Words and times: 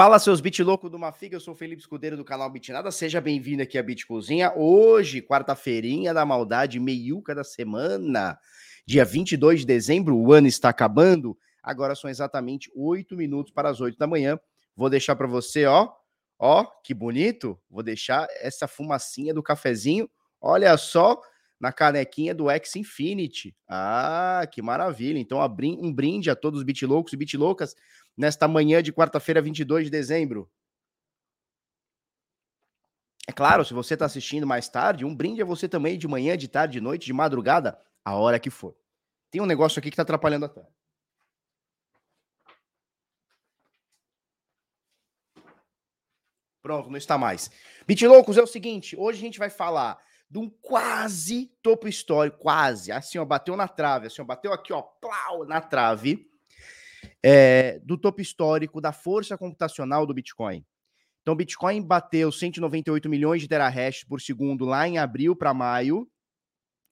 Fala, 0.00 0.18
seus 0.18 0.40
bit 0.40 0.62
louco 0.62 0.88
do 0.88 0.98
Mafiga, 0.98 1.36
eu 1.36 1.40
sou 1.40 1.52
o 1.52 1.54
Felipe 1.54 1.82
Escudeiro 1.82 2.16
do 2.16 2.24
canal 2.24 2.48
Bitnada, 2.48 2.90
seja 2.90 3.20
bem-vindo 3.20 3.62
aqui 3.62 3.76
à 3.76 3.82
Bit 3.82 4.06
Cozinha. 4.06 4.50
Hoje, 4.56 5.20
quarta-feirinha 5.20 6.14
da 6.14 6.24
maldade, 6.24 6.80
meiuca 6.80 7.34
da 7.34 7.44
semana, 7.44 8.38
dia 8.86 9.04
22 9.04 9.60
de 9.60 9.66
dezembro, 9.66 10.16
o 10.16 10.32
ano 10.32 10.46
está 10.46 10.70
acabando, 10.70 11.36
agora 11.62 11.94
são 11.94 12.08
exatamente 12.08 12.72
8 12.74 13.14
minutos 13.14 13.52
para 13.52 13.68
as 13.68 13.78
8 13.78 13.98
da 13.98 14.06
manhã. 14.06 14.40
Vou 14.74 14.88
deixar 14.88 15.14
para 15.16 15.26
você, 15.26 15.66
ó, 15.66 15.92
ó, 16.38 16.64
que 16.82 16.94
bonito, 16.94 17.60
vou 17.68 17.82
deixar 17.82 18.26
essa 18.40 18.66
fumacinha 18.66 19.34
do 19.34 19.42
cafezinho, 19.42 20.08
olha 20.40 20.74
só, 20.78 21.20
na 21.60 21.70
canequinha 21.70 22.34
do 22.34 22.48
X 22.48 22.74
Infinity. 22.76 23.54
Ah, 23.68 24.48
que 24.50 24.62
maravilha. 24.62 25.18
Então, 25.18 25.38
um 25.78 25.92
brinde 25.92 26.30
a 26.30 26.34
todos 26.34 26.60
os 26.60 26.64
bitloucos 26.64 27.12
e 27.12 27.16
bitloucas 27.18 27.76
nesta 28.16 28.46
manhã 28.46 28.82
de 28.82 28.92
quarta-feira, 28.92 29.40
22 29.40 29.84
de 29.84 29.90
dezembro. 29.90 30.50
É 33.26 33.32
claro, 33.32 33.64
se 33.64 33.72
você 33.72 33.94
está 33.94 34.06
assistindo 34.06 34.46
mais 34.46 34.68
tarde, 34.68 35.04
um 35.04 35.14
brinde 35.14 35.40
a 35.40 35.44
você 35.44 35.68
também 35.68 35.98
de 35.98 36.08
manhã, 36.08 36.36
de 36.36 36.48
tarde, 36.48 36.74
de 36.74 36.80
noite, 36.80 37.06
de 37.06 37.12
madrugada, 37.12 37.78
a 38.04 38.16
hora 38.16 38.40
que 38.40 38.50
for. 38.50 38.76
Tem 39.30 39.40
um 39.40 39.46
negócio 39.46 39.78
aqui 39.78 39.90
que 39.90 39.94
está 39.94 40.02
atrapalhando 40.02 40.46
a 40.46 40.48
tela. 40.48 40.68
Pronto, 46.62 46.90
não 46.90 46.96
está 46.96 47.16
mais. 47.16 47.50
Bitloucos, 47.86 48.36
é 48.36 48.42
o 48.42 48.46
seguinte, 48.46 48.96
hoje 48.96 49.18
a 49.18 49.22
gente 49.22 49.38
vai 49.38 49.48
falar 49.48 49.98
de 50.28 50.38
um 50.38 50.48
quase 50.48 51.46
topo 51.62 51.88
histórico, 51.88 52.38
quase, 52.38 52.92
assim, 52.92 53.18
ó, 53.18 53.24
bateu 53.24 53.56
na 53.56 53.66
trave, 53.66 54.06
assim, 54.06 54.22
ó, 54.22 54.24
bateu 54.24 54.52
aqui, 54.52 54.72
ó, 54.72 54.82
plau, 54.82 55.44
na 55.44 55.60
trave, 55.60 56.29
é, 57.22 57.78
do 57.80 57.98
topo 57.98 58.20
histórico 58.20 58.80
da 58.80 58.92
força 58.92 59.36
computacional 59.36 60.06
do 60.06 60.14
Bitcoin. 60.14 60.64
Então, 61.22 61.34
o 61.34 61.36
Bitcoin 61.36 61.82
bateu 61.82 62.32
198 62.32 63.08
milhões 63.08 63.42
de 63.42 63.48
terahash 63.48 64.04
por 64.04 64.20
segundo 64.20 64.64
lá 64.64 64.88
em 64.88 64.98
abril 64.98 65.36
para 65.36 65.52
maio. 65.52 66.08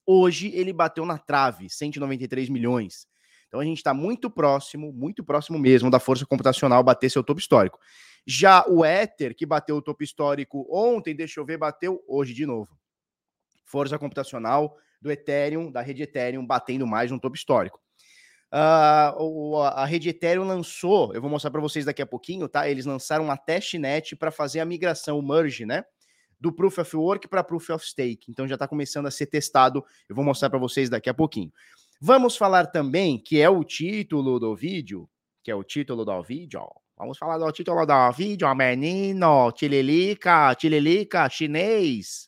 Hoje 0.06 0.48
ele 0.54 0.72
bateu 0.72 1.04
na 1.04 1.18
trave, 1.18 1.68
193 1.68 2.48
milhões. 2.48 3.06
Então 3.46 3.60
a 3.60 3.64
gente 3.64 3.78
está 3.78 3.94
muito 3.94 4.30
próximo, 4.30 4.92
muito 4.92 5.24
próximo 5.24 5.58
mesmo 5.58 5.90
da 5.90 5.98
força 5.98 6.26
computacional 6.26 6.82
bater 6.82 7.10
seu 7.10 7.24
topo 7.24 7.40
histórico. 7.40 7.78
Já 8.26 8.64
o 8.66 8.84
Ether, 8.84 9.34
que 9.34 9.46
bateu 9.46 9.76
o 9.76 9.82
topo 9.82 10.02
histórico 10.02 10.66
ontem, 10.70 11.14
deixa 11.14 11.40
eu 11.40 11.46
ver, 11.46 11.56
bateu 11.56 12.02
hoje 12.06 12.34
de 12.34 12.44
novo 12.44 12.78
força 13.68 13.98
computacional 13.98 14.76
do 15.00 15.12
Ethereum, 15.12 15.70
da 15.70 15.82
rede 15.82 16.02
Ethereum, 16.02 16.44
batendo 16.44 16.86
mais 16.86 17.12
um 17.12 17.18
topo 17.18 17.36
histórico. 17.36 17.80
Uh, 18.50 19.56
a 19.56 19.84
rede 19.84 20.08
Ethereum 20.08 20.44
lançou, 20.44 21.12
eu 21.14 21.20
vou 21.20 21.30
mostrar 21.30 21.50
para 21.50 21.60
vocês 21.60 21.84
daqui 21.84 22.00
a 22.00 22.06
pouquinho, 22.06 22.48
tá? 22.48 22.68
Eles 22.68 22.86
lançaram 22.86 23.24
uma 23.24 23.36
testnet 23.36 24.16
para 24.16 24.30
fazer 24.30 24.60
a 24.60 24.64
migração, 24.64 25.18
o 25.18 25.22
merge, 25.22 25.66
né? 25.66 25.84
Do 26.40 26.52
Proof 26.52 26.78
of 26.78 26.96
Work 26.96 27.28
para 27.28 27.44
Proof 27.44 27.68
of 27.70 27.86
Stake. 27.86 28.30
Então 28.30 28.48
já 28.48 28.54
está 28.54 28.66
começando 28.66 29.06
a 29.06 29.10
ser 29.10 29.26
testado. 29.26 29.84
Eu 30.08 30.16
vou 30.16 30.24
mostrar 30.24 30.48
para 30.48 30.58
vocês 30.58 30.88
daqui 30.88 31.10
a 31.10 31.14
pouquinho. 31.14 31.52
Vamos 32.00 32.36
falar 32.36 32.66
também, 32.66 33.18
que 33.18 33.40
é 33.40 33.50
o 33.50 33.62
título 33.64 34.38
do 34.38 34.54
vídeo, 34.54 35.08
que 35.42 35.50
é 35.50 35.54
o 35.54 35.64
título 35.64 36.04
do 36.04 36.22
vídeo. 36.22 36.62
Vamos 36.96 37.18
falar 37.18 37.38
do 37.38 37.50
título 37.52 37.84
do 37.84 38.12
vídeo, 38.12 38.54
menino, 38.54 39.52
tililica, 39.52 40.54
tililica, 40.54 41.28
chinês 41.28 42.27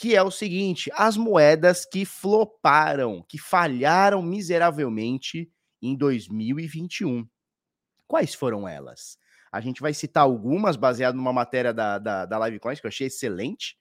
que 0.00 0.16
é 0.16 0.22
o 0.22 0.30
seguinte: 0.30 0.90
as 0.94 1.14
moedas 1.18 1.84
que 1.84 2.06
floparam, 2.06 3.22
que 3.28 3.36
falharam 3.36 4.22
miseravelmente 4.22 5.52
em 5.82 5.94
2021. 5.94 7.28
Quais 8.08 8.34
foram 8.34 8.66
elas? 8.66 9.18
A 9.52 9.60
gente 9.60 9.82
vai 9.82 9.92
citar 9.92 10.22
algumas 10.22 10.76
baseado 10.76 11.16
numa 11.16 11.34
matéria 11.34 11.74
da, 11.74 11.98
da, 11.98 12.24
da 12.24 12.46
Livecoins 12.46 12.80
que 12.80 12.86
eu 12.86 12.88
achei 12.88 13.08
excelente. 13.08 13.76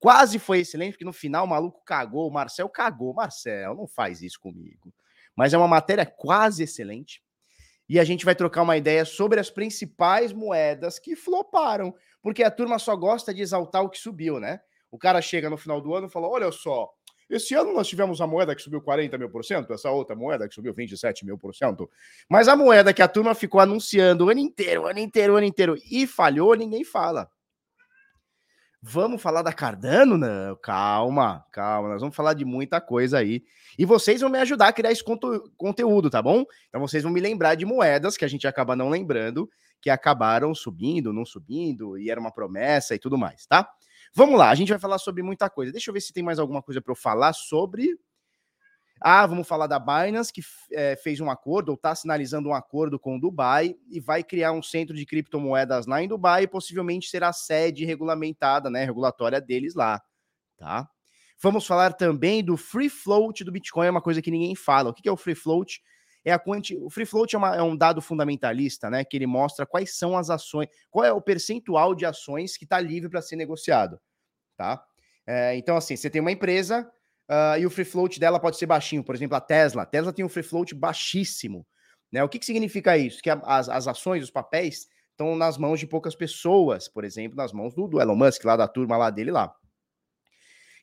Quase 0.00 0.40
foi 0.40 0.60
excelente, 0.60 0.94
porque 0.94 1.04
no 1.04 1.12
final 1.12 1.44
o 1.44 1.48
maluco 1.48 1.84
cagou, 1.84 2.28
o 2.28 2.32
Marcel 2.32 2.68
cagou. 2.68 3.14
Marcel, 3.14 3.76
não 3.76 3.86
faz 3.86 4.20
isso 4.20 4.40
comigo. 4.40 4.92
Mas 5.36 5.54
é 5.54 5.58
uma 5.58 5.68
matéria 5.68 6.04
quase 6.04 6.64
excelente. 6.64 7.22
E 7.88 8.00
a 8.00 8.04
gente 8.04 8.24
vai 8.24 8.34
trocar 8.34 8.62
uma 8.62 8.76
ideia 8.76 9.04
sobre 9.04 9.38
as 9.38 9.48
principais 9.48 10.32
moedas 10.32 10.98
que 10.98 11.14
floparam, 11.14 11.94
porque 12.20 12.42
a 12.42 12.50
turma 12.50 12.80
só 12.80 12.96
gosta 12.96 13.32
de 13.32 13.42
exaltar 13.42 13.84
o 13.84 13.88
que 13.88 13.98
subiu, 13.98 14.40
né? 14.40 14.60
O 14.92 14.98
cara 14.98 15.22
chega 15.22 15.48
no 15.48 15.56
final 15.56 15.80
do 15.80 15.94
ano 15.94 16.06
e 16.06 16.10
fala: 16.10 16.28
olha 16.28 16.52
só, 16.52 16.90
esse 17.28 17.54
ano 17.54 17.72
nós 17.72 17.88
tivemos 17.88 18.20
a 18.20 18.26
moeda 18.26 18.54
que 18.54 18.60
subiu 18.60 18.82
40 18.82 19.16
mil 19.16 19.30
por 19.30 19.42
cento, 19.42 19.72
essa 19.72 19.90
outra 19.90 20.14
moeda 20.14 20.46
que 20.46 20.54
subiu 20.54 20.74
27 20.74 21.24
mil 21.24 21.38
por 21.38 21.54
cento. 21.54 21.90
Mas 22.28 22.46
a 22.46 22.54
moeda 22.54 22.92
que 22.92 23.00
a 23.00 23.08
turma 23.08 23.34
ficou 23.34 23.58
anunciando 23.58 24.26
o 24.26 24.28
ano 24.28 24.40
inteiro, 24.40 24.82
o 24.82 24.86
ano 24.86 24.98
inteiro, 24.98 25.32
o 25.32 25.36
ano 25.36 25.46
inteiro 25.46 25.78
e 25.90 26.06
falhou, 26.06 26.54
ninguém 26.54 26.84
fala. 26.84 27.30
Vamos 28.84 29.22
falar 29.22 29.42
da 29.42 29.52
Cardano? 29.52 30.18
Não, 30.18 30.56
calma, 30.56 31.46
calma, 31.52 31.88
nós 31.88 32.00
vamos 32.00 32.16
falar 32.16 32.34
de 32.34 32.44
muita 32.44 32.80
coisa 32.80 33.18
aí. 33.18 33.42
E 33.78 33.86
vocês 33.86 34.20
vão 34.20 34.28
me 34.28 34.40
ajudar 34.40 34.68
a 34.68 34.72
criar 34.72 34.92
esse 34.92 35.04
conteúdo, 35.56 36.10
tá 36.10 36.20
bom? 36.20 36.44
Então 36.68 36.80
vocês 36.82 37.02
vão 37.02 37.12
me 37.12 37.20
lembrar 37.20 37.54
de 37.54 37.64
moedas 37.64 38.16
que 38.16 38.24
a 38.24 38.28
gente 38.28 38.46
acaba 38.46 38.76
não 38.76 38.90
lembrando, 38.90 39.48
que 39.80 39.88
acabaram 39.88 40.54
subindo, 40.54 41.12
não 41.12 41.24
subindo, 41.24 41.96
e 41.96 42.10
era 42.10 42.20
uma 42.20 42.32
promessa 42.32 42.94
e 42.94 42.98
tudo 42.98 43.16
mais, 43.16 43.46
tá? 43.46 43.70
Vamos 44.14 44.38
lá, 44.38 44.50
a 44.50 44.54
gente 44.54 44.68
vai 44.68 44.78
falar 44.78 44.98
sobre 44.98 45.22
muita 45.22 45.48
coisa. 45.48 45.72
Deixa 45.72 45.90
eu 45.90 45.94
ver 45.94 46.00
se 46.00 46.12
tem 46.12 46.22
mais 46.22 46.38
alguma 46.38 46.62
coisa 46.62 46.80
para 46.80 46.92
eu 46.92 46.96
falar 46.96 47.32
sobre. 47.32 47.98
Ah, 49.04 49.26
vamos 49.26 49.48
falar 49.48 49.66
da 49.66 49.80
Binance, 49.80 50.32
que 50.32 50.42
é, 50.70 50.94
fez 50.94 51.20
um 51.20 51.28
acordo, 51.28 51.70
ou 51.70 51.74
está 51.74 51.92
sinalizando 51.92 52.48
um 52.48 52.54
acordo 52.54 53.00
com 53.00 53.16
o 53.16 53.20
Dubai 53.20 53.74
e 53.90 53.98
vai 53.98 54.22
criar 54.22 54.52
um 54.52 54.62
centro 54.62 54.94
de 54.94 55.04
criptomoedas 55.04 55.86
lá 55.86 56.00
em 56.00 56.06
Dubai 56.06 56.44
e 56.44 56.46
possivelmente 56.46 57.08
será 57.08 57.30
a 57.30 57.32
sede 57.32 57.84
regulamentada, 57.84 58.70
né, 58.70 58.84
regulatória 58.84 59.40
deles 59.40 59.74
lá, 59.74 60.00
tá? 60.56 60.88
Vamos 61.42 61.66
falar 61.66 61.94
também 61.94 62.44
do 62.44 62.56
free 62.56 62.88
float 62.88 63.42
do 63.42 63.50
Bitcoin, 63.50 63.88
é 63.88 63.90
uma 63.90 64.00
coisa 64.00 64.22
que 64.22 64.30
ninguém 64.30 64.54
fala. 64.54 64.90
O 64.90 64.94
que 64.94 65.08
é 65.08 65.12
o 65.12 65.16
free 65.16 65.34
float? 65.34 65.82
É 66.24 66.32
a 66.32 66.38
quanti... 66.38 66.76
O 66.76 66.88
free 66.88 67.04
float 67.04 67.34
é, 67.34 67.38
uma, 67.38 67.56
é 67.56 67.62
um 67.62 67.76
dado 67.76 68.00
fundamentalista, 68.00 68.88
né? 68.88 69.04
Que 69.04 69.16
ele 69.16 69.26
mostra 69.26 69.66
quais 69.66 69.98
são 69.98 70.16
as 70.16 70.30
ações, 70.30 70.68
qual 70.88 71.04
é 71.04 71.12
o 71.12 71.20
percentual 71.20 71.96
de 71.96 72.06
ações 72.06 72.56
que 72.56 72.62
está 72.62 72.78
livre 72.78 73.10
para 73.10 73.20
ser 73.20 73.34
negociado, 73.34 74.00
tá? 74.56 74.84
É, 75.26 75.56
então, 75.56 75.76
assim, 75.76 75.96
você 75.96 76.10
tem 76.10 76.20
uma 76.20 76.32
empresa 76.32 76.90
uh, 77.30 77.58
e 77.58 77.66
o 77.66 77.70
free 77.70 77.84
float 77.84 78.18
dela 78.18 78.40
pode 78.40 78.56
ser 78.56 78.66
baixinho. 78.66 79.04
Por 79.04 79.14
exemplo, 79.14 79.36
a 79.36 79.40
Tesla. 79.40 79.82
A 79.82 79.86
Tesla 79.86 80.12
tem 80.12 80.24
um 80.24 80.28
free 80.28 80.42
float 80.42 80.74
baixíssimo. 80.74 81.66
Né? 82.10 82.22
O 82.22 82.28
que, 82.28 82.38
que 82.38 82.46
significa 82.46 82.96
isso? 82.96 83.22
Que 83.22 83.30
as, 83.30 83.68
as 83.68 83.88
ações, 83.88 84.22
os 84.22 84.30
papéis, 84.30 84.88
estão 85.10 85.36
nas 85.36 85.56
mãos 85.56 85.80
de 85.80 85.86
poucas 85.86 86.14
pessoas, 86.14 86.88
por 86.88 87.04
exemplo, 87.04 87.36
nas 87.36 87.52
mãos 87.52 87.74
do, 87.74 87.86
do 87.86 88.00
Elon 88.00 88.16
Musk, 88.16 88.44
lá 88.44 88.56
da 88.56 88.68
turma 88.68 88.96
lá 88.96 89.10
dele 89.10 89.30
lá. 89.30 89.54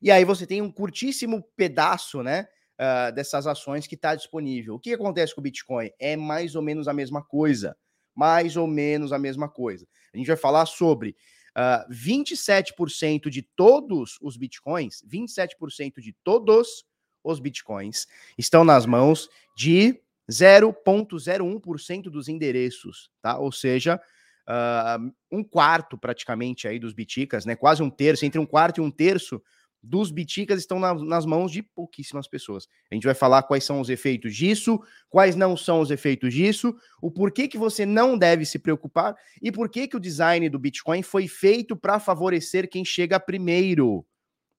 E 0.01 0.09
aí 0.09 0.23
você 0.23 0.47
tem 0.47 0.61
um 0.61 0.71
curtíssimo 0.71 1.43
pedaço, 1.55 2.23
né? 2.23 2.47
uh, 2.79 3.13
dessas 3.13 3.45
ações 3.45 3.85
que 3.85 3.95
está 3.95 4.15
disponível. 4.15 4.75
O 4.75 4.79
que 4.79 4.93
acontece 4.93 5.35
com 5.35 5.41
o 5.41 5.43
Bitcoin? 5.43 5.91
É 5.99 6.15
mais 6.15 6.55
ou 6.55 6.61
menos 6.61 6.87
a 6.87 6.93
mesma 6.93 7.21
coisa. 7.21 7.75
Mais 8.15 8.57
ou 8.57 8.65
menos 8.65 9.11
a 9.11 9.19
mesma 9.19 9.49
coisa. 9.49 9.85
A 10.13 10.17
gente 10.17 10.27
vai 10.27 10.37
falar 10.37 10.65
sobre 10.65 11.15
uh, 11.59 11.83
ah, 11.83 11.85
27% 11.91 13.29
de 13.29 13.41
todos 13.41 14.17
os 14.21 14.37
Bitcoins, 14.37 15.03
27% 15.05 15.99
de 15.99 16.15
todos 16.23 16.85
os 17.21 17.39
Bitcoins 17.39 18.07
estão 18.37 18.63
nas 18.63 18.85
mãos 18.85 19.27
de 19.57 19.99
0,01% 20.31 22.03
dos 22.03 22.29
endereços, 22.29 23.11
tá? 23.21 23.37
Ou 23.37 23.51
seja, 23.51 23.99
uh, 24.47 25.11
um 25.29 25.43
quarto 25.43 25.97
praticamente 25.97 26.67
aí 26.67 26.79
dos 26.79 26.93
biticas, 26.93 27.45
né? 27.45 27.55
Quase 27.55 27.83
um 27.83 27.89
terço, 27.89 28.25
entre 28.25 28.39
um 28.39 28.45
quarto 28.45 28.77
e 28.77 28.81
um 28.81 28.91
terço 28.91 29.41
dos 29.81 30.11
biticas 30.11 30.59
estão 30.59 30.79
na, 30.79 30.93
nas 30.93 31.25
mãos 31.25 31.51
de 31.51 31.63
pouquíssimas 31.63 32.27
pessoas. 32.27 32.67
A 32.91 32.95
gente 32.95 33.05
vai 33.05 33.13
falar 33.13 33.43
quais 33.43 33.63
são 33.63 33.79
os 33.79 33.89
efeitos 33.89 34.35
disso, 34.35 34.79
quais 35.09 35.35
não 35.35 35.55
são 35.55 35.79
os 35.79 35.89
efeitos 35.89 36.33
disso, 36.33 36.75
o 37.01 37.09
porquê 37.09 37.47
que 37.47 37.57
você 37.57 37.85
não 37.85 38.17
deve 38.17 38.45
se 38.45 38.59
preocupar 38.59 39.15
e 39.41 39.51
por 39.51 39.69
que 39.69 39.87
que 39.87 39.97
o 39.97 39.99
design 39.99 40.49
do 40.49 40.59
Bitcoin 40.59 41.01
foi 41.01 41.27
feito 41.27 41.75
para 41.75 41.99
favorecer 41.99 42.69
quem 42.69 42.83
chega 42.83 43.19
primeiro. 43.19 44.05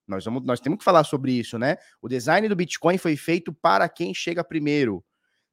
Nós, 0.07 0.25
vamos, 0.25 0.43
nós 0.43 0.59
temos 0.59 0.79
que 0.79 0.83
falar 0.83 1.03
sobre 1.03 1.31
isso, 1.31 1.57
né? 1.57 1.77
O 2.01 2.09
design 2.09 2.47
do 2.49 2.55
Bitcoin 2.55 2.97
foi 2.97 3.15
feito 3.15 3.53
para 3.53 3.87
quem 3.87 4.13
chega 4.13 4.43
primeiro. 4.43 5.03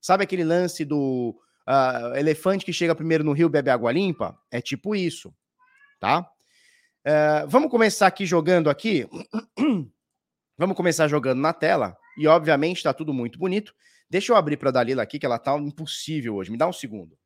Sabe 0.00 0.24
aquele 0.24 0.44
lance 0.44 0.84
do 0.84 1.38
uh, 1.68 2.16
elefante 2.16 2.64
que 2.64 2.72
chega 2.72 2.94
primeiro 2.94 3.22
no 3.22 3.32
rio 3.32 3.48
bebe 3.48 3.70
água 3.70 3.92
limpa? 3.92 4.36
É 4.50 4.60
tipo 4.60 4.96
isso, 4.96 5.32
tá? 6.00 6.28
Uh, 7.08 7.48
vamos 7.48 7.70
começar 7.70 8.06
aqui 8.06 8.26
jogando 8.26 8.68
aqui. 8.68 9.08
vamos 10.58 10.76
começar 10.76 11.08
jogando 11.08 11.40
na 11.40 11.54
tela. 11.54 11.96
E, 12.18 12.26
obviamente, 12.26 12.76
está 12.76 12.92
tudo 12.92 13.14
muito 13.14 13.38
bonito. 13.38 13.74
Deixa 14.10 14.30
eu 14.30 14.36
abrir 14.36 14.58
para 14.58 14.68
a 14.68 14.72
Dalila 14.72 15.02
aqui, 15.02 15.18
que 15.18 15.24
ela 15.24 15.38
tá 15.38 15.56
impossível 15.56 16.34
hoje. 16.34 16.50
Me 16.50 16.58
dá 16.58 16.68
um 16.68 16.72
segundo. 16.72 17.16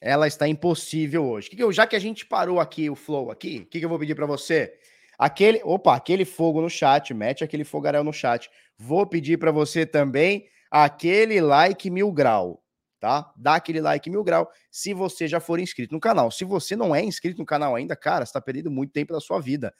Ela 0.00 0.26
está 0.26 0.46
impossível 0.48 1.24
hoje. 1.24 1.50
Que 1.50 1.56
que 1.56 1.62
eu, 1.62 1.72
já 1.72 1.86
que 1.86 1.96
a 1.96 1.98
gente 1.98 2.26
parou 2.26 2.60
aqui 2.60 2.90
o 2.90 2.94
flow 2.94 3.30
aqui, 3.30 3.60
o 3.60 3.66
que, 3.66 3.78
que 3.78 3.84
eu 3.84 3.88
vou 3.88 3.98
pedir 3.98 4.14
para 4.14 4.26
você? 4.26 4.74
Aquele, 5.18 5.60
opa, 5.64 5.96
aquele 5.96 6.24
fogo 6.24 6.60
no 6.60 6.68
chat, 6.68 7.12
mete 7.14 7.42
aquele 7.42 7.64
fogaréu 7.64 8.04
no 8.04 8.12
chat. 8.12 8.50
Vou 8.78 9.06
pedir 9.06 9.38
para 9.38 9.50
você 9.50 9.86
também 9.86 10.46
aquele 10.70 11.40
like 11.40 11.88
mil 11.88 12.12
grau, 12.12 12.62
tá? 13.00 13.32
Dá 13.36 13.54
aquele 13.54 13.80
like 13.80 14.10
mil 14.10 14.22
grau 14.22 14.50
se 14.70 14.92
você 14.92 15.26
já 15.26 15.40
for 15.40 15.58
inscrito 15.58 15.94
no 15.94 16.00
canal. 16.00 16.30
Se 16.30 16.44
você 16.44 16.76
não 16.76 16.94
é 16.94 17.02
inscrito 17.02 17.38
no 17.38 17.46
canal 17.46 17.74
ainda, 17.74 17.96
cara, 17.96 18.24
está 18.24 18.40
perdendo 18.40 18.70
muito 18.70 18.92
tempo 18.92 19.14
da 19.14 19.20
sua 19.20 19.40
vida. 19.40 19.72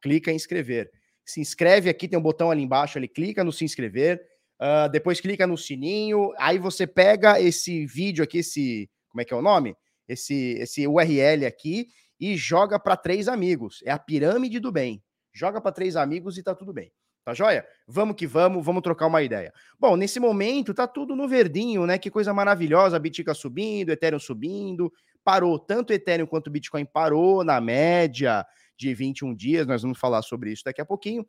Clica 0.00 0.30
em 0.30 0.36
inscrever. 0.36 0.90
Se 1.24 1.40
inscreve 1.40 1.90
aqui, 1.90 2.06
tem 2.06 2.18
um 2.18 2.22
botão 2.22 2.50
ali 2.50 2.62
embaixo, 2.62 2.98
ali 2.98 3.08
clica 3.08 3.42
no 3.42 3.50
se 3.50 3.64
inscrever. 3.64 4.22
Uh, 4.60 4.88
depois 4.88 5.20
clica 5.20 5.46
no 5.48 5.58
sininho, 5.58 6.32
aí 6.38 6.58
você 6.58 6.86
pega 6.86 7.40
esse 7.40 7.84
vídeo 7.86 8.22
aqui, 8.22 8.38
esse 8.38 8.88
como 9.14 9.22
é 9.22 9.24
que 9.24 9.32
é 9.32 9.36
o 9.36 9.42
nome? 9.42 9.76
Esse, 10.08 10.56
esse 10.58 10.88
URL 10.88 11.46
aqui 11.46 11.86
e 12.18 12.36
joga 12.36 12.80
para 12.80 12.96
três 12.96 13.28
amigos. 13.28 13.80
É 13.84 13.92
a 13.92 13.98
pirâmide 13.98 14.58
do 14.58 14.72
bem. 14.72 15.00
Joga 15.32 15.60
para 15.60 15.70
três 15.70 15.94
amigos 15.94 16.36
e 16.36 16.42
tá 16.42 16.52
tudo 16.52 16.72
bem. 16.72 16.92
Tá 17.24 17.32
joia? 17.32 17.64
Vamos 17.86 18.16
que 18.16 18.26
vamos, 18.26 18.66
vamos 18.66 18.82
trocar 18.82 19.06
uma 19.06 19.22
ideia. 19.22 19.52
Bom, 19.78 19.96
nesse 19.96 20.18
momento 20.18 20.74
tá 20.74 20.88
tudo 20.88 21.14
no 21.14 21.28
verdinho, 21.28 21.86
né? 21.86 21.96
Que 21.96 22.10
coisa 22.10 22.34
maravilhosa, 22.34 22.98
Bitcoin 22.98 23.34
subindo, 23.36 23.90
Ethereum 23.90 24.18
subindo, 24.18 24.92
parou, 25.22 25.60
tanto 25.60 25.92
Ethereum 25.92 26.26
quanto 26.26 26.50
Bitcoin 26.50 26.84
parou 26.84 27.44
na 27.44 27.60
média 27.60 28.44
de 28.76 28.92
21 28.92 29.32
dias, 29.32 29.64
nós 29.64 29.82
vamos 29.82 29.98
falar 29.98 30.22
sobre 30.22 30.50
isso 30.50 30.64
daqui 30.64 30.80
a 30.80 30.84
pouquinho. 30.84 31.24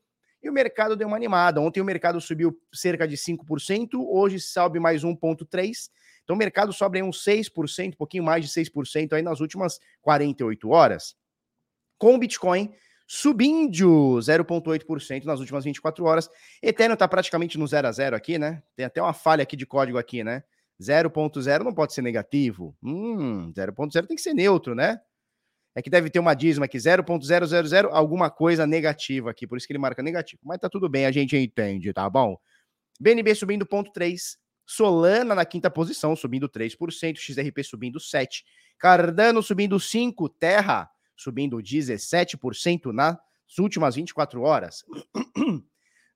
E 0.45 0.49
o 0.49 0.53
mercado 0.53 0.95
deu 0.95 1.07
uma 1.07 1.17
animada. 1.17 1.59
Ontem 1.59 1.81
o 1.81 1.85
mercado 1.85 2.21
subiu 2.21 2.55
cerca 2.71 3.07
de 3.07 3.17
5%, 3.17 3.95
hoje 3.95 4.39
sobe 4.39 4.79
mais 4.79 5.03
1.3%. 5.03 5.89
Então 6.23 6.35
o 6.35 6.37
mercado 6.37 6.71
sobe 6.71 7.01
uns 7.01 7.25
6%, 7.25 7.93
um 7.93 7.97
pouquinho 7.97 8.23
mais 8.23 8.45
de 8.45 8.51
6% 8.51 9.13
aí 9.13 9.23
nas 9.23 9.39
últimas 9.39 9.79
48 10.03 10.69
horas. 10.69 11.15
Com 11.97 12.13
o 12.13 12.19
Bitcoin 12.19 12.71
subindo 13.07 14.19
0,8% 14.19 15.25
nas 15.25 15.39
últimas 15.39 15.63
24 15.63 16.05
horas. 16.05 16.29
Ethereum 16.61 16.93
está 16.93 17.07
praticamente 17.07 17.57
no 17.57 17.65
0 17.65 17.87
a 17.87 17.91
0 17.91 18.15
aqui, 18.15 18.37
né? 18.37 18.61
Tem 18.75 18.85
até 18.85 19.01
uma 19.01 19.13
falha 19.13 19.41
aqui 19.41 19.55
de 19.55 19.65
código 19.65 19.97
aqui, 19.97 20.23
né? 20.23 20.43
0.0 20.79 21.63
não 21.63 21.73
pode 21.73 21.91
ser 21.91 22.03
negativo. 22.03 22.77
Hum, 22.83 23.51
0.0 23.51 24.05
tem 24.05 24.15
que 24.15 24.21
ser 24.21 24.35
neutro, 24.35 24.75
né? 24.75 25.01
É 25.75 25.81
que 25.81 25.89
deve 25.89 26.09
ter 26.09 26.19
uma 26.19 26.33
dízima 26.33 26.65
aqui, 26.65 26.77
0.000, 26.77 27.89
alguma 27.91 28.29
coisa 28.29 28.65
negativa 28.65 29.29
aqui, 29.29 29.45
por 29.45 29.57
isso 29.57 29.67
que 29.67 29.73
ele 29.73 29.79
marca 29.79 30.01
negativo. 30.01 30.41
Mas 30.45 30.59
tá 30.59 30.69
tudo 30.69 30.87
bem, 30.87 31.05
a 31.05 31.11
gente 31.11 31.35
entende, 31.35 31.91
tá 31.91 32.09
bom? 32.09 32.37
BNB 32.99 33.35
subindo 33.35 33.65
0,3, 33.65 34.37
Solana 34.65 35.35
na 35.35 35.45
quinta 35.45 35.69
posição, 35.69 36.15
subindo 36.15 36.49
3%, 36.49 37.17
XRP 37.17 37.63
subindo 37.63 37.99
7%, 37.99 38.43
Cardano 38.79 39.43
subindo 39.43 39.75
5%, 39.75 40.31
Terra 40.39 40.89
subindo 41.15 41.57
17% 41.57 42.91
nas 42.91 43.17
últimas 43.59 43.95
24 43.95 44.41
horas. 44.41 44.83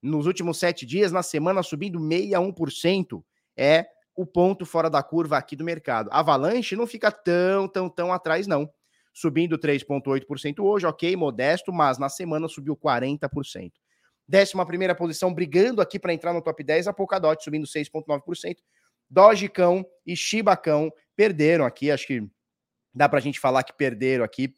Nos 0.01 0.25
últimos 0.25 0.57
sete 0.57 0.85
dias, 0.85 1.11
na 1.11 1.21
semana, 1.21 1.61
subindo 1.61 1.99
61%. 1.99 3.21
É 3.57 3.85
o 4.15 4.25
ponto 4.25 4.65
fora 4.65 4.89
da 4.89 5.03
curva 5.03 5.37
aqui 5.37 5.55
do 5.55 5.63
mercado. 5.63 6.09
Avalanche 6.11 6.75
não 6.75 6.87
fica 6.87 7.11
tão, 7.11 7.67
tão, 7.67 7.89
tão 7.89 8.13
atrás, 8.13 8.47
não. 8.47 8.69
Subindo 9.19 9.59
3,8% 9.59 10.61
hoje, 10.61 10.85
ok, 10.85 11.13
modesto, 11.17 11.73
mas 11.73 11.97
na 11.97 12.07
semana 12.07 12.47
subiu 12.47 12.73
40%. 12.73 13.69
Décima 14.25 14.65
primeira 14.65 14.95
posição, 14.95 15.33
brigando 15.33 15.81
aqui 15.81 15.99
para 15.99 16.13
entrar 16.13 16.31
no 16.31 16.41
top 16.41 16.63
10, 16.63 16.87
a 16.87 16.93
Polkadot 16.93 17.43
subindo 17.43 17.67
6,9%. 17.67 18.55
Dogecão 19.09 19.85
e 20.05 20.15
Shibacão 20.15 20.89
perderam 21.17 21.65
aqui, 21.65 21.91
acho 21.91 22.07
que 22.07 22.25
dá 22.93 23.09
para 23.09 23.19
a 23.19 23.21
gente 23.21 23.41
falar 23.41 23.63
que 23.63 23.73
perderam 23.73 24.23
aqui. 24.23 24.55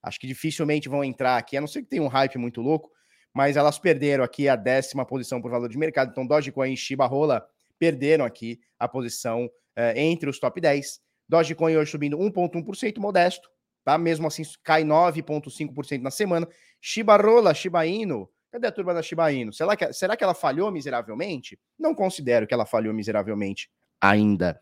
Acho 0.00 0.20
que 0.20 0.28
dificilmente 0.28 0.88
vão 0.88 1.02
entrar 1.02 1.36
aqui, 1.36 1.56
a 1.56 1.60
não 1.60 1.66
ser 1.66 1.82
que 1.82 1.88
tenha 1.88 2.02
um 2.02 2.06
hype 2.06 2.38
muito 2.38 2.60
louco, 2.60 2.92
mas 3.34 3.56
elas 3.56 3.76
perderam 3.76 4.22
aqui 4.22 4.48
a 4.48 4.54
décima 4.54 5.04
posição 5.04 5.42
por 5.42 5.50
valor 5.50 5.68
de 5.68 5.76
mercado. 5.76 6.12
Então, 6.12 6.24
Dogecoin 6.24 6.72
e 6.72 6.76
Shiba 6.76 7.06
Rola 7.06 7.44
perderam 7.76 8.24
aqui 8.24 8.60
a 8.78 8.86
posição 8.86 9.50
eh, 9.74 10.00
entre 10.00 10.30
os 10.30 10.38
top 10.38 10.60
10. 10.60 11.00
Dogecoin 11.28 11.76
hoje 11.76 11.90
subindo 11.90 12.16
1,1%, 12.16 12.98
modesto, 12.98 13.50
tá? 13.84 13.96
Mesmo 13.98 14.26
assim, 14.26 14.42
cai 14.62 14.84
9,5% 14.84 16.02
na 16.02 16.10
semana. 16.10 16.48
Shiba 16.80 17.16
Rola, 17.16 17.54
Shiba 17.54 17.86
Inu, 17.86 18.28
Cadê 18.50 18.66
a 18.66 18.72
turma 18.72 18.92
da 18.92 19.00
Shiba 19.00 19.30
Inu? 19.30 19.52
Será 19.52 19.76
que, 19.76 19.92
será 19.92 20.16
que 20.16 20.24
ela 20.24 20.34
falhou 20.34 20.72
miseravelmente? 20.72 21.58
Não 21.78 21.94
considero 21.94 22.46
que 22.48 22.54
ela 22.54 22.66
falhou 22.66 22.92
miseravelmente 22.92 23.70
ainda. 24.00 24.60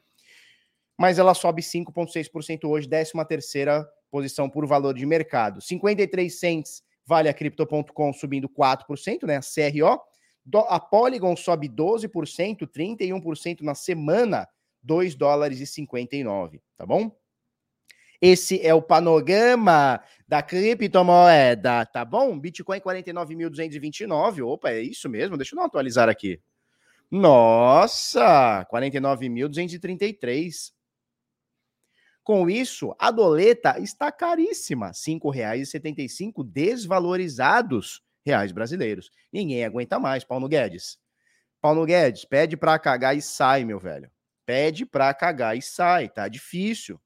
Mas 0.98 1.18
ela 1.18 1.32
sobe 1.32 1.62
5,6% 1.62 2.68
hoje, 2.68 2.88
13 2.88 3.12
terceira 3.26 3.88
posição 4.10 4.50
por 4.50 4.66
valor 4.66 4.92
de 4.94 5.06
mercado. 5.06 5.62
53 5.62 6.38
cents 6.38 6.82
vale 7.06 7.28
a 7.28 7.34
Crypto.com 7.34 8.12
subindo 8.12 8.48
4%, 8.48 9.26
né? 9.26 9.36
A 9.36 9.40
CRO. 9.40 10.02
A 10.68 10.80
Polygon 10.80 11.36
sobe 11.36 11.68
12%, 11.68 12.66
31% 12.66 13.60
na 13.62 13.74
semana, 13.74 14.46
2 14.82 15.14
dólares 15.14 15.60
e 15.60 15.66
59, 15.66 16.60
tá 16.76 16.84
bom? 16.84 17.14
Esse 18.20 18.60
é 18.66 18.74
o 18.74 18.82
panorama 18.82 20.02
da 20.26 20.42
criptomoeda, 20.42 21.86
tá 21.86 22.04
bom? 22.04 22.36
Bitcoin 22.38 22.80
49.229. 22.80 24.44
Opa, 24.44 24.70
é 24.70 24.80
isso 24.80 25.08
mesmo? 25.08 25.36
Deixa 25.36 25.54
eu 25.54 25.56
não 25.56 25.64
atualizar 25.64 26.08
aqui. 26.08 26.40
Nossa, 27.10 28.66
49.233. 28.70 30.72
Com 32.22 32.50
isso, 32.50 32.94
a 32.98 33.10
doleta 33.10 33.80
está 33.80 34.12
caríssima, 34.12 34.88
R$ 34.88 34.92
5,75 34.92 36.44
desvalorizados 36.44 38.02
reais 38.22 38.52
brasileiros. 38.52 39.10
Ninguém 39.32 39.64
aguenta 39.64 39.98
mais, 39.98 40.24
Paulo 40.24 40.46
Guedes. 40.46 40.98
Paulo 41.60 41.86
Guedes, 41.86 42.26
pede 42.26 42.56
para 42.56 42.78
cagar 42.78 43.16
e 43.16 43.22
sai, 43.22 43.64
meu 43.64 43.78
velho. 43.78 44.10
Pede 44.44 44.84
para 44.84 45.14
cagar 45.14 45.56
e 45.56 45.62
sai, 45.62 46.10
tá 46.10 46.28
difícil. 46.28 47.00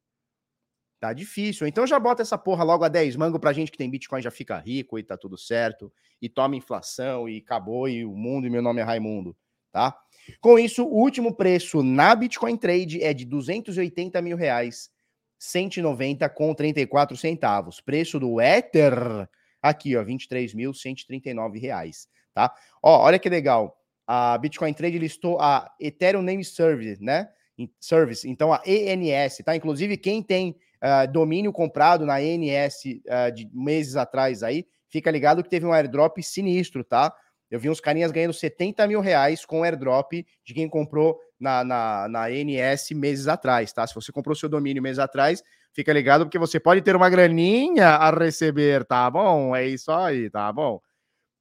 Tá 1.02 1.12
difícil. 1.12 1.66
Então 1.66 1.84
já 1.84 1.98
bota 1.98 2.22
essa 2.22 2.38
porra 2.38 2.62
logo 2.62 2.84
a 2.84 2.88
10 2.88 3.16
mango 3.16 3.36
pra 3.36 3.52
gente 3.52 3.72
que 3.72 3.76
tem 3.76 3.90
Bitcoin 3.90 4.22
já 4.22 4.30
fica 4.30 4.56
rico 4.56 4.96
e 5.00 5.02
tá 5.02 5.16
tudo 5.16 5.36
certo. 5.36 5.92
E 6.20 6.28
toma 6.28 6.54
inflação 6.54 7.28
e 7.28 7.38
acabou 7.38 7.88
e 7.88 8.04
o 8.04 8.14
mundo 8.14 8.46
e 8.46 8.50
meu 8.50 8.62
nome 8.62 8.80
é 8.80 8.84
Raimundo, 8.84 9.36
tá? 9.72 9.98
Com 10.40 10.60
isso, 10.60 10.84
o 10.84 10.94
último 10.94 11.34
preço 11.34 11.82
na 11.82 12.14
Bitcoin 12.14 12.56
Trade 12.56 13.02
é 13.02 13.12
de 13.12 13.24
280 13.24 14.22
mil 14.22 14.36
reais, 14.36 14.90
190 15.40 16.28
com 16.28 16.54
34 16.54 17.16
centavos. 17.16 17.80
Preço 17.80 18.20
do 18.20 18.40
Ether, 18.40 18.94
aqui 19.60 19.96
ó, 19.96 20.04
23.139 20.04 21.58
reais, 21.58 22.06
tá? 22.32 22.54
Ó, 22.80 23.02
olha 23.02 23.18
que 23.18 23.28
legal. 23.28 23.76
A 24.06 24.38
Bitcoin 24.38 24.72
Trade 24.72 25.00
listou 25.00 25.40
a 25.40 25.68
Ethereum 25.80 26.22
Name 26.22 26.44
Service, 26.44 27.02
né? 27.02 27.28
Service, 27.80 28.28
então 28.30 28.52
a 28.52 28.62
ENS, 28.64 29.38
tá? 29.44 29.56
Inclusive 29.56 29.96
quem 29.96 30.22
tem 30.22 30.56
uh, 30.82 31.10
domínio 31.10 31.52
comprado 31.52 32.04
na 32.04 32.20
NS 32.20 32.84
uh, 32.84 33.00
ah, 33.08 33.30
de 33.30 33.48
meses 33.52 33.96
atrás 33.96 34.42
aí, 34.42 34.66
fica 34.88 35.10
ligado 35.10 35.42
que 35.42 35.48
teve 35.48 35.64
um 35.64 35.72
airdrop 35.72 36.18
sinistro, 36.22 36.82
tá? 36.82 37.14
Eu 37.50 37.60
vi 37.60 37.68
uns 37.68 37.80
carinhas 37.80 38.10
ganhando 38.10 38.32
70 38.32 38.86
mil 38.86 39.00
reais 39.00 39.44
com 39.44 39.62
airdrop 39.62 40.12
de 40.44 40.54
quem 40.54 40.68
comprou 40.68 41.18
na, 41.38 41.62
na, 41.62 42.08
na 42.08 42.30
NS 42.30 42.92
meses 42.92 43.28
atrás, 43.28 43.72
tá? 43.72 43.86
Se 43.86 43.94
você 43.94 44.10
comprou 44.10 44.34
seu 44.34 44.48
domínio 44.48 44.82
meses 44.82 44.98
atrás, 44.98 45.42
fica 45.72 45.92
ligado 45.92 46.24
porque 46.24 46.38
você 46.38 46.58
pode 46.58 46.80
ter 46.82 46.96
uma 46.96 47.10
graninha 47.10 47.88
a 47.88 48.10
receber, 48.10 48.84
tá 48.84 49.10
bom? 49.10 49.54
É 49.54 49.66
isso 49.66 49.92
aí, 49.92 50.30
tá 50.30 50.52
bom? 50.52 50.80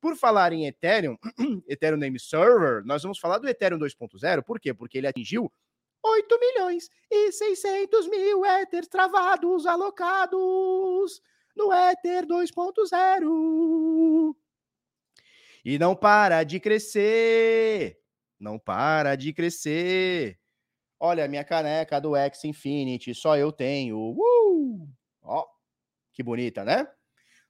Por 0.01 0.15
falar 0.17 0.51
em 0.51 0.65
Ethereum, 0.65 1.15
Ethereum 1.67 1.97
Name 1.97 2.19
Server, 2.19 2.83
nós 2.83 3.03
vamos 3.03 3.19
falar 3.19 3.37
do 3.37 3.47
Ethereum 3.47 3.79
2.0, 3.79 4.43
por 4.43 4.59
quê? 4.59 4.73
Porque 4.73 4.97
ele 4.97 5.07
atingiu 5.07 5.51
8 6.03 6.39
milhões 6.39 6.89
e 7.09 7.31
600 7.31 8.07
mil 8.07 8.45
Ethers 8.45 8.87
travados 8.87 9.65
alocados 9.65 11.21
no 11.55 11.71
Ether 11.73 12.25
2.0. 12.25 14.35
E 15.63 15.77
não 15.77 15.95
para 15.95 16.43
de 16.43 16.59
crescer. 16.59 17.99
Não 18.39 18.57
para 18.57 19.15
de 19.15 19.31
crescer. 19.31 20.39
Olha 20.99 21.25
a 21.25 21.27
minha 21.27 21.43
caneca 21.43 21.99
do 21.99 22.15
X 22.15 22.45
Infinity, 22.45 23.13
só 23.13 23.37
eu 23.37 23.51
tenho. 23.51 24.15
Uh! 24.17 24.87
Ó, 25.21 25.45
que 26.13 26.23
bonita, 26.23 26.63
né? 26.63 26.87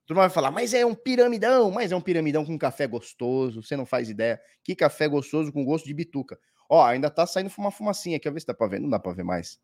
Tu 0.05 0.13
vai 0.13 0.29
falar, 0.29 0.51
mas 0.51 0.73
é 0.73 0.85
um 0.85 0.95
piramidão, 0.95 1.71
mas 1.71 1.91
é 1.91 1.95
um 1.95 2.01
piramidão 2.01 2.45
com 2.45 2.57
café 2.57 2.87
gostoso, 2.87 3.63
você 3.63 3.77
não 3.77 3.85
faz 3.85 4.09
ideia. 4.09 4.41
Que 4.63 4.75
café 4.75 5.07
gostoso 5.07 5.53
com 5.53 5.63
gosto 5.63 5.85
de 5.85 5.93
bituca. 5.93 6.37
Ó, 6.73 6.81
ainda 6.81 7.11
tá 7.11 7.27
saindo 7.27 7.51
uma 7.57 7.69
fumacinha 7.69 8.15
aqui, 8.15 8.29
a 8.29 8.31
ver 8.31 8.39
se 8.39 8.47
dá 8.47 8.53
pra 8.53 8.65
ver. 8.65 8.79
Não 8.79 8.89
dá 8.89 8.97
pra 8.97 9.11
ver 9.11 9.25
mais. 9.25 9.59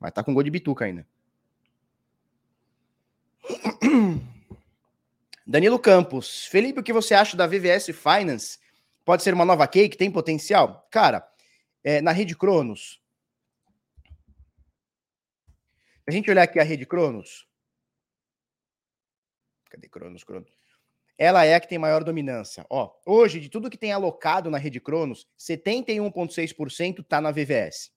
Mas 0.00 0.10
tá 0.10 0.24
com 0.24 0.32
gosto 0.32 0.46
de 0.46 0.50
bituca 0.50 0.86
ainda. 0.86 1.06
Danilo 5.46 5.78
Campos. 5.78 6.46
Felipe, 6.46 6.80
o 6.80 6.82
que 6.82 6.94
você 6.94 7.12
acha 7.12 7.36
da 7.36 7.46
VVS 7.46 7.88
Finance? 7.88 8.58
Pode 9.04 9.22
ser 9.22 9.34
uma 9.34 9.44
nova 9.44 9.68
cake? 9.68 9.98
Tem 9.98 10.10
potencial? 10.10 10.88
Cara, 10.90 11.30
é, 11.84 12.00
na 12.00 12.10
rede 12.10 12.34
Cronos, 12.34 13.02
a 16.06 16.10
gente 16.10 16.30
olhar 16.30 16.44
aqui 16.44 16.58
a 16.58 16.64
rede 16.64 16.86
Cronos. 16.86 17.46
Cadê 19.68 19.90
Cronos, 19.90 20.24
Cronos? 20.24 20.55
Ela 21.18 21.44
é 21.44 21.54
a 21.54 21.60
que 21.60 21.68
tem 21.68 21.78
maior 21.78 22.04
dominância. 22.04 22.66
Ó, 22.68 22.92
hoje, 23.06 23.40
de 23.40 23.48
tudo 23.48 23.70
que 23.70 23.78
tem 23.78 23.92
alocado 23.92 24.50
na 24.50 24.58
rede 24.58 24.80
Cronos, 24.80 25.26
71,6% 25.38 27.00
está 27.00 27.20
na 27.20 27.30
VVS. 27.30 27.90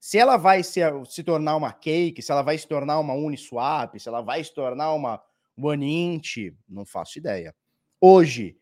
Se 0.00 0.16
ela 0.16 0.36
vai 0.36 0.62
se, 0.62 0.80
se 1.06 1.24
tornar 1.24 1.56
uma 1.56 1.72
Cake, 1.72 2.22
se 2.22 2.30
ela 2.30 2.42
vai 2.42 2.56
se 2.56 2.68
tornar 2.68 3.00
uma 3.00 3.14
Uniswap, 3.14 3.98
se 3.98 4.08
ela 4.08 4.20
vai 4.20 4.44
se 4.44 4.54
tornar 4.54 4.92
uma 4.92 5.20
OneInt, 5.56 6.54
não 6.68 6.84
faço 6.84 7.18
ideia. 7.18 7.54
Hoje, 8.00 8.56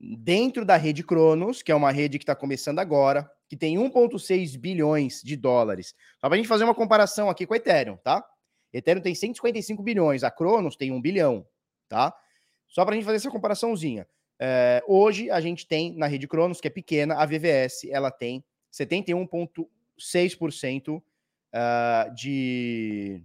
dentro 0.00 0.64
da 0.64 0.76
rede 0.76 1.04
Cronos, 1.04 1.62
que 1.62 1.70
é 1.70 1.74
uma 1.74 1.92
rede 1.92 2.18
que 2.18 2.24
está 2.24 2.34
começando 2.34 2.80
agora, 2.80 3.30
que 3.48 3.56
tem 3.56 3.76
1,6 3.76 4.58
bilhões 4.58 5.22
de 5.22 5.36
dólares. 5.36 5.94
Só 6.20 6.28
para 6.28 6.34
a 6.34 6.36
gente 6.36 6.48
fazer 6.48 6.64
uma 6.64 6.74
comparação 6.74 7.30
aqui 7.30 7.46
com 7.46 7.54
a 7.54 7.56
Ethereum, 7.56 7.96
tá? 7.98 8.24
Ethereum 8.72 9.00
tem 9.00 9.14
155 9.14 9.80
bilhões, 9.80 10.24
a 10.24 10.30
Cronos 10.30 10.74
tem 10.74 10.90
1 10.90 11.00
bilhão, 11.00 11.46
tá? 11.88 12.12
Só 12.74 12.84
para 12.84 12.94
a 12.94 12.96
gente 12.96 13.04
fazer 13.04 13.18
essa 13.18 13.30
comparaçãozinha. 13.30 14.08
É, 14.38 14.82
hoje 14.88 15.30
a 15.30 15.40
gente 15.40 15.66
tem 15.66 15.96
na 15.96 16.06
rede 16.08 16.26
Cronos, 16.26 16.60
que 16.60 16.66
é 16.66 16.70
pequena, 16.70 17.14
a 17.14 17.24
VVS, 17.24 17.84
ela 17.88 18.10
tem 18.10 18.44
71,6% 18.72 20.98
uh, 20.98 21.02
ah, 21.52 22.10
de, 22.12 23.22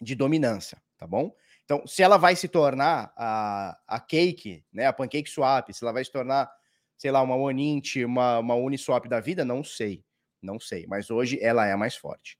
de 0.00 0.16
dominância, 0.16 0.82
tá 0.98 1.06
bom? 1.06 1.32
Então, 1.64 1.86
se 1.86 2.02
ela 2.02 2.16
vai 2.16 2.34
se 2.34 2.48
tornar 2.48 3.12
a, 3.16 3.78
a 3.86 4.00
Cake, 4.00 4.64
né, 4.72 4.86
a 4.86 4.92
Pancake 4.92 5.30
Swap, 5.30 5.70
se 5.70 5.84
ela 5.84 5.92
vai 5.92 6.04
se 6.04 6.10
tornar, 6.10 6.50
sei 6.98 7.12
lá, 7.12 7.22
uma 7.22 7.36
Onint, 7.36 7.94
uma, 8.04 8.40
uma 8.40 8.56
Uniswap 8.56 9.06
da 9.06 9.20
vida, 9.20 9.44
não 9.44 9.62
sei. 9.62 10.04
Não 10.42 10.58
sei. 10.58 10.84
Mas 10.88 11.10
hoje 11.10 11.38
ela 11.40 11.64
é 11.64 11.70
a 11.72 11.76
mais 11.76 11.94
forte. 11.96 12.36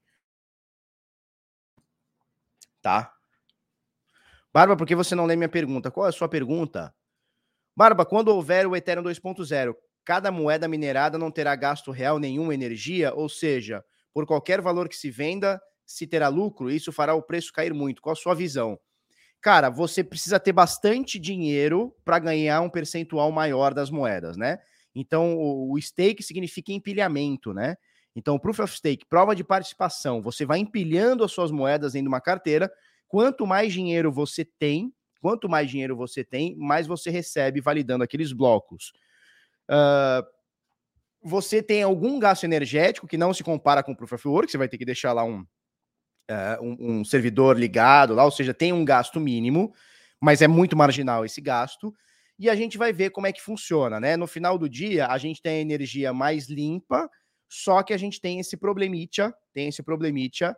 Tá? 2.82 3.13
Barba, 4.54 4.76
por 4.76 4.86
que 4.86 4.94
você 4.94 5.14
não 5.14 5.26
lê 5.26 5.34
minha 5.34 5.48
pergunta? 5.48 5.90
Qual 5.90 6.06
é 6.06 6.10
a 6.10 6.12
sua 6.12 6.28
pergunta? 6.28 6.94
Barba, 7.76 8.06
quando 8.06 8.28
houver 8.28 8.66
o 8.66 8.76
Ethereum 8.76 9.02
2.0, 9.02 9.74
cada 10.04 10.30
moeda 10.30 10.68
minerada 10.68 11.18
não 11.18 11.30
terá 11.30 11.56
gasto 11.56 11.90
real 11.90 12.20
nenhuma 12.20 12.54
energia, 12.54 13.12
ou 13.12 13.28
seja, 13.28 13.84
por 14.12 14.24
qualquer 14.26 14.60
valor 14.60 14.88
que 14.88 14.96
se 14.96 15.10
venda, 15.10 15.60
se 15.84 16.06
terá 16.06 16.28
lucro, 16.28 16.70
isso 16.70 16.92
fará 16.92 17.14
o 17.14 17.22
preço 17.22 17.52
cair 17.52 17.74
muito. 17.74 18.00
Qual 18.00 18.12
a 18.12 18.16
sua 18.16 18.34
visão? 18.34 18.78
cara, 19.44 19.68
você 19.68 20.02
precisa 20.02 20.40
ter 20.40 20.52
bastante 20.52 21.18
dinheiro 21.18 21.94
para 22.02 22.18
ganhar 22.18 22.62
um 22.62 22.70
percentual 22.70 23.30
maior 23.30 23.74
das 23.74 23.90
moedas, 23.90 24.38
né? 24.38 24.58
Então, 24.94 25.36
o, 25.36 25.74
o 25.74 25.78
stake 25.78 26.22
significa 26.22 26.72
empilhamento, 26.72 27.52
né? 27.52 27.76
Então, 28.16 28.38
proof 28.38 28.60
of 28.60 28.74
stake, 28.74 29.04
prova 29.04 29.36
de 29.36 29.44
participação, 29.44 30.22
você 30.22 30.46
vai 30.46 30.60
empilhando 30.60 31.22
as 31.22 31.30
suas 31.30 31.50
moedas 31.50 31.92
dentro 31.92 32.04
de 32.04 32.08
uma 32.08 32.22
carteira. 32.22 32.72
Quanto 33.14 33.46
mais 33.46 33.72
dinheiro 33.72 34.10
você 34.10 34.44
tem, 34.44 34.92
quanto 35.20 35.48
mais 35.48 35.70
dinheiro 35.70 35.94
você 35.94 36.24
tem, 36.24 36.56
mais 36.56 36.88
você 36.88 37.10
recebe 37.10 37.60
validando 37.60 38.02
aqueles 38.02 38.32
blocos. 38.32 38.92
Uh, 39.70 40.26
você 41.22 41.62
tem 41.62 41.84
algum 41.84 42.18
gasto 42.18 42.42
energético 42.42 43.06
que 43.06 43.16
não 43.16 43.32
se 43.32 43.44
compara 43.44 43.84
com 43.84 43.92
o 43.92 43.96
proof 43.96 44.14
of 44.14 44.26
work, 44.26 44.50
você 44.50 44.58
vai 44.58 44.68
ter 44.68 44.78
que 44.78 44.84
deixar 44.84 45.12
lá 45.12 45.22
um, 45.22 45.42
uh, 45.42 46.60
um, 46.60 46.76
um, 46.80 47.04
servidor 47.04 47.56
ligado 47.56 48.14
lá, 48.14 48.24
ou 48.24 48.32
seja, 48.32 48.52
tem 48.52 48.72
um 48.72 48.84
gasto 48.84 49.20
mínimo, 49.20 49.72
mas 50.20 50.42
é 50.42 50.48
muito 50.48 50.76
marginal 50.76 51.24
esse 51.24 51.40
gasto. 51.40 51.94
E 52.36 52.50
a 52.50 52.56
gente 52.56 52.76
vai 52.76 52.92
ver 52.92 53.10
como 53.10 53.28
é 53.28 53.32
que 53.32 53.40
funciona, 53.40 54.00
né? 54.00 54.16
No 54.16 54.26
final 54.26 54.58
do 54.58 54.68
dia, 54.68 55.06
a 55.06 55.18
gente 55.18 55.40
tem 55.40 55.58
a 55.58 55.62
energia 55.62 56.12
mais 56.12 56.48
limpa, 56.48 57.08
só 57.48 57.80
que 57.84 57.94
a 57.94 57.96
gente 57.96 58.20
tem 58.20 58.40
esse 58.40 58.56
problemitia, 58.56 59.32
tem 59.52 59.68
esse 59.68 59.84
problemitia 59.84 60.52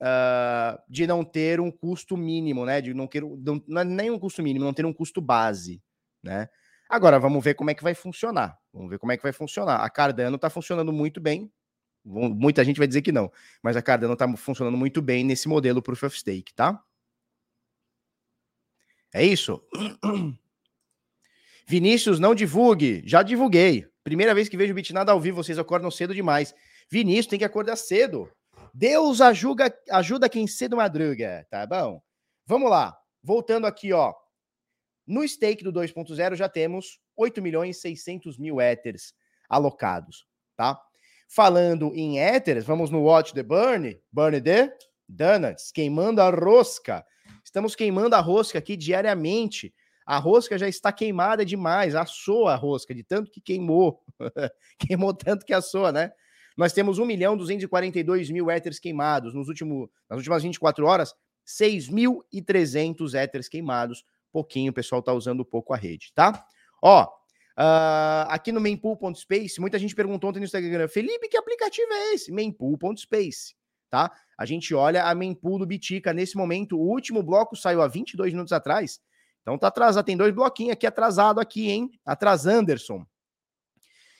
uh, 0.00 0.80
de 0.88 1.06
não 1.06 1.24
ter 1.24 1.60
um 1.60 1.70
custo 1.70 2.16
mínimo, 2.16 2.64
né? 2.64 2.80
De 2.80 2.94
não 2.94 3.06
ter 3.06 3.22
não, 3.22 3.62
não 3.66 3.80
é 3.80 3.84
nem 3.84 4.10
um 4.10 4.18
custo 4.18 4.42
mínimo, 4.42 4.64
não 4.64 4.74
ter 4.74 4.86
um 4.86 4.92
custo 4.92 5.20
base, 5.20 5.82
né? 6.22 6.48
Agora 6.88 7.18
vamos 7.20 7.42
ver 7.44 7.54
como 7.54 7.70
é 7.70 7.74
que 7.74 7.82
vai 7.82 7.94
funcionar. 7.94 8.58
Vamos 8.72 8.90
ver 8.90 8.98
como 8.98 9.12
é 9.12 9.16
que 9.16 9.22
vai 9.22 9.32
funcionar. 9.32 9.76
A 9.76 9.88
Cardano 9.88 10.36
está 10.36 10.50
funcionando 10.50 10.92
muito 10.92 11.20
bem, 11.20 11.50
Muita 12.04 12.64
gente 12.64 12.78
vai 12.78 12.86
dizer 12.86 13.02
que 13.02 13.12
não, 13.12 13.30
mas 13.62 13.76
a 13.76 13.82
Cardano 13.82 14.14
está 14.14 14.26
funcionando 14.36 14.76
muito 14.76 15.02
bem 15.02 15.22
nesse 15.22 15.48
modelo 15.48 15.82
Proof 15.82 16.04
of 16.04 16.18
Stake, 16.18 16.54
tá? 16.54 16.82
É 19.12 19.24
isso? 19.24 19.62
Vinícius, 21.66 22.18
não 22.18 22.34
divulgue. 22.34 23.02
Já 23.04 23.22
divulguei. 23.22 23.86
Primeira 24.02 24.34
vez 24.34 24.48
que 24.48 24.56
vejo 24.56 24.72
o 24.72 24.74
Bitnada 24.74 25.12
ao 25.12 25.20
vivo, 25.20 25.42
vocês 25.42 25.58
acordam 25.58 25.90
cedo 25.90 26.14
demais. 26.14 26.54
Vinícius, 26.90 27.26
tem 27.26 27.38
que 27.38 27.44
acordar 27.44 27.76
cedo. 27.76 28.30
Deus 28.72 29.20
ajuda, 29.20 29.74
ajuda 29.90 30.28
quem 30.28 30.46
cedo 30.46 30.76
madruga, 30.76 31.46
tá 31.50 31.66
bom? 31.66 32.02
Vamos 32.46 32.70
lá. 32.70 32.96
Voltando 33.22 33.66
aqui, 33.66 33.92
ó. 33.92 34.14
No 35.06 35.26
stake 35.26 35.64
do 35.64 35.72
2.0 35.72 36.36
já 36.36 36.48
temos 36.48 37.00
8 37.16 37.42
milhões 37.42 37.76
e 37.76 37.80
600 37.80 38.38
mil 38.38 38.60
Ethers 38.60 39.12
alocados, 39.48 40.26
tá? 40.56 40.80
Falando 41.28 41.92
em 41.94 42.18
éteres, 42.18 42.64
vamos 42.64 42.90
no 42.90 43.02
Watch 43.02 43.34
the 43.34 43.42
Burn, 43.42 44.00
Burn 44.10 44.40
the 44.40 44.72
Donuts, 45.08 45.70
queimando 45.70 46.20
a 46.20 46.30
rosca. 46.30 47.04
Estamos 47.44 47.74
queimando 47.74 48.14
a 48.14 48.20
rosca 48.20 48.58
aqui 48.58 48.76
diariamente. 48.76 49.74
A 50.06 50.18
rosca 50.18 50.58
já 50.58 50.68
está 50.68 50.92
queimada 50.92 51.44
demais, 51.44 51.94
assou 51.94 52.48
a 52.48 52.56
rosca, 52.56 52.94
de 52.94 53.04
tanto 53.04 53.30
que 53.30 53.40
queimou. 53.40 54.02
queimou 54.78 55.14
tanto 55.14 55.44
que 55.44 55.52
assou, 55.52 55.92
né? 55.92 56.12
Nós 56.60 56.74
temos 56.74 56.98
1 56.98 57.06
milhão 57.06 57.38
242 57.38 58.28
mil 58.28 58.50
éteres 58.50 58.78
queimados. 58.78 59.32
Nos 59.32 59.48
últimos, 59.48 59.88
nas 60.10 60.18
últimas 60.18 60.42
24 60.42 60.84
horas, 60.84 61.14
6.300 61.46 63.14
éteres 63.14 63.48
queimados. 63.48 64.04
Pouquinho, 64.30 64.70
o 64.70 64.74
pessoal 64.74 64.98
está 64.98 65.10
usando 65.10 65.42
pouco 65.42 65.72
a 65.72 65.76
rede, 65.78 66.12
tá? 66.14 66.44
Ó, 66.82 67.08
Uh, 67.58 68.24
aqui 68.28 68.52
no 68.52 68.60
mempool.space, 68.60 69.60
muita 69.60 69.78
gente 69.78 69.94
perguntou 69.94 70.30
ontem 70.30 70.38
no 70.38 70.46
Instagram, 70.46 70.88
Felipe, 70.88 71.28
que 71.28 71.36
aplicativo 71.36 71.92
é 71.92 72.14
esse? 72.14 72.32
Mempool.space, 72.32 73.54
tá? 73.90 74.10
A 74.38 74.46
gente 74.46 74.72
olha 74.72 75.04
a 75.04 75.14
mempool 75.14 75.58
do 75.58 75.66
Bitica 75.66 76.14
nesse 76.14 76.38
momento, 76.38 76.78
o 76.78 76.80
último 76.80 77.22
bloco 77.22 77.54
saiu 77.54 77.82
há 77.82 77.88
22 77.88 78.32
minutos 78.32 78.52
atrás, 78.52 78.98
então 79.42 79.58
tá 79.58 79.66
atrasado, 79.66 80.06
tem 80.06 80.16
dois 80.16 80.32
bloquinhos 80.32 80.72
aqui 80.72 80.86
atrasado 80.86 81.38
aqui, 81.38 81.68
hein? 81.68 81.90
Atrás 82.06 82.46
Anderson. 82.46 83.04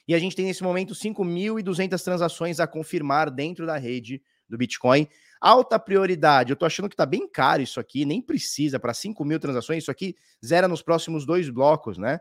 E 0.06 0.14
a 0.14 0.18
gente 0.18 0.34
tem 0.34 0.46
nesse 0.46 0.62
momento 0.62 0.94
5.200 0.94 2.02
transações 2.02 2.60
a 2.60 2.66
confirmar 2.66 3.30
dentro 3.30 3.66
da 3.66 3.76
rede 3.76 4.22
do 4.48 4.58
Bitcoin. 4.58 5.08
Alta 5.40 5.78
prioridade, 5.78 6.50
eu 6.50 6.56
tô 6.56 6.66
achando 6.66 6.88
que 6.88 6.96
tá 6.96 7.06
bem 7.06 7.28
caro 7.28 7.62
isso 7.62 7.80
aqui, 7.80 8.04
nem 8.04 8.20
precisa 8.20 8.78
para 8.78 8.92
5 8.92 9.24
mil 9.24 9.38
transações, 9.38 9.84
isso 9.84 9.90
aqui 9.90 10.14
zera 10.44 10.68
nos 10.68 10.82
próximos 10.82 11.24
dois 11.24 11.48
blocos, 11.48 11.96
né? 11.96 12.20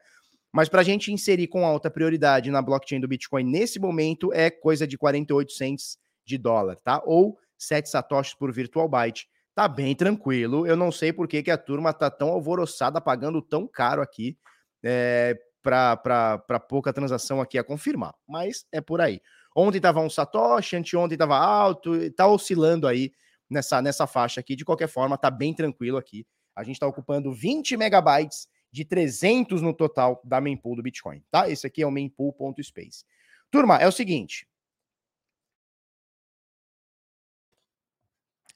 Mas 0.52 0.70
para 0.70 0.82
a 0.82 0.84
gente 0.84 1.12
inserir 1.12 1.48
com 1.48 1.66
alta 1.66 1.92
prioridade 1.92 2.50
na 2.50 2.62
blockchain 2.62 3.00
do 3.00 3.08
Bitcoin 3.08 3.44
nesse 3.44 3.80
momento 3.80 4.32
é 4.34 4.50
coisa 4.50 4.88
de 4.88 4.98
48 4.98 5.52
cents 5.52 5.98
de 6.26 6.38
dólar, 6.38 6.78
tá? 6.78 7.02
Ou 7.06 7.38
7 7.58 7.90
satoshis 7.90 8.34
por 8.34 8.52
virtual 8.52 8.88
byte. 8.88 9.28
Tá 9.54 9.68
bem 9.68 9.94
tranquilo. 9.94 10.66
Eu 10.66 10.78
não 10.78 10.92
sei 10.92 11.12
por 11.12 11.28
que, 11.28 11.44
que 11.44 11.52
a 11.52 11.58
turma 11.58 11.92
tá 11.92 12.10
tão 12.10 12.30
alvoroçada 12.30 13.02
pagando 13.02 13.42
tão 13.42 13.68
caro 13.68 14.02
aqui 14.02 14.38
é, 14.84 15.38
para 15.70 16.60
pouca 16.68 16.94
transação 16.94 17.42
aqui 17.42 17.58
a 17.58 17.64
confirmar. 17.64 18.14
Mas 18.28 18.66
é 18.72 18.82
por 18.82 19.02
aí. 19.02 19.22
Ontem 19.56 19.80
tava 19.80 20.00
um 20.00 20.10
satoshi, 20.10 20.76
anteontem 20.76 21.18
tava 21.18 21.38
alto, 21.38 22.12
tá 22.12 22.28
oscilando 22.28 22.88
aí 22.88 23.12
nessa, 23.50 23.82
nessa 23.82 24.08
faixa 24.08 24.40
aqui. 24.40 24.56
De 24.56 24.66
qualquer 24.66 24.88
forma, 24.88 25.18
tá 25.18 25.30
bem 25.30 25.54
tranquilo 25.54 25.98
aqui. 25.98 26.26
A 26.56 26.64
gente 26.64 26.76
está 26.76 26.88
ocupando 26.88 27.32
20 27.32 27.78
megabytes 27.78 28.48
de 28.72 28.86
300 28.86 29.62
no 29.62 29.74
total 29.74 30.22
da 30.24 30.40
mempool 30.40 30.76
do 30.76 30.84
Bitcoin, 30.84 31.24
tá? 31.32 31.50
Esse 31.50 31.66
aqui 31.66 31.82
é 31.82 31.88
o 31.88 31.92
mempool.space. 31.92 33.04
Turma, 33.50 33.78
é 33.78 33.88
o 33.88 33.92
seguinte. 33.92 34.48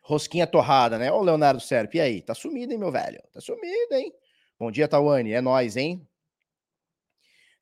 Rosquinha 0.02 0.46
torrada, 0.46 1.00
né? 1.00 1.12
Ô, 1.12 1.22
Leonardo 1.22 1.62
Serp, 1.62 1.96
e 1.96 2.02
aí? 2.02 2.22
Tá 2.22 2.36
sumido, 2.36 2.74
hein, 2.74 2.78
meu 2.78 2.92
velho? 2.92 3.24
Tá 3.32 3.40
sumido, 3.40 3.94
hein? 3.94 4.14
Bom 4.60 4.70
dia, 4.70 4.88
Tawane. 4.88 5.32
É 5.32 5.42
nós, 5.42 5.78
hein? 5.78 6.06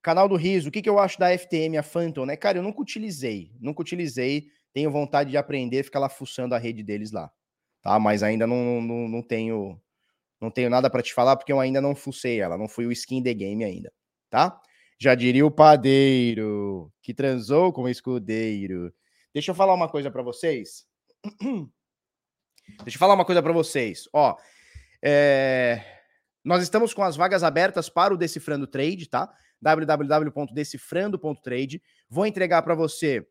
Canal 0.02 0.28
do 0.28 0.36
Riso, 0.36 0.70
o 0.70 0.72
que, 0.72 0.82
que 0.82 0.90
eu 0.90 0.98
acho 0.98 1.20
da 1.20 1.38
FTM, 1.38 1.78
a 1.78 1.84
Phantom, 1.84 2.26
né? 2.26 2.36
Cara, 2.36 2.58
eu 2.58 2.64
nunca 2.64 2.82
utilizei, 2.82 3.52
nunca 3.60 3.82
utilizei, 3.82 4.48
tenho 4.74 4.90
vontade 4.90 5.30
de 5.30 5.38
aprender, 5.38 5.84
ficar 5.84 6.00
lá 6.00 6.10
fuçando 6.10 6.56
a 6.56 6.58
rede 6.58 6.82
deles 6.82 7.12
lá, 7.12 7.32
tá? 7.82 8.00
Mas 8.00 8.24
ainda 8.24 8.48
não, 8.48 8.82
não, 8.82 9.08
não 9.08 9.22
tenho 9.22 9.80
não 10.40 10.50
tenho 10.50 10.72
nada 10.72 10.90
para 10.90 11.04
te 11.04 11.14
falar 11.14 11.36
porque 11.36 11.54
eu 11.54 11.60
ainda 11.60 11.80
não 11.80 11.94
fucei 11.94 12.42
ela, 12.42 12.58
não 12.58 12.68
fui 12.68 12.88
o 12.88 12.92
skin 12.92 13.22
the 13.22 13.34
game 13.34 13.64
ainda, 13.64 13.94
tá? 14.28 14.60
Já 14.98 15.14
diria 15.14 15.46
o 15.46 15.52
padeiro 15.52 16.92
que 17.02 17.14
transou 17.14 17.72
com 17.72 17.84
o 17.84 17.90
escudeiro. 17.90 18.94
Deixa 19.34 19.52
eu 19.52 19.56
falar 19.56 19.74
uma 19.74 19.88
coisa 19.88 20.10
para 20.10 20.22
vocês. 20.22 20.86
Deixa 22.84 22.96
eu 22.96 23.00
falar 23.00 23.14
uma 23.14 23.26
coisa 23.26 23.42
para 23.42 23.54
vocês. 23.54 24.08
Ó, 24.14 24.36
é... 25.04 25.84
nós 26.44 26.64
estamos 26.64 26.94
com 26.94 27.04
as 27.04 27.16
vagas 27.16 27.44
abertas 27.44 27.90
para 27.90 28.14
o 28.14 28.18
Decifrando 28.18 28.68
Trade, 28.68 29.10
tá? 29.10 29.32
www.decifrando.trade. 29.62 31.82
Vou 32.10 32.26
entregar 32.26 32.62
para 32.62 32.76
você 32.76 33.26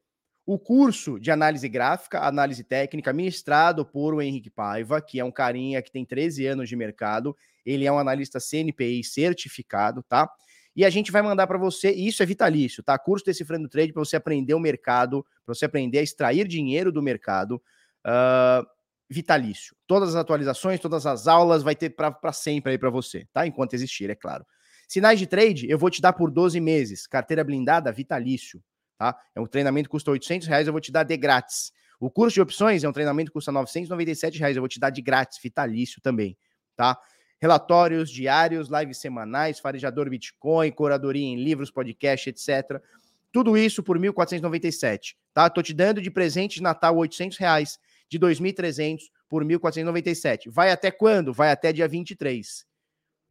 o 0.46 0.58
curso 0.58 1.18
de 1.18 1.30
análise 1.30 1.68
gráfica, 1.68 2.20
análise 2.20 2.64
técnica, 2.64 3.12
ministrado 3.12 3.84
por 3.84 4.14
o 4.14 4.22
Henrique 4.22 4.50
Paiva, 4.50 5.00
que 5.00 5.20
é 5.20 5.24
um 5.24 5.30
carinha 5.30 5.82
que 5.82 5.92
tem 5.92 6.04
13 6.04 6.46
anos 6.46 6.68
de 6.68 6.76
mercado. 6.76 7.36
Ele 7.64 7.86
é 7.86 7.92
um 7.92 7.98
analista 7.98 8.40
CNPI 8.40 9.04
certificado, 9.04 10.02
tá? 10.02 10.28
E 10.74 10.84
a 10.84 10.90
gente 10.90 11.12
vai 11.12 11.20
mandar 11.20 11.46
para 11.46 11.58
você, 11.58 11.92
e 11.92 12.08
isso 12.08 12.22
é 12.22 12.26
vitalício, 12.26 12.82
tá? 12.82 12.98
Curso 12.98 13.26
Decifrando 13.26 13.68
Trade 13.68 13.92
para 13.92 14.04
você 14.04 14.16
aprender 14.16 14.54
o 14.54 14.60
mercado, 14.60 15.24
para 15.44 15.54
você 15.54 15.64
aprender 15.64 15.98
a 15.98 16.02
extrair 16.02 16.46
dinheiro 16.46 16.90
do 16.90 17.02
mercado. 17.02 17.62
Uh, 18.06 18.64
vitalício. 19.10 19.74
Todas 19.86 20.10
as 20.10 20.14
atualizações, 20.14 20.78
todas 20.78 21.04
as 21.04 21.26
aulas 21.26 21.64
vai 21.64 21.74
ter 21.74 21.90
para 21.90 22.32
sempre 22.32 22.72
aí 22.72 22.78
para 22.78 22.88
você, 22.88 23.26
tá? 23.32 23.46
Enquanto 23.46 23.74
existir, 23.74 24.08
é 24.08 24.14
claro. 24.14 24.46
Sinais 24.90 25.20
de 25.20 25.26
trade, 25.28 25.70
eu 25.70 25.78
vou 25.78 25.88
te 25.88 26.02
dar 26.02 26.12
por 26.12 26.32
12 26.32 26.58
meses. 26.58 27.06
Carteira 27.06 27.44
blindada, 27.44 27.92
vitalício, 27.92 28.60
tá? 28.98 29.16
É 29.36 29.40
um 29.40 29.46
treinamento 29.46 29.88
que 29.88 29.92
custa 29.92 30.10
800 30.10 30.48
reais, 30.48 30.66
eu 30.66 30.72
vou 30.72 30.80
te 30.80 30.90
dar 30.90 31.04
de 31.04 31.16
grátis. 31.16 31.72
O 32.00 32.10
curso 32.10 32.34
de 32.34 32.40
opções 32.40 32.82
é 32.82 32.88
um 32.88 32.92
treinamento 32.92 33.30
que 33.30 33.34
custa 33.34 33.52
997 33.52 34.40
reais, 34.40 34.56
eu 34.56 34.62
vou 34.62 34.68
te 34.68 34.80
dar 34.80 34.90
de 34.90 35.00
grátis, 35.00 35.38
vitalício 35.40 36.00
também, 36.02 36.36
tá? 36.74 36.98
Relatórios 37.40 38.10
diários, 38.10 38.68
lives 38.68 38.98
semanais, 38.98 39.60
farejador 39.60 40.10
Bitcoin, 40.10 40.72
curadoria 40.72 41.24
em 41.24 41.36
livros, 41.36 41.70
podcast, 41.70 42.28
etc. 42.28 42.82
Tudo 43.30 43.56
isso 43.56 43.84
por 43.84 43.96
1.497, 43.96 45.14
tá? 45.32 45.48
Tô 45.48 45.62
te 45.62 45.72
dando 45.72 46.02
de 46.02 46.10
presente 46.10 46.56
de 46.56 46.64
Natal 46.64 46.96
800 46.96 47.38
reais 47.38 47.78
de 48.08 48.18
2.300 48.18 49.02
por 49.28 49.44
1.497. 49.44 50.50
Vai 50.50 50.72
até 50.72 50.90
quando? 50.90 51.32
Vai 51.32 51.52
até 51.52 51.72
dia 51.72 51.86
23. 51.86 52.68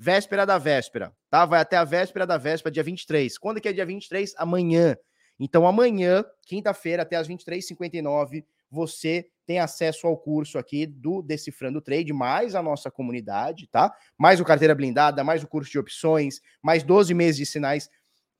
Véspera 0.02 0.46
da 0.46 0.58
véspera, 0.58 1.12
tá? 1.30 1.46
Vai 1.46 1.60
até 1.60 1.76
a 1.76 1.84
véspera 1.84 2.26
da 2.26 2.38
véspera, 2.38 2.72
dia 2.72 2.84
23. 2.84 3.38
Quando 3.38 3.60
que 3.60 3.68
é 3.68 3.74
dia 3.74 3.86
23? 3.86 4.34
Amanhã. 4.38 4.96
Então, 5.38 5.68
amanhã, 5.68 6.24
quinta-feira, 6.46 7.04
até 7.04 7.18
as 7.18 7.28
23h59, 7.28 8.46
você 8.72 9.30
tem 9.46 9.60
acesso 9.60 10.08
ao 10.08 10.16
curso 10.18 10.58
aqui 10.58 10.86
do 10.86 11.22
Decifrando 11.22 11.82
Trade, 11.82 12.14
mais 12.14 12.56
a 12.56 12.64
nossa 12.64 12.90
comunidade, 12.90 13.68
tá? 13.68 13.94
Mais 14.18 14.40
o 14.40 14.46
carteira 14.46 14.74
blindada, 14.74 15.22
mais 15.24 15.44
o 15.44 15.48
curso 15.48 15.70
de 15.70 15.80
opções, 15.80 16.40
mais 16.62 16.82
12 16.82 17.14
meses 17.14 17.38
de 17.38 17.46
sinais 17.46 17.90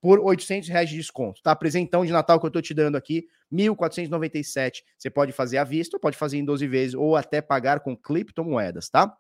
por 0.02 0.20
800 0.20 0.70
reais 0.70 0.90
de 0.90 0.96
desconto, 0.96 1.42
tá? 1.42 1.54
Presentão 1.56 2.06
de 2.06 2.12
Natal 2.12 2.40
que 2.40 2.46
eu 2.46 2.52
tô 2.52 2.62
te 2.62 2.74
dando 2.74 2.96
aqui, 2.96 3.28
1.497. 3.52 4.84
Você 4.98 5.10
pode 5.10 5.34
fazer 5.34 5.58
à 5.58 5.66
vista, 5.66 6.00
pode 6.00 6.16
fazer 6.16 6.38
em 6.38 6.46
12 6.46 6.68
vezes, 6.68 6.94
ou 6.94 7.18
até 7.18 7.42
pagar 7.42 7.82
com 7.82 7.98
criptomoedas, 7.98 8.90
tá? 8.90 9.14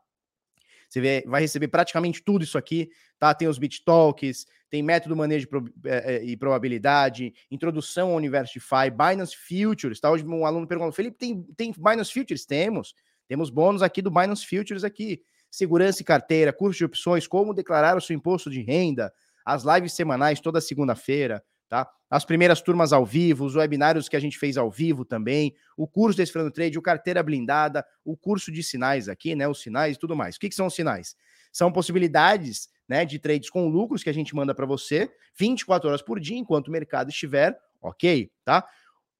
Você 0.90 1.24
vai 1.28 1.42
receber 1.42 1.68
praticamente 1.68 2.22
tudo 2.24 2.44
isso 2.44 2.58
aqui, 2.58 2.90
tá? 3.20 3.34
Tem 3.34 3.48
os 3.48 3.60
BitTalks, 3.60 4.48
tem 4.70 4.82
método 4.82 5.16
manejo 5.16 5.48
é, 5.86 6.16
é, 6.16 6.24
e 6.24 6.36
probabilidade, 6.36 7.34
introdução 7.52 8.10
ao 8.10 8.16
universo 8.16 8.56
DeFi, 8.56 8.90
Binance 8.92 9.36
Futures, 9.38 10.00
tá? 10.00 10.10
Hoje 10.10 10.26
um 10.26 10.46
aluno 10.46 10.68
perguntou, 10.68 10.92
Felipe, 10.92 11.18
tem, 11.18 11.44
tem 11.56 11.74
Binance 11.78 12.12
Futures? 12.12 12.46
Temos. 12.46 12.96
Temos 13.28 13.52
bônus 13.52 13.84
aqui 13.84 14.02
do 14.02 14.10
Binance 14.10 14.46
Futures 14.46 14.84
aqui. 14.84 15.22
Segurança 15.52 16.02
e 16.02 16.06
carteira, 16.06 16.52
curso 16.52 16.80
de 16.80 16.86
opções, 16.86 17.28
como 17.28 17.54
declarar 17.54 17.96
o 17.96 18.02
seu 18.02 18.16
imposto 18.16 18.50
de 18.50 18.62
renda, 18.62 19.14
as 19.46 19.64
lives 19.64 19.94
semanais 19.94 20.40
toda 20.40 20.60
segunda-feira, 20.60 21.44
tá? 21.70 21.90
As 22.10 22.26
primeiras 22.26 22.62
turmas 22.62 22.92
ao 22.92 23.06
vivo, 23.06 23.46
os 23.46 23.56
webinários 23.56 24.10
que 24.10 24.16
a 24.16 24.20
gente 24.20 24.38
fez 24.38 24.58
ao 24.58 24.72
vivo 24.72 25.06
também, 25.06 25.54
o 25.78 25.88
curso 25.88 26.18
desse 26.18 26.32
Frando 26.32 26.52
Trade, 26.52 26.78
o 26.78 26.82
carteira 26.82 27.22
blindada, 27.22 27.86
o 28.04 28.18
curso 28.18 28.52
de 28.52 28.64
sinais 28.64 29.08
aqui, 29.08 29.36
né? 29.36 29.48
Os 29.48 29.62
sinais 29.62 29.96
e 29.96 30.00
tudo 30.00 30.16
mais. 30.16 30.36
O 30.36 30.40
que, 30.40 30.50
que 30.50 30.56
são 30.56 30.66
os 30.66 30.74
sinais? 30.74 31.16
São 31.54 31.72
possibilidades 31.72 32.68
né, 32.88 33.06
de 33.06 33.20
trades 33.20 33.50
com 33.50 33.70
lucros 33.70 34.04
que 34.04 34.10
a 34.10 34.14
gente 34.14 34.36
manda 34.36 34.54
para 34.56 34.66
você 34.66 35.12
24 35.38 35.88
horas 35.88 36.02
por 36.02 36.20
dia, 36.20 36.38
enquanto 36.38 36.70
o 36.70 36.72
mercado 36.72 37.10
estiver 37.10 37.56
ok, 37.80 38.32
tá? 38.44 38.68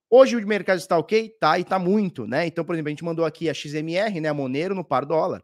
Hoje 0.10 0.36
o 0.36 0.48
mercado 0.48 0.80
está 0.80 0.98
ok? 0.98 1.30
Tá, 1.40 1.60
e 1.60 1.64
tá 1.64 1.78
muito, 1.78 2.26
né? 2.26 2.48
Então, 2.48 2.66
por 2.66 2.74
exemplo, 2.74 2.88
a 2.88 2.92
gente 2.92 3.06
mandou 3.06 3.24
aqui 3.24 3.48
a 3.48 3.54
XMR, 3.54 4.20
né, 4.20 4.28
a 4.28 4.34
Monero 4.34 4.74
no 4.74 4.84
par 4.84 5.06
dólar 5.06 5.44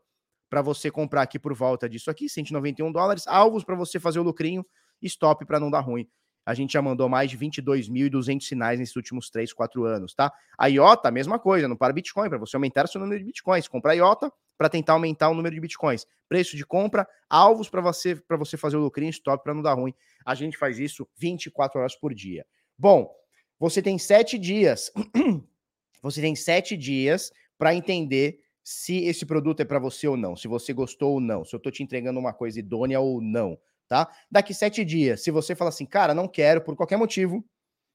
para 0.50 0.62
você 0.62 0.89
comprar 0.89 1.22
aqui 1.22 1.38
por 1.38 1.54
volta 1.54 1.88
disso 1.88 2.10
aqui, 2.10 2.28
191 2.28 2.91
dólares, 2.91 3.28
alvos 3.28 3.63
para 3.63 3.76
você 3.76 4.00
fazer 4.00 4.20
o 4.20 4.24
lucrinho, 4.24 4.65
stop 5.02 5.46
para 5.46 5.60
não 5.60 5.70
dar 5.70 5.82
ruim. 5.82 6.08
A 6.45 6.53
gente 6.53 6.73
já 6.73 6.81
mandou 6.81 7.10
mais 7.10 7.29
de 7.29 7.38
22.200 7.38 8.41
sinais 8.41 8.79
nesses 8.79 8.95
últimos 8.95 9.29
3, 9.29 9.51
4 9.51 9.84
anos, 9.84 10.13
tá? 10.13 10.31
A 10.58 10.67
IOTA, 10.67 11.10
mesma 11.10 11.39
coisa, 11.39 11.67
não 11.67 11.75
para 11.75 11.91
Bitcoin, 11.91 12.29
para 12.29 12.38
você 12.38 12.55
aumentar 12.55 12.86
o 12.86 12.88
seu 12.88 13.01
número 13.01 13.19
de 13.19 13.25
Bitcoins. 13.25 13.67
Comprar 13.67 13.93
IOTA 13.95 14.31
para 14.58 14.69
tentar 14.69 14.93
aumentar 14.93 15.29
o 15.29 15.34
número 15.34 15.55
de 15.55 15.62
Bitcoins. 15.62 16.05
Preço 16.29 16.55
de 16.55 16.65
compra, 16.65 17.08
alvos 17.29 17.69
para 17.69 17.81
você 17.81 18.15
para 18.15 18.38
você 18.38 18.58
fazer 18.58 18.77
o 18.77 18.81
lucrinho, 18.81 19.10
stop 19.10 19.43
para 19.43 19.53
não 19.53 19.62
dar 19.62 19.73
ruim. 19.73 19.93
A 20.25 20.36
gente 20.36 20.58
faz 20.58 20.77
isso 20.79 21.08
24 21.17 21.79
horas 21.79 21.95
por 21.95 22.13
dia. 22.13 22.45
Bom, 22.77 23.12
você 23.60 23.81
tem 23.81 23.97
sete 23.97 24.38
dias. 24.38 24.91
você 26.01 26.21
tem 26.21 26.36
sete 26.36 26.77
dias 26.77 27.31
para 27.58 27.73
entender 27.73 28.39
se 28.63 29.05
esse 29.05 29.25
produto 29.25 29.60
é 29.62 29.65
para 29.65 29.77
você 29.77 30.08
ou 30.08 30.17
não, 30.17 30.36
se 30.36 30.47
você 30.47 30.73
gostou 30.73 31.13
ou 31.13 31.19
não, 31.19 31.45
se 31.45 31.55
eu 31.55 31.58
estou 31.58 31.71
te 31.71 31.84
entregando 31.84 32.19
uma 32.19 32.34
coisa 32.34 32.60
idônea 32.60 32.99
ou 32.99 33.21
não, 33.21 33.58
tá? 33.88 34.10
Daqui 34.30 34.54
sete 34.54 34.84
dias, 34.84 35.24
se 35.24 35.32
você 35.32 35.56
fala 35.56 35.69
assim, 35.69 35.86
cara, 35.86 36.13
não 36.13 36.28
quero 36.28 36.62
por 36.62 36.76
qualquer 36.76 36.98
motivo, 36.98 37.45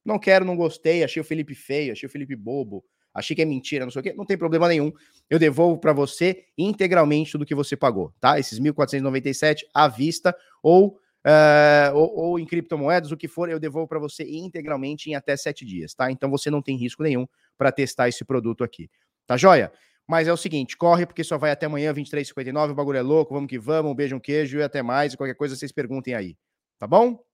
não 0.05 0.19
quero, 0.19 0.45
não 0.45 0.57
gostei, 0.57 1.05
achei 1.05 1.21
o 1.21 1.25
Felipe 1.25 1.55
feio, 1.55 1.93
achei 1.93 2.07
o 2.07 2.11
Felipe 2.11 2.35
bobo, 2.35 2.85
achei 3.13 3.35
que 3.35 3.43
é 3.43 3.45
mentira, 3.45 3.85
não 3.85 3.93
sei 3.93 4.01
o 4.01 4.03
quê, 4.03 4.15
não 4.17 4.25
tem 4.25 4.39
problema 4.39 4.69
nenhum. 4.69 4.93
Eu 5.29 5.39
devolvo 5.39 5.79
para 5.79 5.93
você 5.93 6.45
integralmente 6.57 7.33
tudo 7.33 7.47
que 7.47 7.55
você 7.55 7.77
pagou, 7.77 8.13
tá? 8.21 8.39
Esses 8.39 8.59
1.497 8.59 9.63
à 9.75 9.89
vista 9.89 10.35
ou, 10.63 10.99
uh, 11.27 11.95
ou, 11.95 12.17
ou, 12.17 12.39
em 12.39 12.47
criptomoedas, 12.47 13.11
o 13.13 13.17
que 13.17 13.29
for, 13.29 13.51
eu 13.51 13.61
devolvo 13.61 13.89
para 13.89 13.99
você 13.99 14.25
integralmente 14.25 15.11
em 15.11 15.15
até 15.15 15.37
sete 15.37 15.65
dias, 15.65 15.95
tá? 15.95 16.11
Então 16.11 16.31
você 16.31 16.51
não 16.51 16.63
tem 16.63 16.77
risco 16.77 17.03
nenhum 17.03 17.27
para 17.59 17.73
testar 17.73 18.09
esse 18.09 18.25
produto 18.25 18.65
aqui. 18.65 18.91
Tá 19.27 19.37
joia? 19.37 19.73
Mas 20.11 20.27
é 20.27 20.33
o 20.33 20.37
seguinte, 20.37 20.77
corre 20.77 21.07
porque 21.07 21.23
só 21.23 21.39
vai 21.39 21.53
até 21.53 21.67
amanhã, 21.67 21.95
23h59, 21.95 22.73
o 22.73 22.75
bagulho 22.75 22.99
é 22.99 23.01
louco, 23.01 23.33
vamos 23.33 23.49
que 23.49 23.57
vamos, 23.57 23.93
um 23.93 23.95
beijo, 23.95 24.17
um 24.17 24.19
queijo 24.19 24.59
e 24.59 24.63
até 24.65 24.83
mais. 24.83 25.13
E 25.13 25.17
qualquer 25.17 25.37
coisa 25.37 25.55
vocês 25.55 25.71
perguntem 25.71 26.17
aí, 26.17 26.37
tá 26.81 26.85
bom? 26.85 27.25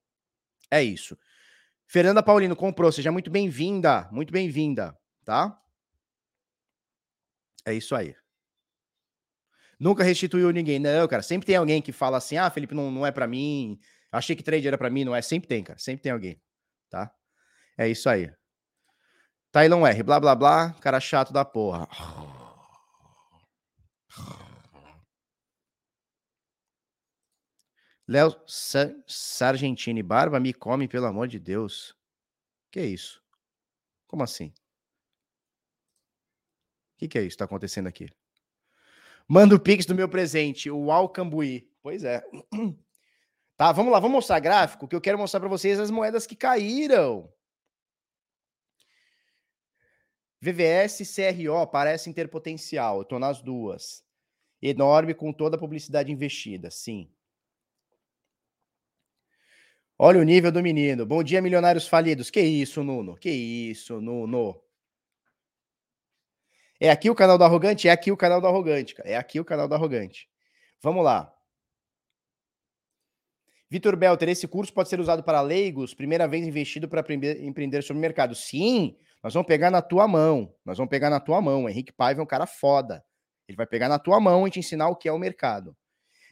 É 0.71 0.83
isso. 0.83 1.17
Fernanda 1.87 2.23
Paulino 2.23 2.55
comprou, 2.55 2.93
seja 2.93 3.11
muito 3.11 3.31
bem-vinda, 3.31 4.07
muito 4.13 4.31
bem-vinda, 4.31 4.95
tá? 5.25 5.59
É 7.65 7.73
isso 7.73 7.97
aí. 7.97 8.15
Nunca 9.81 10.05
restituiu 10.05 10.51
ninguém. 10.51 10.79
Não, 10.79 11.09
cara, 11.09 11.23
sempre 11.23 11.47
tem 11.47 11.57
alguém 11.57 11.81
que 11.81 11.93
fala 11.93 12.19
assim: 12.19 12.37
ah, 12.37 12.51
Felipe, 12.51 12.75
não, 12.75 12.91
não 12.91 13.07
é 13.07 13.11
para 13.11 13.27
mim, 13.27 13.81
achei 14.13 14.37
que 14.37 14.43
trade 14.43 14.69
era 14.69 14.77
para 14.77 14.91
mim, 14.91 15.03
não 15.03 15.17
é. 15.17 15.23
Sempre 15.23 15.49
tem, 15.49 15.65
cara, 15.65 15.79
sempre 15.79 16.03
tem 16.03 16.13
alguém, 16.13 16.39
tá? 16.91 17.11
É 17.79 17.89
isso 17.89 18.07
aí. 18.07 18.31
Tylon 19.51 19.87
R, 19.87 20.03
blá 20.03 20.21
blá 20.21 20.35
blá, 20.35 20.75
cara 20.75 21.01
chato 21.01 21.33
da 21.33 21.43
porra. 21.43 21.89
Léo 28.09 28.41
Sa 28.47 28.95
Sargentini, 29.07 30.03
barba 30.03 30.39
me 30.39 30.53
come, 30.53 30.87
pelo 30.87 31.07
amor 31.07 31.27
de 31.27 31.41
Deus. 31.41 31.97
Que 32.71 32.81
é 32.81 32.87
isso? 32.87 33.21
Como 34.07 34.23
assim? 34.23 34.49
O 36.95 36.99
que, 36.99 37.09
que 37.09 37.19
é 37.19 37.23
isso 37.23 37.31
que 37.31 37.35
está 37.35 37.45
acontecendo 37.47 37.89
aqui? 37.89 38.09
Manda 39.27 39.57
o 39.57 39.61
pix 39.61 39.85
do 39.85 39.95
meu 39.95 40.09
presente, 40.09 40.71
o 40.71 40.93
Alcambuí. 40.93 41.69
Pois 41.83 42.05
é. 42.05 42.23
Tá, 43.59 43.73
vamos 43.73 43.91
lá, 43.91 43.99
vamos 43.99 44.17
mostrar 44.17 44.39
gráfico, 44.39 44.87
que 44.87 44.95
eu 44.95 45.01
quero 45.01 45.17
mostrar 45.17 45.41
para 45.41 45.49
vocês 45.49 45.81
as 45.81 45.91
moedas 45.91 46.27
que 46.27 46.37
caíram. 46.37 47.33
VVS 50.43 50.99
CRO 51.15 51.67
parecem 51.67 52.13
ter 52.13 52.29
potencial, 52.29 52.99
eu 52.99 53.05
tô 53.07 53.19
nas 53.19 53.41
duas 53.41 54.06
enorme 54.61 55.15
com 55.15 55.33
toda 55.33 55.57
a 55.57 55.59
publicidade 55.59 56.11
investida, 56.11 56.71
sim. 56.71 57.11
Olha 59.99 60.21
o 60.21 60.25
nível 60.25 60.53
do 60.53 60.63
menino. 60.63 61.07
Bom 61.07 61.23
dia, 61.23 61.41
milionários 61.41 61.89
falidos. 61.89 62.31
Que 62.31 62.41
isso, 62.41 62.85
Nuno? 62.85 63.17
Que 63.17 63.31
isso, 63.31 63.99
Nuno? 64.01 64.61
É 66.79 66.91
aqui 66.91 67.09
o 67.09 67.15
canal 67.15 67.39
do 67.39 67.45
Arrogante? 67.45 67.89
É 67.89 67.91
aqui 67.91 68.13
o 68.13 68.17
canal 68.17 68.39
do 68.39 68.47
Arrogante, 68.47 68.95
cara. 68.95 69.09
É 69.09 69.17
aqui 69.17 69.41
o 69.41 69.45
canal 69.45 69.67
do 69.67 69.75
Arrogante. 69.75 70.29
Vamos 70.83 71.03
lá. 71.03 71.33
Vitor 73.71 73.97
Belter, 73.97 74.29
esse 74.29 74.47
curso 74.47 74.73
pode 74.73 74.89
ser 74.89 75.01
usado 75.01 75.25
para 75.25 75.41
leigos, 75.41 75.95
primeira 75.95 76.29
vez 76.29 76.47
investido 76.47 76.89
para 76.89 77.01
empreender 77.41 77.83
sobre 77.83 77.99
o 77.99 78.01
mercado. 78.01 78.35
Sim, 78.35 78.97
nós 79.23 79.33
vamos 79.33 79.47
pegar 79.49 79.71
na 79.71 79.81
tua 79.81 80.07
mão. 80.07 80.55
Nós 80.65 80.77
vamos 80.77 80.91
pegar 80.91 81.09
na 81.09 81.19
tua 81.19 81.41
mão. 81.41 81.69
Henrique 81.69 81.93
Paiva 81.93 82.21
é 82.21 82.23
um 82.23 82.27
cara 82.27 82.47
foda. 82.47 83.03
Ele 83.49 83.57
vai 83.57 83.67
pegar 83.67 83.89
na 83.89 83.99
tua 83.99 84.21
mão 84.21 84.47
e 84.47 84.51
te 84.51 84.59
ensinar 84.59 84.89
o 84.89 84.97
que 84.97 85.09
é 85.09 85.13
o 85.13 85.19
mercado. 85.19 85.77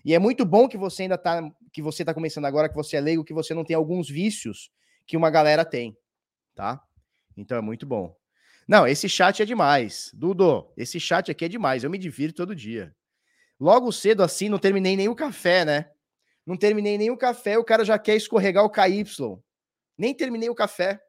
E 0.04 0.14
é 0.14 0.18
muito 0.18 0.44
bom 0.44 0.68
que 0.68 0.76
você 0.76 1.02
ainda 1.02 1.16
tá, 1.16 1.42
que 1.72 1.80
você 1.80 2.04
tá 2.04 2.12
começando 2.12 2.44
agora, 2.44 2.68
que 2.68 2.74
você 2.74 2.96
é 2.96 3.00
leigo, 3.00 3.24
que 3.24 3.32
você 3.32 3.54
não 3.54 3.64
tem 3.64 3.74
alguns 3.74 4.08
vícios 4.08 4.70
que 5.06 5.16
uma 5.16 5.30
galera 5.30 5.64
tem, 5.64 5.96
tá? 6.54 6.82
Então 7.36 7.56
é 7.56 7.60
muito 7.60 7.86
bom. 7.86 8.14
Não, 8.66 8.86
esse 8.86 9.08
chat 9.08 9.42
é 9.42 9.44
demais. 9.44 10.10
Dudo, 10.14 10.72
esse 10.76 10.98
chat 10.98 11.30
aqui 11.30 11.44
é 11.44 11.48
demais. 11.48 11.84
Eu 11.84 11.90
me 11.90 11.98
divirto 11.98 12.36
todo 12.36 12.54
dia. 12.54 12.94
Logo 13.58 13.92
cedo 13.92 14.22
assim, 14.22 14.48
não 14.48 14.58
terminei 14.58 14.96
nem 14.96 15.08
o 15.08 15.14
café, 15.14 15.64
né? 15.64 15.90
Não 16.46 16.56
terminei 16.56 16.98
nem 16.98 17.10
o 17.10 17.16
café, 17.16 17.56
o 17.58 17.64
cara 17.64 17.84
já 17.84 17.98
quer 17.98 18.16
escorregar 18.16 18.64
o 18.64 18.70
KY. 18.70 19.04
Nem 19.96 20.14
terminei 20.14 20.48
o 20.50 20.54
café. 20.54 21.00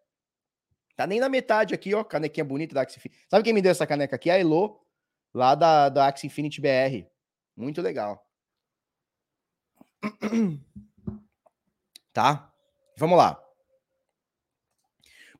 Tá 0.95 1.05
nem 1.05 1.19
na 1.19 1.27
metade 1.27 1.73
aqui, 1.73 1.93
ó. 1.93 2.03
Canequinha 2.03 2.45
bonita 2.45 2.73
da. 2.73 2.85
Sabe 3.29 3.43
quem 3.43 3.53
me 3.53 3.61
deu 3.61 3.71
essa 3.71 3.85
caneca 3.85 4.15
aqui? 4.15 4.29
A 4.29 4.37
Elo, 4.37 4.79
lá 5.35 5.53
da, 5.53 5.89
da 5.89 6.07
Axie 6.07 6.27
Infinity 6.27 6.61
BR. 6.61 7.05
Muito 7.55 7.81
legal. 7.81 8.25
Tá? 12.13 12.49
Vamos 12.97 13.17
lá. 13.17 13.37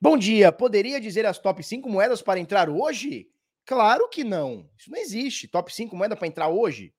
Bom 0.02 0.18
dia. 0.18 0.52
Poderia 0.52 1.00
dizer 1.00 1.26
as 1.26 1.40
top 1.40 1.64
5 1.64 1.90
moedas 1.90 2.22
para 2.22 2.40
entrar 2.40 2.70
hoje? 2.70 3.32
Claro 3.66 4.10
que 4.10 4.26
não. 4.26 4.70
Isso 4.78 4.92
não 4.92 5.00
existe. 5.00 5.48
Top 5.48 5.74
5 5.74 5.96
moedas 5.96 6.20
para 6.20 6.28
entrar 6.28 6.50
hoje. 6.50 6.94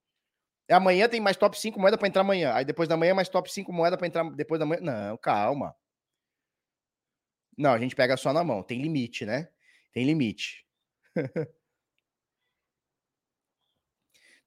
Amanhã 0.70 1.06
tem 1.08 1.20
mais 1.20 1.36
top 1.36 1.58
5 1.58 1.78
moedas 1.78 1.98
para 1.98 2.08
entrar 2.08 2.22
amanhã. 2.22 2.54
Aí 2.54 2.64
depois 2.64 2.88
da 2.88 2.96
manhã 2.96 3.14
mais 3.14 3.28
top 3.28 3.52
5 3.52 3.70
moedas 3.70 3.98
para 3.98 4.06
entrar 4.06 4.24
depois 4.30 4.58
da 4.58 4.64
manhã. 4.64 4.80
Não, 4.80 5.18
calma. 5.18 5.76
Não, 7.58 7.72
a 7.72 7.78
gente 7.78 7.94
pega 7.94 8.16
só 8.16 8.32
na 8.32 8.42
mão. 8.42 8.62
Tem 8.62 8.80
limite, 8.80 9.26
né? 9.26 9.50
Tem 9.92 10.04
limite. 10.04 10.66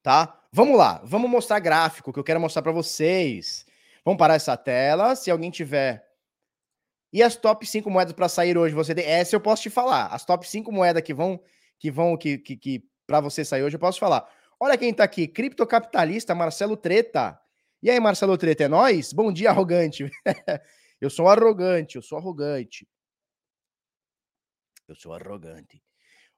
tá? 0.02 0.40
Vamos 0.52 0.78
lá. 0.78 1.02
Vamos 1.04 1.30
mostrar 1.30 1.60
gráfico 1.60 2.12
que 2.12 2.20
eu 2.20 2.24
quero 2.24 2.40
mostrar 2.40 2.62
para 2.62 2.72
vocês. 2.72 3.66
Vamos 4.04 4.18
parar 4.18 4.36
essa 4.36 4.58
tela. 4.58 5.16
Se 5.16 5.30
alguém 5.30 5.52
tiver. 5.52 6.06
E 7.12 7.24
as 7.24 7.36
top 7.36 7.66
5 7.66 7.90
moedas 7.90 8.14
para 8.14 8.30
sair 8.30 8.58
hoje, 8.58 8.76
você 8.76 8.94
tem. 8.94 9.06
Essa 9.06 9.36
eu 9.36 9.42
posso 9.42 9.64
te 9.64 9.70
falar. 9.70 10.08
As 10.08 10.26
top 10.26 10.48
5 10.48 10.72
moedas 10.72 11.02
que 11.04 11.14
vão 11.14 11.42
que 11.80 11.90
vão 11.90 12.18
que, 12.18 12.38
que, 12.38 12.58
que 12.58 12.84
para 13.08 13.22
você 13.22 13.44
sair 13.44 13.64
hoje, 13.64 13.76
eu 13.76 13.80
posso 13.80 14.00
falar. 14.00 14.30
Olha 14.60 14.78
quem 14.78 14.94
tá 14.94 15.04
aqui, 15.04 15.28
criptocapitalista 15.28 16.36
Marcelo 16.36 16.76
Treta. 16.76 17.40
E 17.82 17.90
aí, 17.90 18.00
Marcelo 18.00 18.38
Treta, 18.38 18.66
é 18.66 18.68
nós? 18.68 19.14
Bom 19.14 19.32
dia, 19.32 19.50
arrogante. 19.50 20.10
eu 21.00 21.10
sou 21.10 21.30
arrogante, 21.30 21.96
eu 21.96 22.02
sou 22.02 22.18
arrogante. 22.18 22.86
Eu 24.88 24.96
sou 24.96 25.14
arrogante. 25.14 25.82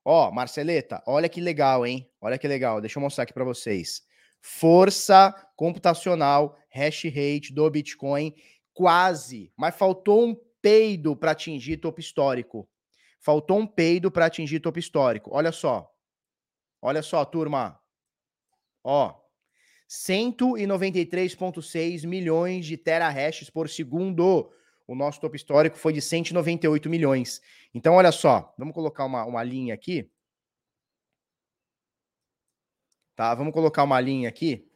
Ó, 0.03 0.31
Marceleta, 0.31 1.03
olha 1.05 1.29
que 1.29 1.39
legal, 1.39 1.85
hein? 1.85 2.09
Olha 2.19 2.37
que 2.37 2.47
legal. 2.47 2.81
Deixa 2.81 2.97
eu 2.97 3.01
mostrar 3.01 3.23
aqui 3.23 3.33
para 3.33 3.43
vocês. 3.43 4.01
Força 4.41 5.31
computacional, 5.55 6.57
hash 6.69 7.03
rate 7.05 7.53
do 7.53 7.69
Bitcoin, 7.69 8.33
quase, 8.73 9.53
mas 9.55 9.75
faltou 9.75 10.25
um 10.25 10.35
peido 10.61 11.15
para 11.15 11.31
atingir 11.31 11.77
topo 11.77 11.99
histórico. 11.99 12.67
Faltou 13.19 13.59
um 13.59 13.67
peido 13.67 14.09
para 14.09 14.25
atingir 14.25 14.59
topo 14.59 14.79
histórico. 14.79 15.29
Olha 15.31 15.51
só. 15.51 15.87
Olha 16.81 17.03
só, 17.03 17.23
turma. 17.23 17.79
Ó, 18.83 19.13
193,6 19.87 22.07
milhões 22.07 22.65
de 22.65 22.77
terahashes 22.77 23.47
por 23.49 23.69
segundo. 23.69 24.51
O 24.91 24.95
nosso 24.95 25.21
topo 25.21 25.37
histórico 25.37 25.77
foi 25.77 25.93
de 25.93 26.01
198 26.01 26.89
milhões. 26.89 27.41
Então, 27.73 27.93
olha 27.93 28.11
só, 28.11 28.53
vamos 28.57 28.73
colocar 28.73 29.05
uma, 29.05 29.23
uma 29.23 29.41
linha 29.41 29.73
aqui. 29.73 30.11
Tá, 33.15 33.33
vamos 33.33 33.53
colocar 33.53 33.85
uma 33.85 34.01
linha 34.01 34.27
aqui. 34.27 34.69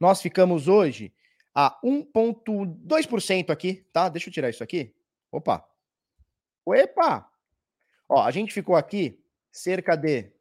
Nós 0.00 0.20
ficamos 0.20 0.66
hoje 0.66 1.14
a 1.54 1.78
1,2% 1.84 3.50
aqui, 3.50 3.86
tá? 3.92 4.08
Deixa 4.08 4.28
eu 4.28 4.32
tirar 4.32 4.50
isso 4.50 4.64
aqui. 4.64 4.92
Opa. 5.30 5.64
Opa! 6.66 7.30
Ó, 8.08 8.24
a 8.24 8.30
gente 8.32 8.52
ficou 8.52 8.74
aqui 8.74 9.24
cerca 9.52 9.94
de 9.94 10.32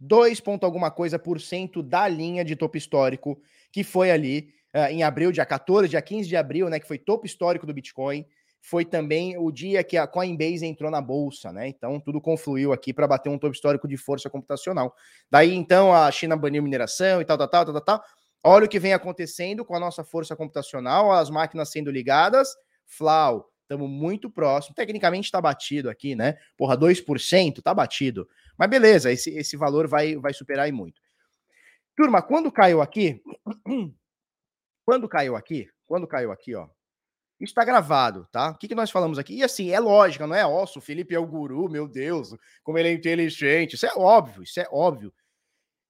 2 0.00 0.40
ponto 0.40 0.66
alguma 0.66 0.90
coisa 0.90 1.16
por 1.16 1.40
cento 1.40 1.80
da 1.80 2.08
linha 2.08 2.44
de 2.44 2.56
topo 2.56 2.76
histórico 2.76 3.40
que 3.70 3.84
foi 3.84 4.10
ali 4.10 4.52
em 4.90 5.02
abril, 5.02 5.30
dia 5.30 5.46
14, 5.46 5.88
dia 5.88 6.02
15 6.02 6.28
de 6.28 6.36
abril, 6.36 6.68
né, 6.68 6.80
que 6.80 6.86
foi 6.86 6.98
topo 6.98 7.26
histórico 7.26 7.66
do 7.66 7.72
Bitcoin, 7.72 8.26
foi 8.60 8.84
também 8.84 9.36
o 9.36 9.52
dia 9.52 9.84
que 9.84 9.96
a 9.96 10.06
Coinbase 10.06 10.64
entrou 10.64 10.90
na 10.90 11.00
bolsa, 11.00 11.52
né? 11.52 11.68
Então 11.68 12.00
tudo 12.00 12.18
confluiu 12.18 12.72
aqui 12.72 12.94
para 12.94 13.06
bater 13.06 13.28
um 13.28 13.38
topo 13.38 13.54
histórico 13.54 13.86
de 13.86 13.98
força 13.98 14.30
computacional. 14.30 14.94
Daí 15.30 15.54
então 15.54 15.92
a 15.94 16.10
China 16.10 16.34
baniu 16.34 16.62
mineração 16.62 17.20
e 17.20 17.26
tal, 17.26 17.36
tal, 17.36 17.46
tal, 17.46 17.64
tal, 17.66 17.80
tal. 17.82 18.04
Olha 18.42 18.64
o 18.64 18.68
que 18.68 18.78
vem 18.78 18.94
acontecendo 18.94 19.66
com 19.66 19.76
a 19.76 19.80
nossa 19.80 20.02
força 20.02 20.34
computacional, 20.34 21.12
as 21.12 21.28
máquinas 21.28 21.70
sendo 21.70 21.90
ligadas. 21.90 22.48
Flau, 22.86 23.50
estamos 23.62 23.88
muito 23.88 24.30
próximo. 24.30 24.74
Tecnicamente 24.74 25.26
está 25.26 25.42
batido 25.42 25.90
aqui, 25.90 26.16
né? 26.16 26.36
Porra, 26.56 26.74
2% 26.74 27.62
tá 27.62 27.74
batido. 27.74 28.26
Mas 28.56 28.70
beleza, 28.70 29.12
esse, 29.12 29.28
esse 29.30 29.58
valor 29.58 29.86
vai, 29.86 30.16
vai 30.16 30.32
superar 30.32 30.66
e 30.68 30.72
muito. 30.72 31.02
Turma, 31.94 32.22
quando 32.22 32.50
caiu 32.50 32.80
aqui, 32.80 33.22
Quando 34.84 35.08
caiu 35.08 35.34
aqui, 35.34 35.68
quando 35.86 36.06
caiu 36.06 36.30
aqui, 36.30 36.54
ó, 36.54 36.68
isso 37.40 37.50
está 37.50 37.64
gravado, 37.64 38.28
tá? 38.30 38.50
O 38.50 38.58
que, 38.58 38.68
que 38.68 38.74
nós 38.74 38.90
falamos 38.90 39.18
aqui? 39.18 39.34
E 39.36 39.42
assim, 39.42 39.70
é 39.70 39.80
lógica, 39.80 40.26
não 40.26 40.36
é? 40.36 40.42
Nossa, 40.42 40.78
o 40.78 40.82
Felipe 40.82 41.14
é 41.14 41.18
o 41.18 41.26
guru, 41.26 41.68
meu 41.68 41.88
Deus, 41.88 42.30
como 42.62 42.78
ele 42.78 42.88
é 42.88 42.92
inteligente. 42.92 43.74
Isso 43.74 43.86
é 43.86 43.92
óbvio, 43.96 44.42
isso 44.42 44.60
é 44.60 44.66
óbvio. 44.70 45.12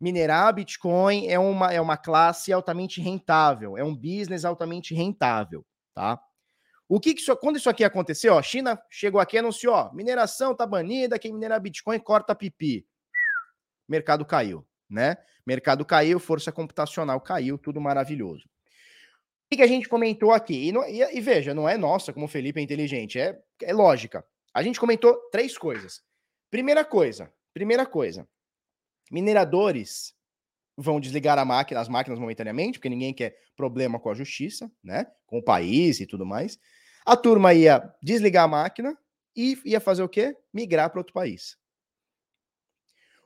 Minerar 0.00 0.54
Bitcoin 0.54 1.28
é 1.28 1.38
uma, 1.38 1.72
é 1.72 1.80
uma 1.80 1.96
classe 1.96 2.52
altamente 2.52 3.00
rentável, 3.00 3.76
é 3.76 3.84
um 3.84 3.94
business 3.94 4.44
altamente 4.44 4.94
rentável, 4.94 5.64
tá? 5.94 6.20
O 6.88 7.00
que, 7.00 7.14
que 7.14 7.20
isso, 7.20 7.34
quando 7.36 7.56
isso 7.56 7.70
aqui 7.70 7.84
aconteceu, 7.84 8.34
ó, 8.34 8.42
China 8.42 8.80
chegou 8.90 9.20
aqui 9.20 9.36
e 9.36 9.38
anunciou, 9.38 9.74
ó, 9.74 9.92
mineração 9.92 10.54
tá 10.54 10.66
banida, 10.66 11.18
quem 11.18 11.32
minerar 11.32 11.60
Bitcoin 11.60 11.98
corta 11.98 12.34
pipi. 12.34 12.86
Mercado 13.88 14.24
caiu, 14.24 14.66
né? 14.88 15.16
Mercado 15.46 15.84
caiu, 15.84 16.18
força 16.20 16.52
computacional 16.52 17.20
caiu, 17.20 17.58
tudo 17.58 17.80
maravilhoso 17.80 18.44
que 19.56 19.62
a 19.62 19.66
gente 19.66 19.88
comentou 19.88 20.32
aqui? 20.32 20.70
E, 20.70 20.72
e, 20.72 21.18
e, 21.18 21.20
veja, 21.20 21.54
não 21.54 21.68
é 21.68 21.76
nossa 21.76 22.12
como 22.12 22.26
o 22.26 22.28
Felipe 22.28 22.60
é 22.60 22.62
inteligente, 22.62 23.18
é, 23.18 23.38
é 23.62 23.72
lógica. 23.72 24.24
A 24.52 24.62
gente 24.62 24.78
comentou 24.78 25.14
três 25.30 25.58
coisas. 25.58 26.02
Primeira 26.50 26.84
coisa, 26.84 27.32
primeira 27.52 27.84
coisa, 27.84 28.28
mineradores 29.10 30.14
vão 30.76 31.00
desligar 31.00 31.38
a 31.38 31.44
máquina, 31.44 31.80
as 31.80 31.88
máquinas 31.88 32.18
momentaneamente, 32.18 32.78
porque 32.78 32.88
ninguém 32.88 33.14
quer 33.14 33.36
problema 33.56 33.98
com 33.98 34.10
a 34.10 34.14
justiça, 34.14 34.70
né? 34.82 35.06
Com 35.26 35.38
o 35.38 35.42
país 35.42 36.00
e 36.00 36.06
tudo 36.06 36.26
mais. 36.26 36.58
A 37.04 37.16
turma 37.16 37.52
ia 37.52 37.92
desligar 38.02 38.44
a 38.44 38.48
máquina 38.48 38.96
e 39.36 39.58
ia 39.64 39.80
fazer 39.80 40.02
o 40.02 40.08
quê? 40.08 40.36
Migrar 40.52 40.90
para 40.90 41.00
outro 41.00 41.12
país. 41.12 41.56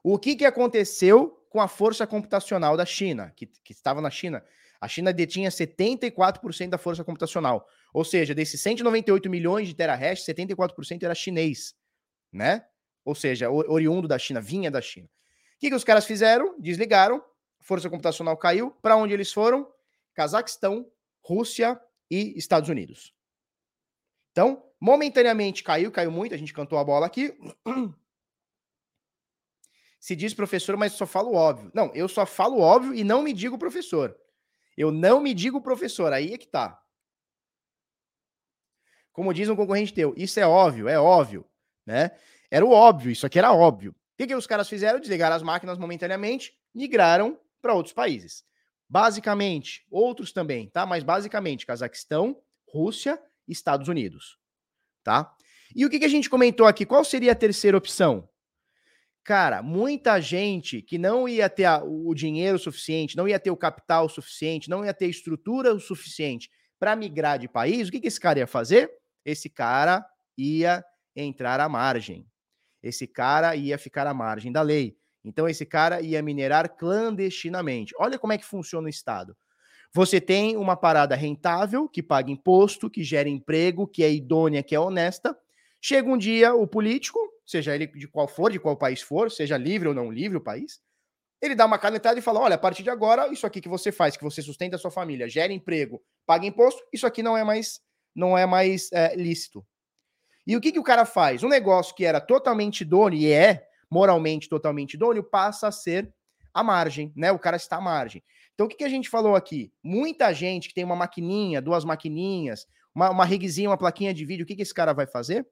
O 0.02 0.18
que, 0.18 0.36
que 0.36 0.44
aconteceu 0.44 1.30
com 1.50 1.60
a 1.60 1.68
força 1.68 2.06
computacional 2.06 2.76
da 2.76 2.84
China, 2.84 3.32
que, 3.36 3.46
que 3.46 3.72
estava 3.72 4.00
na 4.00 4.10
China? 4.10 4.44
A 4.80 4.86
China 4.86 5.12
detinha 5.12 5.50
74% 5.50 6.68
da 6.68 6.78
força 6.78 7.02
computacional. 7.02 7.66
Ou 7.92 8.04
seja, 8.04 8.34
desses 8.34 8.60
198 8.60 9.28
milhões 9.28 9.66
de 9.66 9.74
terahash, 9.74 10.24
74% 10.24 11.02
era 11.02 11.14
chinês, 11.14 11.74
né? 12.32 12.64
Ou 13.04 13.14
seja, 13.14 13.50
oriundo 13.50 14.06
da 14.06 14.18
China, 14.18 14.40
vinha 14.40 14.70
da 14.70 14.80
China. 14.80 15.06
O 15.06 15.58
que, 15.58 15.70
que 15.70 15.74
os 15.74 15.82
caras 15.82 16.06
fizeram? 16.06 16.60
Desligaram, 16.60 17.22
força 17.60 17.90
computacional 17.90 18.36
caiu. 18.36 18.70
Para 18.82 18.96
onde 18.96 19.12
eles 19.12 19.32
foram? 19.32 19.68
Cazaquistão, 20.14 20.90
Rússia 21.20 21.80
e 22.10 22.38
Estados 22.38 22.68
Unidos. 22.68 23.12
Então, 24.30 24.64
momentaneamente 24.80 25.64
caiu, 25.64 25.90
caiu 25.90 26.10
muito, 26.10 26.34
a 26.34 26.38
gente 26.38 26.52
cantou 26.52 26.78
a 26.78 26.84
bola 26.84 27.06
aqui. 27.06 27.36
Se 29.98 30.14
diz 30.14 30.32
professor, 30.32 30.76
mas 30.76 30.92
só 30.92 31.06
falo 31.06 31.34
óbvio. 31.34 31.72
Não, 31.74 31.92
eu 31.94 32.08
só 32.08 32.24
falo 32.24 32.60
óbvio 32.60 32.94
e 32.94 33.02
não 33.02 33.22
me 33.22 33.32
digo 33.32 33.58
professor. 33.58 34.16
Eu 34.78 34.92
não 34.92 35.20
me 35.20 35.34
digo 35.34 35.60
professor, 35.60 36.12
aí 36.12 36.32
é 36.32 36.38
que 36.38 36.46
tá. 36.46 36.80
Como 39.12 39.34
diz 39.34 39.48
um 39.48 39.56
concorrente 39.56 39.92
teu, 39.92 40.14
isso 40.16 40.38
é 40.38 40.46
óbvio, 40.46 40.88
é 40.88 40.96
óbvio, 40.96 41.44
né? 41.84 42.12
Era 42.48 42.64
o 42.64 42.70
óbvio, 42.70 43.10
isso 43.10 43.26
aqui 43.26 43.40
era 43.40 43.52
óbvio. 43.52 43.90
O 43.90 43.94
que, 44.16 44.28
que 44.28 44.34
os 44.36 44.46
caras 44.46 44.68
fizeram? 44.68 45.00
Desligaram 45.00 45.34
as 45.34 45.42
máquinas 45.42 45.78
momentaneamente, 45.78 46.56
migraram 46.72 47.36
para 47.60 47.74
outros 47.74 47.92
países. 47.92 48.44
Basicamente, 48.88 49.84
outros 49.90 50.32
também, 50.32 50.68
tá? 50.68 50.86
Mas 50.86 51.02
basicamente, 51.02 51.66
Cazaquistão, 51.66 52.40
Rússia 52.72 53.20
Estados 53.48 53.88
Unidos, 53.88 54.38
tá? 55.02 55.34
E 55.74 55.84
o 55.84 55.90
que, 55.90 55.98
que 55.98 56.04
a 56.04 56.08
gente 56.08 56.30
comentou 56.30 56.68
aqui? 56.68 56.86
Qual 56.86 57.04
seria 57.04 57.32
a 57.32 57.34
terceira 57.34 57.76
opção? 57.76 58.28
Cara, 59.28 59.62
muita 59.62 60.18
gente 60.22 60.80
que 60.80 60.96
não 60.96 61.28
ia 61.28 61.50
ter 61.50 61.68
o 61.84 62.14
dinheiro 62.14 62.58
suficiente, 62.58 63.14
não 63.14 63.28
ia 63.28 63.38
ter 63.38 63.50
o 63.50 63.56
capital 63.58 64.08
suficiente, 64.08 64.70
não 64.70 64.86
ia 64.86 64.94
ter 64.94 65.06
estrutura 65.06 65.74
o 65.74 65.78
suficiente 65.78 66.48
para 66.80 66.96
migrar 66.96 67.38
de 67.38 67.46
país, 67.46 67.88
o 67.88 67.90
que, 67.90 68.00
que 68.00 68.06
esse 68.06 68.18
cara 68.18 68.38
ia 68.38 68.46
fazer? 68.46 68.90
Esse 69.26 69.50
cara 69.50 70.02
ia 70.34 70.82
entrar 71.14 71.60
à 71.60 71.68
margem. 71.68 72.26
Esse 72.82 73.06
cara 73.06 73.54
ia 73.54 73.76
ficar 73.76 74.06
à 74.06 74.14
margem 74.14 74.50
da 74.50 74.62
lei. 74.62 74.96
Então, 75.22 75.46
esse 75.46 75.66
cara 75.66 76.00
ia 76.00 76.22
minerar 76.22 76.74
clandestinamente. 76.74 77.92
Olha 77.98 78.18
como 78.18 78.32
é 78.32 78.38
que 78.38 78.46
funciona 78.46 78.86
o 78.86 78.88
Estado. 78.88 79.36
Você 79.92 80.22
tem 80.22 80.56
uma 80.56 80.74
parada 80.74 81.14
rentável, 81.14 81.86
que 81.86 82.02
paga 82.02 82.30
imposto, 82.30 82.88
que 82.88 83.04
gera 83.04 83.28
emprego, 83.28 83.86
que 83.86 84.02
é 84.02 84.10
idônea, 84.10 84.62
que 84.62 84.74
é 84.74 84.80
honesta. 84.80 85.36
Chega 85.80 86.08
um 86.08 86.18
dia 86.18 86.54
o 86.54 86.66
político, 86.66 87.18
seja 87.46 87.74
ele 87.74 87.86
de 87.86 88.08
qual 88.08 88.26
for, 88.26 88.50
de 88.50 88.58
qual 88.58 88.76
país 88.76 89.00
for, 89.00 89.30
seja 89.30 89.56
livre 89.56 89.88
ou 89.88 89.94
não 89.94 90.10
livre 90.10 90.36
o 90.36 90.40
país, 90.40 90.80
ele 91.40 91.54
dá 91.54 91.64
uma 91.64 91.78
canetada 91.78 92.18
e 92.18 92.22
fala: 92.22 92.40
olha, 92.40 92.56
a 92.56 92.58
partir 92.58 92.82
de 92.82 92.90
agora, 92.90 93.28
isso 93.32 93.46
aqui 93.46 93.60
que 93.60 93.68
você 93.68 93.92
faz, 93.92 94.16
que 94.16 94.24
você 94.24 94.42
sustenta 94.42 94.76
a 94.76 94.78
sua 94.78 94.90
família, 94.90 95.28
gera 95.28 95.52
emprego, 95.52 96.02
paga 96.26 96.46
imposto, 96.46 96.82
isso 96.92 97.06
aqui 97.06 97.22
não 97.22 97.36
é 97.36 97.44
mais, 97.44 97.80
não 98.14 98.36
é 98.36 98.44
mais 98.44 98.90
é, 98.92 99.14
lícito. 99.14 99.64
E 100.46 100.56
o 100.56 100.60
que, 100.60 100.72
que 100.72 100.78
o 100.78 100.84
cara 100.84 101.04
faz? 101.04 101.42
Um 101.42 101.48
negócio 101.48 101.94
que 101.94 102.04
era 102.04 102.20
totalmente 102.20 102.80
idôneo, 102.80 103.18
e 103.18 103.30
é 103.30 103.66
moralmente 103.90 104.48
totalmente 104.48 104.94
idôneo, 104.94 105.22
passa 105.22 105.68
a 105.68 105.72
ser 105.72 106.12
a 106.52 106.62
margem, 106.62 107.12
né? 107.14 107.30
O 107.30 107.38
cara 107.38 107.56
está 107.56 107.76
à 107.76 107.80
margem. 107.80 108.22
Então, 108.54 108.66
o 108.66 108.68
que, 108.68 108.76
que 108.76 108.84
a 108.84 108.88
gente 108.88 109.08
falou 109.08 109.36
aqui? 109.36 109.72
Muita 109.82 110.32
gente 110.32 110.68
que 110.68 110.74
tem 110.74 110.82
uma 110.82 110.96
maquininha, 110.96 111.62
duas 111.62 111.84
maquininhas, 111.84 112.66
uma, 112.92 113.10
uma 113.10 113.24
rigzinha, 113.24 113.70
uma 113.70 113.78
plaquinha 113.78 114.12
de 114.12 114.24
vídeo, 114.24 114.42
o 114.42 114.46
que, 114.46 114.56
que 114.56 114.62
esse 114.62 114.74
cara 114.74 114.92
vai 114.92 115.06
fazer? 115.06 115.46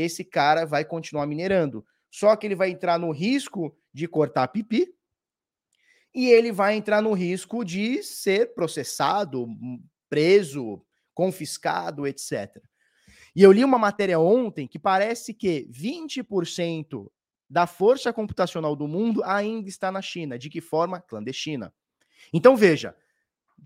Esse 0.00 0.22
cara 0.22 0.64
vai 0.64 0.84
continuar 0.84 1.26
minerando. 1.26 1.84
Só 2.08 2.36
que 2.36 2.46
ele 2.46 2.54
vai 2.54 2.70
entrar 2.70 3.00
no 3.00 3.10
risco 3.10 3.76
de 3.92 4.06
cortar 4.06 4.46
pipi 4.46 4.86
e 6.14 6.28
ele 6.28 6.52
vai 6.52 6.76
entrar 6.76 7.02
no 7.02 7.12
risco 7.12 7.64
de 7.64 8.00
ser 8.04 8.54
processado, 8.54 9.48
preso, 10.08 10.80
confiscado, 11.12 12.06
etc. 12.06 12.62
E 13.34 13.42
eu 13.42 13.50
li 13.50 13.64
uma 13.64 13.76
matéria 13.76 14.20
ontem 14.20 14.68
que 14.68 14.78
parece 14.78 15.34
que 15.34 15.68
20% 15.68 17.10
da 17.50 17.66
força 17.66 18.12
computacional 18.12 18.76
do 18.76 18.86
mundo 18.86 19.24
ainda 19.24 19.68
está 19.68 19.90
na 19.90 20.00
China. 20.00 20.38
De 20.38 20.48
que 20.48 20.60
forma? 20.60 21.00
Clandestina. 21.00 21.74
Então 22.32 22.56
veja, 22.56 22.94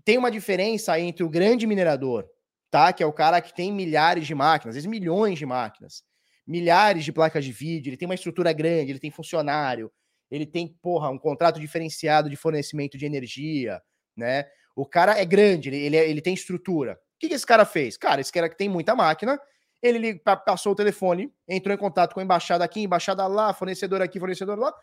tem 0.03 0.17
uma 0.17 0.31
diferença 0.31 0.99
entre 0.99 1.23
o 1.23 1.29
grande 1.29 1.67
minerador, 1.67 2.27
tá? 2.71 2.91
Que 2.91 3.03
é 3.03 3.05
o 3.05 3.13
cara 3.13 3.39
que 3.39 3.53
tem 3.53 3.71
milhares 3.71 4.25
de 4.25 4.33
máquinas, 4.33 4.75
às 4.75 4.83
vezes 4.83 4.89
milhões 4.89 5.37
de 5.37 5.45
máquinas, 5.45 6.03
milhares 6.45 7.05
de 7.05 7.11
placas 7.11 7.45
de 7.45 7.51
vídeo, 7.51 7.89
ele 7.89 7.97
tem 7.97 8.07
uma 8.07 8.15
estrutura 8.15 8.51
grande, 8.51 8.91
ele 8.91 8.99
tem 8.99 9.11
funcionário, 9.11 9.91
ele 10.29 10.45
tem, 10.45 10.67
porra, 10.81 11.09
um 11.09 11.17
contrato 11.17 11.59
diferenciado 11.59 12.29
de 12.29 12.35
fornecimento 12.35 12.97
de 12.97 13.05
energia, 13.05 13.81
né? 14.15 14.45
O 14.75 14.85
cara 14.85 15.19
é 15.19 15.25
grande, 15.25 15.69
ele, 15.69 15.77
ele, 15.77 15.97
é, 15.97 16.09
ele 16.09 16.21
tem 16.21 16.33
estrutura. 16.33 16.93
O 16.93 17.19
que, 17.19 17.27
que 17.29 17.35
esse 17.35 17.45
cara 17.45 17.65
fez? 17.65 17.97
Cara, 17.97 18.19
esse 18.19 18.31
cara 18.31 18.49
que 18.49 18.57
tem 18.57 18.67
muita 18.67 18.95
máquina, 18.95 19.39
ele 19.81 20.19
passou 20.45 20.71
o 20.71 20.75
telefone, 20.75 21.31
entrou 21.47 21.75
em 21.75 21.77
contato 21.77 22.13
com 22.13 22.19
a 22.19 22.23
embaixada 22.23 22.63
aqui, 22.63 22.81
embaixada 22.81 23.27
lá, 23.27 23.53
fornecedor 23.53 24.01
aqui, 24.01 24.19
fornecedor 24.19 24.57
lá, 24.57 24.73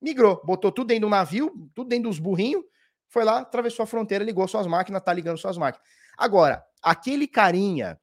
migrou, 0.00 0.40
botou 0.44 0.70
tudo 0.70 0.88
dentro 0.88 1.02
do 1.02 1.10
navio, 1.10 1.50
tudo 1.74 1.88
dentro 1.88 2.08
dos 2.10 2.18
burrinhos, 2.18 2.62
foi 3.08 3.24
lá, 3.24 3.38
atravessou 3.38 3.82
a 3.82 3.86
fronteira, 3.86 4.24
ligou 4.24 4.46
suas 4.46 4.66
máquinas, 4.66 5.02
tá 5.02 5.12
ligando 5.12 5.38
suas 5.38 5.56
máquinas. 5.56 5.86
Agora, 6.16 6.64
aquele 6.82 7.26
carinha 7.26 7.98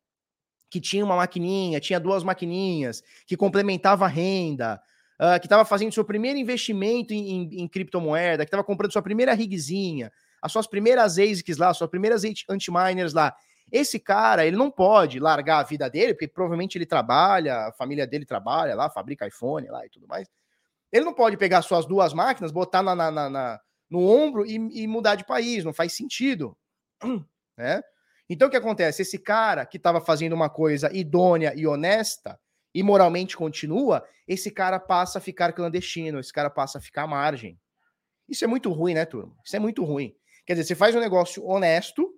que 0.71 0.79
tinha 0.79 1.03
uma 1.03 1.17
maquininha, 1.17 1.81
tinha 1.81 1.99
duas 1.99 2.23
maquininhas, 2.23 3.03
que 3.27 3.35
complementava 3.35 4.05
a 4.05 4.07
renda, 4.07 4.81
uh, 5.19 5.39
que 5.39 5.45
estava 5.45 5.65
fazendo 5.65 5.93
seu 5.93 6.05
primeiro 6.05 6.39
investimento 6.39 7.13
em, 7.13 7.29
em, 7.29 7.61
em 7.61 7.67
criptomoeda, 7.67 8.45
que 8.45 8.47
estava 8.47 8.63
comprando 8.63 8.93
sua 8.93 9.01
primeira 9.01 9.33
rigzinha, 9.33 10.11
as 10.41 10.51
suas 10.51 10.65
primeiras 10.65 11.19
ASICs 11.19 11.57
lá, 11.57 11.73
suas 11.73 11.89
primeiras 11.89 12.23
anti-miners 12.49 13.13
lá, 13.13 13.35
esse 13.69 13.99
cara, 13.99 14.45
ele 14.45 14.55
não 14.55 14.71
pode 14.71 15.19
largar 15.19 15.59
a 15.59 15.63
vida 15.63 15.89
dele, 15.89 16.13
porque 16.13 16.27
provavelmente 16.27 16.77
ele 16.77 16.85
trabalha, 16.85 17.67
a 17.67 17.73
família 17.73 18.07
dele 18.07 18.25
trabalha 18.25 18.73
lá, 18.73 18.89
fabrica 18.89 19.27
iPhone 19.27 19.67
lá 19.67 19.85
e 19.85 19.89
tudo 19.89 20.07
mais. 20.07 20.27
Ele 20.91 21.05
não 21.05 21.13
pode 21.13 21.37
pegar 21.37 21.61
suas 21.61 21.85
duas 21.85 22.13
máquinas, 22.13 22.51
botar 22.51 22.81
na, 22.81 22.95
na, 22.95 23.29
na 23.29 23.59
no 23.89 24.07
ombro 24.07 24.45
e, 24.45 24.55
e, 24.55 24.87
mudar 24.87 25.15
de 25.15 25.25
país, 25.25 25.65
não 25.65 25.73
faz 25.73 25.93
sentido. 25.93 26.57
Né? 27.57 27.81
Então 28.33 28.47
o 28.47 28.51
que 28.51 28.55
acontece? 28.55 29.01
Esse 29.01 29.19
cara 29.19 29.65
que 29.65 29.75
estava 29.75 29.99
fazendo 29.99 30.31
uma 30.31 30.49
coisa 30.49 30.89
idônea 30.95 31.53
e 31.53 31.67
honesta 31.67 32.39
e 32.73 32.81
moralmente 32.81 33.35
continua, 33.35 34.07
esse 34.25 34.49
cara 34.49 34.79
passa 34.79 35.17
a 35.17 35.21
ficar 35.21 35.51
clandestino, 35.51 36.17
esse 36.17 36.31
cara 36.31 36.49
passa 36.49 36.77
a 36.77 36.81
ficar 36.81 37.03
à 37.03 37.07
margem. 37.07 37.59
Isso 38.29 38.45
é 38.45 38.47
muito 38.47 38.71
ruim, 38.71 38.93
né, 38.93 39.03
turma? 39.03 39.35
Isso 39.43 39.53
é 39.57 39.59
muito 39.59 39.83
ruim. 39.83 40.15
Quer 40.45 40.53
dizer, 40.53 40.63
você 40.63 40.75
faz 40.75 40.95
um 40.95 41.01
negócio 41.01 41.45
honesto, 41.45 42.09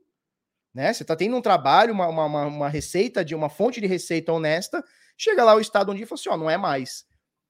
né? 0.72 0.94
Você 0.94 1.02
está 1.02 1.16
tendo 1.16 1.36
um 1.36 1.42
trabalho, 1.42 1.92
uma, 1.92 2.08
uma, 2.08 2.46
uma, 2.46 2.70
receita 2.70 3.26
de 3.26 3.34
uma 3.34 3.50
fonte 3.50 3.82
de 3.82 3.88
receita 3.88 4.32
honesta, 4.32 4.84
chega 5.18 5.44
lá 5.44 5.56
o 5.56 5.60
Estado 5.60 5.92
um 5.92 5.96
dia 5.96 6.04
e 6.04 6.08
fala 6.08 6.20
assim: 6.20 6.30
ó, 6.30 6.38
não 6.38 6.48
é 6.48 6.58
mais. 6.58 7.06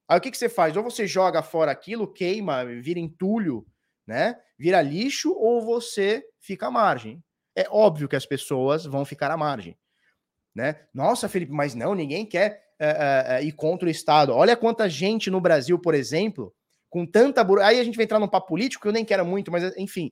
Aí 0.08 0.18
o 0.18 0.22
que, 0.22 0.32
que 0.32 0.38
você 0.38 0.48
faz? 0.48 0.78
Ou 0.78 0.84
você 0.84 1.06
joga 1.06 1.44
fora 1.44 1.70
aquilo, 1.70 2.08
queima, 2.08 2.64
vira 2.64 3.00
entulho, 3.02 3.68
né? 4.08 4.40
Vira 4.58 4.82
lixo, 4.82 5.34
ou 5.34 5.62
você 5.62 6.24
fica 6.40 6.68
à 6.68 6.72
margem. 6.72 7.22
É 7.56 7.68
óbvio 7.70 8.08
que 8.08 8.16
as 8.16 8.26
pessoas 8.26 8.86
vão 8.86 9.06
ficar 9.06 9.32
à 9.32 9.38
margem. 9.38 9.78
Né? 10.56 10.80
Nossa, 10.94 11.28
Felipe, 11.28 11.52
mas 11.52 11.74
não, 11.74 11.96
ninguém 11.96 12.26
quer 12.26 12.64
é, 12.80 13.26
é, 13.28 13.44
ir 13.44 13.52
contra 13.54 13.88
o 13.88 13.92
Estado. 13.92 14.34
Olha 14.34 14.56
quanta 14.56 14.90
gente 14.90 15.32
no 15.32 15.42
Brasil, 15.42 15.80
por 15.80 15.94
exemplo, 15.94 16.54
com 16.90 17.06
tanta. 17.06 17.46
Aí 17.64 17.80
a 17.80 17.84
gente 17.84 17.96
vai 17.96 18.06
entrar 18.06 18.20
num 18.20 18.28
papo 18.28 18.48
político 18.48 18.84
que 18.84 18.88
eu 18.88 18.94
nem 18.94 19.06
quero 19.06 19.26
muito, 19.26 19.52
mas 19.52 19.76
enfim, 19.78 20.12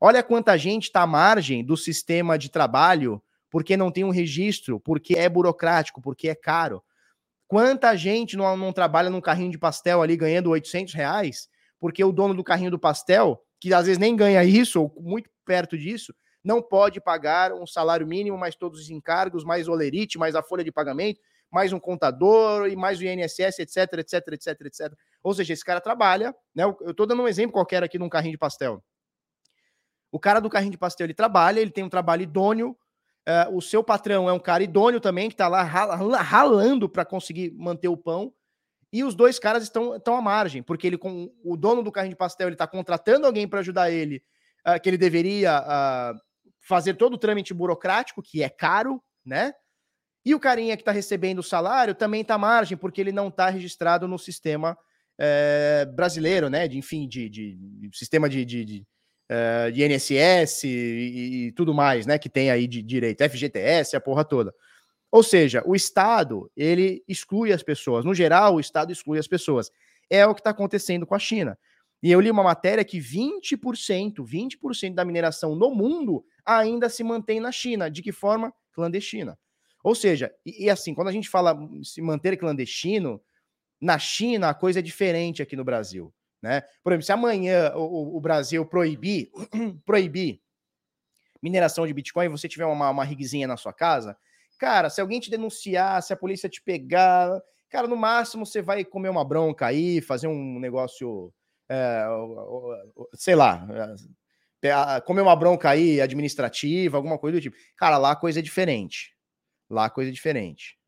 Olha 0.00 0.22
quanta 0.22 0.56
gente 0.56 0.84
está 0.84 1.02
à 1.02 1.06
margem 1.06 1.64
do 1.64 1.76
sistema 1.76 2.38
de 2.38 2.48
trabalho 2.48 3.20
porque 3.50 3.76
não 3.76 3.90
tem 3.90 4.04
um 4.04 4.10
registro, 4.10 4.78
porque 4.78 5.14
é 5.14 5.28
burocrático, 5.28 6.00
porque 6.00 6.28
é 6.28 6.34
caro. 6.34 6.82
Quanta 7.48 7.96
gente 7.96 8.36
não, 8.36 8.56
não 8.56 8.72
trabalha 8.72 9.10
num 9.10 9.20
carrinho 9.20 9.50
de 9.50 9.58
pastel 9.58 10.02
ali 10.02 10.16
ganhando 10.16 10.50
800 10.50 10.94
reais, 10.94 11.48
porque 11.80 12.04
o 12.04 12.12
dono 12.12 12.34
do 12.34 12.44
carrinho 12.44 12.70
do 12.70 12.78
pastel, 12.78 13.42
que 13.58 13.72
às 13.72 13.86
vezes 13.86 13.98
nem 13.98 14.14
ganha 14.14 14.44
isso, 14.44 14.82
ou 14.82 14.94
muito 15.00 15.30
perto 15.44 15.76
disso, 15.76 16.14
não 16.42 16.62
pode 16.62 17.00
pagar 17.00 17.52
um 17.52 17.66
salário 17.66 18.06
mínimo, 18.06 18.38
mais 18.38 18.54
todos 18.54 18.80
os 18.80 18.90
encargos, 18.90 19.44
mais 19.44 19.68
olerite, 19.68 20.18
mais 20.18 20.34
a 20.34 20.42
folha 20.42 20.64
de 20.64 20.72
pagamento, 20.72 21.20
mais 21.50 21.72
um 21.72 21.80
contador 21.80 22.68
e 22.68 22.76
mais 22.76 22.98
o 23.00 23.04
INSS, 23.04 23.58
etc, 23.58 23.94
etc, 23.98 24.28
etc, 24.32 24.60
etc. 24.60 24.92
Ou 25.22 25.34
seja, 25.34 25.52
esse 25.52 25.64
cara 25.64 25.80
trabalha, 25.80 26.34
né? 26.54 26.64
Eu 26.64 26.90
estou 26.90 27.06
dando 27.06 27.22
um 27.22 27.28
exemplo 27.28 27.52
qualquer 27.52 27.82
aqui 27.82 27.98
num 27.98 28.08
carrinho 28.08 28.32
de 28.32 28.38
pastel. 28.38 28.82
O 30.10 30.18
cara 30.18 30.40
do 30.40 30.48
carrinho 30.48 30.72
de 30.72 30.78
pastel, 30.78 31.06
ele 31.06 31.14
trabalha, 31.14 31.60
ele 31.60 31.70
tem 31.70 31.84
um 31.84 31.88
trabalho 31.88 32.22
idôneo. 32.22 32.76
Uh, 33.28 33.56
o 33.56 33.60
seu 33.60 33.84
patrão 33.84 34.28
é 34.28 34.32
um 34.32 34.38
cara 34.38 34.62
idôneo 34.62 35.00
também, 35.00 35.28
que 35.28 35.34
está 35.34 35.48
lá 35.48 35.62
ralando 35.62 36.88
para 36.88 37.04
conseguir 37.04 37.52
manter 37.52 37.88
o 37.88 37.96
pão. 37.96 38.32
E 38.90 39.04
os 39.04 39.14
dois 39.14 39.38
caras 39.38 39.62
estão, 39.64 39.96
estão 39.96 40.16
à 40.16 40.22
margem, 40.22 40.62
porque 40.62 40.86
ele 40.86 40.96
com 40.96 41.30
o 41.44 41.56
dono 41.56 41.82
do 41.82 41.92
carrinho 41.92 42.14
de 42.14 42.18
pastel 42.18 42.48
ele 42.48 42.54
está 42.54 42.66
contratando 42.66 43.26
alguém 43.26 43.46
para 43.46 43.60
ajudar 43.60 43.90
ele, 43.90 44.22
uh, 44.66 44.80
que 44.80 44.88
ele 44.88 44.96
deveria 44.96 45.60
uh, 45.60 46.18
fazer 46.68 46.94
todo 46.94 47.14
o 47.14 47.18
trâmite 47.18 47.54
burocrático, 47.54 48.22
que 48.22 48.42
é 48.42 48.48
caro, 48.48 49.02
né? 49.24 49.52
E 50.24 50.34
o 50.34 50.40
carinha 50.40 50.76
que 50.76 50.82
está 50.82 50.92
recebendo 50.92 51.38
o 51.38 51.42
salário 51.42 51.94
também 51.94 52.20
está 52.20 52.34
à 52.34 52.38
margem, 52.38 52.76
porque 52.76 53.00
ele 53.00 53.12
não 53.12 53.28
está 53.28 53.48
registrado 53.48 54.06
no 54.06 54.18
sistema 54.18 54.76
é, 55.18 55.86
brasileiro, 55.86 56.50
né? 56.50 56.68
De, 56.68 56.76
enfim, 56.76 57.08
de, 57.08 57.28
de, 57.30 57.56
de 57.56 57.96
sistema 57.96 58.28
de, 58.28 58.44
de 58.44 58.86
uh, 59.30 59.72
de 59.72 59.84
INSS 59.84 60.64
e, 60.64 60.68
e, 61.46 61.52
tudo 61.52 61.74
mais, 61.74 62.06
né, 62.06 62.18
que 62.18 62.28
tem 62.28 62.50
aí 62.50 62.66
de 62.66 62.82
direito, 62.82 63.24
FGTS, 63.28 63.96
a 63.96 64.00
porra 64.00 64.24
toda. 64.24 64.52
Ou 65.10 65.22
seja, 65.22 65.62
o 65.64 65.74
Estado, 65.74 66.50
ele 66.54 67.02
exclui 67.08 67.52
as 67.52 67.62
pessoas. 67.62 68.04
No 68.04 68.14
geral, 68.14 68.56
o 68.56 68.60
Estado 68.60 68.92
exclui 68.92 69.18
as 69.18 69.26
pessoas. 69.26 69.70
É 70.10 70.26
o 70.26 70.34
que 70.34 70.40
está 70.40 70.50
acontecendo 70.50 71.06
com 71.06 71.14
a 71.14 71.18
China. 71.18 71.58
E 72.02 72.10
eu 72.10 72.20
li 72.20 72.30
uma 72.30 72.42
matéria 72.42 72.84
que 72.84 72.98
20%, 72.98 74.24
20% 74.24 74.94
da 74.94 75.04
mineração 75.04 75.56
no 75.56 75.70
mundo 75.70 76.24
ainda 76.44 76.88
se 76.88 77.02
mantém 77.02 77.40
na 77.40 77.50
China. 77.50 77.90
De 77.90 78.02
que 78.02 78.12
forma? 78.12 78.52
Clandestina. 78.72 79.38
Ou 79.82 79.94
seja, 79.94 80.32
e, 80.44 80.66
e 80.66 80.70
assim, 80.70 80.94
quando 80.94 81.08
a 81.08 81.12
gente 81.12 81.28
fala 81.28 81.56
se 81.82 82.00
manter 82.00 82.36
clandestino, 82.36 83.20
na 83.80 83.98
China 83.98 84.50
a 84.50 84.54
coisa 84.54 84.78
é 84.78 84.82
diferente 84.82 85.42
aqui 85.42 85.56
no 85.56 85.64
Brasil. 85.64 86.12
Né? 86.40 86.62
Por 86.82 86.92
exemplo, 86.92 87.06
se 87.06 87.12
amanhã 87.12 87.72
o, 87.74 88.16
o 88.16 88.20
Brasil 88.20 88.64
proibir, 88.64 89.30
proibir 89.84 90.40
mineração 91.42 91.86
de 91.86 91.92
Bitcoin 91.92 92.26
e 92.26 92.28
você 92.28 92.48
tiver 92.48 92.66
uma, 92.66 92.90
uma 92.90 93.04
rigzinha 93.04 93.46
na 93.46 93.56
sua 93.56 93.72
casa, 93.72 94.16
cara, 94.58 94.90
se 94.90 95.00
alguém 95.00 95.20
te 95.20 95.30
denunciar, 95.30 96.02
se 96.02 96.12
a 96.12 96.16
polícia 96.16 96.48
te 96.48 96.60
pegar, 96.62 97.40
cara, 97.68 97.86
no 97.86 97.96
máximo 97.96 98.44
você 98.44 98.60
vai 98.60 98.84
comer 98.84 99.08
uma 99.08 99.24
bronca 99.24 99.66
aí, 99.66 100.00
fazer 100.00 100.26
um 100.26 100.58
negócio, 100.58 101.32
é, 101.68 102.06
sei 103.14 103.34
lá, 103.34 103.66
é, 104.62 105.00
comer 105.02 105.20
uma 105.20 105.36
bronca 105.36 105.70
aí 105.70 106.00
administrativa, 106.00 106.96
alguma 106.96 107.18
coisa 107.18 107.38
do 107.38 107.42
tipo. 107.42 107.56
Cara, 107.76 107.98
lá 107.98 108.12
a 108.12 108.16
coisa 108.16 108.40
é 108.40 108.42
diferente. 108.42 109.14
Lá 109.70 109.86
a 109.86 109.90
coisa 109.90 110.10
é 110.10 110.12
diferente. 110.12 110.78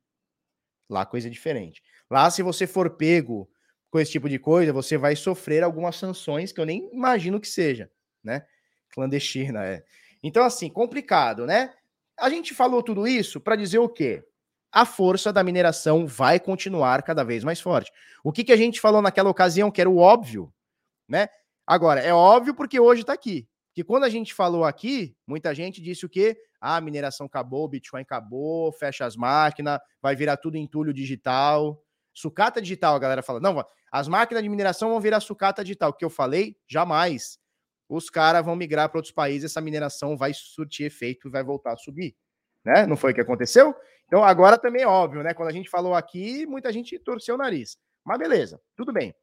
Lá 0.89 1.03
a 1.03 1.07
coisa 1.07 1.29
é 1.29 1.31
diferente. 1.31 1.83
Lá, 2.11 2.31
se 2.31 2.43
você 2.43 2.67
for 2.67 2.91
pego 2.91 3.49
com 3.91 4.01
esse 4.01 4.13
tipo 4.13 4.29
de 4.29 4.39
coisa, 4.39 4.73
você 4.73 4.97
vai 4.97 5.15
sofrer 5.15 5.63
algumas 5.63 5.97
sanções 5.97 6.53
que 6.53 6.61
eu 6.61 6.67
nem 6.67 6.91
imagino 6.93 7.41
que 7.41 7.49
seja, 7.49 7.91
né? 8.23 8.45
Clandestina, 8.93 9.65
é. 9.65 9.85
Então, 10.23 10.45
assim, 10.45 10.69
complicado, 10.69 11.47
né? 11.47 11.73
A 12.19 12.29
gente 12.29 12.55
falou 12.55 12.83
tudo 12.83 13.07
isso 13.07 13.41
para 13.41 13.57
dizer 13.57 13.79
o 13.79 13.89
quê? 13.89 14.25
A 14.73 14.85
força 14.85 15.33
da 15.33 15.43
mineração 15.43 16.07
vai 16.07 16.39
continuar 16.39 17.03
cada 17.03 17.25
vez 17.25 17.43
mais 17.45 17.61
forte. 17.61 17.93
O 18.23 18.33
que, 18.33 18.45
que 18.45 18.53
a 18.53 18.57
gente 18.57 18.81
falou 18.81 19.01
naquela 19.01 19.31
ocasião, 19.31 19.71
que 19.71 19.81
era 19.81 19.91
o 19.91 19.99
óbvio, 19.99 20.53
né? 21.11 21.29
Agora, 21.67 22.01
é 22.01 22.15
óbvio 22.15 22.55
porque 22.55 22.79
hoje 22.79 23.03
está 23.03 23.13
aqui. 23.13 23.47
Que 23.75 23.85
quando 23.85 24.05
a 24.05 24.09
gente 24.09 24.33
falou 24.33 24.65
aqui, 24.65 25.17
muita 25.27 25.55
gente 25.55 25.81
disse 25.81 26.07
o 26.07 26.09
quê? 26.09 26.37
Ah, 26.61 26.77
a 26.77 26.81
mineração 26.81 27.27
acabou, 27.27 27.65
o 27.65 27.69
Bitcoin 27.69 28.03
acabou, 28.03 28.73
fecha 28.73 29.05
as 29.05 29.17
máquinas, 29.17 29.79
vai 30.01 30.15
virar 30.15 30.37
tudo 30.37 30.57
entulho 30.57 30.93
digital. 30.93 31.83
Sucata 32.13 32.61
digital, 32.61 32.95
a 32.95 32.99
galera 32.99 33.23
fala. 33.23 33.41
Não, 33.41 33.65
as 33.93 34.09
máquinas 34.09 34.43
de 34.43 34.49
mineração 34.49 34.91
vão 34.91 35.01
virar 35.01 35.21
sucata 35.21 35.63
digital. 35.63 35.91
O 35.91 35.93
que 35.93 36.05
eu 36.05 36.11
falei? 36.11 36.57
Jamais. 36.69 37.39
Os 37.89 38.09
caras 38.09 38.45
vão 38.45 38.55
migrar 38.55 38.89
para 38.89 38.99
outros 38.99 39.13
países, 39.13 39.51
essa 39.51 39.61
mineração 39.61 40.17
vai 40.17 40.33
surtir 40.33 40.87
efeito 40.87 41.29
e 41.29 41.31
vai 41.31 41.43
voltar 41.43 41.73
a 41.73 41.77
subir. 41.77 42.15
Né? 42.65 42.87
Não 42.87 42.97
foi 42.97 43.11
o 43.13 43.15
que 43.15 43.21
aconteceu? 43.21 43.75
Então 44.07 44.23
agora 44.23 44.59
também 44.59 44.83
é 44.83 44.87
óbvio, 44.87 45.23
né? 45.23 45.35
Quando 45.35 45.49
a 45.49 45.53
gente 45.53 45.71
falou 45.71 45.95
aqui, 45.95 46.47
muita 46.47 46.73
gente 46.73 46.99
torceu 46.99 47.37
o 47.37 47.39
nariz. 47.39 47.77
Mas 48.05 48.19
beleza, 48.19 48.61
tudo 48.77 48.93
bem. 48.93 49.15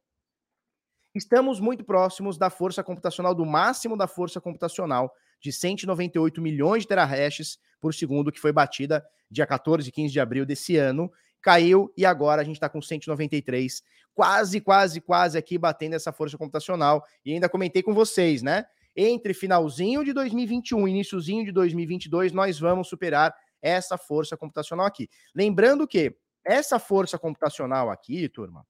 Estamos 1.18 1.58
muito 1.58 1.82
próximos 1.82 2.38
da 2.38 2.48
força 2.48 2.80
computacional, 2.80 3.34
do 3.34 3.44
máximo 3.44 3.96
da 3.96 4.06
força 4.06 4.40
computacional 4.40 5.12
de 5.40 5.52
198 5.52 6.40
milhões 6.40 6.82
de 6.82 6.88
terahashes 6.88 7.58
por 7.80 7.92
segundo, 7.92 8.30
que 8.30 8.38
foi 8.38 8.52
batida 8.52 9.04
dia 9.28 9.44
14 9.44 9.88
e 9.88 9.92
15 9.92 10.12
de 10.12 10.20
abril 10.20 10.46
desse 10.46 10.76
ano. 10.76 11.10
Caiu 11.42 11.92
e 11.96 12.06
agora 12.06 12.40
a 12.40 12.44
gente 12.44 12.54
está 12.54 12.68
com 12.68 12.80
193, 12.80 13.82
quase, 14.14 14.60
quase, 14.60 15.00
quase 15.00 15.36
aqui 15.36 15.58
batendo 15.58 15.94
essa 15.94 16.12
força 16.12 16.38
computacional. 16.38 17.04
E 17.24 17.32
ainda 17.32 17.48
comentei 17.48 17.82
com 17.82 17.92
vocês, 17.92 18.40
né? 18.40 18.64
Entre 18.94 19.34
finalzinho 19.34 20.04
de 20.04 20.12
2021 20.12 20.86
e 20.86 20.90
iníciozinho 20.92 21.44
de 21.44 21.50
2022, 21.50 22.32
nós 22.32 22.60
vamos 22.60 22.88
superar 22.88 23.34
essa 23.60 23.98
força 23.98 24.36
computacional 24.36 24.86
aqui. 24.86 25.08
Lembrando 25.34 25.84
que 25.84 26.14
essa 26.44 26.78
força 26.78 27.18
computacional 27.18 27.90
aqui, 27.90 28.28
turma, 28.28 28.64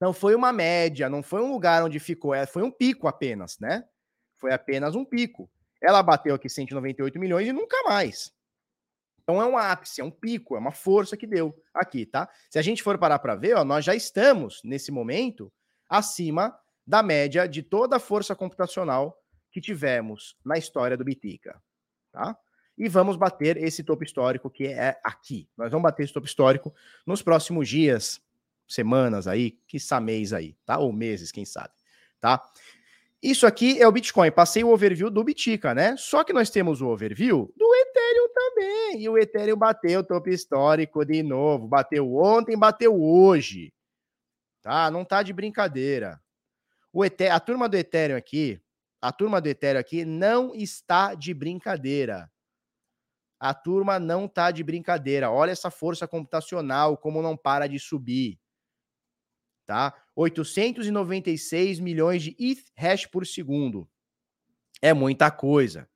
não 0.00 0.12
foi 0.12 0.34
uma 0.34 0.52
média, 0.52 1.08
não 1.08 1.22
foi 1.22 1.42
um 1.42 1.50
lugar 1.50 1.82
onde 1.82 1.98
ficou, 1.98 2.34
é, 2.34 2.46
foi 2.46 2.62
um 2.62 2.70
pico 2.70 3.08
apenas, 3.08 3.58
né? 3.58 3.84
Foi 4.36 4.52
apenas 4.52 4.94
um 4.94 5.04
pico. 5.04 5.50
Ela 5.80 6.02
bateu 6.02 6.34
aqui 6.34 6.48
198 6.48 7.18
milhões 7.18 7.48
e 7.48 7.52
nunca 7.52 7.82
mais. 7.84 8.34
Então 9.22 9.42
é 9.42 9.44
um 9.44 9.58
ápice, 9.58 10.00
é 10.00 10.04
um 10.04 10.10
pico, 10.10 10.54
é 10.54 10.58
uma 10.58 10.70
força 10.70 11.16
que 11.16 11.26
deu 11.26 11.52
aqui, 11.74 12.06
tá? 12.06 12.28
Se 12.48 12.58
a 12.58 12.62
gente 12.62 12.82
for 12.82 12.96
parar 12.96 13.18
para 13.18 13.34
ver, 13.34 13.56
ó, 13.56 13.64
nós 13.64 13.84
já 13.84 13.94
estamos 13.94 14.60
nesse 14.62 14.92
momento 14.92 15.52
acima 15.88 16.56
da 16.86 17.02
média 17.02 17.48
de 17.48 17.62
toda 17.62 17.96
a 17.96 18.00
força 18.00 18.36
computacional 18.36 19.18
que 19.50 19.60
tivemos 19.60 20.36
na 20.44 20.56
história 20.56 20.96
do 20.96 21.04
Bitica, 21.04 21.60
tá? 22.12 22.38
E 22.78 22.88
vamos 22.88 23.16
bater 23.16 23.56
esse 23.56 23.82
topo 23.82 24.04
histórico 24.04 24.50
que 24.50 24.66
é 24.66 25.00
aqui. 25.02 25.48
Nós 25.56 25.70
vamos 25.70 25.82
bater 25.82 26.04
esse 26.04 26.12
topo 26.12 26.26
histórico 26.26 26.72
nos 27.06 27.22
próximos 27.22 27.68
dias, 27.68 28.20
semanas 28.66 29.26
aí, 29.26 29.58
que 29.66 29.78
mês 30.00 30.32
aí, 30.32 30.56
tá? 30.64 30.78
Ou 30.78 30.92
meses, 30.92 31.30
quem 31.30 31.44
sabe, 31.44 31.72
tá? 32.20 32.42
Isso 33.22 33.46
aqui 33.46 33.80
é 33.80 33.88
o 33.88 33.92
Bitcoin. 33.92 34.30
Passei 34.30 34.62
o 34.62 34.70
overview 34.70 35.10
do 35.10 35.24
Bitica, 35.24 35.74
né? 35.74 35.96
Só 35.96 36.22
que 36.22 36.32
nós 36.32 36.50
temos 36.50 36.80
o 36.80 36.88
overview 36.88 37.52
do 37.56 37.74
Ethereum 37.74 38.28
também. 38.32 39.02
E 39.02 39.08
o 39.08 39.18
Ethereum 39.18 39.56
bateu 39.56 40.00
o 40.00 40.04
topo 40.04 40.28
histórico 40.28 41.04
de 41.04 41.22
novo. 41.22 41.66
Bateu 41.66 42.14
ontem, 42.14 42.56
bateu 42.58 42.94
hoje. 42.94 43.72
Tá? 44.62 44.90
Não 44.90 45.04
tá 45.04 45.22
de 45.22 45.32
brincadeira. 45.32 46.20
O 46.92 47.04
Ethereum, 47.04 47.34
a 47.34 47.40
turma 47.40 47.68
do 47.68 47.76
Ethereum 47.76 48.16
aqui, 48.16 48.60
a 49.00 49.10
turma 49.10 49.40
do 49.40 49.48
Ethereum 49.48 49.80
aqui 49.80 50.04
não 50.04 50.54
está 50.54 51.14
de 51.14 51.32
brincadeira. 51.32 52.30
A 53.40 53.52
turma 53.54 53.98
não 53.98 54.28
tá 54.28 54.50
de 54.50 54.62
brincadeira. 54.62 55.30
Olha 55.30 55.50
essa 55.50 55.70
força 55.70 56.06
computacional, 56.06 56.96
como 56.96 57.22
não 57.22 57.36
para 57.36 57.66
de 57.66 57.78
subir 57.78 58.38
tá? 59.66 59.94
896 60.14 61.80
milhões 61.80 62.22
de 62.22 62.36
ETH 62.38 62.64
hash 62.76 63.06
por 63.06 63.26
segundo. 63.26 63.88
É 64.80 64.94
muita 64.94 65.30
coisa. 65.30 65.88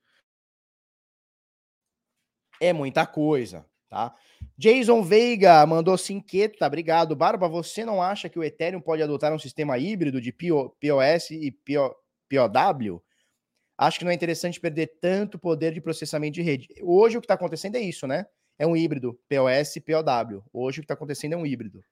É 2.60 2.72
muita 2.72 3.06
coisa, 3.06 3.64
tá? 3.88 4.14
Jason 4.56 5.02
Veiga 5.02 5.64
mandou 5.64 5.96
cinqueta, 5.96 6.66
obrigado. 6.66 7.16
Barba, 7.16 7.48
você 7.48 7.84
não 7.84 8.02
acha 8.02 8.28
que 8.28 8.38
o 8.38 8.44
Ethereum 8.44 8.80
pode 8.80 9.02
adotar 9.02 9.32
um 9.32 9.38
sistema 9.38 9.78
híbrido 9.78 10.20
de 10.20 10.32
POS 10.32 11.30
e 11.30 11.50
POW? 12.28 13.02
Acho 13.78 13.98
que 13.98 14.04
não 14.04 14.12
é 14.12 14.14
interessante 14.14 14.60
perder 14.60 14.98
tanto 15.00 15.38
poder 15.38 15.72
de 15.72 15.80
processamento 15.80 16.34
de 16.34 16.42
rede. 16.42 16.68
Hoje 16.82 17.16
o 17.16 17.20
que 17.20 17.24
está 17.24 17.32
acontecendo 17.32 17.76
é 17.76 17.80
isso, 17.80 18.06
né? 18.06 18.26
É 18.58 18.66
um 18.66 18.76
híbrido, 18.76 19.18
POS 19.26 19.76
e 19.76 19.80
POW. 19.80 20.44
Hoje 20.52 20.80
o 20.80 20.82
que 20.82 20.84
está 20.84 20.92
acontecendo 20.92 21.32
é 21.32 21.36
um 21.38 21.46
híbrido. 21.46 21.82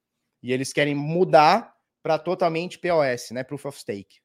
E 0.43 0.53
eles 0.53 0.73
querem 0.73 0.95
mudar 0.95 1.75
para 2.03 2.19
totalmente 2.19 2.79
POS, 2.79 3.31
né? 3.33 3.43
Proof 3.43 3.67
of 3.67 3.79
Stake. 3.79 4.21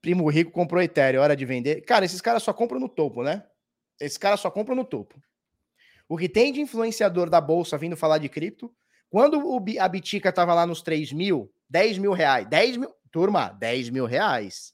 Primo 0.00 0.28
Rico 0.28 0.50
comprou 0.50 0.82
Ethereum, 0.82 1.22
hora 1.22 1.36
de 1.36 1.44
vender. 1.44 1.80
Cara, 1.82 2.04
esses 2.04 2.20
caras 2.20 2.42
só 2.42 2.52
compram 2.52 2.78
no 2.78 2.88
topo, 2.88 3.22
né? 3.22 3.44
Esses 4.00 4.18
caras 4.18 4.40
só 4.40 4.50
compram 4.50 4.76
no 4.76 4.84
topo. 4.84 5.20
O 6.08 6.16
que 6.16 6.28
tem 6.28 6.52
de 6.52 6.60
influenciador 6.60 7.28
da 7.28 7.40
bolsa 7.40 7.76
vindo 7.76 7.96
falar 7.96 8.18
de 8.18 8.28
cripto, 8.28 8.74
quando 9.10 9.40
a 9.80 9.88
Bitica 9.88 10.32
tava 10.32 10.54
lá 10.54 10.66
nos 10.66 10.82
3 10.82 11.12
mil, 11.12 11.52
10 11.68 11.98
mil 11.98 12.12
reais, 12.12 12.46
10 12.48 12.76
mil, 12.76 12.94
turma, 13.10 13.50
10 13.50 13.90
mil 13.90 14.06
reais. 14.06 14.72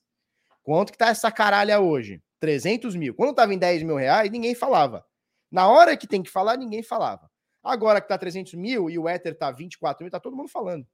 Quanto 0.62 0.92
que 0.92 0.98
tá 0.98 1.08
essa 1.08 1.30
caralha 1.30 1.80
hoje? 1.80 2.22
300 2.40 2.94
mil. 2.94 3.14
Quando 3.14 3.34
tava 3.34 3.54
em 3.54 3.58
10 3.58 3.82
mil 3.82 3.96
reais, 3.96 4.30
ninguém 4.30 4.54
falava. 4.54 5.04
Na 5.50 5.68
hora 5.68 5.96
que 5.96 6.06
tem 6.06 6.22
que 6.22 6.30
falar, 6.30 6.56
ninguém 6.56 6.82
falava. 6.82 7.30
Agora 7.64 8.00
que 8.00 8.08
tá 8.08 8.18
300 8.18 8.52
mil 8.54 8.90
e 8.90 8.98
o 8.98 9.08
Ether 9.08 9.34
tá 9.34 9.50
24 9.50 10.04
mil, 10.04 10.10
tá 10.10 10.20
todo 10.20 10.36
mundo 10.36 10.50
falando. 10.50 10.86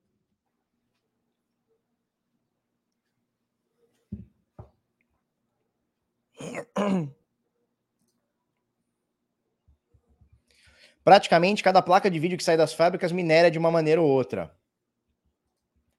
Praticamente 11.03 11.63
cada 11.63 11.83
placa 11.83 12.11
de 12.11 12.19
vídeo 12.21 12.39
que 12.39 12.45
sai 12.45 12.57
das 12.57 12.73
fábricas 12.73 13.11
minera 13.11 13.51
de 13.51 13.59
uma 13.59 13.71
maneira 13.71 14.01
ou 14.01 14.09
outra. 14.09 14.55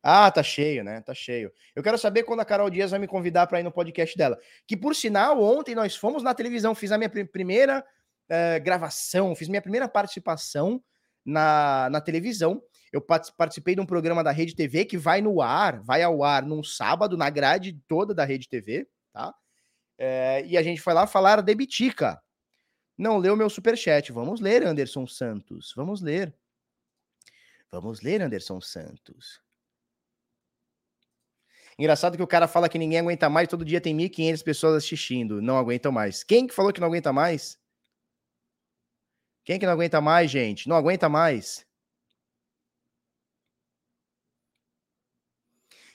Ah, 0.03 0.31
tá 0.31 0.41
cheio, 0.41 0.83
né? 0.83 1.01
Tá 1.01 1.13
cheio. 1.13 1.51
Eu 1.75 1.83
quero 1.83 1.97
saber 1.97 2.23
quando 2.23 2.39
a 2.39 2.45
Carol 2.45 2.69
Dias 2.69 2.89
vai 2.91 2.99
me 2.99 3.07
convidar 3.07 3.45
para 3.45 3.59
ir 3.59 3.63
no 3.63 3.71
podcast 3.71 4.17
dela. 4.17 4.39
Que, 4.65 4.75
por 4.75 4.95
sinal, 4.95 5.39
ontem 5.41 5.75
nós 5.75 5.95
fomos 5.95 6.23
na 6.23 6.33
televisão, 6.33 6.73
fiz 6.73 6.91
a 6.91 6.97
minha 6.97 7.09
primeira 7.09 7.85
uh, 8.31 8.63
gravação, 8.63 9.35
fiz 9.35 9.49
minha 9.49 9.61
primeira 9.61 9.87
participação 9.87 10.81
na, 11.25 11.89
na 11.91 11.99
televisão. 11.99 12.63
Eu 12.91 13.01
participei 13.01 13.75
de 13.75 13.81
um 13.81 13.85
programa 13.85 14.23
da 14.23 14.31
Rede 14.31 14.55
TV 14.55 14.85
que 14.85 14.97
vai 14.97 15.21
no 15.21 15.41
ar, 15.41 15.81
vai 15.81 16.03
ao 16.03 16.23
ar 16.23 16.43
num 16.43 16.63
sábado, 16.63 17.15
na 17.15 17.29
grade 17.29 17.79
toda 17.87 18.13
da 18.13 18.25
Rede 18.25 18.49
TV, 18.49 18.87
tá? 19.13 19.33
É, 19.97 20.43
e 20.45 20.57
a 20.57 20.63
gente 20.63 20.81
foi 20.81 20.93
lá 20.93 21.05
falar 21.05 21.41
de 21.41 21.55
Bitica. 21.55 22.21
Não 22.97 23.17
leu 23.17 23.35
meu 23.37 23.49
superchat. 23.49 24.11
Vamos 24.11 24.41
ler, 24.41 24.65
Anderson 24.65 25.07
Santos. 25.07 25.73
Vamos 25.75 26.01
ler. 26.01 26.35
Vamos 27.71 28.01
ler, 28.01 28.21
Anderson 28.21 28.59
Santos. 28.59 29.39
Engraçado 31.79 32.17
que 32.17 32.23
o 32.23 32.27
cara 32.27 32.47
fala 32.47 32.67
que 32.67 32.77
ninguém 32.77 32.99
aguenta 32.99 33.29
mais, 33.29 33.47
todo 33.47 33.63
dia 33.63 33.79
tem 33.79 33.95
1.500 33.95 34.43
pessoas 34.43 34.83
assistindo. 34.83 35.41
Não 35.41 35.57
aguentam 35.57 35.91
mais. 35.91 36.23
Quem 36.23 36.45
que 36.45 36.53
falou 36.53 36.73
que 36.73 36.81
não 36.81 36.87
aguenta 36.87 37.13
mais? 37.13 37.60
Quem 39.51 39.59
que 39.59 39.65
não 39.65 39.73
aguenta 39.73 39.99
mais, 39.99 40.31
gente? 40.31 40.69
Não 40.69 40.77
aguenta 40.77 41.09
mais. 41.09 41.67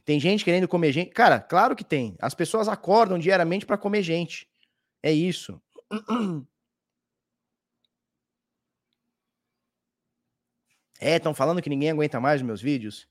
Tem 0.05 0.21
gente 0.21 0.45
querendo 0.45 0.69
comer 0.69 0.93
gente. 0.93 1.09
Cara, 1.13 1.41
claro 1.41 1.75
que 1.75 1.83
tem. 1.83 2.15
As 2.21 2.35
pessoas 2.35 2.69
acordam 2.69 3.19
diariamente 3.19 3.65
para 3.65 3.79
comer 3.79 4.03
gente. 4.03 4.47
É 5.03 5.11
isso. 5.11 5.59
É, 11.01 11.17
estão 11.17 11.35
falando 11.35 11.63
que 11.63 11.71
ninguém 11.71 11.91
aguenta 11.91 12.21
mais 12.21 12.43
meus 12.43 12.61
vídeos. 12.61 13.09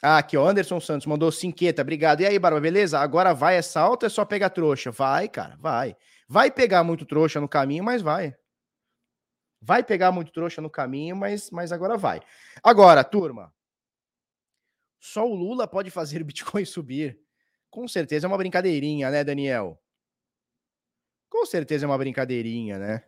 Ah, 0.00 0.18
aqui, 0.18 0.36
ó, 0.36 0.48
Anderson 0.48 0.78
Santos 0.78 1.06
mandou 1.06 1.32
cinqueta, 1.32 1.82
obrigado. 1.82 2.20
E 2.20 2.26
aí, 2.26 2.38
Barba, 2.38 2.60
beleza? 2.60 3.00
Agora 3.00 3.34
vai 3.34 3.56
essa 3.56 3.80
alta 3.80 4.06
ou 4.06 4.08
é 4.08 4.10
só 4.10 4.24
pegar 4.24 4.50
trouxa? 4.50 4.92
Vai, 4.92 5.28
cara, 5.28 5.56
vai. 5.56 5.96
Vai 6.28 6.50
pegar 6.50 6.82
muito 6.82 7.06
trouxa 7.06 7.40
no 7.40 7.48
caminho, 7.48 7.84
mas 7.84 8.02
vai. 8.02 8.36
Vai 9.60 9.82
pegar 9.82 10.12
muito 10.12 10.32
trouxa 10.32 10.60
no 10.60 10.70
caminho, 10.70 11.16
mas, 11.16 11.50
mas 11.50 11.72
agora 11.72 11.96
vai. 11.96 12.20
Agora, 12.62 13.02
turma, 13.02 13.52
só 14.98 15.26
o 15.26 15.34
Lula 15.34 15.68
pode 15.68 15.90
fazer 15.90 16.20
o 16.22 16.24
Bitcoin 16.24 16.64
subir. 16.64 17.18
Com 17.70 17.86
certeza 17.86 18.26
é 18.26 18.28
uma 18.28 18.38
brincadeirinha, 18.38 19.10
né, 19.10 19.22
Daniel? 19.22 19.80
Com 21.28 21.44
certeza 21.44 21.84
é 21.84 21.88
uma 21.88 21.98
brincadeirinha, 21.98 22.78
né? 22.78 23.04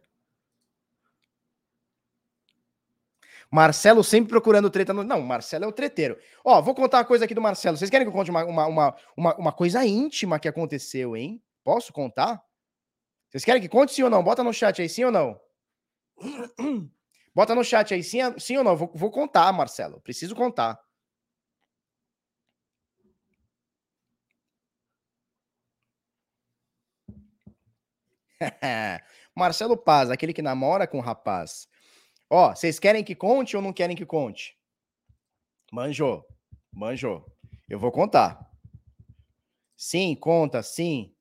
Marcelo 3.51 4.05
sempre 4.05 4.29
procurando 4.29 4.69
treta 4.69 4.93
no. 4.93 5.03
Não, 5.03 5.23
Marcelo 5.23 5.65
é 5.65 5.69
o 5.69 5.73
treteiro. 5.73 6.19
Ó, 6.45 6.61
vou 6.61 6.75
contar 6.75 6.99
uma 6.99 7.05
coisa 7.05 7.25
aqui 7.25 7.35
do 7.35 7.41
Marcelo. 7.41 7.77
Vocês 7.79 7.89
querem 7.89 8.07
que 8.07 8.11
eu 8.11 8.13
conte 8.13 8.31
uma, 8.31 8.45
uma, 8.45 8.67
uma, 8.67 8.97
uma, 9.17 9.37
uma 9.37 9.53
coisa 9.53 9.85
íntima 9.87 10.39
que 10.39 10.49
aconteceu, 10.49 11.17
hein? 11.17 11.43
Posso 11.65 11.93
contar? 11.93 12.43
Vocês 13.31 13.45
querem 13.45 13.61
que 13.61 13.69
conte 13.69 13.93
sim 13.93 14.03
ou 14.03 14.11
não? 14.11 14.23
Bota 14.23 14.43
no 14.43 14.53
chat 14.53 14.81
aí, 14.81 14.89
sim 14.89 15.05
ou 15.05 15.13
não? 15.13 15.39
Bota 17.35 17.55
no 17.55 17.63
chat 17.63 17.93
aí, 17.95 18.03
sim, 18.03 18.19
sim 18.39 18.57
ou 18.57 18.65
não? 18.65 18.77
Vou, 18.77 18.91
vou 18.95 19.11
contar, 19.11 19.53
Marcelo. 19.53 20.01
Preciso 20.01 20.35
contar. 20.35 20.81
Marcelo 29.35 29.77
Paz, 29.77 30.11
aquele 30.11 30.33
que 30.33 30.43
namora 30.43 30.87
com 30.87 30.99
o 30.99 31.03
rapaz. 31.03 31.69
Ó, 32.31 32.55
vocês 32.55 32.79
querem 32.79 33.05
que 33.05 33.15
conte 33.15 33.57
ou 33.57 33.63
não 33.63 33.73
querem 33.73 33.97
que 33.97 34.07
conte? 34.07 34.57
Manjou. 35.73 36.25
Manjou. 36.73 37.27
Eu 37.69 37.79
vou 37.79 37.93
contar. 37.93 38.51
Sim, 39.77 40.15
conta, 40.17 40.63
sim. 40.63 41.15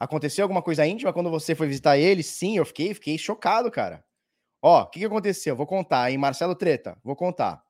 Aconteceu 0.00 0.44
alguma 0.44 0.62
coisa 0.62 0.86
íntima 0.86 1.12
quando 1.12 1.28
você 1.28 1.54
foi 1.54 1.68
visitar 1.68 1.98
ele? 1.98 2.22
Sim, 2.22 2.56
eu 2.56 2.64
fiquei, 2.64 2.94
fiquei 2.94 3.18
chocado, 3.18 3.70
cara. 3.70 4.02
Ó, 4.62 4.82
o 4.82 4.86
que, 4.86 4.98
que 4.98 5.04
aconteceu? 5.04 5.54
Vou 5.54 5.66
contar, 5.66 6.10
hein? 6.10 6.16
Marcelo 6.16 6.54
Treta, 6.54 6.98
vou 7.04 7.14
contar. 7.14 7.62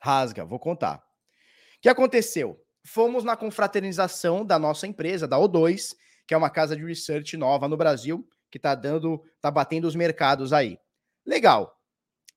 Rasga, 0.00 0.44
vou 0.44 0.60
contar. 0.60 0.98
O 0.98 1.80
que 1.82 1.88
aconteceu? 1.88 2.64
Fomos 2.84 3.24
na 3.24 3.36
confraternização 3.36 4.46
da 4.46 4.60
nossa 4.60 4.86
empresa, 4.86 5.26
da 5.26 5.36
O2, 5.36 5.96
que 6.26 6.34
é 6.34 6.36
uma 6.36 6.50
casa 6.50 6.76
de 6.76 6.84
research 6.84 7.36
nova 7.36 7.66
no 7.66 7.76
Brasil, 7.76 8.24
que 8.48 8.58
tá 8.58 8.74
dando, 8.76 9.24
tá 9.40 9.50
batendo 9.50 9.88
os 9.88 9.96
mercados 9.96 10.52
aí. 10.52 10.78
Legal. 11.26 11.76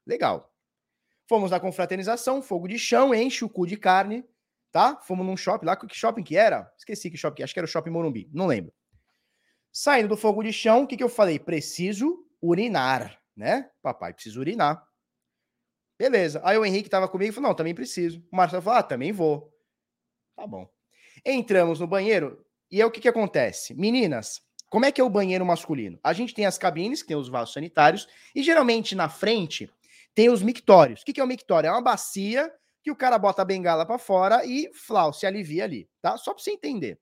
Legal. 0.08 0.52
Fomos 1.28 1.52
na 1.52 1.60
confraternização, 1.60 2.42
fogo 2.42 2.68
de 2.68 2.80
chão, 2.80 3.14
enche 3.14 3.46
o 3.46 3.50
cu 3.50 3.68
de 3.68 3.78
carne, 3.78 4.24
tá? 4.76 5.00
Fomos 5.04 5.26
num 5.26 5.38
shopping 5.38 5.66
lá, 5.66 5.78
que 5.78 5.96
shopping 5.96 6.22
que 6.22 6.36
era? 6.36 6.70
Esqueci 6.78 7.10
que 7.10 7.16
shopping, 7.16 7.44
acho 7.44 7.54
que 7.54 7.60
era 7.62 7.66
o 7.66 7.70
Shopping 7.70 7.92
Morumbi, 7.92 8.30
não 8.34 8.46
lembro. 8.46 8.74
Saindo 9.72 10.10
do 10.10 10.18
fogo 10.18 10.44
de 10.44 10.52
chão, 10.52 10.84
o 10.84 10.88
que, 10.88 10.98
que 10.98 11.04
eu 11.04 11.08
falei? 11.08 11.40
Preciso 11.40 12.28
urinar, 12.42 13.18
né? 13.38 13.70
Papai 13.82 14.14
precisa 14.14 14.38
urinar. 14.38 14.86
Beleza. 15.98 16.42
Aí 16.44 16.58
o 16.58 16.66
Henrique 16.66 16.90
tava 16.90 17.08
comigo 17.08 17.32
e 17.32 17.34
falou: 17.34 17.52
não, 17.52 17.56
também 17.56 17.74
preciso. 17.74 18.22
O 18.30 18.36
Marcelo 18.36 18.62
falou: 18.62 18.80
ah, 18.80 18.84
também 18.84 19.14
vou. 19.14 19.50
Tá 20.36 20.46
bom. 20.46 20.70
Entramos 21.26 21.80
no 21.80 21.88
banheiro 21.88 22.46
e 22.70 22.82
é 22.82 22.86
o 22.86 22.92
que, 22.92 23.00
que 23.00 23.08
acontece? 23.08 23.74
Meninas, 23.74 24.42
como 24.70 24.84
é 24.84 24.92
que 24.92 25.00
é 25.00 25.04
o 25.06 25.10
banheiro 25.10 25.46
masculino? 25.46 25.98
A 26.04 26.12
gente 26.12 26.34
tem 26.34 26.46
as 26.46 26.58
cabines, 26.58 27.02
que 27.02 27.08
tem 27.08 27.18
os 27.18 27.30
vasos 27.30 27.54
sanitários, 27.54 28.10
e 28.36 28.44
geralmente 28.44 28.94
na 28.94 29.08
frente 29.08 29.72
tem 30.14 30.30
os 30.30 30.44
mictórios. 30.44 31.02
O 31.02 31.06
que, 31.06 31.14
que 31.14 31.22
é 31.22 31.24
o 31.24 31.28
mictório? 31.28 31.70
É 31.70 31.72
uma 31.72 31.82
bacia 31.82 32.52
que 32.86 32.92
o 32.92 32.96
cara 32.96 33.18
bota 33.18 33.42
a 33.42 33.46
bengala 33.46 33.84
para 33.84 33.98
fora 33.98 34.46
e 34.46 34.70
flau, 34.72 35.12
se 35.12 35.26
alivia 35.26 35.64
ali, 35.64 35.90
tá? 36.04 36.18
Só 36.18 36.36
para 36.36 36.44
você 36.44 36.52
entender. 36.52 37.00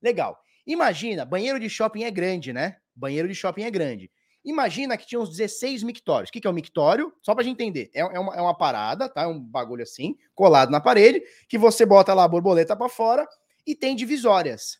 Legal. 0.00 0.40
Imagina, 0.66 1.22
banheiro 1.26 1.60
de 1.60 1.68
shopping 1.68 2.04
é 2.04 2.10
grande, 2.10 2.50
né? 2.50 2.78
Banheiro 2.96 3.28
de 3.28 3.34
shopping 3.34 3.64
é 3.64 3.70
grande. 3.70 4.10
Imagina 4.42 4.96
que 4.96 5.06
tinha 5.06 5.20
uns 5.20 5.28
16 5.28 5.82
mictórios. 5.82 6.30
O 6.30 6.32
que, 6.32 6.40
que 6.40 6.46
é 6.46 6.50
um 6.50 6.54
mictório? 6.54 7.12
Só 7.20 7.34
pra 7.34 7.44
gente 7.44 7.56
entender. 7.56 7.90
É, 7.92 8.00
é, 8.00 8.18
uma, 8.18 8.34
é 8.34 8.40
uma 8.40 8.56
parada, 8.56 9.06
tá? 9.06 9.24
É 9.24 9.26
um 9.26 9.38
bagulho 9.38 9.82
assim, 9.82 10.16
colado 10.34 10.70
na 10.70 10.80
parede, 10.80 11.22
que 11.46 11.58
você 11.58 11.84
bota 11.84 12.14
lá 12.14 12.24
a 12.24 12.28
borboleta 12.28 12.74
para 12.74 12.88
fora 12.88 13.28
e 13.66 13.74
tem 13.74 13.94
divisórias, 13.94 14.78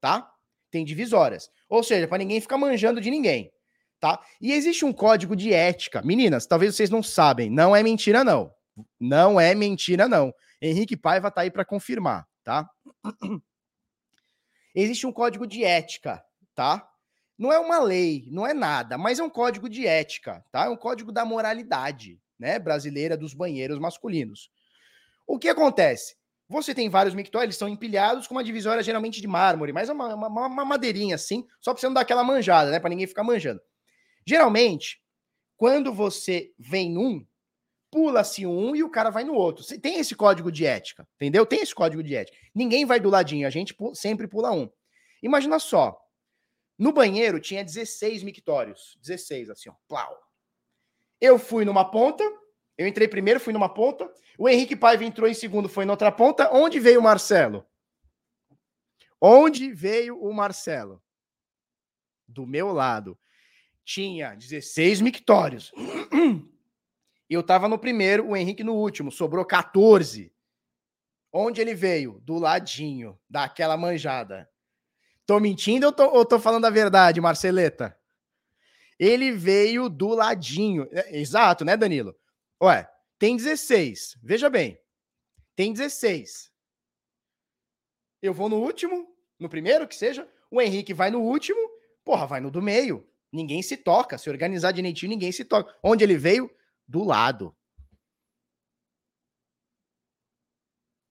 tá? 0.00 0.32
Tem 0.70 0.84
divisórias. 0.84 1.50
Ou 1.68 1.82
seja, 1.82 2.06
para 2.06 2.18
ninguém 2.18 2.40
ficar 2.40 2.58
manjando 2.58 3.00
de 3.00 3.10
ninguém, 3.10 3.52
tá? 3.98 4.24
E 4.40 4.52
existe 4.52 4.84
um 4.84 4.92
código 4.92 5.34
de 5.34 5.52
ética. 5.52 6.00
Meninas, 6.00 6.46
talvez 6.46 6.76
vocês 6.76 6.90
não 6.90 7.02
sabem, 7.02 7.50
não 7.50 7.74
é 7.74 7.82
mentira 7.82 8.22
não. 8.22 8.54
Não 8.98 9.40
é 9.40 9.54
mentira 9.54 10.08
não. 10.08 10.32
Henrique 10.60 10.96
Paiva 10.96 11.30
tá 11.30 11.42
aí 11.42 11.50
para 11.50 11.64
confirmar, 11.64 12.26
tá? 12.44 12.68
Existe 14.74 15.06
um 15.06 15.12
código 15.12 15.46
de 15.46 15.64
ética, 15.64 16.22
tá? 16.54 16.90
não 17.40 17.50
é 17.50 17.58
uma 17.58 17.78
lei, 17.78 18.28
não 18.30 18.46
é 18.46 18.52
nada, 18.52 18.98
mas 18.98 19.18
é 19.18 19.22
um 19.22 19.30
código 19.30 19.66
de 19.66 19.86
ética, 19.86 20.44
tá? 20.52 20.66
É 20.66 20.68
um 20.68 20.76
código 20.76 21.10
da 21.10 21.24
moralidade, 21.24 22.20
né, 22.38 22.58
brasileira 22.58 23.16
dos 23.16 23.32
banheiros 23.32 23.78
masculinos. 23.78 24.50
O 25.26 25.38
que 25.38 25.48
acontece? 25.48 26.16
Você 26.50 26.74
tem 26.74 26.90
vários 26.90 27.14
mictórios, 27.14 27.46
eles 27.46 27.56
são 27.56 27.66
empilhados 27.66 28.26
com 28.26 28.34
uma 28.34 28.44
divisória 28.44 28.82
geralmente 28.82 29.22
de 29.22 29.26
mármore, 29.26 29.72
mas 29.72 29.88
é 29.88 29.92
uma, 29.94 30.14
uma, 30.14 30.46
uma 30.48 30.64
madeirinha 30.66 31.14
assim, 31.14 31.46
só 31.62 31.72
para 31.72 31.80
você 31.80 31.86
não 31.86 31.94
dar 31.94 32.02
aquela 32.02 32.22
manjada, 32.22 32.70
né, 32.70 32.78
para 32.78 32.90
ninguém 32.90 33.06
ficar 33.06 33.24
manjando. 33.24 33.62
Geralmente, 34.26 35.00
quando 35.56 35.94
você 35.94 36.52
vem 36.58 36.92
num, 36.92 37.26
pula-se 37.90 38.46
um 38.46 38.74
e 38.74 38.82
o 38.82 38.90
cara 38.90 39.10
vai 39.10 39.24
no 39.24 39.34
outro. 39.34 39.64
Tem 39.80 39.98
esse 39.98 40.14
código 40.14 40.50
de 40.50 40.64
ética, 40.64 41.06
entendeu? 41.16 41.44
Tem 41.44 41.60
esse 41.60 41.74
código 41.74 42.02
de 42.02 42.14
ética. 42.14 42.36
Ninguém 42.54 42.84
vai 42.84 43.00
do 43.00 43.10
ladinho, 43.10 43.46
a 43.46 43.50
gente 43.50 43.74
sempre 43.94 44.28
pula 44.28 44.52
um. 44.52 44.70
Imagina 45.22 45.58
só, 45.58 46.00
no 46.80 46.92
banheiro 46.92 47.38
tinha 47.38 47.62
16 47.62 48.22
mictórios. 48.22 48.96
16, 49.02 49.50
assim, 49.50 49.68
ó. 49.68 49.74
Plau. 49.86 50.18
Eu 51.20 51.38
fui 51.38 51.64
numa 51.64 51.84
ponta. 51.84 52.24
Eu 52.78 52.86
entrei 52.86 53.06
primeiro, 53.06 53.38
fui 53.38 53.52
numa 53.52 53.68
ponta. 53.68 54.10
O 54.38 54.48
Henrique 54.48 54.74
Paiva 54.74 55.04
entrou 55.04 55.28
em 55.28 55.34
segundo, 55.34 55.68
foi 55.68 55.84
na 55.84 55.92
outra 55.92 56.10
ponta. 56.10 56.50
Onde 56.50 56.80
veio 56.80 57.00
o 57.00 57.02
Marcelo? 57.02 57.66
Onde 59.20 59.70
veio 59.72 60.18
o 60.18 60.32
Marcelo? 60.32 61.02
Do 62.26 62.46
meu 62.46 62.72
lado. 62.72 63.18
Tinha 63.84 64.34
16 64.34 65.02
mictórios. 65.02 65.70
Eu 67.30 67.44
tava 67.44 67.68
no 67.68 67.78
primeiro, 67.78 68.26
o 68.26 68.36
Henrique 68.36 68.64
no 68.64 68.74
último. 68.74 69.12
Sobrou 69.12 69.44
14. 69.44 70.32
Onde 71.32 71.60
ele 71.60 71.74
veio? 71.74 72.20
Do 72.24 72.38
ladinho, 72.38 73.16
daquela 73.30 73.76
manjada. 73.76 74.50
Tô 75.24 75.38
mentindo 75.38 75.86
ou 75.86 75.92
tô, 75.92 76.08
ou 76.08 76.26
tô 76.26 76.40
falando 76.40 76.64
a 76.64 76.70
verdade, 76.70 77.20
Marceleta? 77.20 77.96
Ele 78.98 79.30
veio 79.30 79.88
do 79.88 80.08
ladinho. 80.08 80.88
É, 80.90 81.20
exato, 81.20 81.64
né, 81.64 81.76
Danilo? 81.76 82.16
Ué, 82.60 82.90
tem 83.16 83.36
16. 83.36 84.18
Veja 84.20 84.50
bem. 84.50 84.76
Tem 85.54 85.72
16. 85.72 86.50
Eu 88.20 88.34
vou 88.34 88.48
no 88.48 88.56
último, 88.56 89.06
no 89.38 89.48
primeiro 89.48 89.86
que 89.86 89.94
seja. 89.94 90.28
O 90.50 90.60
Henrique 90.60 90.92
vai 90.92 91.12
no 91.12 91.20
último. 91.20 91.60
Porra, 92.04 92.26
vai 92.26 92.40
no 92.40 92.50
do 92.50 92.60
meio. 92.60 93.06
Ninguém 93.32 93.62
se 93.62 93.76
toca. 93.76 94.18
Se 94.18 94.28
organizar 94.28 94.72
direitinho, 94.72 95.10
ninguém 95.10 95.30
se 95.30 95.44
toca. 95.44 95.72
Onde 95.80 96.02
ele 96.02 96.16
veio? 96.16 96.50
Do 96.90 97.04
lado. 97.04 97.56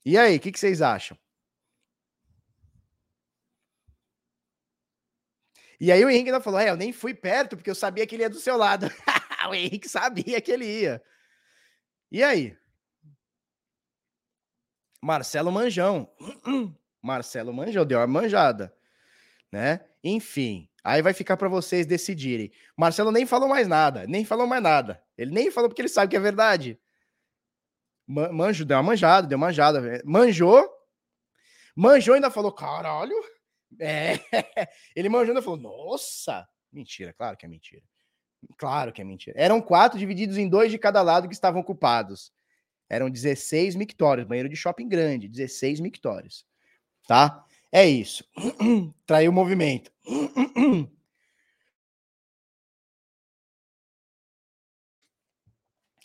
E 0.04 0.18
aí, 0.18 0.36
o 0.36 0.40
que, 0.42 0.52
que 0.52 0.60
vocês 0.60 0.82
acham? 0.82 1.18
E 5.80 5.90
aí 5.90 6.04
o 6.04 6.10
Henrique 6.10 6.30
ainda 6.30 6.42
falou: 6.42 6.60
é, 6.60 6.70
eu 6.70 6.76
nem 6.76 6.92
fui 6.92 7.14
perto, 7.14 7.56
porque 7.56 7.70
eu 7.70 7.76
sabia 7.76 8.06
que 8.06 8.14
ele 8.14 8.24
ia 8.24 8.30
do 8.30 8.40
seu 8.42 8.58
lado. 8.58 8.88
o 9.48 9.54
Henrique 9.56 9.88
sabia 9.88 10.42
que 10.42 10.52
ele 10.52 10.66
ia. 10.66 11.02
E 12.12 12.22
aí? 12.22 12.58
Marcelo 15.02 15.50
Manjão. 15.50 16.12
Marcelo 17.02 17.54
Manjão 17.54 17.86
deu 17.86 18.00
uma 18.00 18.08
manjada, 18.08 18.76
né? 19.50 19.80
Enfim, 20.04 20.70
aí 20.84 21.02
vai 21.02 21.14
ficar 21.14 21.38
para 21.38 21.48
vocês 21.48 21.86
decidirem. 21.86 22.52
Marcelo 22.76 23.14
nem 23.14 23.26
falou 23.26 23.48
mais 23.48 23.66
nada, 23.66 24.06
nem 24.06 24.26
falou 24.26 24.46
mais 24.46 24.62
nada. 24.62 25.02
Ele 25.20 25.32
nem 25.32 25.51
falou 25.51 25.70
porque 25.70 25.82
ele 25.82 25.89
sabe 25.89 26.09
que 26.09 26.15
é 26.15 26.20
verdade. 26.20 26.80
Manjo 28.07 28.63
deu 28.63 28.78
uma 28.78 28.84
manjada, 28.84 29.28
deu 29.28 29.38
uma 29.38 29.47
manjada. 29.47 30.01
Manjou. 30.05 30.67
Manjou 31.76 32.15
ainda 32.15 32.32
falou: 32.32 32.53
caralho, 32.53 33.13
é, 33.78 34.13
ele 34.95 35.09
manjando 35.09 35.41
falou: 35.41 35.59
Nossa, 35.59 36.47
mentira, 36.72 37.13
claro 37.13 37.36
que 37.36 37.45
é 37.45 37.49
mentira. 37.49 37.84
Claro 38.57 38.93
que 38.93 39.01
é 39.01 39.03
mentira. 39.03 39.38
Eram 39.38 39.61
quatro 39.61 39.99
divididos 39.99 40.38
em 40.38 40.47
dois 40.47 40.72
de 40.72 40.78
cada 40.78 41.01
lado 41.01 41.28
que 41.28 41.34
estavam 41.34 41.59
ocupados. 41.59 42.32
Eram 42.89 43.09
16 43.09 43.76
mictórios, 43.76 44.26
banheiro 44.26 44.47
de 44.47 44.55
shopping 44.55 44.88
grande, 44.88 45.28
16 45.28 45.82
mictórios. 45.82 46.45
Tá? 47.05 47.45
É 47.72 47.86
isso. 47.86 48.24
Traiu 49.05 49.32
o 49.32 49.34
movimento. 49.34 49.91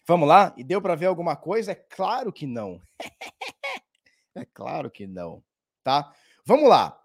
Vamos 0.06 0.28
lá? 0.28 0.54
E 0.56 0.62
deu 0.62 0.82
para 0.82 0.94
ver 0.94 1.06
alguma 1.06 1.34
coisa? 1.34 1.72
É 1.72 1.74
claro 1.74 2.32
que 2.32 2.46
não. 2.46 2.80
é 4.34 4.44
claro 4.44 4.90
que 4.90 5.06
não, 5.06 5.42
tá? 5.82 6.12
Vamos 6.44 6.68
lá. 6.68 7.00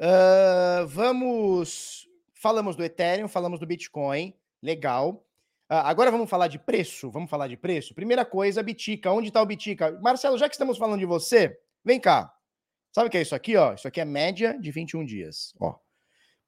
Uh, 0.00 0.86
vamos. 0.86 2.08
Falamos 2.34 2.76
do 2.76 2.84
Ethereum, 2.84 3.26
falamos 3.26 3.58
do 3.58 3.66
Bitcoin, 3.66 4.34
legal. 4.62 5.24
Uh, 5.70 5.80
agora 5.82 6.10
vamos 6.10 6.28
falar 6.28 6.46
de 6.46 6.58
preço. 6.58 7.10
Vamos 7.10 7.30
falar 7.30 7.48
de 7.48 7.56
preço. 7.56 7.94
Primeira 7.94 8.24
coisa, 8.24 8.62
Bitica. 8.62 9.10
Onde 9.10 9.28
está 9.28 9.42
o 9.42 9.46
Bitica? 9.46 9.98
Marcelo, 10.00 10.38
já 10.38 10.48
que 10.48 10.54
estamos 10.54 10.78
falando 10.78 11.00
de 11.00 11.06
você, 11.06 11.58
vem 11.84 11.98
cá. 11.98 12.32
Sabe 12.92 13.08
o 13.08 13.10
que 13.10 13.18
é 13.18 13.22
isso 13.22 13.34
aqui? 13.34 13.56
Ó? 13.56 13.74
Isso 13.74 13.88
aqui 13.88 14.00
é 14.00 14.04
média 14.04 14.56
de 14.56 14.70
21 14.70 15.04
dias. 15.04 15.52
Ó. 15.58 15.74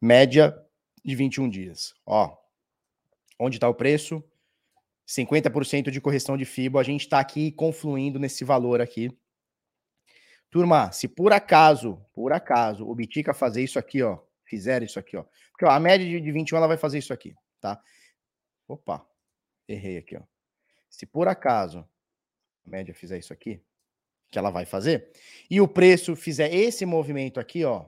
Média 0.01 0.57
de 1.05 1.15
21 1.17 1.49
dias. 1.49 1.93
Ó. 2.05 2.37
Onde 3.39 3.57
está 3.57 3.69
o 3.69 3.75
preço? 3.75 4.23
50% 5.07 5.91
de 5.91 6.01
correção 6.01 6.37
de 6.37 6.45
FIBO. 6.45 6.79
A 6.79 6.83
gente 6.83 7.03
está 7.03 7.21
aqui 7.21 7.53
confluindo 7.53 8.19
nesse 8.19 8.45
valor 8.45 8.81
aqui. 8.81 9.11
Turma, 10.51 10.91
se 10.93 11.07
por 11.07 11.33
acaso, 11.33 12.05
por 12.13 12.33
acaso, 12.33 12.89
o 12.89 12.95
Bitica 12.95 13.35
fazer 13.35 13.63
isso 13.63 13.79
aqui, 13.79 14.03
ó, 14.03 14.19
fizer 14.45 14.83
isso 14.83 14.99
aqui, 14.99 15.17
ó, 15.17 15.25
porque 15.51 15.65
ó, 15.65 15.71
a 15.71 15.81
média 15.81 16.21
de 16.21 16.33
21 16.33 16.57
ela 16.57 16.67
vai 16.67 16.77
fazer 16.77 16.99
isso 16.99 17.13
aqui, 17.13 17.35
tá? 17.61 17.81
Opa, 18.67 19.07
errei 19.69 19.99
aqui, 19.99 20.17
ó. 20.17 20.23
Se 20.89 21.05
por 21.05 21.29
acaso 21.29 21.87
a 22.65 22.71
média 22.71 22.95
fizer 22.95 23.19
isso 23.19 23.33
aqui, 23.33 23.61
que 24.31 24.39
ela 24.39 24.51
vai 24.51 24.65
fazer, 24.65 25.11
e 25.51 25.61
o 25.61 25.69
preço 25.69 26.17
fizer 26.17 26.53
esse 26.55 26.87
movimento 26.87 27.39
aqui, 27.39 27.65
ó, 27.65 27.87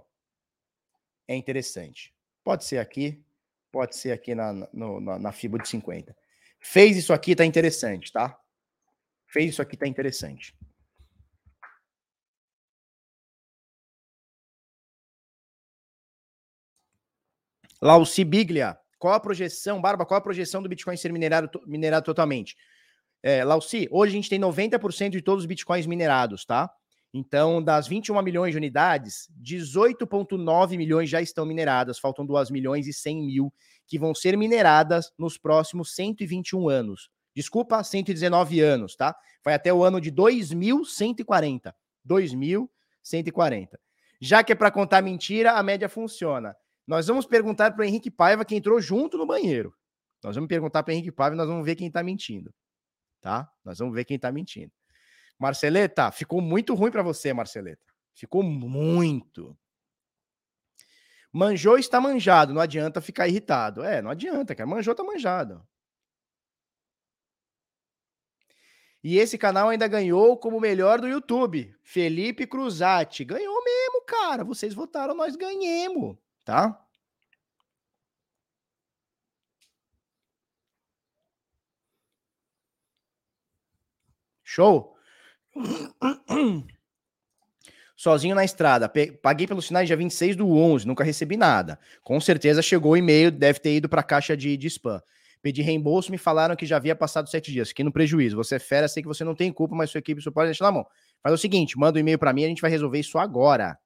é 1.27 1.35
interessante. 1.35 2.15
Pode 2.43 2.65
ser 2.65 2.79
aqui, 2.79 3.23
pode 3.71 3.97
ser 3.97 4.13
aqui 4.13 4.35
na, 4.35 4.53
no, 4.53 5.01
na, 5.01 5.19
na 5.19 5.33
FIBO 5.33 5.59
de 5.59 5.69
50. 5.69 6.15
Fez 6.61 6.97
isso 6.97 7.13
aqui, 7.13 7.35
tá 7.35 7.45
interessante, 7.45 8.13
tá? 8.13 8.39
Fez 9.27 9.51
isso 9.51 9.63
aqui, 9.63 9.77
tá 9.77 9.87
interessante. 9.87 10.55
Lauci 17.81 18.25
Biglia, 18.25 18.77
qual 18.99 19.15
a 19.15 19.21
projeção, 19.21 19.81
Barba, 19.81 20.05
qual 20.05 20.19
a 20.19 20.23
projeção 20.23 20.63
do 20.63 20.69
Bitcoin 20.69 20.97
ser 20.97 21.13
minerado, 21.13 21.49
minerado 21.67 22.05
totalmente? 22.05 22.57
É, 23.23 23.45
Lauci, 23.45 23.89
hoje 23.91 24.13
a 24.13 24.17
gente 24.17 24.31
tem 24.31 24.39
90% 24.39 25.11
de 25.11 25.23
todos 25.23 25.45
os 25.45 25.47
Bitcoins 25.47 25.87
minerados, 25.87 26.45
tá? 26.45 26.71
Então, 27.13 27.63
das 27.63 27.89
21 27.89 28.21
milhões 28.23 28.53
de 28.53 28.59
unidades, 28.59 29.29
18,9 29.43 30.77
milhões 30.77 31.09
já 31.09 31.23
estão 31.23 31.47
mineradas, 31.47 31.99
faltam 31.99 32.27
2 32.27 32.51
milhões 32.51 32.87
e 32.87 32.93
100 32.93 33.27
mil 33.27 33.53
que 33.87 33.99
vão 33.99 34.15
ser 34.15 34.37
mineradas 34.37 35.11
nos 35.19 35.39
próximos 35.39 35.95
121 35.95 36.69
anos. 36.69 37.11
Desculpa, 37.35 37.83
119 37.83 38.61
anos, 38.61 38.95
tá? 38.95 39.17
Vai 39.45 39.55
até 39.55 39.73
o 39.73 39.83
ano 39.83 40.01
de 40.01 40.11
2140. 40.11 41.75
2140. 42.05 43.81
Já 44.21 44.43
que 44.43 44.53
é 44.53 44.55
para 44.55 44.71
contar 44.71 45.03
mentira, 45.03 45.53
a 45.53 45.63
média 45.63 45.89
funciona. 45.89 46.55
Nós 46.87 47.07
vamos 47.07 47.27
perguntar 47.27 47.73
para 47.73 47.83
o 47.83 47.85
Henrique 47.85 48.11
Paiva 48.11 48.45
que 48.45 48.57
entrou 48.57 48.81
junto 48.81 49.17
no 49.17 49.27
banheiro. 49.27 49.75
Nós 50.23 50.35
vamos 50.35 50.49
perguntar 50.49 50.83
para 50.83 50.93
o 50.93 50.95
Henrique 50.95 51.13
Paiva 51.13 51.35
e 51.35 51.39
nós 51.39 51.47
vamos 51.47 51.65
ver 51.65 51.77
quem 51.77 51.87
está 51.87 52.03
mentindo. 52.03 52.53
Tá? 53.21 53.49
Nós 53.65 53.79
vamos 53.79 53.95
ver 53.95 54.05
quem 54.05 54.17
está 54.17 54.33
mentindo. 54.33 54.73
Marceleta, 55.39 56.11
ficou 56.11 56.41
muito 56.41 56.75
ruim 56.75 56.91
para 56.91 57.03
você, 57.03 57.33
Marceleta. 57.33 57.83
Ficou 58.15 58.43
muito. 58.43 59.57
Manjou 61.33 61.79
está 61.79 62.01
manjado, 62.01 62.53
não 62.53 62.61
adianta 62.61 63.01
ficar 63.01 63.29
irritado. 63.29 63.85
É, 63.85 64.03
não 64.03 64.11
adianta, 64.11 64.55
cara. 64.55 64.69
Manjou 64.69 64.93
está 64.93 65.05
manjado. 65.05 65.63
E 69.03 69.17
esse 69.19 69.39
canal 69.39 69.69
ainda 69.69 69.87
ganhou 69.87 70.37
como 70.37 70.61
melhor 70.61 71.01
do 71.01 71.09
YouTube. 71.09 71.75
Felipe 71.83 72.47
Cruzati. 72.47 73.25
Ganhou 73.25 73.63
mesmo, 73.65 74.03
cara. 74.05 74.45
Vocês 74.45 74.75
votaram, 74.75 75.15
nós 75.15 75.37
ganhemos, 75.37 76.17
tá? 76.45 76.85
Show? 84.43 84.98
Sozinho 87.97 88.35
na 88.35 88.45
estrada. 88.45 88.91
Paguei 89.23 89.47
pelos 89.47 89.67
sinais 89.67 89.89
dia 89.89 89.97
26 89.97 90.37
do 90.37 90.57
11, 90.57 90.87
nunca 90.87 91.03
recebi 91.03 91.37
nada. 91.37 91.79
Com 92.03 92.21
certeza 92.21 92.63
chegou 92.63 92.93
o 92.93 92.97
e-mail, 92.97 93.31
deve 93.31 93.59
ter 93.59 93.75
ido 93.75 93.89
para 93.89 94.01
a 94.01 94.05
caixa 94.05 94.37
de, 94.37 94.57
de 94.57 94.67
spam. 94.69 95.03
Pedi 95.43 95.63
reembolso, 95.63 96.11
me 96.11 96.19
falaram 96.19 96.57
que 96.57 96.67
já 96.67 96.77
havia 96.77 96.95
passado 96.95 97.29
sete 97.29 97.53
dias. 97.53 97.69
Fiquei 97.69 97.85
no 97.85 97.93
prejuízo. 97.93 98.37
Você 98.37 98.57
é 98.57 98.59
fera, 98.59 98.89
sei 98.89 99.03
que 99.03 99.09
você 99.09 99.25
não 99.25 99.35
tem 99.35 99.53
culpa, 99.53 99.75
mas 99.75 99.91
sua 99.91 99.99
equipe 99.99 100.21
só 100.21 100.31
pode 100.31 100.61
na 100.61 100.71
mão. 100.71 100.87
Faz 101.23 101.35
o 101.35 101.39
seguinte, 101.39 101.79
manda 101.79 101.99
um 101.99 102.01
e-mail 102.01 102.19
para 102.19 102.33
mim, 102.33 102.45
a 102.45 102.49
gente 102.49 102.63
vai 102.63 102.71
resolver 102.71 103.01
isso 103.01 103.19
agora. 103.19 103.79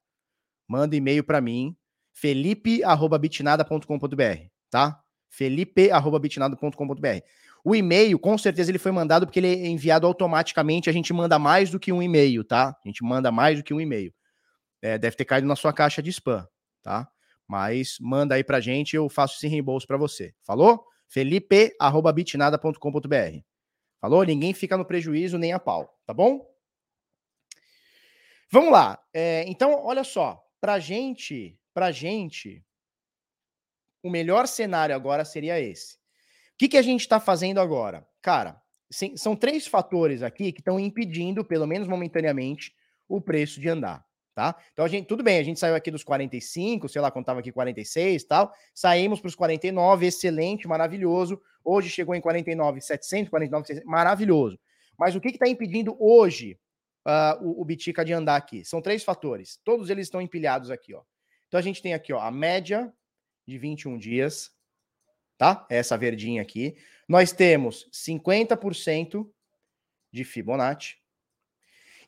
Manda 0.68 0.96
e-mail 0.96 1.24
para 1.24 1.40
mim, 1.40 1.74
felipe@bitnada.com.br, 2.12 4.46
tá? 4.70 5.00
felipe@bitnada.com.br. 5.28 7.22
O 7.64 7.76
e-mail, 7.76 8.18
com 8.18 8.36
certeza, 8.36 8.70
ele 8.70 8.78
foi 8.78 8.90
mandado 8.90 9.24
porque 9.24 9.38
ele 9.38 9.48
é 9.48 9.68
enviado 9.68 10.06
automaticamente. 10.06 10.90
A 10.90 10.92
gente 10.92 11.12
manda 11.12 11.38
mais 11.38 11.70
do 11.70 11.78
que 11.78 11.92
um 11.92 12.02
e-mail, 12.02 12.42
tá? 12.42 12.76
A 12.84 12.88
gente 12.88 13.04
manda 13.04 13.30
mais 13.30 13.58
do 13.58 13.64
que 13.64 13.72
um 13.72 13.80
e-mail. 13.80 14.12
É, 14.80 14.98
deve 14.98 15.14
ter 15.16 15.24
caído 15.24 15.46
na 15.46 15.54
sua 15.54 15.72
caixa 15.72 16.02
de 16.02 16.10
spam, 16.10 16.44
tá? 16.82 17.08
Mas 17.46 17.98
manda 18.00 18.34
aí 18.34 18.42
pra 18.42 18.60
gente, 18.60 18.96
eu 18.96 19.08
faço 19.08 19.36
esse 19.36 19.46
reembolso 19.46 19.86
para 19.86 19.96
você. 19.96 20.34
Falou? 20.44 20.84
felipe.bitnada.com.br. 21.08 23.38
Falou? 24.00 24.24
Ninguém 24.24 24.52
fica 24.54 24.76
no 24.76 24.84
prejuízo 24.84 25.38
nem 25.38 25.52
a 25.52 25.60
pau, 25.60 25.96
tá 26.06 26.14
bom? 26.14 26.44
Vamos 28.50 28.72
lá. 28.72 28.98
É, 29.12 29.44
então, 29.46 29.84
olha 29.84 30.02
só. 30.02 30.42
Pra 30.60 30.78
gente, 30.78 31.58
pra 31.74 31.92
gente, 31.92 32.64
o 34.02 34.10
melhor 34.10 34.48
cenário 34.48 34.96
agora 34.96 35.24
seria 35.24 35.60
esse 35.60 36.01
que, 36.62 36.68
que 36.68 36.76
a 36.76 36.82
gente 36.82 37.00
está 37.00 37.18
fazendo 37.18 37.60
agora? 37.60 38.06
Cara, 38.20 38.62
são 39.16 39.34
três 39.34 39.66
fatores 39.66 40.22
aqui 40.22 40.52
que 40.52 40.60
estão 40.60 40.78
impedindo, 40.78 41.44
pelo 41.44 41.66
menos 41.66 41.88
momentaneamente, 41.88 42.72
o 43.08 43.20
preço 43.20 43.60
de 43.60 43.68
andar, 43.68 44.04
tá? 44.32 44.56
Então 44.72 44.84
a 44.84 44.88
gente, 44.88 45.06
tudo 45.06 45.24
bem, 45.24 45.38
a 45.38 45.42
gente 45.42 45.58
saiu 45.58 45.74
aqui 45.74 45.90
dos 45.90 46.04
45, 46.04 46.88
sei 46.88 47.02
lá, 47.02 47.10
contava 47.10 47.40
aqui 47.40 47.50
46 47.50 48.22
tal, 48.24 48.54
saímos 48.72 49.18
para 49.20 49.26
os 49.26 49.34
49, 49.34 50.06
excelente, 50.06 50.68
maravilhoso. 50.68 51.40
Hoje 51.64 51.88
chegou 51.88 52.14
em 52.14 52.20
49,700, 52.20 53.28
49, 53.28 53.82
maravilhoso. 53.84 54.56
Mas 54.96 55.16
o 55.16 55.20
que 55.20 55.30
está 55.30 55.48
impedindo 55.48 55.96
hoje 55.98 56.60
uh, 57.04 57.44
o, 57.44 57.62
o 57.62 57.64
Bitica 57.64 58.04
de 58.04 58.12
andar 58.12 58.36
aqui? 58.36 58.64
São 58.64 58.80
três 58.80 59.02
fatores. 59.02 59.58
Todos 59.64 59.90
eles 59.90 60.06
estão 60.06 60.22
empilhados 60.22 60.70
aqui, 60.70 60.94
ó. 60.94 61.02
Então 61.48 61.58
a 61.58 61.62
gente 61.62 61.82
tem 61.82 61.92
aqui, 61.92 62.12
ó, 62.12 62.20
a 62.20 62.30
média 62.30 62.92
de 63.44 63.58
21 63.58 63.98
dias, 63.98 64.52
tá? 65.42 65.66
Essa 65.68 65.98
verdinha 65.98 66.40
aqui. 66.40 66.76
Nós 67.08 67.32
temos 67.32 67.90
50% 67.92 69.28
de 70.12 70.22
Fibonacci. 70.22 70.98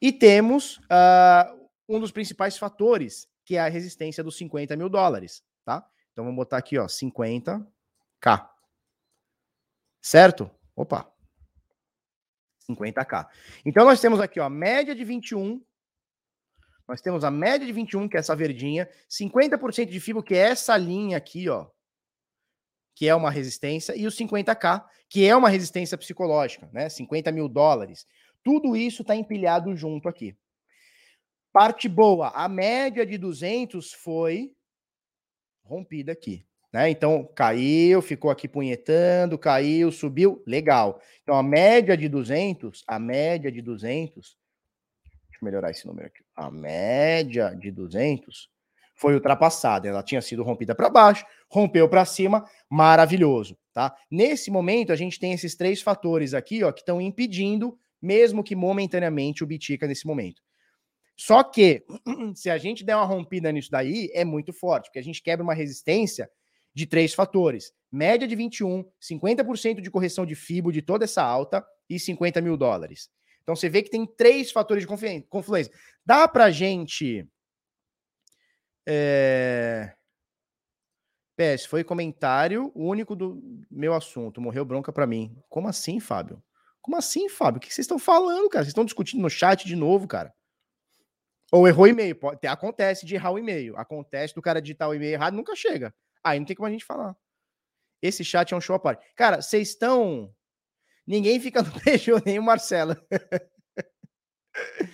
E 0.01 0.13
temos 0.13 0.77
uh, 0.77 1.69
um 1.89 1.99
dos 1.99 2.13
principais 2.13 2.57
fatores, 2.57 3.29
que 3.45 3.57
é 3.57 3.61
a 3.61 3.69
resistência 3.69 4.23
dos 4.23 4.37
50 4.37 4.77
mil 4.77 4.89
dólares, 4.89 5.43
tá? 5.65 5.85
Então 6.13 6.25
vamos 6.25 6.37
botar 6.37 6.59
aqui, 6.59 6.79
ó, 6.79 6.87
50k. 6.87 8.49
Certo? 10.01 10.49
Opa. 10.77 11.13
50k. 12.71 13.27
Então 13.67 13.85
nós 13.85 14.01
temos 14.01 14.21
aqui, 14.21 14.39
ó, 14.39 14.49
média 14.49 14.95
de 14.95 15.03
21. 15.03 15.61
Nós 16.87 17.01
temos 17.01 17.25
a 17.25 17.33
média 17.33 17.67
de 17.67 17.73
21, 17.73 18.09
que 18.09 18.17
é 18.17 18.21
essa 18.21 18.37
verdinha, 18.37 18.89
50% 19.11 19.87
de 19.87 19.99
fibra, 19.99 20.23
que 20.23 20.35
é 20.35 20.51
essa 20.51 20.77
linha 20.77 21.17
aqui, 21.17 21.49
ó, 21.49 21.74
que 22.95 23.09
é 23.09 23.15
uma 23.15 23.31
resistência, 23.31 23.97
e 23.97 24.07
o 24.07 24.11
50k, 24.11 24.85
que 25.09 25.27
é 25.27 25.35
uma 25.37 25.49
resistência 25.49 25.99
psicológica, 25.99 26.69
né? 26.73 26.89
50 26.89 27.33
mil 27.33 27.49
dólares. 27.49 28.07
Tudo 28.43 28.77
isso 28.77 29.03
está 29.03 29.17
empilhado 29.17 29.75
junto 29.77 30.09
aqui. 30.09 30.37
Parte 31.53 31.89
boa, 31.89 32.29
a 32.29 32.49
média 32.49 33.07
de 33.07 33.17
200 33.17 33.93
foi 33.93 34.53
rompida 35.65 36.13
aqui. 36.13 36.47
Né? 36.73 36.91
Então, 36.91 37.25
caiu, 37.37 38.03
ficou 38.03 38.31
aqui 38.33 38.49
punhetando, 38.49 39.39
caiu, 39.39 39.93
subiu, 39.93 40.43
legal. 40.45 41.01
Então, 41.23 41.37
a 41.37 41.43
média 41.43 41.97
de 41.97 42.09
200, 42.09 42.83
a 42.87 42.99
média 42.99 43.51
de 43.53 43.63
200, 43.63 44.37
deixa 45.05 45.39
eu 45.41 45.45
melhorar 45.45 45.71
esse 45.71 45.87
número 45.87 46.09
aqui. 46.09 46.25
A 46.35 46.51
média 46.51 47.55
de 47.55 47.71
200 47.71 48.51
foi 48.95 49.15
ultrapassada. 49.15 49.89
Ela 49.89 50.03
tinha 50.03 50.23
sido 50.23 50.43
rompida 50.43 50.75
para 50.75 50.89
baixo, 50.89 51.25
rompeu 51.49 51.89
para 51.89 52.05
cima, 52.05 52.45
maravilhoso, 52.71 53.57
tá? 53.73 53.95
Nesse 54.11 54.51
momento, 54.51 54.93
a 54.93 54.97
gente 54.97 55.19
tem 55.19 55.33
esses 55.33 55.55
três 55.55 55.83
fatores 55.83 56.35
aqui, 56.35 56.63
ó, 56.63 56.73
que 56.73 56.81
estão 56.81 57.01
impedindo, 57.01 57.79
mesmo 58.01 58.43
que 58.43 58.55
momentaneamente, 58.55 59.43
o 59.43 59.47
Bitica 59.47 59.87
nesse 59.87 60.07
momento. 60.07 60.43
Só 61.17 61.43
que, 61.43 61.85
se 62.35 62.51
a 62.51 62.59
gente 62.59 62.85
der 62.85 62.97
uma 62.97 63.05
rompida 63.05 63.53
nisso 63.53 63.71
daí, 63.71 64.11
é 64.13 64.25
muito 64.25 64.53
forte, 64.53 64.87
porque 64.87 64.99
a 64.99 65.05
gente 65.05 65.23
quebra 65.23 65.45
uma 65.45 65.55
resistência 65.55 66.29
de 66.75 66.87
três 66.87 67.15
fatores: 67.15 67.73
média 67.91 68.27
de 68.27 68.35
21, 68.35 68.85
50% 69.01 69.81
de 69.81 69.91
correção 69.91 70.27
de 70.27 70.35
FIBO 70.35 70.73
de 70.73 70.83
toda 70.83 71.05
essa 71.05 71.23
alta 71.23 71.65
e 71.89 71.99
50 71.99 72.41
mil 72.41 72.57
dólares. 72.57 73.09
Então 73.43 73.55
você 73.55 73.69
vê 73.69 73.83
que 73.83 73.91
tem 73.91 74.07
três 74.07 74.51
fatores 74.51 74.83
de 74.85 75.23
confluência. 75.29 75.73
Dá 76.05 76.27
para 76.27 76.51
gente 76.51 77.29
é... 78.87 79.95
PS, 81.37 81.67
foi 81.67 81.83
comentário 81.83 82.71
único 82.75 83.17
do 83.17 83.43
meu 83.71 83.95
assunto. 83.95 84.41
Morreu 84.41 84.65
bronca 84.65 84.93
para 84.93 85.07
mim. 85.07 85.37
Como 85.49 85.69
assim, 85.69 85.99
Fábio? 85.99 86.43
Como 86.81 86.97
assim, 86.97 87.29
Fábio? 87.29 87.59
O 87.59 87.61
que 87.61 87.73
vocês 87.73 87.85
estão 87.85 87.99
falando, 87.99 88.49
cara? 88.49 88.63
Vocês 88.63 88.71
estão 88.71 88.85
discutindo 88.85 89.23
no 89.23 89.31
chat 89.31 89.67
de 89.67 89.75
novo, 89.75 90.07
cara? 90.07 90.33
Ou 91.51 91.67
errou 91.67 91.87
e-mail. 91.87 92.15
Pode, 92.15 92.47
acontece 92.47 93.07
de 93.07 93.15
errar 93.15 93.33
o 93.33 93.39
e-mail. 93.39 93.77
Acontece 93.77 94.35
do 94.35 94.43
cara 94.43 94.61
digitar 94.61 94.89
o 94.89 94.95
e-mail 94.95 95.13
errado, 95.13 95.35
nunca 95.35 95.57
chega. 95.57 95.95
Aí 96.23 96.39
não 96.39 96.47
tem 96.47 96.57
como 96.57 96.67
a 96.67 96.71
gente 96.71 96.85
falar. 96.85 97.17
Esse 98.03 98.25
chat 98.25 98.53
é 98.53 98.57
um 98.57 98.61
show 98.61 98.77
à 98.77 98.79
parte. 98.79 99.05
Cara, 99.17 99.41
vocês 99.41 99.71
estão. 99.71 100.33
Ninguém 101.07 101.41
fica 101.41 101.63
no 101.63 101.73
beijo, 101.81 102.21
nem 102.25 102.39
o 102.39 102.43
Marcelo. 102.43 102.97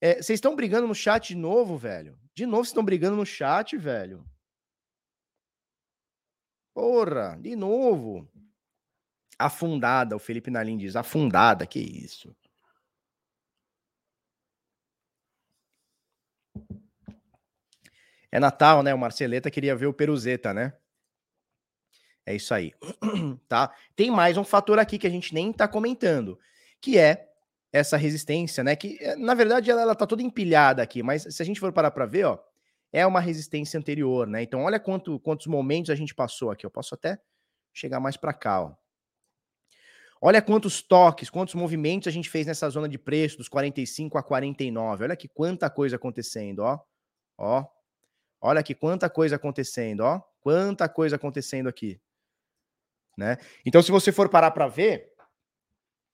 é, 0.00 0.14
vocês 0.14 0.36
estão 0.36 0.56
brigando 0.56 0.86
no 0.86 0.94
chat 0.94 1.28
de 1.28 1.36
novo, 1.36 1.78
velho? 1.78 2.18
De 2.40 2.46
novo, 2.46 2.64
vocês 2.64 2.68
estão 2.68 2.82
brigando 2.82 3.18
no 3.18 3.26
chat, 3.26 3.76
velho. 3.76 4.24
Porra, 6.72 7.36
de 7.38 7.54
novo. 7.54 8.26
Afundada, 9.38 10.16
o 10.16 10.18
Felipe 10.18 10.50
Nalim 10.50 10.78
diz. 10.78 10.96
Afundada, 10.96 11.66
que 11.66 11.78
isso. 11.78 12.34
É 18.32 18.40
Natal, 18.40 18.82
né? 18.82 18.94
O 18.94 18.98
Marceleta 18.98 19.50
queria 19.50 19.76
ver 19.76 19.88
o 19.88 19.92
Peruzeta, 19.92 20.54
né? 20.54 20.72
É 22.24 22.34
isso 22.34 22.54
aí. 22.54 22.72
tá? 23.48 23.70
Tem 23.94 24.10
mais 24.10 24.38
um 24.38 24.44
fator 24.44 24.78
aqui 24.78 24.98
que 24.98 25.06
a 25.06 25.10
gente 25.10 25.34
nem 25.34 25.52
tá 25.52 25.68
comentando, 25.68 26.40
que 26.80 26.96
é 26.96 27.29
essa 27.72 27.96
resistência, 27.96 28.64
né? 28.64 28.74
Que 28.76 28.98
eh, 29.00 29.16
na 29.16 29.34
verdade 29.34 29.70
ela, 29.70 29.82
ela 29.82 29.94
tá 29.94 30.06
toda 30.06 30.22
empilhada 30.22 30.82
aqui, 30.82 31.02
mas 31.02 31.22
se 31.22 31.42
a 31.42 31.46
gente 31.46 31.60
for 31.60 31.72
parar 31.72 31.90
para 31.90 32.06
ver, 32.06 32.24
ó, 32.24 32.38
é 32.92 33.06
uma 33.06 33.20
resistência 33.20 33.78
anterior, 33.78 34.26
né? 34.26 34.42
Então, 34.42 34.62
olha 34.64 34.80
quanto, 34.80 35.18
quantos 35.20 35.46
momentos 35.46 35.90
a 35.90 35.94
gente 35.94 36.14
passou 36.14 36.50
aqui. 36.50 36.66
Eu 36.66 36.70
posso 36.70 36.94
até 36.94 37.18
chegar 37.72 38.00
mais 38.00 38.16
para 38.16 38.32
cá, 38.32 38.62
ó. 38.62 38.74
Olha 40.22 40.42
quantos 40.42 40.82
toques, 40.82 41.30
quantos 41.30 41.54
movimentos 41.54 42.06
a 42.06 42.10
gente 42.10 42.28
fez 42.28 42.46
nessa 42.46 42.68
zona 42.68 42.86
de 42.86 42.98
preço 42.98 43.38
dos 43.38 43.48
45 43.48 44.18
a 44.18 44.22
49. 44.22 45.04
Olha 45.04 45.16
que 45.16 45.28
quanta 45.28 45.70
coisa 45.70 45.96
acontecendo, 45.96 46.58
ó. 46.58 46.78
Ó. 47.38 47.64
Olha 48.42 48.60
aqui 48.60 48.74
quanta 48.74 49.08
coisa 49.08 49.36
acontecendo, 49.36 50.00
ó. 50.00 50.20
Quanta 50.40 50.88
coisa 50.88 51.16
acontecendo 51.16 51.68
aqui. 51.68 51.98
Né? 53.16 53.38
Então, 53.64 53.82
se 53.82 53.90
você 53.90 54.12
for 54.12 54.28
parar 54.28 54.50
para 54.50 54.68
ver, 54.68 55.10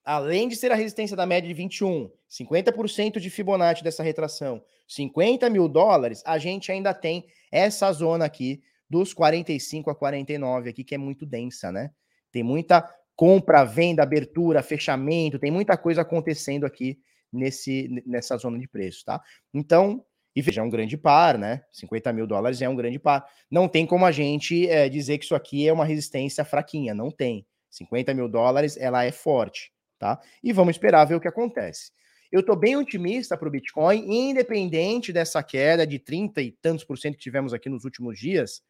além 0.07 0.47
de 0.47 0.55
ser 0.55 0.71
a 0.71 0.77
resistência 0.77 1.17
da 1.17 1.27
média 1.27 1.49
de 1.49 1.53
21, 1.53 2.09
50% 2.31 3.19
de 3.19 3.29
Fibonacci 3.29 3.83
dessa 3.83 4.05
retração, 4.05 4.63
50 4.87 5.51
mil 5.51 5.69
dólares, 5.69 6.23
a 6.25 6.39
gente 6.39 6.71
ainda 6.71 6.95
tem 6.95 7.27
essa 7.51 7.93
zona 7.93 8.25
aqui 8.25 8.63
dos 8.89 9.13
45 9.13 9.91
a 9.91 9.97
49 9.97 10.71
aqui, 10.71 10.85
que 10.85 10.95
é 10.95 10.99
muito 10.99 11.27
densa, 11.27 11.73
né? 11.73 11.91
Tem 12.31 12.45
muita 12.45 12.89
compra, 13.17 13.65
venda, 13.65 14.05
abertura, 14.05 14.63
fechamento, 14.63 15.41
tem 15.41 15.51
muita 15.51 15.77
coisa 15.77 16.03
acontecendo 16.03 16.65
aqui 16.65 17.01
nesse, 17.33 17.89
nessa 18.07 18.37
zona 18.37 18.61
de 18.61 18.69
preço, 18.69 19.05
tá? 19.05 19.21
Então, 19.53 20.05
e 20.37 20.41
veja, 20.41 20.61
é 20.61 20.65
um 20.65 20.71
grande 20.71 20.97
par, 20.97 21.37
né? 21.37 21.65
50 21.73 22.13
mil 22.13 22.29
dólares 22.29 22.63
é 22.63 22.69
um 22.69 22.77
grande 22.77 23.01
par. 23.01 23.27
Não 23.51 23.67
tem 23.67 23.85
como 23.85 24.07
a 24.07 24.13
gente 24.13 24.69
é, 24.69 24.89
dizer 24.89 25.19
que 25.19 25.25
isso 25.25 25.35
aqui 25.35 25.67
é 25.67 25.73
uma 25.73 25.85
resistência 25.85 26.45
fraquinha, 26.45 26.95
não 26.95 27.11
tem. 27.11 27.45
50 27.71 28.15
mil 28.15 28.29
dólares, 28.29 28.77
ela 28.77 29.05
é 29.05 29.11
forte 29.11 29.75
tá? 29.99 30.21
E 30.43 30.53
vamos 30.53 30.77
esperar 30.77 31.05
ver 31.05 31.15
o 31.15 31.21
que 31.21 31.29
acontece. 31.29 31.93
Eu 32.31 32.41
estou 32.41 32.57
bem 32.57 32.77
otimista 32.77 33.37
para 33.37 33.49
o 33.49 33.51
Bitcoin, 33.51 34.29
independente 34.31 35.13
dessa 35.13 35.43
queda 35.43 35.87
de 35.87 35.99
30 35.99 36.43
e 36.43 36.51
tantos 36.51 36.85
por 36.85 36.99
cento 36.99 37.15
que 37.15 37.23
tivemos 37.23 37.55
aqui 37.55 37.69
nos 37.69 37.85
últimos 37.85 38.19
dias. 38.19 38.63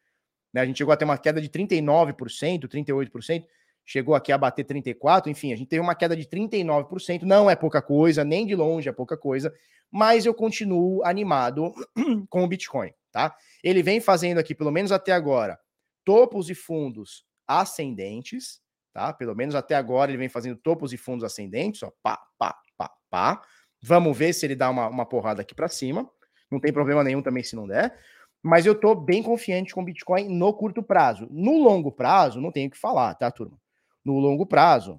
Né? 0.53 0.61
A 0.61 0.67
gente 0.67 0.79
chegou 0.79 0.93
a 0.93 0.97
ter 0.97 1.05
uma 1.05 1.19
queda 1.19 1.41
de 1.41 1.49
39%, 1.49 2.69
38%, 2.69 3.45
chegou 3.85 4.15
aqui 4.15 4.33
a 4.33 4.39
bater 4.39 4.65
34%, 4.65 5.29
enfim, 5.29 5.53
a 5.53 5.57
gente 5.57 5.69
teve 5.69 5.81
uma 5.81 5.95
queda 5.95 6.17
de 6.17 6.27
39%, 6.27 7.23
não 7.23 7.49
é 7.49 7.55
pouca 7.55 7.81
coisa, 7.81 8.25
nem 8.25 8.47
de 8.47 8.55
longe 8.55 8.89
é 8.89 8.93
pouca 8.93 9.17
coisa, 9.17 9.55
mas 9.91 10.27
eu 10.27 10.35
continuo 10.35 11.05
animado 11.05 11.73
com 12.29 12.45
o 12.45 12.49
Bitcoin, 12.49 12.93
tá? 13.13 13.35
Ele 13.63 13.83
vem 13.83 14.01
fazendo 14.01 14.39
aqui, 14.39 14.55
pelo 14.55 14.73
menos 14.73 14.91
até 14.91 15.13
agora, 15.13 15.59
topos 16.05 16.51
e 16.51 16.55
fundos 16.55 17.25
ascendentes, 17.47 18.61
tá? 18.97 19.13
Pelo 19.13 19.35
menos 19.37 19.55
até 19.55 19.75
agora 19.75 20.11
ele 20.11 20.17
vem 20.17 20.29
fazendo 20.31 20.57
topos 20.57 20.91
e 20.91 20.97
fundos 20.97 21.23
ascendentes, 21.23 21.83
ó, 21.83 21.93
pá, 22.03 22.19
pá, 22.39 22.59
pá, 22.79 22.91
pá. 23.11 23.43
Vamos 23.83 24.17
ver 24.17 24.33
se 24.33 24.47
ele 24.47 24.57
dá 24.57 24.71
uma, 24.71 24.89
uma 24.89 25.05
porrada 25.05 25.43
aqui 25.43 25.55
para 25.55 25.69
cima. 25.69 26.11
Não 26.51 26.59
tem 26.59 26.73
problema 26.73 27.05
nenhum 27.05 27.21
também 27.21 27.43
se 27.43 27.55
não 27.55 27.67
der. 27.67 27.95
Mas 28.43 28.65
eu 28.65 28.75
tô 28.75 28.95
bem 28.95 29.23
confiante 29.23 29.75
com 29.75 29.85
Bitcoin 29.85 30.31
no 30.31 30.51
curto 30.55 30.83
prazo. 30.83 31.29
No 31.31 31.59
longo 31.59 31.93
prazo, 31.93 32.41
não 32.41 32.51
tenho 32.51 32.69
o 32.69 32.71
que 32.71 32.79
falar, 32.79 33.15
tá, 33.17 33.31
turma? 33.31 33.61
No 34.03 34.19
longo 34.19 34.47
prazo, 34.47 34.99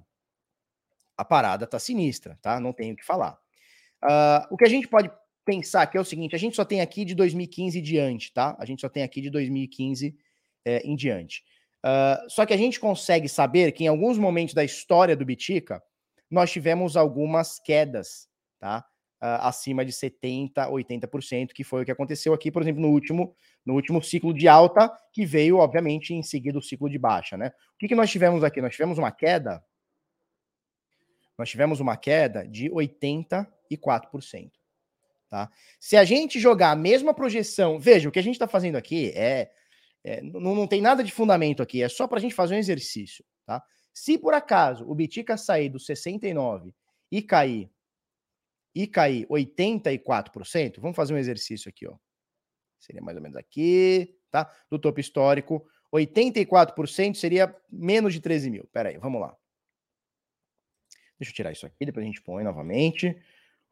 a 1.16 1.24
parada 1.24 1.66
tá 1.66 1.80
sinistra, 1.80 2.38
tá? 2.40 2.60
Não 2.60 2.72
tenho 2.72 2.94
o 2.94 2.96
que 2.96 3.04
falar. 3.04 3.36
Uh, 4.04 4.46
o 4.54 4.56
que 4.56 4.64
a 4.64 4.68
gente 4.68 4.86
pode 4.86 5.10
pensar 5.44 5.84
que 5.88 5.98
é 5.98 6.00
o 6.00 6.04
seguinte: 6.04 6.36
a 6.36 6.38
gente 6.38 6.54
só 6.54 6.64
tem 6.64 6.80
aqui 6.80 7.04
de 7.04 7.16
2015 7.16 7.80
em 7.80 7.82
diante, 7.82 8.32
tá? 8.32 8.54
A 8.60 8.64
gente 8.64 8.80
só 8.80 8.88
tem 8.88 9.02
aqui 9.02 9.20
de 9.20 9.28
2015 9.28 10.16
é, 10.64 10.76
eh, 10.76 10.82
em 10.84 10.94
diante. 10.94 11.42
Uh, 11.88 12.28
só 12.28 12.44
que 12.44 12.52
a 12.52 12.56
gente 12.56 12.78
consegue 12.78 13.28
saber 13.28 13.72
que 13.72 13.84
em 13.84 13.86
alguns 13.86 14.18
momentos 14.18 14.52
da 14.52 14.62
história 14.62 15.16
do 15.16 15.24
Bitica, 15.24 15.82
nós 16.30 16.50
tivemos 16.50 16.98
algumas 16.98 17.58
quedas, 17.58 18.28
tá? 18.58 18.84
Uh, 19.22 19.40
acima 19.40 19.84
de 19.84 19.92
70%, 19.92 20.52
80%, 20.54 21.48
que 21.54 21.64
foi 21.64 21.82
o 21.82 21.84
que 21.84 21.90
aconteceu 21.90 22.34
aqui, 22.34 22.50
por 22.50 22.60
exemplo, 22.60 22.82
no 22.82 22.88
último, 22.88 23.34
no 23.64 23.74
último 23.74 24.02
ciclo 24.02 24.34
de 24.34 24.46
alta, 24.46 24.92
que 25.12 25.24
veio, 25.24 25.56
obviamente, 25.56 26.12
em 26.12 26.22
seguida 26.22 26.58
o 26.58 26.62
ciclo 26.62 26.90
de 26.90 26.98
baixa, 26.98 27.36
né? 27.36 27.48
O 27.74 27.78
que, 27.78 27.88
que 27.88 27.94
nós 27.94 28.10
tivemos 28.10 28.44
aqui? 28.44 28.60
Nós 28.60 28.72
tivemos 28.72 28.98
uma 28.98 29.10
queda. 29.10 29.64
Nós 31.38 31.48
tivemos 31.48 31.80
uma 31.80 31.96
queda 31.96 32.46
de 32.46 32.68
84%. 32.70 33.46
Tá? 35.30 35.50
Se 35.80 35.96
a 35.96 36.04
gente 36.04 36.38
jogar 36.38 36.72
a 36.72 36.76
mesma 36.76 37.14
projeção, 37.14 37.78
veja, 37.78 38.08
o 38.08 38.12
que 38.12 38.18
a 38.18 38.22
gente 38.22 38.34
está 38.34 38.48
fazendo 38.48 38.76
aqui 38.76 39.12
é 39.14 39.50
é, 40.04 40.22
não, 40.22 40.54
não 40.54 40.66
tem 40.66 40.80
nada 40.80 41.02
de 41.02 41.12
fundamento 41.12 41.62
aqui, 41.62 41.82
é 41.82 41.88
só 41.88 42.06
para 42.06 42.18
a 42.18 42.20
gente 42.20 42.34
fazer 42.34 42.54
um 42.54 42.58
exercício, 42.58 43.24
tá? 43.44 43.62
Se 43.92 44.16
por 44.16 44.32
acaso 44.32 44.88
o 44.88 44.94
Bitica 44.94 45.36
sair 45.36 45.68
do 45.68 45.78
69 45.80 46.74
e 47.10 47.20
cair 47.20 47.70
e 48.74 48.86
cair 48.86 49.26
84%, 49.26 50.80
vamos 50.80 50.96
fazer 50.96 51.14
um 51.14 51.18
exercício 51.18 51.68
aqui, 51.68 51.86
ó. 51.86 51.96
Seria 52.78 53.02
mais 53.02 53.16
ou 53.16 53.22
menos 53.22 53.36
aqui, 53.36 54.16
tá? 54.30 54.52
Do 54.70 54.78
topo 54.78 55.00
histórico, 55.00 55.66
84% 55.92 57.14
seria 57.14 57.54
menos 57.70 58.12
de 58.12 58.20
13 58.20 58.50
mil. 58.50 58.68
Pera 58.72 58.90
aí, 58.90 58.98
vamos 58.98 59.20
lá. 59.20 59.36
Deixa 61.18 61.32
eu 61.32 61.34
tirar 61.34 61.50
isso 61.50 61.66
aqui, 61.66 61.84
depois 61.84 62.04
a 62.04 62.06
gente 62.06 62.22
põe 62.22 62.44
novamente. 62.44 63.20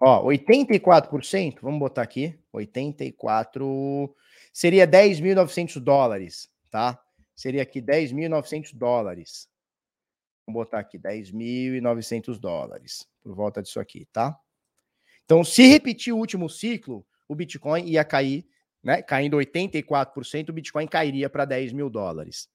Ó, 0.01 0.25
84%, 0.25 1.61
vamos 1.63 1.79
botar 1.79 2.03
aqui, 2.03 2.39
84 2.53 4.15
seria 4.57 4.89
10.900 4.89 5.79
dólares, 5.79 6.51
tá? 6.71 6.99
Seria 7.35 7.61
aqui 7.61 7.83
10.900 7.83 8.75
dólares. 8.75 9.51
Vamos 10.47 10.63
botar 10.63 10.79
aqui 10.79 10.99
10.900 10.99 12.39
dólares, 12.39 13.07
por 13.23 13.35
volta 13.35 13.63
disso 13.63 13.79
aqui, 13.79 14.07
tá? 14.11 14.35
Então, 15.27 15.45
se 15.45 15.67
repetir 15.67 16.15
o 16.15 16.17
último 16.17 16.49
ciclo, 16.49 17.07
o 17.29 17.35
Bitcoin 17.35 17.85
ia 17.85 18.03
cair, 18.03 18.49
né? 18.83 19.03
Caindo 19.03 19.37
84%, 19.37 20.49
o 20.49 20.55
Bitcoin 20.55 20.87
cairia 20.87 21.29
para 21.29 21.45
10 21.45 21.75
mil 21.75 21.91
dólares. 21.91 22.49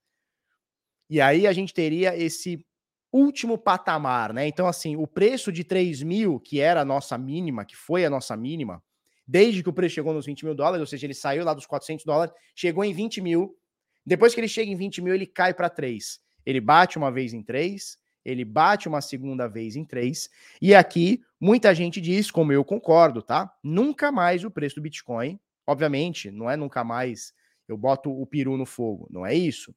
E 1.08 1.20
aí 1.20 1.46
a 1.46 1.52
gente 1.52 1.72
teria 1.72 2.16
esse 2.16 2.66
último 3.12 3.56
patamar, 3.56 4.32
né? 4.32 4.48
Então, 4.48 4.66
assim, 4.66 4.96
o 4.96 5.06
preço 5.06 5.52
de 5.52 5.62
3 5.62 6.02
mil, 6.02 6.40
que 6.40 6.58
era 6.58 6.80
a 6.80 6.84
nossa 6.84 7.16
mínima, 7.16 7.64
que 7.64 7.76
foi 7.76 8.04
a 8.04 8.10
nossa 8.10 8.36
mínima, 8.36 8.82
desde 9.26 9.62
que 9.62 9.68
o 9.68 9.72
preço 9.72 9.94
chegou 9.94 10.12
nos 10.12 10.26
20 10.26 10.44
mil 10.44 10.54
dólares, 10.54 10.80
ou 10.80 10.86
seja, 10.86 11.06
ele 11.06 11.14
saiu 11.14 11.44
lá 11.44 11.54
dos 11.54 11.66
400 11.66 12.04
dólares, 12.04 12.34
chegou 12.54 12.84
em 12.84 12.92
20 12.92 13.20
mil. 13.20 13.56
Depois 14.04 14.34
que 14.34 14.40
ele 14.40 14.48
chega 14.48 14.70
em 14.70 14.76
20 14.76 15.00
mil, 15.00 15.14
ele 15.14 15.26
cai 15.26 15.54
para 15.54 15.70
3. 15.70 16.20
Ele 16.44 16.60
bate 16.60 16.98
uma 16.98 17.10
vez 17.10 17.32
em 17.32 17.42
3, 17.42 17.98
ele 18.24 18.44
bate 18.44 18.88
uma 18.88 19.00
segunda 19.00 19.46
vez 19.46 19.76
em 19.76 19.84
3. 19.84 20.28
E 20.60 20.74
aqui, 20.74 21.22
muita 21.40 21.74
gente 21.74 22.00
diz, 22.00 22.30
como 22.30 22.52
eu 22.52 22.64
concordo, 22.64 23.22
tá? 23.22 23.52
Nunca 23.62 24.10
mais 24.10 24.44
o 24.44 24.50
preço 24.50 24.76
do 24.76 24.82
Bitcoin, 24.82 25.38
obviamente, 25.66 26.30
não 26.30 26.50
é 26.50 26.56
nunca 26.56 26.82
mais 26.82 27.32
eu 27.68 27.76
boto 27.76 28.10
o 28.10 28.26
peru 28.26 28.56
no 28.56 28.66
fogo, 28.66 29.06
não 29.10 29.24
é 29.24 29.34
isso. 29.34 29.74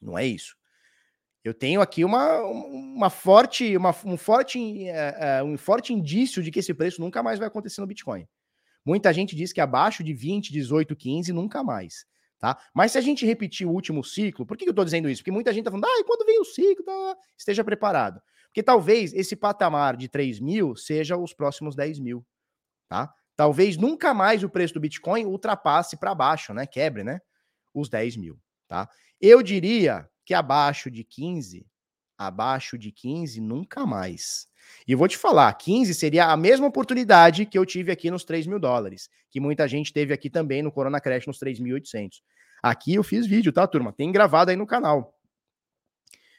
Não 0.00 0.18
é 0.18 0.26
isso. 0.26 0.56
Eu 1.42 1.54
tenho 1.54 1.80
aqui 1.80 2.04
uma, 2.04 2.42
uma 2.42 3.08
forte, 3.08 3.76
uma, 3.76 3.94
um, 4.04 4.16
forte, 4.16 4.58
uh, 4.58 5.44
um 5.44 5.56
forte 5.56 5.92
indício 5.92 6.42
de 6.42 6.50
que 6.50 6.58
esse 6.58 6.74
preço 6.74 7.00
nunca 7.00 7.22
mais 7.22 7.38
vai 7.38 7.48
acontecer 7.48 7.80
no 7.80 7.86
Bitcoin. 7.86 8.26
Muita 8.86 9.12
gente 9.12 9.34
diz 9.34 9.52
que 9.52 9.60
abaixo 9.60 10.04
de 10.04 10.14
20, 10.14 10.52
18, 10.52 10.94
15, 10.94 11.32
nunca 11.32 11.64
mais. 11.64 12.06
Tá? 12.38 12.56
Mas 12.72 12.92
se 12.92 12.98
a 12.98 13.00
gente 13.00 13.26
repetir 13.26 13.66
o 13.66 13.70
último 13.70 14.04
ciclo, 14.04 14.46
por 14.46 14.56
que 14.56 14.64
eu 14.64 14.70
estou 14.70 14.84
dizendo 14.84 15.10
isso? 15.10 15.22
Porque 15.22 15.32
muita 15.32 15.52
gente 15.52 15.62
está 15.62 15.70
falando, 15.70 15.86
ah, 15.86 16.04
quando 16.06 16.24
vem 16.24 16.40
o 16.40 16.44
ciclo, 16.44 16.84
tá, 16.84 17.16
esteja 17.36 17.64
preparado. 17.64 18.22
Porque 18.44 18.62
talvez 18.62 19.12
esse 19.12 19.34
patamar 19.34 19.96
de 19.96 20.08
3 20.08 20.38
mil 20.38 20.76
seja 20.76 21.16
os 21.16 21.34
próximos 21.34 21.74
10 21.74 21.98
mil. 21.98 22.24
Tá? 22.88 23.12
Talvez 23.34 23.76
nunca 23.76 24.14
mais 24.14 24.44
o 24.44 24.48
preço 24.48 24.74
do 24.74 24.80
Bitcoin 24.80 25.26
ultrapasse 25.26 25.96
para 25.96 26.14
baixo, 26.14 26.54
né? 26.54 26.66
Quebre, 26.66 27.02
né? 27.02 27.20
Os 27.74 27.88
10 27.88 28.16
mil. 28.16 28.38
Tá? 28.68 28.88
Eu 29.20 29.42
diria 29.42 30.08
que 30.24 30.32
abaixo 30.32 30.90
de 30.90 31.02
15, 31.02 31.66
abaixo 32.16 32.78
de 32.78 32.92
15, 32.92 33.40
nunca 33.40 33.84
mais. 33.84 34.46
E 34.86 34.94
vou 34.94 35.08
te 35.08 35.16
falar, 35.16 35.52
15 35.54 35.94
seria 35.94 36.26
a 36.26 36.36
mesma 36.36 36.66
oportunidade 36.66 37.46
que 37.46 37.58
eu 37.58 37.66
tive 37.66 37.90
aqui 37.90 38.10
nos 38.10 38.24
3 38.24 38.46
mil 38.46 38.58
dólares, 38.58 39.10
que 39.30 39.40
muita 39.40 39.66
gente 39.66 39.92
teve 39.92 40.12
aqui 40.12 40.30
também 40.30 40.62
no 40.62 40.70
Corona 40.70 41.00
Crash 41.00 41.26
nos 41.26 41.38
3.800. 41.38 42.22
Aqui 42.62 42.94
eu 42.94 43.02
fiz 43.02 43.26
vídeo, 43.26 43.52
tá, 43.52 43.66
turma? 43.66 43.92
Tem 43.92 44.10
gravado 44.10 44.50
aí 44.50 44.56
no 44.56 44.66
canal. 44.66 45.14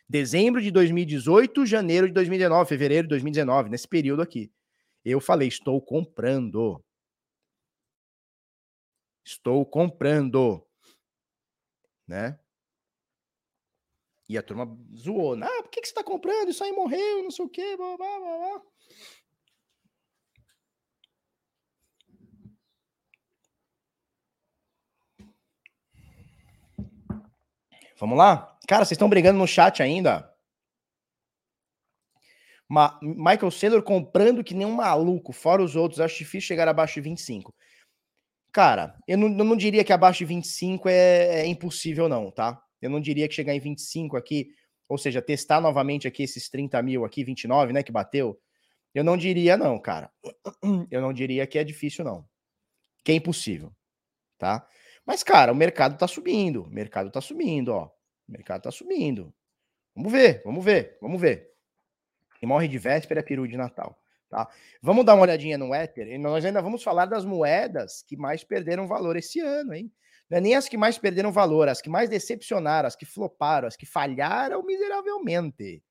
Dezembro 0.10 0.62
de 0.62 0.72
2018, 0.72 1.66
janeiro 1.66 2.08
de 2.08 2.14
2019, 2.14 2.70
fevereiro 2.70 3.04
de 3.04 3.10
2019, 3.10 3.70
nesse 3.70 3.88
período 3.88 4.22
aqui. 4.22 4.52
Eu 5.04 5.20
falei, 5.20 5.48
estou 5.48 5.82
comprando. 5.82 6.82
Estou 9.26 9.66
comprando. 9.66 10.66
Né? 12.08 12.40
E 14.30 14.38
a 14.38 14.44
turma 14.44 14.78
zoou. 14.96 15.36
Ah, 15.42 15.64
por 15.64 15.70
que, 15.70 15.82
que 15.82 15.88
você 15.88 15.94
tá 15.94 16.04
comprando? 16.04 16.50
Isso 16.50 16.64
aí 16.64 16.72
morreu, 16.72 17.24
não 17.24 17.32
sei 17.32 17.46
o 17.46 17.50
quê, 17.50 17.78
blá, 17.78 17.96
blá, 17.98 18.20
blá, 18.20 18.38
blá. 18.38 18.62
Vamos 28.00 28.18
lá? 28.18 28.58
Cara, 28.68 28.86
vocês 28.86 28.92
estão 28.96 29.10
brigando 29.10 29.40
no 29.40 29.48
chat 29.48 29.82
ainda? 29.82 30.32
Ma 32.70 33.00
Michael 33.02 33.50
Saylor 33.50 33.82
comprando 33.82 34.44
que 34.44 34.54
nem 34.54 34.68
um 34.68 34.74
maluco, 34.76 35.32
fora 35.32 35.64
os 35.64 35.76
outros. 35.76 36.02
Acho 36.02 36.18
difícil 36.18 36.48
chegar 36.48 36.68
abaixo 36.68 36.96
de 36.96 37.02
25. 37.02 37.56
Cara, 38.52 38.96
eu 39.08 39.18
não, 39.18 39.28
eu 39.30 39.44
não 39.44 39.56
diria 39.56 39.84
que 39.84 39.94
abaixo 39.94 40.20
de 40.20 40.26
25 40.26 40.90
é, 40.90 41.42
é 41.42 41.48
impossível, 41.48 42.10
não, 42.10 42.30
tá? 42.30 42.62
Eu 42.82 42.90
não 42.90 43.00
diria 43.00 43.28
que 43.28 43.34
chegar 43.34 43.54
em 43.54 43.60
25 43.60 44.18
aqui, 44.18 44.50
ou 44.88 44.98
seja, 44.98 45.22
testar 45.22 45.60
novamente 45.60 46.08
aqui 46.08 46.24
esses 46.24 46.50
30 46.50 46.82
mil 46.82 47.06
aqui, 47.06 47.24
29, 47.24 47.74
né, 47.74 47.84
que 47.84 47.92
bateu, 47.92 48.40
eu 48.94 49.04
não 49.04 49.18
diria 49.18 49.56
não, 49.56 49.80
cara. 49.80 50.12
Eu 50.90 51.02
não 51.02 51.14
diria 51.14 51.46
que 51.46 51.60
é 51.60 51.64
difícil, 51.64 52.04
não. 52.04 52.28
Que 53.04 53.12
é 53.12 53.16
impossível, 53.16 53.72
tá? 54.40 54.68
Mas, 55.06 55.22
cara, 55.22 55.52
o 55.52 55.56
mercado 55.56 55.98
tá 55.98 56.08
subindo, 56.08 56.64
o 56.64 56.70
mercado 56.70 57.12
tá 57.12 57.22
subindo, 57.22 57.70
ó. 57.70 57.86
O 58.28 58.32
mercado 58.32 58.64
tá 58.64 58.72
subindo. 58.72 59.32
Vamos 59.96 60.12
ver, 60.12 60.42
vamos 60.44 60.66
ver, 60.66 60.98
vamos 61.00 61.22
ver. 61.22 61.50
E 62.42 62.46
morre 62.46 62.68
de 62.68 62.78
véspera 62.78 63.20
é 63.20 63.24
peru 63.24 63.48
de 63.48 63.56
Natal. 63.56 64.02
Tá? 64.30 64.50
Vamos 64.82 65.06
dar 65.06 65.14
uma 65.14 65.24
olhadinha 65.24 65.58
no 65.58 65.74
Ether 65.74 66.08
e 66.08 66.18
nós 66.18 66.44
ainda 66.44 66.62
vamos 66.62 66.84
falar 66.84 67.06
das 67.06 67.24
moedas 67.24 68.04
que 68.04 68.18
mais 68.18 68.44
perderam 68.44 68.88
valor 68.88 69.16
esse 69.16 69.40
ano, 69.40 69.74
hein? 69.74 69.92
Não 70.30 70.38
é 70.38 70.42
nem 70.42 70.56
as 70.56 70.68
que 70.68 70.78
mais 70.78 70.98
perderam 70.98 71.32
valor, 71.32 71.70
as 71.70 71.82
que 71.82 71.90
mais 71.90 72.10
decepcionaram, 72.10 72.88
as 72.88 72.96
que 72.96 73.06
floparam, 73.06 73.68
as 73.68 73.76
que 73.76 73.86
falharam 73.86 74.64
miseravelmente, 74.64 75.84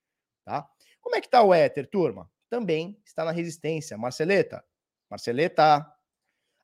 tá? 0.45 0.69
Como 1.01 1.17
é 1.17 1.21
que 1.21 1.29
tá 1.29 1.43
o 1.43 1.55
Ether, 1.55 1.89
turma? 1.89 2.31
Também 2.51 3.01
está 3.05 3.25
na 3.25 3.31
resistência. 3.31 3.97
Marceleta, 3.97 4.65
Marceleta, 5.09 5.87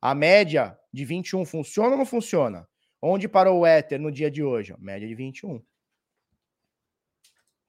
a 0.00 0.14
média 0.14 0.78
de 0.92 1.04
21 1.04 1.44
funciona 1.44 1.90
ou 1.90 1.98
não 1.98 2.06
funciona? 2.06 2.68
Onde 3.00 3.28
parou 3.28 3.60
o 3.60 3.66
Ether 3.66 4.00
no 4.00 4.12
dia 4.12 4.30
de 4.30 4.42
hoje? 4.42 4.74
Média 4.78 5.08
de 5.08 5.14
21. 5.14 5.64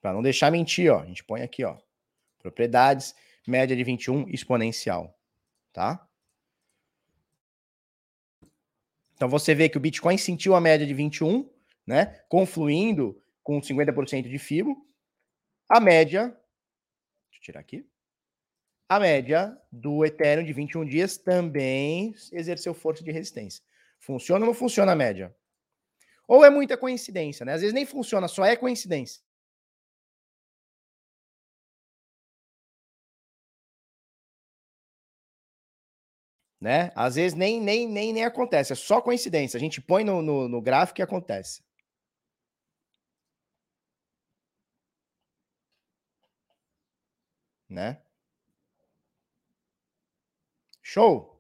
Para 0.02 0.14
não 0.14 0.22
deixar 0.22 0.52
mentir, 0.52 0.92
ó, 0.92 1.00
a 1.00 1.06
gente 1.06 1.24
põe 1.24 1.42
aqui, 1.42 1.64
ó, 1.64 1.78
propriedades 2.40 3.16
média 3.48 3.76
de 3.76 3.84
21 3.84 4.28
exponencial, 4.30 5.18
tá? 5.72 6.08
Então 9.16 9.30
você 9.30 9.54
vê 9.54 9.70
que 9.70 9.78
o 9.78 9.82
Bitcoin 9.82 10.18
sentiu 10.18 10.56
a 10.56 10.62
média 10.62 10.86
de 10.86 10.94
21, 10.94 11.50
né? 11.86 12.22
Confluindo 12.28 13.22
com 13.44 13.60
50% 13.60 14.30
de 14.30 14.40
FIBO. 14.40 14.76
A 15.70 15.80
média, 15.80 16.28
deixa 16.28 17.40
eu 17.40 17.42
tirar 17.42 17.60
aqui. 17.60 17.86
A 18.90 19.00
média 19.00 19.58
do 19.72 20.06
Ethereum 20.06 20.46
de 20.46 20.54
21 20.54 20.86
dias 20.86 21.18
também 21.18 22.14
exerceu 22.32 22.74
força 22.74 23.04
de 23.04 23.12
resistência. 23.12 23.64
Funciona 24.00 24.46
ou 24.46 24.48
não 24.48 24.54
funciona 24.54 24.92
a 24.92 24.96
média? 24.96 25.36
Ou 26.28 26.44
é 26.44 26.50
muita 26.50 26.78
coincidência, 26.78 27.46
né? 27.46 27.54
Às 27.54 27.62
vezes 27.62 27.74
nem 27.74 27.86
funciona, 27.86 28.28
só 28.28 28.46
é 28.46 28.56
coincidência. 28.56 29.22
Né? 36.64 36.92
Às 36.96 37.16
vezes 37.16 37.38
nem, 37.38 37.60
nem, 37.62 37.88
nem, 37.90 38.14
nem 38.14 38.24
acontece, 38.24 38.72
é 38.74 38.76
só 38.76 39.02
coincidência. 39.02 39.58
A 39.58 39.60
gente 39.60 39.82
põe 39.82 40.04
no, 40.06 40.22
no, 40.22 40.48
no 40.48 40.62
gráfico 40.62 41.02
e 41.02 41.04
acontece. 41.04 41.62
Né? 47.70 48.02
Show! 50.82 51.34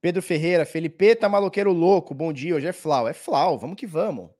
Pedro 0.00 0.22
Ferreira, 0.22 0.64
Felipe 0.66 1.14
tá 1.14 1.28
maloqueiro 1.28 1.72
louco. 1.72 2.14
Bom 2.14 2.32
dia, 2.32 2.54
hoje 2.56 2.66
é 2.66 2.72
Flau. 2.72 3.06
É 3.08 3.12
Flau, 3.12 3.58
vamos 3.58 3.76
que 3.76 3.86
vamos. 3.86 4.30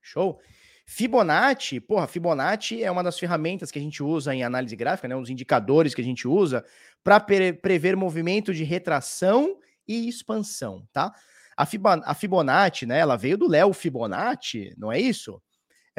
Show. 0.00 0.40
Fibonacci, 0.88 1.80
porra, 1.80 2.06
Fibonacci 2.06 2.82
é 2.82 2.90
uma 2.90 3.02
das 3.02 3.18
ferramentas 3.18 3.72
que 3.72 3.78
a 3.78 3.82
gente 3.82 4.02
usa 4.02 4.32
em 4.32 4.44
análise 4.44 4.76
gráfica, 4.76 5.08
né? 5.08 5.16
Um 5.16 5.20
dos 5.20 5.30
indicadores 5.30 5.94
que 5.94 6.00
a 6.00 6.04
gente 6.04 6.28
usa 6.28 6.64
para 7.02 7.18
pre 7.18 7.52
prever 7.52 7.96
movimento 7.96 8.54
de 8.54 8.62
retração 8.62 9.58
e 9.86 10.08
expansão, 10.08 10.86
tá? 10.92 11.12
A, 11.56 11.66
Fibon 11.66 12.00
a 12.04 12.14
Fibonacci, 12.14 12.86
né? 12.86 13.00
Ela 13.00 13.16
veio 13.16 13.36
do 13.36 13.48
Léo 13.48 13.72
Fibonacci, 13.72 14.72
não 14.78 14.92
é 14.92 15.00
isso? 15.00 15.42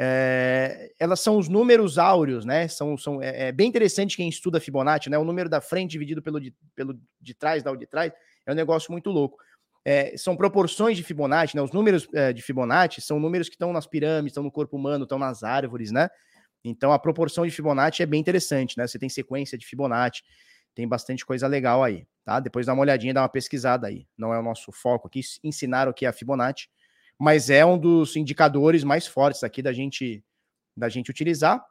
É, 0.00 0.90
elas 0.98 1.20
são 1.20 1.36
os 1.36 1.48
números 1.48 1.98
áureos, 1.98 2.46
né? 2.46 2.66
São, 2.66 2.96
são, 2.96 3.22
é, 3.22 3.48
é, 3.48 3.52
bem 3.52 3.68
interessante 3.68 4.16
quem 4.16 4.28
estuda 4.28 4.58
Fibonacci, 4.58 5.10
né? 5.10 5.18
O 5.18 5.24
número 5.24 5.50
da 5.50 5.60
frente 5.60 5.90
dividido 5.90 6.22
pelo 6.22 6.40
de, 6.40 6.54
pelo 6.74 6.98
de 7.20 7.34
trás, 7.34 7.62
da 7.62 7.74
de 7.74 7.86
trás, 7.86 8.10
é 8.46 8.52
um 8.52 8.56
negócio 8.56 8.90
muito 8.90 9.10
louco 9.10 9.36
é, 9.90 10.14
são 10.18 10.36
proporções 10.36 10.98
de 10.98 11.02
Fibonacci, 11.02 11.56
né? 11.56 11.62
Os 11.62 11.72
números 11.72 12.06
é, 12.12 12.30
de 12.30 12.42
Fibonacci 12.42 13.00
são 13.00 13.18
números 13.18 13.48
que 13.48 13.54
estão 13.54 13.72
nas 13.72 13.86
pirâmides, 13.86 14.32
estão 14.32 14.42
no 14.42 14.52
corpo 14.52 14.76
humano, 14.76 15.04
estão 15.04 15.18
nas 15.18 15.42
árvores, 15.42 15.90
né? 15.90 16.10
Então 16.62 16.92
a 16.92 16.98
proporção 16.98 17.46
de 17.46 17.50
Fibonacci 17.50 18.02
é 18.02 18.06
bem 18.06 18.20
interessante, 18.20 18.76
né? 18.76 18.86
Você 18.86 18.98
tem 18.98 19.08
sequência 19.08 19.56
de 19.56 19.64
Fibonacci, 19.64 20.22
tem 20.74 20.86
bastante 20.86 21.24
coisa 21.24 21.46
legal 21.46 21.82
aí, 21.82 22.06
tá? 22.22 22.38
Depois 22.38 22.66
dá 22.66 22.74
uma 22.74 22.82
olhadinha, 22.82 23.14
dá 23.14 23.22
uma 23.22 23.30
pesquisada 23.30 23.86
aí. 23.86 24.06
Não 24.14 24.34
é 24.34 24.38
o 24.38 24.42
nosso 24.42 24.70
foco 24.72 25.08
aqui, 25.08 25.22
ensinar 25.42 25.88
o 25.88 25.94
que 25.94 26.04
é 26.04 26.08
a 26.10 26.12
Fibonacci, 26.12 26.68
mas 27.18 27.48
é 27.48 27.64
um 27.64 27.78
dos 27.78 28.14
indicadores 28.14 28.84
mais 28.84 29.06
fortes 29.06 29.42
aqui 29.42 29.62
da 29.62 29.72
gente 29.72 30.22
da 30.76 30.90
gente 30.90 31.10
utilizar. 31.10 31.64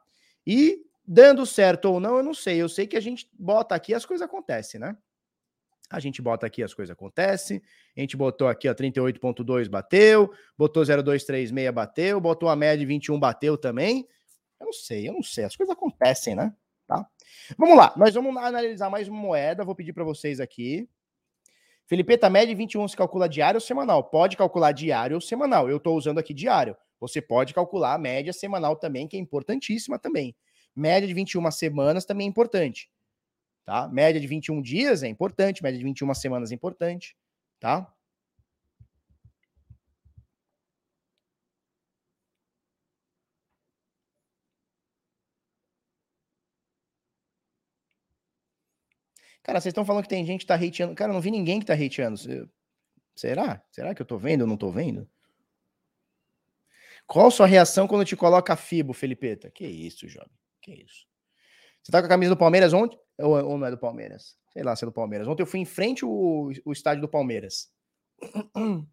E 0.44 0.80
dando 1.06 1.46
certo 1.46 1.84
ou 1.84 2.00
não, 2.00 2.16
eu 2.16 2.24
não 2.24 2.34
sei. 2.34 2.60
Eu 2.60 2.68
sei 2.68 2.84
que 2.84 2.96
a 2.96 3.00
gente 3.00 3.30
bota 3.38 3.76
aqui 3.76 3.94
as 3.94 4.04
coisas 4.04 4.26
acontecem, 4.26 4.80
né? 4.80 4.96
A 5.90 6.00
gente 6.00 6.20
bota 6.20 6.46
aqui, 6.46 6.62
as 6.62 6.74
coisas 6.74 6.92
acontecem. 6.92 7.62
A 7.96 8.00
gente 8.00 8.16
botou 8.16 8.46
aqui, 8.46 8.68
ó, 8.68 8.74
38.2 8.74 9.68
bateu, 9.68 10.30
botou 10.56 10.84
0,236 10.84 11.70
bateu, 11.72 12.20
botou 12.20 12.48
a 12.48 12.56
média 12.56 12.78
de 12.78 12.86
21 12.86 13.18
bateu 13.18 13.56
também. 13.56 14.06
Eu 14.60 14.66
não 14.66 14.72
sei, 14.72 15.08
eu 15.08 15.12
não 15.14 15.22
sei. 15.22 15.44
As 15.44 15.56
coisas 15.56 15.74
acontecem, 15.74 16.34
né? 16.34 16.54
Tá? 16.86 17.06
Vamos 17.56 17.76
lá, 17.76 17.92
nós 17.96 18.14
vamos 18.14 18.36
analisar 18.36 18.90
mais 18.90 19.08
uma 19.08 19.18
moeda. 19.18 19.64
Vou 19.64 19.74
pedir 19.74 19.92
para 19.92 20.04
vocês 20.04 20.40
aqui. 20.40 20.88
Felipe, 21.86 22.18
tá 22.18 22.28
média 22.28 22.48
de 22.48 22.54
21 22.54 22.86
se 22.88 22.96
calcula 22.96 23.26
diário 23.26 23.56
ou 23.56 23.60
semanal? 23.62 24.04
Pode 24.04 24.36
calcular 24.36 24.72
diário 24.72 25.14
ou 25.14 25.20
semanal. 25.22 25.70
Eu 25.70 25.78
estou 25.78 25.96
usando 25.96 26.18
aqui 26.18 26.34
diário. 26.34 26.76
Você 27.00 27.22
pode 27.22 27.54
calcular 27.54 27.94
a 27.94 27.98
média 27.98 28.32
semanal 28.32 28.76
também, 28.76 29.08
que 29.08 29.16
é 29.16 29.20
importantíssima 29.20 29.98
também. 29.98 30.36
Média 30.76 31.08
de 31.08 31.14
21 31.14 31.50
semanas 31.50 32.04
também 32.04 32.26
é 32.26 32.30
importante. 32.30 32.90
Tá? 33.68 33.86
Média 33.86 34.18
de 34.18 34.26
21 34.26 34.62
dias 34.62 35.02
é 35.02 35.08
importante, 35.08 35.62
média 35.62 35.78
de 35.78 35.84
21 35.84 36.14
semanas 36.14 36.50
é 36.50 36.54
importante, 36.54 37.14
tá? 37.60 37.86
Cara, 49.42 49.60
vocês 49.60 49.70
estão 49.70 49.84
falando 49.84 50.04
que 50.04 50.08
tem 50.08 50.24
gente 50.24 50.40
que 50.40 50.46
tá 50.46 50.54
hateando. 50.54 50.94
Cara, 50.94 51.10
eu 51.10 51.14
não 51.14 51.20
vi 51.20 51.30
ninguém 51.30 51.60
que 51.60 51.66
tá 51.66 51.74
hateando. 51.74 52.18
Será? 53.14 53.62
Será 53.70 53.94
que 53.94 54.00
eu 54.00 54.06
tô 54.06 54.16
vendo 54.16 54.40
ou 54.40 54.46
não 54.46 54.56
tô 54.56 54.70
vendo? 54.70 55.06
Qual 57.06 57.30
sua 57.30 57.46
reação 57.46 57.86
quando 57.86 58.06
te 58.06 58.16
coloca 58.16 58.56
Fibo, 58.56 58.94
Felipeta? 58.94 59.50
Que 59.50 59.66
isso, 59.66 60.08
jovem. 60.08 60.32
Que 60.62 60.72
isso. 60.72 61.06
Você 61.88 61.92
tá 61.92 62.00
com 62.02 62.06
a 62.06 62.10
camisa 62.10 62.34
do 62.34 62.38
Palmeiras 62.38 62.74
ontem? 62.74 63.00
Ou, 63.18 63.30
ou 63.42 63.56
não 63.56 63.66
é 63.66 63.70
do 63.70 63.78
Palmeiras? 63.78 64.36
Sei 64.52 64.62
lá 64.62 64.76
se 64.76 64.84
é 64.84 64.86
do 64.86 64.92
Palmeiras. 64.92 65.26
Ontem 65.26 65.42
eu 65.42 65.46
fui 65.46 65.58
em 65.58 65.64
frente 65.64 66.04
o, 66.04 66.52
o 66.62 66.70
estádio 66.70 67.00
do 67.00 67.08
Palmeiras. 67.08 67.72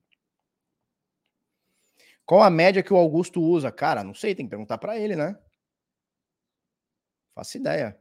Qual 2.26 2.42
a 2.42 2.50
média 2.50 2.82
que 2.82 2.94
o 2.94 2.96
Augusto 2.98 3.42
usa? 3.42 3.70
Cara, 3.70 4.02
não 4.02 4.14
sei, 4.14 4.34
tem 4.34 4.46
que 4.46 4.50
perguntar 4.50 4.78
para 4.78 4.98
ele, 4.98 5.14
né? 5.14 5.38
Faço 7.36 7.58
ideia. 7.58 8.00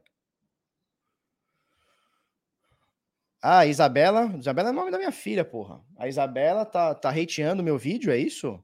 Ah, 3.41 3.65
Isabela. 3.65 4.33
Isabela 4.37 4.69
é 4.69 4.71
o 4.71 4.75
nome 4.75 4.91
da 4.91 4.97
minha 4.97 5.11
filha, 5.11 5.43
porra. 5.43 5.83
A 5.97 6.07
Isabela 6.07 6.65
tá, 6.65 6.95
tá 6.95 7.09
hateando 7.09 7.61
meu 7.61 7.77
vídeo, 7.77 8.13
é 8.13 8.17
isso? 8.17 8.63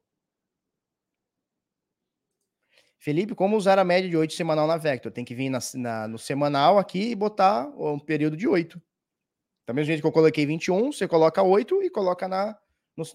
Felipe, 3.01 3.33
como 3.33 3.57
usar 3.57 3.79
a 3.79 3.83
média 3.83 4.07
de 4.07 4.15
8 4.15 4.31
semanal 4.31 4.67
na 4.67 4.77
Vector? 4.77 5.11
Tem 5.11 5.25
que 5.25 5.33
vir 5.33 5.49
na, 5.49 5.57
na, 5.73 6.07
no 6.07 6.19
semanal 6.19 6.77
aqui 6.77 7.09
e 7.09 7.15
botar 7.15 7.65
um 7.69 7.97
período 7.97 8.37
de 8.37 8.47
8. 8.47 8.79
Da 9.65 9.73
mesma 9.73 9.87
jeito 9.87 10.01
que 10.01 10.07
eu 10.07 10.11
coloquei 10.11 10.45
21, 10.45 10.91
você 10.91 11.07
coloca 11.07 11.41
8 11.41 11.81
e 11.81 11.89
coloca 11.89 12.27
na, 12.27 12.55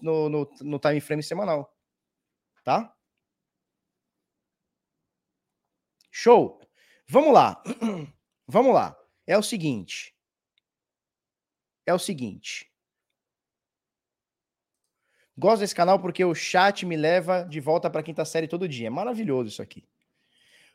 no, 0.01 0.29
no, 0.29 0.51
no 0.59 0.77
time 0.77 0.99
frame 0.99 1.23
semanal. 1.23 1.73
Tá? 2.65 2.93
Show! 6.11 6.59
Vamos 7.07 7.33
lá. 7.33 7.63
Vamos 8.45 8.73
lá. 8.73 8.93
É 9.25 9.37
o 9.37 9.41
seguinte. 9.41 10.13
É 11.85 11.93
o 11.93 11.99
seguinte. 11.99 12.69
Gosto 15.37 15.59
desse 15.59 15.75
canal 15.75 15.99
porque 15.99 16.25
o 16.25 16.33
chat 16.33 16.85
me 16.85 16.95
leva 16.95 17.43
de 17.43 17.59
volta 17.59 17.89
para 17.89 18.01
quinta 18.01 18.25
série 18.25 18.47
todo 18.47 18.67
dia. 18.67 18.87
É 18.87 18.89
maravilhoso 18.89 19.49
isso 19.49 19.61
aqui. 19.61 19.83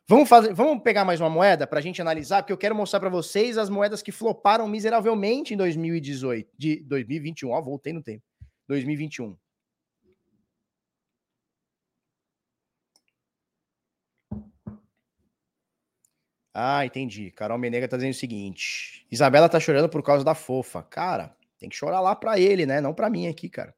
Vamos 0.07 0.29
fazer, 0.29 0.53
vamos 0.53 0.83
pegar 0.83 1.05
mais 1.05 1.21
uma 1.21 1.31
moeda 1.31 1.67
para 1.67 1.79
a 1.79 1.83
gente 1.83 2.01
analisar, 2.01 2.43
porque 2.43 2.53
eu 2.53 2.59
quero 2.59 2.75
mostrar 2.75 3.01
para 3.01 3.09
vocês 3.09 3.57
as 3.57 3.71
moedas 3.71 4.03
que 4.03 4.13
floparam 4.13 4.69
miseravelmente 4.69 5.55
em 5.55 5.57
2018, 5.57 6.51
de 6.57 6.83
2021. 6.85 7.51
Ó, 7.51 7.61
voltei 7.61 7.93
no 7.93 8.03
tempo. 8.03 8.23
2021. 8.69 9.37
Ah, 16.55 16.85
entendi. 16.85 17.31
Carol 17.31 17.59
Menega 17.59 17.89
tá 17.89 17.97
dizendo 17.97 18.13
o 18.13 18.15
seguinte: 18.17 19.07
Isabela 19.11 19.49
tá 19.49 19.59
chorando 19.59 19.89
por 19.89 20.03
causa 20.03 20.25
da 20.25 20.35
fofa. 20.35 20.83
Cara, 20.83 21.35
tem 21.59 21.69
que 21.69 21.77
chorar 21.77 22.01
lá 22.01 22.15
pra 22.15 22.39
ele, 22.39 22.67
né? 22.67 22.81
Não 22.81 22.93
pra 22.95 23.09
mim 23.09 23.27
aqui, 23.27 23.49
cara. 23.49 23.75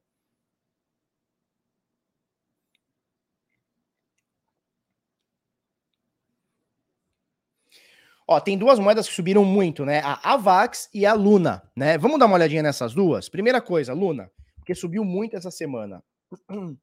Ó, 8.27 8.39
tem 8.39 8.57
duas 8.57 8.79
moedas 8.79 9.07
que 9.07 9.13
subiram 9.13 9.45
muito, 9.45 9.85
né? 9.85 10.01
A 10.03 10.33
Avax 10.33 10.89
e 10.93 11.05
a 11.05 11.13
Luna, 11.13 11.61
né? 11.75 11.97
Vamos 11.97 12.19
dar 12.19 12.25
uma 12.25 12.35
olhadinha 12.35 12.63
nessas 12.63 12.93
duas? 12.93 13.29
Primeira 13.29 13.61
coisa, 13.61 13.93
Luna, 13.93 14.31
porque 14.57 14.73
subiu 14.73 15.05
muito 15.05 15.35
essa 15.35 15.51
semana. 15.51 16.03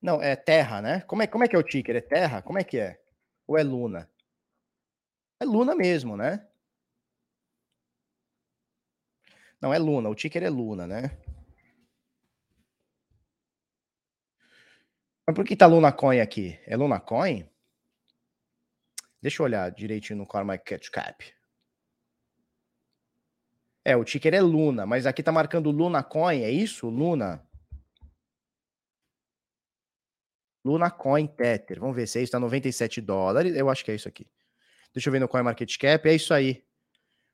Não, 0.00 0.22
é 0.22 0.36
Terra, 0.36 0.80
né? 0.82 1.00
Como 1.02 1.22
é, 1.22 1.26
como 1.26 1.44
é 1.44 1.48
que 1.48 1.56
é 1.56 1.58
o 1.58 1.62
ticker? 1.62 1.96
É 1.96 2.00
Terra? 2.00 2.42
Como 2.42 2.58
é 2.58 2.64
que 2.64 2.78
é? 2.78 3.00
Ou 3.46 3.58
é 3.58 3.62
Luna? 3.62 4.10
É 5.40 5.44
Luna 5.44 5.74
mesmo, 5.74 6.16
né? 6.16 6.46
Não, 9.60 9.72
é 9.72 9.78
Luna. 9.78 10.10
O 10.10 10.14
ticker 10.14 10.42
é 10.42 10.50
Luna, 10.50 10.86
né? 10.86 11.10
Mas 15.26 15.34
por 15.34 15.44
que 15.44 15.56
tá 15.56 15.66
Luna 15.66 15.90
Coin 15.90 16.20
aqui? 16.20 16.58
É 16.66 16.76
Luna 16.76 17.00
Coin? 17.00 17.48
Deixa 19.24 19.40
eu 19.40 19.44
olhar 19.44 19.70
direitinho 19.70 20.18
no 20.18 20.26
CoinMarketCap. 20.26 21.32
É, 23.82 23.96
o 23.96 24.04
ticker 24.04 24.34
é 24.34 24.40
Luna, 24.42 24.84
mas 24.84 25.06
aqui 25.06 25.22
tá 25.22 25.32
marcando 25.32 25.70
Luna 25.70 26.02
Coin, 26.02 26.42
é 26.42 26.50
isso? 26.50 26.90
Luna. 26.90 27.42
Luna 30.62 30.90
Coin 30.90 31.26
Tether. 31.26 31.80
Vamos 31.80 31.96
ver 31.96 32.06
se 32.06 32.18
é 32.18 32.22
isso, 32.22 32.32
tá 32.32 32.38
97 32.38 33.00
dólares. 33.00 33.56
Eu 33.56 33.70
acho 33.70 33.82
que 33.82 33.90
é 33.90 33.94
isso 33.94 34.06
aqui. 34.06 34.28
Deixa 34.92 35.08
eu 35.08 35.12
ver 35.12 35.20
no 35.20 35.28
CoinMarketCap, 35.28 36.06
é 36.06 36.14
isso 36.14 36.34
aí. 36.34 36.62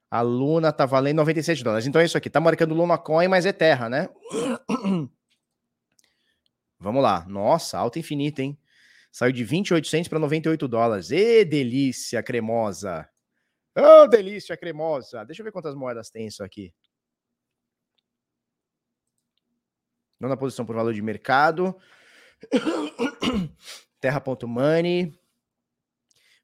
A 0.08 0.20
Luna 0.20 0.72
tá 0.72 0.86
valendo 0.86 1.16
97 1.16 1.64
dólares. 1.64 1.88
Então 1.88 2.00
é 2.00 2.04
isso 2.04 2.16
aqui, 2.16 2.30
tá 2.30 2.38
marcando 2.38 2.72
Luna 2.72 2.98
Coin, 2.98 3.26
mas 3.26 3.46
é 3.46 3.52
terra, 3.52 3.88
né? 3.88 4.08
Vamos 6.78 7.02
lá. 7.02 7.26
Nossa, 7.28 7.78
alta 7.78 7.98
infinita, 7.98 8.42
hein? 8.42 8.56
Saiu 9.10 9.32
de 9.32 9.44
2.800 9.44 10.08
para 10.08 10.18
98 10.18 10.68
dólares. 10.68 11.10
E 11.10 11.44
delícia 11.44 12.22
cremosa. 12.22 13.08
Oh, 13.76 14.06
delícia 14.06 14.56
cremosa. 14.56 15.24
Deixa 15.24 15.42
eu 15.42 15.44
ver 15.44 15.52
quantas 15.52 15.74
moedas 15.74 16.10
tem 16.10 16.26
isso 16.26 16.42
aqui. 16.42 16.72
Nona 20.18 20.36
posição 20.36 20.66
por 20.66 20.76
valor 20.76 20.92
de 20.92 21.02
mercado. 21.02 21.74
Terra.money. 24.00 25.18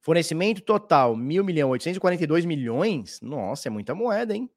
Fornecimento 0.00 0.62
total, 0.62 1.16
1.000 1.16 1.42
milhão, 1.42 1.70
842 1.70 2.44
milhões. 2.44 3.20
Nossa, 3.20 3.68
é 3.68 3.70
muita 3.70 3.92
moeda, 3.92 4.36
hein? 4.36 4.48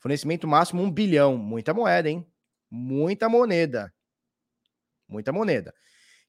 Fornecimento 0.00 0.48
máximo, 0.48 0.82
1 0.82 0.90
bilhão. 0.90 1.36
Muita 1.36 1.72
moeda, 1.72 2.10
hein? 2.10 2.26
Muita 2.68 3.28
moneda. 3.28 3.94
Muita 5.08 5.32
moneda. 5.32 5.72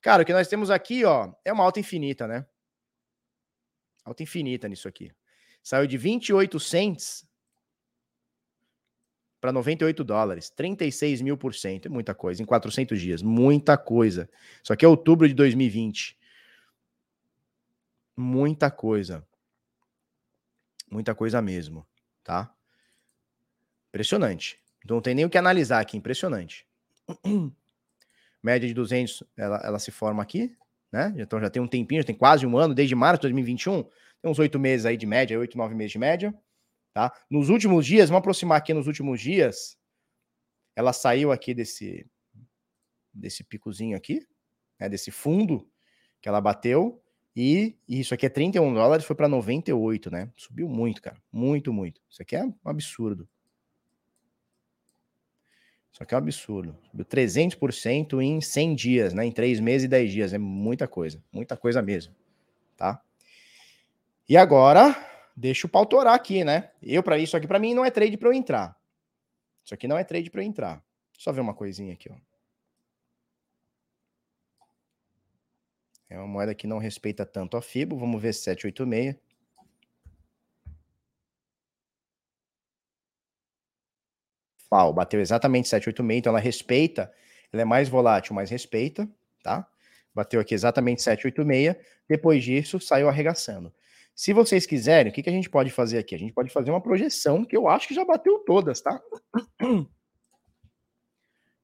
Cara, 0.01 0.23
o 0.23 0.25
que 0.25 0.33
nós 0.33 0.47
temos 0.47 0.69
aqui, 0.69 1.03
ó, 1.03 1.33
é 1.43 1.51
uma 1.51 1.63
alta 1.63 1.79
infinita, 1.79 2.27
né? 2.27 2.45
Alta 4.03 4.23
infinita 4.23 4.67
nisso 4.67 4.87
aqui. 4.87 5.11
Saiu 5.61 5.85
de 5.85 5.97
28 5.97 6.59
cents 6.59 7.27
para 9.41 9.51
98 9.51 10.03
dólares, 10.03 10.49
36 10.49 11.21
mil 11.21 11.37
por 11.37 11.53
cento, 11.53 11.85
é 11.85 11.89
muita 11.89 12.13
coisa, 12.13 12.41
em 12.41 12.45
400 12.45 12.99
dias, 12.99 13.21
muita 13.21 13.77
coisa. 13.77 14.29
Isso 14.61 14.73
aqui 14.73 14.83
é 14.83 14.87
outubro 14.87 15.27
de 15.27 15.33
2020. 15.33 16.17
Muita 18.17 18.69
coisa. 18.69 19.25
Muita 20.91 21.15
coisa 21.15 21.41
mesmo, 21.41 21.87
tá? 22.23 22.53
Impressionante. 23.89 24.59
Então 24.83 24.97
não 24.97 25.01
tem 25.01 25.15
nem 25.15 25.25
o 25.25 25.29
que 25.29 25.37
analisar 25.37 25.79
aqui, 25.79 25.97
impressionante. 25.97 26.67
média 28.41 28.67
de 28.67 28.73
200, 28.73 29.23
ela, 29.37 29.57
ela 29.63 29.79
se 29.79 29.91
forma 29.91 30.21
aqui, 30.21 30.55
né? 30.91 31.13
Então 31.17 31.39
já 31.39 31.49
tem 31.49 31.61
um 31.61 31.67
tempinho, 31.67 32.01
já 32.01 32.07
tem 32.07 32.15
quase 32.15 32.45
um 32.45 32.57
ano, 32.57 32.73
desde 32.73 32.95
março 32.95 33.19
de 33.19 33.23
2021, 33.23 33.83
tem 34.21 34.31
uns 34.31 34.39
oito 34.39 34.59
meses 34.59 34.85
aí 34.85 34.97
de 34.97 35.05
média, 35.05 35.37
oito, 35.39 35.57
nove 35.57 35.75
meses 35.75 35.91
de 35.91 35.99
média, 35.99 36.33
tá? 36.93 37.13
Nos 37.29 37.49
últimos 37.49 37.85
dias, 37.85 38.09
vamos 38.09 38.19
aproximar 38.19 38.57
aqui 38.57 38.73
nos 38.73 38.87
últimos 38.87 39.21
dias, 39.21 39.77
ela 40.75 40.93
saiu 40.93 41.31
aqui 41.31 41.53
desse, 41.53 42.05
desse 43.13 43.43
picozinho 43.43 43.97
aqui, 43.97 44.25
né? 44.79 44.89
Desse 44.89 45.11
fundo 45.11 45.69
que 46.21 46.27
ela 46.27 46.41
bateu, 46.41 47.01
e, 47.35 47.77
e 47.87 48.01
isso 48.01 48.13
aqui 48.13 48.25
é 48.25 48.29
31 48.29 48.73
dólares, 48.73 49.05
foi 49.05 49.15
para 49.15 49.27
98, 49.27 50.11
né? 50.11 50.29
Subiu 50.35 50.67
muito, 50.67 51.01
cara, 51.01 51.17
muito, 51.31 51.71
muito. 51.71 52.01
Isso 52.09 52.21
aqui 52.21 52.35
é 52.35 52.43
um 52.43 52.53
absurdo. 52.65 53.29
Só 55.91 56.05
que 56.05 56.13
é 56.13 56.17
um 56.17 56.19
absurdo. 56.19 56.77
Subiu 56.89 57.05
300% 57.05 58.21
em 58.21 58.39
100 58.39 58.75
dias, 58.75 59.13
né? 59.13 59.25
Em 59.25 59.31
3 59.31 59.59
meses 59.59 59.85
e 59.85 59.87
10 59.87 60.11
dias. 60.11 60.33
É 60.33 60.37
muita 60.37 60.87
coisa. 60.87 61.21
Muita 61.31 61.57
coisa 61.57 61.81
mesmo. 61.81 62.15
Tá? 62.77 63.01
E 64.27 64.37
agora, 64.37 64.95
deixa 65.35 65.67
o 65.67 65.69
pau 65.69 65.85
torar 65.85 66.13
aqui, 66.13 66.43
né? 66.43 66.71
Eu, 66.81 67.03
para 67.03 67.17
isso 67.17 67.35
aqui, 67.35 67.47
para 67.47 67.59
mim, 67.59 67.73
não 67.73 67.83
é 67.83 67.91
trade 67.91 68.15
para 68.17 68.29
eu 68.29 68.33
entrar. 68.33 68.77
Isso 69.65 69.73
aqui 69.73 69.87
não 69.87 69.97
é 69.97 70.03
trade 70.03 70.29
para 70.29 70.41
eu 70.41 70.45
entrar. 70.45 70.83
Só 71.17 71.31
ver 71.31 71.41
uma 71.41 71.53
coisinha 71.53 71.93
aqui, 71.93 72.09
ó. 72.11 72.15
É 76.09 76.17
uma 76.17 76.27
moeda 76.27 76.55
que 76.55 76.65
não 76.65 76.79
respeita 76.79 77.25
tanto 77.25 77.55
a 77.55 77.61
FIBO. 77.61 77.97
Vamos 77.97 78.21
ver 78.21 78.33
786. 78.33 79.15
FAO 84.69 84.93
bateu 84.93 85.19
exatamente 85.19 85.67
786, 85.67 86.19
então 86.19 86.31
ela 86.31 86.39
respeita, 86.39 87.11
ela 87.51 87.61
é 87.61 87.65
mais 87.65 87.89
volátil, 87.89 88.35
mas 88.35 88.49
respeita, 88.49 89.09
tá? 89.43 89.67
Bateu 90.13 90.39
aqui 90.39 90.53
exatamente 90.53 91.01
786, 91.01 91.75
depois 92.07 92.43
disso 92.43 92.79
saiu 92.79 93.09
arregaçando. 93.09 93.73
Se 94.15 94.33
vocês 94.33 94.65
quiserem, 94.65 95.11
o 95.11 95.15
que, 95.15 95.23
que 95.23 95.29
a 95.29 95.33
gente 95.33 95.49
pode 95.49 95.71
fazer 95.71 95.97
aqui? 95.97 96.13
A 96.13 96.19
gente 96.19 96.33
pode 96.33 96.49
fazer 96.49 96.71
uma 96.71 96.81
projeção, 96.81 97.45
que 97.45 97.55
eu 97.55 97.67
acho 97.67 97.87
que 97.87 97.93
já 97.93 98.03
bateu 98.03 98.39
todas, 98.39 98.81
tá? 98.81 99.01
A 99.59 99.65
gente 99.65 99.89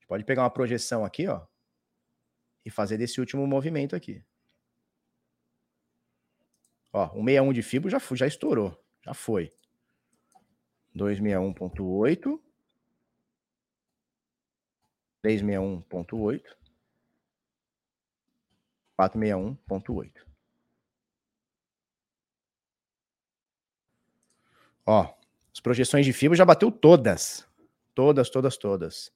pode 0.07 0.23
pegar 0.23 0.43
uma 0.43 0.49
projeção 0.49 1.03
aqui, 1.03 1.27
ó, 1.27 1.41
e 2.65 2.69
fazer 2.69 2.97
desse 2.97 3.19
último 3.19 3.45
movimento 3.45 3.95
aqui. 3.95 4.23
Ó, 6.93 7.07
o 7.07 7.23
61 7.23 7.53
de 7.53 7.61
fibra 7.61 7.91
já, 7.91 7.99
já 8.13 8.25
estourou, 8.25 8.81
já 9.03 9.13
foi. 9.13 9.51
261.8 10.95 12.39
361.8, 15.25 16.41
461.8. 18.99 20.11
Ó, 24.85 25.11
as 25.51 25.59
projeções 25.59 26.05
de 26.05 26.13
fibra 26.13 26.37
já 26.37 26.45
bateu 26.45 26.71
todas. 26.71 27.47
Todas, 27.95 28.29
todas, 28.29 28.55
todas. 28.55 29.11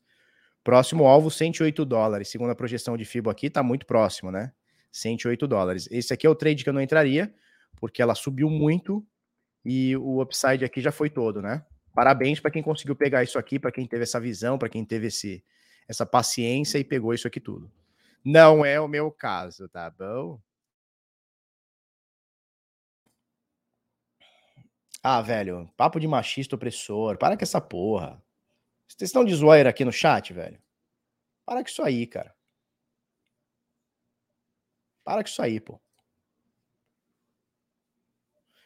Próximo 0.64 1.05
alvo, 1.05 1.30
108 1.30 1.86
dólares. 1.86 2.30
Segundo 2.30 2.49
a 2.49 2.55
projeção 2.55 2.97
de 2.97 3.05
FIBO 3.05 3.30
aqui, 3.30 3.49
tá 3.49 3.62
muito 3.62 3.86
próximo, 3.86 4.32
né? 4.32 4.51
108 4.91 5.47
dólares. 5.47 5.88
Esse 5.91 6.12
aqui 6.12 6.26
é 6.26 6.30
o 6.30 6.36
trade 6.36 6.64
que 6.64 6.70
eu 6.70 6.74
não 6.74 6.82
entraria, 6.82 7.32
porque 7.80 8.01
ela 8.01 8.16
subiu 8.16 8.49
muito 8.49 9.05
e 9.64 9.95
o 9.97 10.22
upside 10.22 10.66
aqui 10.66 10.82
já 10.82 10.91
foi 10.91 11.10
todo, 11.10 11.39
né? 11.39 11.64
Parabéns 11.93 12.39
para 12.39 12.49
quem 12.49 12.64
conseguiu 12.64 12.95
pegar 12.95 13.22
isso 13.22 13.38
aqui, 13.38 13.60
para 13.60 13.72
quem 13.72 13.86
teve 13.86 14.03
essa 14.03 14.20
visão, 14.20 14.57
para 14.57 14.70
quem 14.70 14.84
teve 14.84 15.07
esse, 15.07 15.43
essa 15.90 16.06
paciência 16.06 16.78
e 16.78 16.84
pegou 16.84 17.14
isso 17.16 17.28
aqui 17.28 17.40
tudo. 17.40 17.70
Não 18.24 18.64
é 18.64 18.80
o 18.80 18.88
meu 18.88 19.12
caso, 19.12 19.68
tá 19.68 19.90
bom? 19.90 20.40
Ah, 25.02 25.22
velho, 25.22 25.68
papo 25.76 26.00
de 26.00 26.08
machista 26.08 26.56
opressor. 26.56 27.18
Para 27.18 27.36
com 27.36 27.44
essa 27.44 27.60
porra. 27.60 28.22
Vocês 28.88 29.10
estão 29.10 29.26
de 29.26 29.34
zoeira 29.34 29.70
aqui 29.70 29.84
no 29.84 29.92
chat, 29.92 30.32
velho? 30.32 30.62
Para 31.46 31.64
com 31.64 31.70
isso 31.70 31.82
aí, 31.82 32.06
cara. 32.06 32.36
Para 35.04 35.24
com 35.24 35.30
isso 35.30 35.42
aí, 35.42 35.60
pô. 35.60 35.82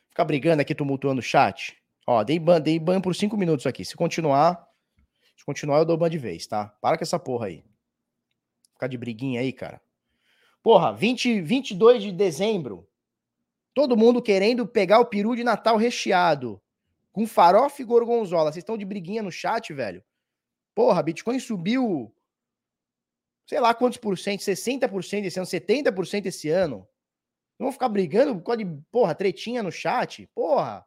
Ficar 0.09 0.25
brigando 0.25 0.61
aqui, 0.61 0.75
tumultuando 0.75 1.19
o 1.19 1.23
chat. 1.23 1.81
Ó, 2.05 2.21
dei 2.23 2.37
ban, 2.37 2.59
dei 2.59 2.77
ban 2.79 2.99
por 2.99 3.15
cinco 3.15 3.37
minutos 3.37 3.65
aqui. 3.65 3.85
Se 3.85 3.95
continuar, 3.95 4.67
se 5.35 5.45
continuar, 5.45 5.79
eu 5.79 5.85
dou 5.85 5.97
ban 5.97 6.09
de 6.09 6.17
vez, 6.17 6.47
tá? 6.47 6.67
Para 6.81 6.97
com 6.97 7.03
essa 7.03 7.19
porra 7.19 7.47
aí. 7.47 7.63
Ficar 8.73 8.87
de 8.87 8.97
briguinha 8.97 9.41
aí, 9.41 9.51
cara. 9.51 9.81
Porra, 10.61 10.93
20, 10.93 11.41
22 11.41 12.03
de 12.03 12.11
dezembro. 12.11 12.87
Todo 13.73 13.97
mundo 13.97 14.21
querendo 14.21 14.67
pegar 14.67 14.99
o 14.99 15.05
peru 15.05 15.35
de 15.35 15.43
Natal 15.43 15.77
recheado. 15.77 16.61
Com 17.11 17.27
farofa 17.27 17.81
e 17.81 17.85
gorgonzola. 17.85 18.51
Vocês 18.51 18.61
estão 18.61 18.77
de 18.77 18.85
briguinha 18.85 19.21
no 19.21 19.31
chat, 19.31 19.73
velho? 19.73 20.03
Porra, 20.73 21.03
Bitcoin 21.03 21.39
subiu. 21.39 22.13
Sei 23.45 23.59
lá 23.59 23.73
quantos 23.73 23.97
por 23.97 24.17
cento, 24.17 24.39
60% 24.39 25.25
esse 25.25 25.37
ano, 25.37 25.47
70% 25.47 26.25
esse 26.27 26.49
ano. 26.49 26.87
Vamos 27.59 27.75
ficar 27.75 27.89
brigando 27.89 28.35
por 28.35 28.43
causa 28.43 28.63
de, 28.63 28.81
porra, 28.91 29.13
tretinha 29.13 29.61
no 29.61 29.71
chat? 29.71 30.27
Porra. 30.33 30.85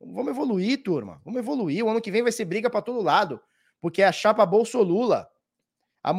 Vamos 0.00 0.28
evoluir, 0.28 0.82
turma. 0.82 1.20
Vamos 1.24 1.38
evoluir. 1.38 1.84
O 1.84 1.88
ano 1.88 2.00
que 2.00 2.10
vem 2.10 2.22
vai 2.22 2.32
ser 2.32 2.44
briga 2.44 2.68
para 2.68 2.82
todo 2.82 3.00
lado. 3.00 3.40
Porque 3.82 4.00
é 4.00 4.06
a 4.06 4.12
chapa 4.12 4.46
Bolsolula. 4.46 5.28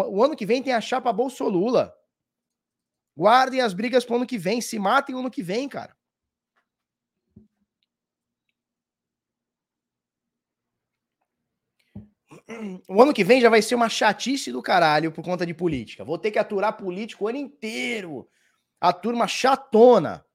O 0.09 0.21
ano 0.21 0.35
que 0.35 0.45
vem 0.45 0.61
tem 0.61 0.73
a 0.73 0.81
chapa 0.81 1.13
Bolsolula. 1.13 1.95
Guardem 3.17 3.61
as 3.61 3.73
brigas 3.73 4.03
pro 4.03 4.17
ano 4.17 4.27
que 4.27 4.37
vem. 4.37 4.59
Se 4.59 4.77
matem 4.77 5.15
o 5.15 5.19
ano 5.19 5.31
que 5.31 5.41
vem, 5.41 5.69
cara. 5.69 5.95
O 12.89 13.01
ano 13.01 13.13
que 13.13 13.23
vem 13.23 13.39
já 13.39 13.49
vai 13.49 13.61
ser 13.61 13.75
uma 13.75 13.87
chatice 13.87 14.51
do 14.51 14.61
caralho 14.61 15.11
por 15.11 15.23
conta 15.23 15.45
de 15.45 15.53
política. 15.53 16.03
Vou 16.03 16.17
ter 16.17 16.31
que 16.31 16.39
aturar 16.39 16.75
político 16.75 17.23
o 17.23 17.27
ano 17.29 17.37
inteiro 17.37 18.27
a 18.81 18.91
turma 18.91 19.25
chatona 19.25 20.25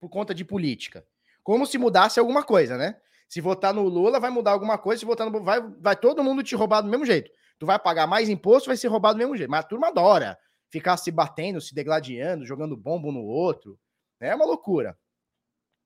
por 0.00 0.08
conta 0.08 0.34
de 0.34 0.44
política. 0.44 1.06
Como 1.44 1.64
se 1.64 1.78
mudasse 1.78 2.18
alguma 2.18 2.42
coisa, 2.42 2.76
né? 2.76 3.00
Se 3.32 3.40
votar 3.40 3.72
no 3.72 3.88
Lula, 3.88 4.20
vai 4.20 4.28
mudar 4.28 4.50
alguma 4.50 4.76
coisa. 4.76 5.00
Se 5.00 5.06
votar 5.06 5.30
no. 5.30 5.42
Vai, 5.42 5.58
vai 5.80 5.96
todo 5.96 6.22
mundo 6.22 6.42
te 6.42 6.54
roubar 6.54 6.82
do 6.82 6.88
mesmo 6.90 7.06
jeito. 7.06 7.30
Tu 7.58 7.64
vai 7.64 7.78
pagar 7.78 8.06
mais 8.06 8.28
imposto, 8.28 8.66
vai 8.66 8.76
ser 8.76 8.88
roubado 8.88 9.14
do 9.14 9.20
mesmo 9.20 9.34
jeito. 9.34 9.48
Mas 9.48 9.60
a 9.60 9.68
turma 9.68 9.88
adora 9.88 10.38
ficar 10.68 10.98
se 10.98 11.10
batendo, 11.10 11.58
se 11.58 11.74
degladiando, 11.74 12.44
jogando 12.44 12.76
bombo 12.76 13.10
no 13.10 13.22
outro. 13.22 13.80
É 14.20 14.34
uma 14.34 14.44
loucura. 14.44 14.98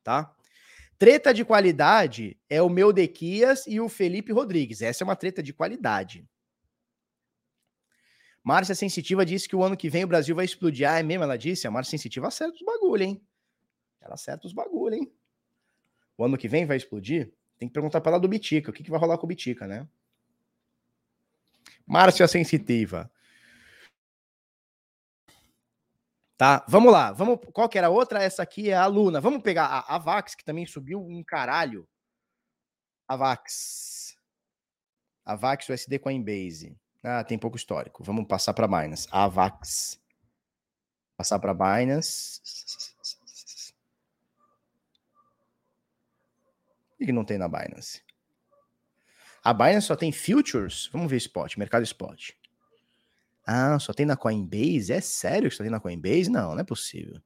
Tá? 0.02 0.34
Treta 0.98 1.32
de 1.32 1.44
qualidade 1.44 2.36
é 2.50 2.60
o 2.60 2.68
meu 2.68 2.92
Dequias 2.92 3.64
e 3.68 3.78
o 3.78 3.88
Felipe 3.88 4.32
Rodrigues. 4.32 4.82
Essa 4.82 5.04
é 5.04 5.06
uma 5.06 5.14
treta 5.14 5.40
de 5.40 5.52
qualidade. 5.52 6.28
Márcia 8.42 8.74
Sensitiva 8.74 9.24
disse 9.24 9.48
que 9.48 9.54
o 9.54 9.62
ano 9.62 9.76
que 9.76 9.88
vem 9.88 10.02
o 10.02 10.08
Brasil 10.08 10.34
vai 10.34 10.44
explodir. 10.44 10.90
Ah, 10.90 10.98
é 10.98 11.02
mesmo? 11.04 11.22
Ela 11.22 11.38
disse. 11.38 11.64
A 11.68 11.70
Márcia 11.70 11.92
Sensitiva 11.92 12.26
acerta 12.26 12.56
os 12.56 12.62
bagulho, 12.62 13.04
hein? 13.04 13.24
Ela 14.00 14.14
acerta 14.14 14.48
os 14.48 14.52
bagulho, 14.52 14.96
hein? 14.96 15.12
O 16.16 16.24
ano 16.24 16.38
que 16.38 16.48
vem 16.48 16.66
vai 16.66 16.76
explodir? 16.76 17.32
Tem 17.58 17.68
que 17.68 17.74
perguntar 17.74 18.00
para 18.00 18.12
ela 18.12 18.20
do 18.20 18.28
Bitica. 18.28 18.70
O 18.70 18.72
que, 18.72 18.82
que 18.82 18.90
vai 18.90 19.00
rolar 19.00 19.18
com 19.18 19.26
o 19.26 19.28
Bitica, 19.28 19.66
né? 19.66 19.86
Márcia 21.86 22.26
Sensitiva. 22.26 23.10
Tá, 26.36 26.64
vamos 26.68 26.92
lá. 26.92 27.12
Vamos, 27.12 27.38
qual 27.52 27.68
que 27.68 27.78
era 27.78 27.86
a 27.86 27.90
outra? 27.90 28.22
Essa 28.22 28.42
aqui 28.42 28.70
é 28.70 28.76
a 28.76 28.86
Luna. 28.86 29.20
Vamos 29.20 29.42
pegar 29.42 29.66
a, 29.66 29.94
a 29.94 29.98
Vax, 29.98 30.34
que 30.34 30.44
também 30.44 30.66
subiu 30.66 31.00
um 31.00 31.22
caralho. 31.22 31.88
A 33.08 33.16
Vax. 33.16 34.16
A 35.24 35.34
Vax 35.34 35.68
USD 35.68 35.98
Coinbase. 35.98 36.76
Ah, 37.02 37.24
tem 37.24 37.38
pouco 37.38 37.56
histórico. 37.56 38.04
Vamos 38.04 38.26
passar 38.26 38.52
para 38.52 38.66
Binance. 38.66 39.08
Avax. 39.10 39.98
Passar 41.16 41.38
para 41.38 41.54
Binance. 41.54 42.85
Que 47.04 47.12
não 47.12 47.24
tem 47.24 47.36
na 47.36 47.48
Binance? 47.48 48.02
A 49.44 49.52
Binance 49.52 49.86
só 49.86 49.96
tem 49.96 50.10
futures? 50.10 50.88
Vamos 50.92 51.10
ver 51.10 51.18
spot, 51.18 51.56
mercado 51.56 51.82
spot. 51.82 52.30
Ah, 53.46 53.78
só 53.78 53.92
tem 53.92 54.04
na 54.04 54.16
Coinbase? 54.16 54.92
É 54.92 55.00
sério 55.00 55.48
que 55.48 55.54
só 55.54 55.62
tem 55.62 55.70
na 55.70 55.78
Coinbase? 55.78 56.30
Não, 56.30 56.54
não 56.54 56.60
é 56.60 56.64
possível. 56.64 57.20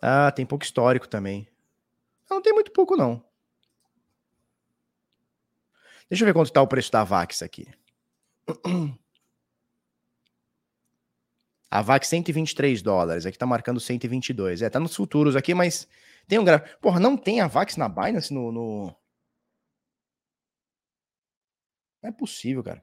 Ah, 0.00 0.30
tem 0.30 0.46
pouco 0.46 0.64
histórico 0.64 1.08
também. 1.08 1.48
Não 2.30 2.42
tem 2.42 2.52
muito 2.52 2.70
pouco, 2.70 2.96
não. 2.96 3.24
Deixa 6.08 6.24
eu 6.24 6.26
ver 6.26 6.32
quanto 6.32 6.48
está 6.48 6.62
o 6.62 6.68
preço 6.68 6.92
da 6.92 7.04
VAX 7.04 7.42
aqui. 7.42 7.66
A 11.70 11.82
VAX 11.82 12.08
123 12.08 12.80
dólares, 12.82 13.26
aqui 13.26 13.36
tá 13.36 13.46
marcando 13.46 13.78
122. 13.80 14.62
É, 14.62 14.70
tá 14.70 14.80
nos 14.80 14.94
futuros 14.96 15.36
aqui, 15.36 15.54
mas 15.54 15.86
tem 16.26 16.38
um 16.38 16.44
gráfico. 16.44 16.80
Porra, 16.80 16.98
não 16.98 17.16
tem 17.16 17.40
a 17.40 17.46
VAX 17.46 17.76
na 17.76 17.88
Binance 17.88 18.32
no, 18.32 18.50
no... 18.50 18.96
Não 22.02 22.10
é 22.10 22.12
possível, 22.12 22.62
cara. 22.62 22.82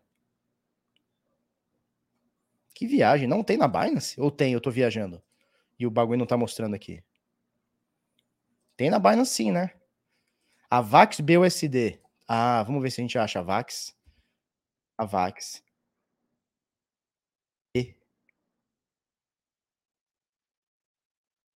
Que 2.73 2.85
viagem, 2.85 3.27
não 3.27 3.43
tem 3.43 3.57
na 3.57 3.67
Binance? 3.67 4.19
Ou 4.19 4.29
tem, 4.29 4.53
eu 4.53 4.61
tô 4.61 4.69
viajando? 4.69 5.21
E 5.79 5.87
o 5.87 5.91
bagulho 5.91 6.19
não 6.19 6.25
tá 6.25 6.37
mostrando 6.37 6.75
aqui. 6.75 7.03
Tem 8.77 8.89
na 8.89 8.99
Binance 8.99 9.31
sim, 9.31 9.51
né? 9.51 9.71
A 10.69 10.81
VAX 10.81 11.19
BUSD 11.19 11.99
ah, 12.27 12.63
vamos 12.63 12.81
ver 12.81 12.91
se 12.91 13.01
a 13.01 13.03
gente 13.03 13.17
acha 13.17 13.39
a 13.39 13.43
Vax. 13.43 13.95
A 14.97 15.05
Vax. 15.05 15.63
E. 17.75 17.95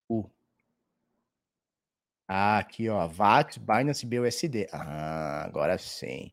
U. 0.08 0.30
Ah, 2.32 2.58
aqui, 2.58 2.88
ó. 2.88 3.08
Vax, 3.08 3.58
Binance 3.58 4.06
BUSD. 4.06 4.68
Ah, 4.72 5.42
agora 5.44 5.76
sim. 5.76 6.30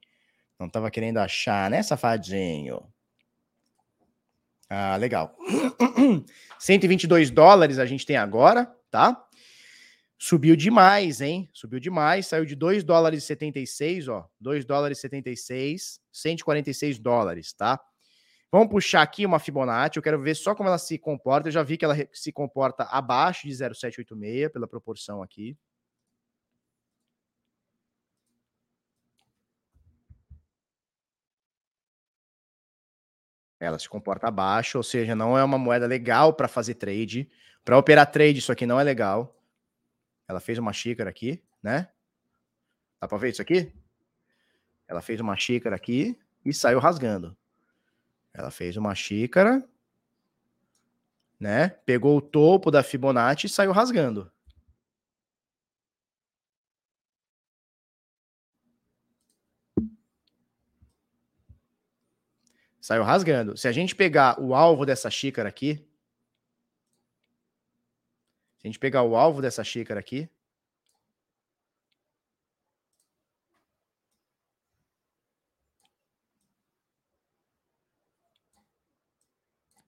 Não 0.60 0.70
tava 0.70 0.92
querendo 0.92 1.18
achar, 1.18 1.72
né, 1.72 1.82
safadinho? 1.82 2.84
Ah, 4.70 4.96
legal. 4.96 5.36
122 6.60 7.32
dólares 7.32 7.80
a 7.80 7.86
gente 7.88 8.06
tem 8.06 8.16
agora, 8.16 8.72
tá? 8.92 9.26
Subiu 10.20 10.56
demais, 10.56 11.20
hein? 11.20 11.50
Subiu 11.52 11.80
demais, 11.80 12.28
saiu 12.28 12.46
de 12.46 12.56
2 12.56 12.84
dólares 12.84 13.24
e 13.24 13.26
76, 13.26 14.08
ó, 14.08 14.30
2 14.40 14.66
dólares 14.66 15.00
e 15.00 15.02
76, 15.02 16.00
146 16.12 17.00
dólares, 17.00 17.54
tá? 17.54 17.80
Vamos 18.52 18.70
puxar 18.70 19.02
aqui 19.02 19.26
uma 19.26 19.40
Fibonacci, 19.40 19.98
eu 19.98 20.04
quero 20.04 20.22
ver 20.22 20.36
só 20.36 20.54
como 20.54 20.70
ela 20.70 20.78
se 20.78 21.00
comporta. 21.00 21.48
Eu 21.48 21.54
já 21.54 21.64
vi 21.64 21.76
que 21.76 21.86
ela 21.86 21.96
se 22.14 22.32
comporta 22.32 22.84
abaixo 22.84 23.48
de 23.48 23.54
0,786 23.56 24.52
pela 24.52 24.68
proporção 24.68 25.24
aqui. 25.24 25.58
Ela 33.60 33.80
se 33.80 33.90
comporta 33.90 34.28
abaixo, 34.28 34.78
ou 34.78 34.84
seja, 34.84 35.16
não 35.16 35.38
é 35.38 35.44
uma 35.44 35.58
moeda 35.58 35.88
legal 35.88 36.34
para 36.34 36.48
fazer 36.48 36.76
trade. 36.76 37.30
Para 37.66 37.78
operar 37.78 38.10
trade, 38.12 38.40
isso 38.40 38.52
aqui 38.52 38.66
não 38.66 38.80
é 38.80 38.84
legal. 38.84 39.36
Ela 40.28 40.40
fez 40.40 40.58
uma 40.58 40.74
xícara 40.74 41.10
aqui, 41.10 41.44
né? 41.62 41.90
Dá 43.00 43.08
para 43.08 43.18
ver 43.18 43.30
isso 43.30 43.42
aqui? 43.42 43.74
Ela 44.88 45.02
fez 45.02 45.20
uma 45.20 45.36
xícara 45.36 45.76
aqui 45.76 46.18
e 46.46 46.54
saiu 46.54 46.80
rasgando. 46.80 47.36
Ela 48.34 48.52
fez 48.52 48.78
uma 48.78 48.94
xícara, 48.94 49.68
né? 51.40 51.70
Pegou 51.70 52.18
o 52.18 52.22
topo 52.22 52.70
da 52.70 52.84
Fibonacci 52.84 53.48
e 53.48 53.50
saiu 53.50 53.72
rasgando. 53.72 54.32
Saiu 62.88 63.04
rasgando. 63.04 63.58
Se 63.58 63.68
a 63.68 63.72
gente 63.74 63.94
pegar 63.94 64.40
o 64.40 64.56
alvo 64.56 64.86
dessa 64.86 65.12
xícara 65.12 65.50
aqui, 65.50 65.86
a 68.64 68.68
gente 68.68 68.80
pegar 68.80 69.04
o 69.04 69.14
alvo 69.14 69.42
dessa 69.42 69.62
xícara 69.62 70.00
aqui, 70.00 70.30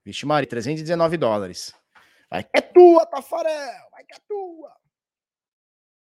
Vixe, 0.03 0.25
Mari, 0.25 0.45
319 0.45 1.15
dólares. 1.15 1.73
Vai 2.29 2.43
que 2.43 2.49
é 2.53 2.61
tua, 2.61 3.05
Tafarel! 3.05 3.89
Vai 3.91 4.03
que 4.03 4.13
é 4.13 4.19
tua! 4.27 4.75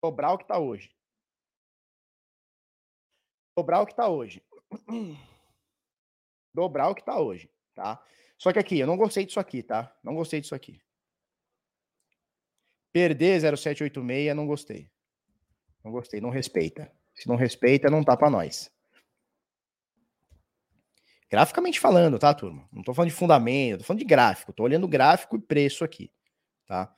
Dobrar 0.03 0.33
o 0.33 0.37
que 0.37 0.45
tá 0.45 0.59
hoje. 0.59 0.95
Dobrar 3.57 3.81
o 3.81 3.87
que 3.87 3.95
tá 3.95 4.07
hoje. 4.07 4.45
Dobrar 6.55 6.87
o 6.87 6.95
que 6.95 7.03
tá 7.03 7.19
hoje, 7.19 7.51
tá? 7.73 8.01
Só 8.37 8.53
que 8.53 8.59
aqui, 8.59 8.79
eu 8.79 8.87
não 8.87 8.95
gostei 8.95 9.25
disso 9.25 9.41
aqui, 9.41 9.61
tá? 9.61 9.93
Não 10.01 10.15
gostei 10.15 10.39
disso 10.39 10.55
aqui. 10.55 10.81
Perder 12.93 13.41
0786, 13.57 14.33
não 14.33 14.47
gostei. 14.47 14.89
Não 15.83 15.91
gostei, 15.91 16.21
não 16.21 16.29
respeita. 16.29 16.89
Se 17.13 17.27
não 17.27 17.35
respeita, 17.35 17.89
não 17.91 18.05
tá 18.05 18.15
para 18.15 18.29
nós. 18.29 18.71
Graficamente 21.29 21.77
falando, 21.77 22.17
tá, 22.17 22.33
turma? 22.33 22.69
Não 22.71 22.83
tô 22.83 22.93
falando 22.93 23.09
de 23.09 23.15
fundamento, 23.17 23.79
tô 23.79 23.83
falando 23.83 23.99
de 23.99 24.05
gráfico. 24.05 24.53
Tô 24.53 24.63
olhando 24.63 24.87
gráfico 24.87 25.35
e 25.35 25.41
preço 25.41 25.83
aqui, 25.83 26.09
tá? 26.65 26.95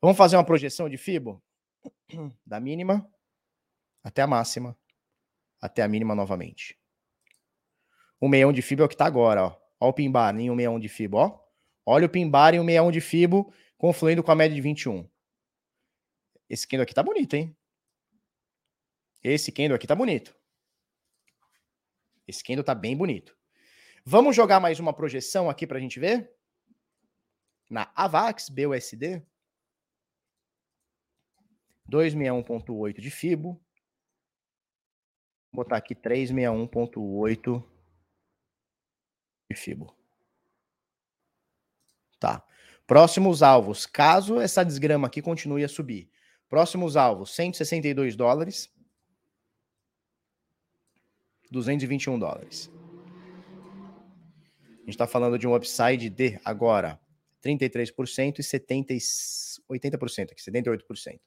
Vamos 0.00 0.16
fazer 0.16 0.36
uma 0.36 0.44
projeção 0.44 0.88
de 0.88 0.96
FIBO? 0.96 1.42
Da 2.46 2.60
mínima 2.60 3.10
até 4.04 4.22
a 4.22 4.26
máxima, 4.26 4.78
até 5.60 5.82
a 5.82 5.88
mínima 5.88 6.14
novamente. 6.14 6.78
O 8.24 8.28
meião 8.28 8.54
de 8.54 8.62
FIBO 8.62 8.80
é 8.80 8.86
o 8.86 8.88
que 8.88 8.96
tá 8.96 9.04
agora, 9.04 9.44
ó. 9.44 9.60
Ó 9.78 9.90
o 9.90 9.92
pimbar 9.92 10.34
em 10.34 10.50
um 10.50 10.54
meião 10.54 10.80
de 10.80 10.88
FIBO, 10.88 11.18
ó. 11.18 11.46
Olha 11.84 12.06
o 12.06 12.08
pimbar 12.08 12.54
em 12.54 12.58
um 12.58 12.64
meião 12.64 12.90
de 12.90 12.98
FIBO 12.98 13.52
confluindo 13.76 14.24
com 14.24 14.32
a 14.32 14.34
média 14.34 14.54
de 14.54 14.62
21. 14.62 15.06
Esse 16.48 16.66
candle 16.66 16.84
aqui 16.84 16.94
tá 16.94 17.02
bonito, 17.02 17.34
hein? 17.34 17.54
Esse 19.22 19.52
candle 19.52 19.76
aqui 19.76 19.86
tá 19.86 19.94
bonito. 19.94 20.34
Esse 22.26 22.42
candle 22.42 22.64
tá 22.64 22.74
bem 22.74 22.96
bonito. 22.96 23.36
Vamos 24.06 24.34
jogar 24.34 24.58
mais 24.58 24.80
uma 24.80 24.94
projeção 24.94 25.50
aqui 25.50 25.66
para 25.66 25.76
a 25.76 25.80
gente 25.82 26.00
ver? 26.00 26.34
Na 27.68 27.92
AVAX 27.94 28.48
BUSD. 28.48 29.22
261.8 31.92 33.02
de 33.02 33.10
FIBO. 33.10 33.62
Vou 35.52 35.62
botar 35.62 35.76
aqui 35.76 35.94
361.8 35.94 37.73
de 39.50 39.56
FIBO. 39.56 39.94
Tá. 42.18 42.44
Próximos 42.86 43.42
alvos, 43.42 43.86
caso 43.86 44.40
essa 44.40 44.64
desgrama 44.64 45.06
aqui 45.06 45.22
continue 45.22 45.64
a 45.64 45.68
subir. 45.68 46.10
Próximos 46.48 46.96
alvos, 46.96 47.34
162 47.34 48.16
dólares. 48.16 48.70
221 51.50 52.18
dólares. 52.18 52.70
A 54.60 54.76
gente 54.80 54.90
está 54.90 55.06
falando 55.06 55.38
de 55.38 55.46
um 55.46 55.54
upside 55.54 56.10
de 56.10 56.38
agora 56.44 57.00
33% 57.42 58.38
e 58.38 58.42
70, 58.42 58.94
80% 58.94 60.32
aqui, 60.32 60.42
78%. 60.42 61.20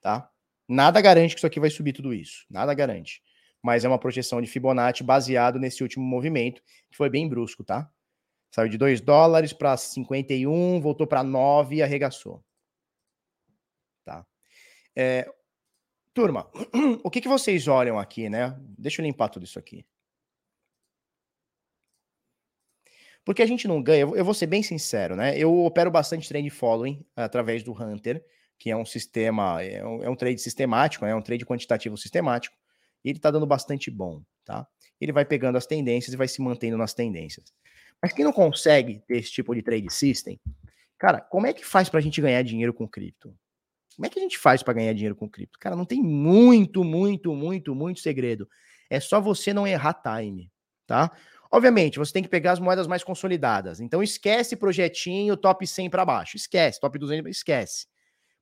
Tá? 0.00 0.30
Nada 0.68 1.00
garante 1.00 1.34
que 1.34 1.40
isso 1.40 1.46
aqui 1.46 1.60
vai 1.60 1.70
subir 1.70 1.92
tudo 1.92 2.12
isso. 2.12 2.44
Nada 2.48 2.74
garante. 2.74 3.22
Mas 3.64 3.82
é 3.82 3.88
uma 3.88 3.98
projeção 3.98 4.42
de 4.42 4.46
Fibonacci 4.46 5.02
baseado 5.02 5.58
nesse 5.58 5.82
último 5.82 6.04
movimento, 6.04 6.62
que 6.90 6.96
foi 6.98 7.08
bem 7.08 7.26
brusco, 7.26 7.64
tá? 7.64 7.90
Saiu 8.50 8.68
de 8.68 8.76
2 8.76 9.00
dólares 9.00 9.54
para 9.54 9.74
51, 9.74 10.82
voltou 10.82 11.06
para 11.06 11.24
9 11.24 11.76
e 11.76 11.82
arregaçou. 11.82 12.44
Tá? 14.04 14.26
É, 14.94 15.26
turma, 16.12 16.46
o 17.02 17.10
que, 17.10 17.22
que 17.22 17.28
vocês 17.28 17.66
olham 17.66 17.98
aqui, 17.98 18.28
né? 18.28 18.54
Deixa 18.78 19.00
eu 19.00 19.06
limpar 19.06 19.30
tudo 19.30 19.44
isso 19.46 19.58
aqui. 19.58 19.86
Porque 23.24 23.40
a 23.40 23.46
gente 23.46 23.66
não 23.66 23.82
ganha, 23.82 24.02
eu 24.02 24.24
vou 24.26 24.34
ser 24.34 24.46
bem 24.46 24.62
sincero, 24.62 25.16
né? 25.16 25.38
Eu 25.38 25.64
opero 25.64 25.90
bastante 25.90 26.28
trade 26.28 26.50
following 26.50 27.02
através 27.16 27.62
do 27.62 27.72
Hunter, 27.72 28.22
que 28.58 28.70
é 28.70 28.76
um 28.76 28.84
sistema, 28.84 29.62
é 29.62 29.82
um, 29.82 30.02
é 30.02 30.10
um 30.10 30.14
trade 30.14 30.38
sistemático, 30.38 31.06
né? 31.06 31.12
é 31.12 31.16
um 31.16 31.22
trade 31.22 31.46
quantitativo 31.46 31.96
sistemático, 31.96 32.54
e 33.04 33.10
ele 33.10 33.18
tá 33.18 33.30
dando 33.30 33.46
bastante 33.46 33.90
bom, 33.90 34.22
tá? 34.44 34.66
Ele 35.00 35.12
vai 35.12 35.24
pegando 35.24 35.58
as 35.58 35.66
tendências 35.66 36.14
e 36.14 36.16
vai 36.16 36.26
se 36.26 36.40
mantendo 36.40 36.78
nas 36.78 36.94
tendências. 36.94 37.52
Mas 38.00 38.12
quem 38.12 38.24
não 38.24 38.32
consegue 38.32 39.02
ter 39.06 39.18
esse 39.18 39.30
tipo 39.30 39.54
de 39.54 39.62
trade 39.62 39.92
system, 39.92 40.40
cara, 40.98 41.20
como 41.20 41.46
é 41.46 41.52
que 41.52 41.64
faz 41.64 41.88
pra 41.88 42.00
gente 42.00 42.20
ganhar 42.20 42.42
dinheiro 42.42 42.72
com 42.72 42.88
cripto? 42.88 43.36
Como 43.96 44.06
é 44.06 44.08
que 44.08 44.18
a 44.18 44.22
gente 44.22 44.38
faz 44.38 44.62
para 44.62 44.74
ganhar 44.74 44.92
dinheiro 44.92 45.14
com 45.14 45.28
cripto? 45.28 45.58
Cara, 45.58 45.76
não 45.76 45.84
tem 45.84 46.02
muito, 46.02 46.82
muito, 46.82 47.34
muito, 47.34 47.74
muito 47.74 48.00
segredo. 48.00 48.48
É 48.90 48.98
só 48.98 49.20
você 49.20 49.52
não 49.52 49.66
errar 49.66 49.94
time, 49.94 50.50
tá? 50.86 51.10
Obviamente, 51.50 51.98
você 51.98 52.12
tem 52.12 52.22
que 52.22 52.28
pegar 52.28 52.52
as 52.52 52.58
moedas 52.58 52.86
mais 52.86 53.04
consolidadas. 53.04 53.80
Então 53.80 54.02
esquece 54.02 54.56
projetinho 54.56 55.36
top 55.36 55.64
100 55.66 55.88
para 55.88 56.04
baixo. 56.04 56.36
Esquece, 56.36 56.80
top 56.80 56.98
200, 56.98 57.30
esquece. 57.30 57.86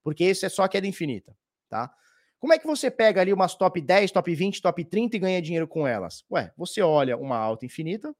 Porque 0.03 0.25
isso 0.25 0.47
é 0.47 0.49
só 0.49 0.67
queda 0.67 0.87
infinita, 0.87 1.37
tá? 1.69 1.93
Como 2.43 2.53
é 2.53 2.59
que 2.59 2.67
você 2.67 2.91
pega 2.91 3.21
ali 3.21 3.33
umas 3.33 3.55
top 3.55 3.81
10, 3.81 4.11
top 4.11 4.35
20, 4.35 4.61
top 4.61 4.85
30 4.85 5.17
e 5.17 5.21
ganha 5.21 5.41
dinheiro 5.41 5.69
com 5.69 5.87
elas? 5.87 6.25
Ué, 6.29 6.53
você 6.57 6.83
olha 6.83 7.17
uma 7.17 7.37
alta 7.37 7.65
infinita, 7.65 8.13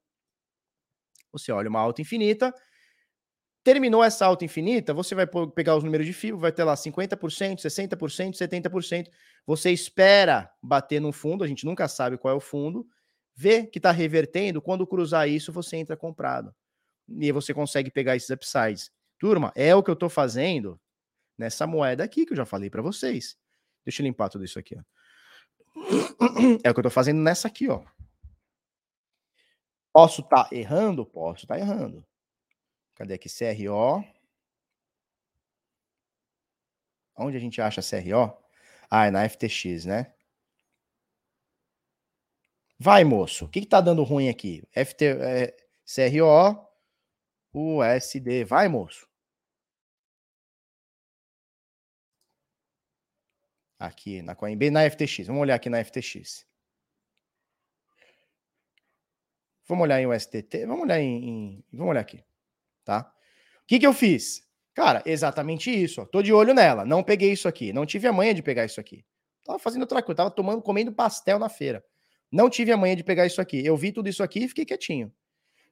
você 1.29 1.51
olha 1.51 1.67
uma 1.67 1.81
alta 1.81 2.01
infinita, 2.01 2.55
terminou 3.65 4.01
essa 4.01 4.25
alta 4.25 4.45
infinita, 4.45 4.93
você 4.93 5.13
vai 5.13 5.27
pegar 5.53 5.75
os 5.75 5.83
números 5.83 6.07
de 6.07 6.13
FIBO, 6.13 6.37
vai 6.37 6.53
ter 6.53 6.63
lá 6.63 6.73
50%, 6.73 7.59
60%, 7.59 8.37
70%. 8.37 9.09
Você 9.45 9.71
espera 9.71 10.49
bater 10.61 11.01
no 11.01 11.11
fundo, 11.11 11.43
a 11.43 11.47
gente 11.47 11.65
nunca 11.65 11.89
sabe 11.89 12.17
qual 12.17 12.33
é 12.33 12.37
o 12.37 12.39
fundo, 12.39 12.87
vê 13.35 13.67
que 13.67 13.77
está 13.77 13.91
revertendo, 13.91 14.61
quando 14.61 14.87
cruzar 14.87 15.27
isso, 15.27 15.51
você 15.51 15.75
entra 15.75 15.97
comprado. 15.97 16.55
E 17.09 17.29
você 17.33 17.53
consegue 17.53 17.91
pegar 17.91 18.15
esses 18.15 18.29
upsides. 18.29 18.89
Turma, 19.19 19.51
é 19.53 19.75
o 19.75 19.83
que 19.83 19.89
eu 19.89 19.95
estou 19.95 20.07
fazendo 20.07 20.79
nessa 21.37 21.67
moeda 21.67 22.05
aqui 22.05 22.25
que 22.25 22.31
eu 22.31 22.37
já 22.37 22.45
falei 22.45 22.69
para 22.69 22.81
vocês. 22.81 23.42
Deixa 23.85 24.01
eu 24.01 24.05
limpar 24.05 24.29
tudo 24.29 24.45
isso 24.45 24.59
aqui. 24.59 24.75
Ó. 24.77 24.83
É 26.63 26.69
o 26.69 26.73
que 26.73 26.79
eu 26.79 26.81
estou 26.81 26.91
fazendo 26.91 27.21
nessa 27.21 27.47
aqui, 27.47 27.67
ó. 27.69 27.83
Posso 29.91 30.21
estar 30.21 30.45
tá 30.45 30.55
errando? 30.55 31.05
Posso 31.05 31.45
estar 31.45 31.55
tá 31.55 31.59
errando. 31.59 32.05
Cadê 32.95 33.13
aqui? 33.13 33.29
CRO. 33.29 34.03
Onde 37.15 37.37
a 37.37 37.39
gente 37.39 37.61
acha 37.61 37.81
CRO? 37.81 38.35
Ah, 38.89 39.05
é 39.07 39.11
na 39.11 39.27
FTX, 39.27 39.85
né? 39.85 40.13
Vai, 42.79 43.03
moço. 43.03 43.45
O 43.45 43.49
que, 43.49 43.61
que 43.61 43.67
tá 43.67 43.79
dando 43.81 44.03
ruim 44.03 44.29
aqui? 44.29 44.63
FT, 44.73 45.05
é, 45.05 45.55
CRO, 45.85 46.67
USD. 47.53 48.43
Vai, 48.43 48.67
moço. 48.67 49.07
Aqui 53.83 54.21
na 54.21 54.33
Coinbase, 54.33 54.71
na 54.71 54.89
FTX. 54.89 55.27
Vamos 55.27 55.41
olhar 55.41 55.55
aqui 55.55 55.69
na 55.69 55.83
FTX. 55.83 56.45
Vamos 59.67 59.83
olhar 59.83 59.99
em 59.99 60.07
USDT. 60.07 60.65
Vamos 60.65 60.83
olhar 60.83 61.01
em, 61.01 61.29
em. 61.29 61.65
Vamos 61.73 61.89
olhar 61.89 61.99
aqui. 61.99 62.23
Tá? 62.85 63.13
O 63.61 63.67
que, 63.67 63.79
que 63.79 63.85
eu 63.85 63.91
fiz? 63.91 64.47
Cara, 64.73 65.03
exatamente 65.05 65.69
isso. 65.69 66.01
Ó. 66.01 66.05
Tô 66.05 66.21
de 66.21 66.31
olho 66.31 66.53
nela. 66.53 66.85
Não 66.85 67.03
peguei 67.03 67.33
isso 67.33 67.45
aqui. 67.45 67.73
Não 67.73 67.85
tive 67.85 68.07
a 68.07 68.13
manha 68.13 68.33
de 68.33 68.41
pegar 68.41 68.63
isso 68.63 68.79
aqui. 68.79 69.03
Tava 69.43 69.59
fazendo 69.59 69.81
outra 69.81 70.01
coisa. 70.01 70.15
Tava 70.15 70.31
tomando, 70.31 70.61
comendo 70.61 70.93
pastel 70.93 71.37
na 71.37 71.49
feira. 71.49 71.83
Não 72.31 72.49
tive 72.49 72.71
a 72.71 72.77
manhã 72.77 72.95
de 72.95 73.03
pegar 73.03 73.25
isso 73.25 73.41
aqui. 73.41 73.65
Eu 73.65 73.75
vi 73.75 73.91
tudo 73.91 74.07
isso 74.07 74.23
aqui 74.23 74.45
e 74.45 74.47
fiquei 74.47 74.63
quietinho. 74.63 75.13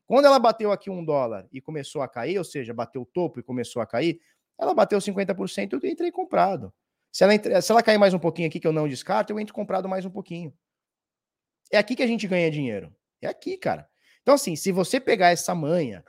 Quando 0.05 0.25
ela 0.25 0.37
bateu 0.37 0.69
aqui 0.73 0.89
um 0.89 1.05
dólar 1.05 1.47
e 1.49 1.61
começou 1.61 2.01
a 2.01 2.09
cair, 2.09 2.37
ou 2.37 2.43
seja, 2.43 2.73
bateu 2.73 3.03
o 3.03 3.05
topo 3.05 3.39
e 3.39 3.43
começou 3.43 3.81
a 3.81 3.87
cair, 3.87 4.19
ela 4.59 4.73
bateu 4.73 4.99
50%, 4.99 5.79
eu 5.81 5.89
entrei 5.89 6.11
comprado. 6.11 6.73
Se 7.11 7.23
ela, 7.23 7.61
se 7.61 7.71
ela 7.71 7.83
cair 7.83 7.97
mais 7.97 8.13
um 8.13 8.19
pouquinho 8.19 8.47
aqui, 8.47 8.59
que 8.59 8.67
eu 8.67 8.71
não 8.71 8.87
descarto, 8.87 9.33
eu 9.33 9.39
entro 9.39 9.53
comprado 9.53 9.89
mais 9.89 10.05
um 10.05 10.09
pouquinho. 10.09 10.53
É 11.71 11.77
aqui 11.77 11.95
que 11.95 12.03
a 12.03 12.07
gente 12.07 12.27
ganha 12.27 12.49
dinheiro. 12.49 12.93
É 13.21 13.27
aqui, 13.27 13.57
cara. 13.57 13.87
Então, 14.21 14.35
assim, 14.35 14.55
se 14.55 14.71
você 14.71 14.99
pegar 14.99 15.29
essa 15.29 15.53
manha, 15.53 16.03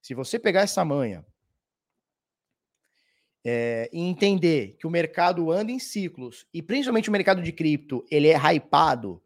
se 0.00 0.14
você 0.14 0.38
pegar 0.38 0.62
essa 0.62 0.84
manha 0.84 1.24
é, 3.44 3.88
e 3.92 4.00
entender 4.00 4.76
que 4.78 4.86
o 4.86 4.90
mercado 4.90 5.50
anda 5.50 5.72
em 5.72 5.78
ciclos, 5.78 6.46
e 6.52 6.62
principalmente 6.62 7.08
o 7.08 7.12
mercado 7.12 7.42
de 7.42 7.52
cripto, 7.52 8.04
ele 8.10 8.28
é 8.28 8.36
hypado, 8.36 9.22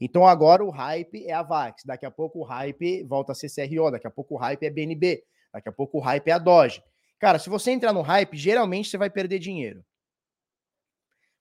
então 0.00 0.26
agora 0.26 0.64
o 0.64 0.70
hype 0.70 1.26
é 1.26 1.32
a 1.32 1.42
VAX, 1.42 1.84
daqui 1.84 2.04
a 2.04 2.10
pouco 2.10 2.40
o 2.40 2.44
hype 2.44 3.02
volta 3.04 3.32
a 3.32 3.34
ser 3.34 3.48
CRO, 3.48 3.90
daqui 3.90 4.06
a 4.06 4.10
pouco 4.10 4.34
o 4.34 4.38
hype 4.38 4.64
é 4.64 4.70
BNB, 4.70 5.24
daqui 5.52 5.68
a 5.68 5.72
pouco 5.72 5.98
o 5.98 6.00
hype 6.00 6.28
é 6.28 6.32
a 6.32 6.38
Doge. 6.38 6.82
Cara, 7.18 7.38
se 7.38 7.48
você 7.48 7.70
entrar 7.70 7.92
no 7.92 8.02
hype, 8.02 8.36
geralmente 8.36 8.90
você 8.90 8.98
vai 8.98 9.08
perder 9.08 9.38
dinheiro. 9.38 9.84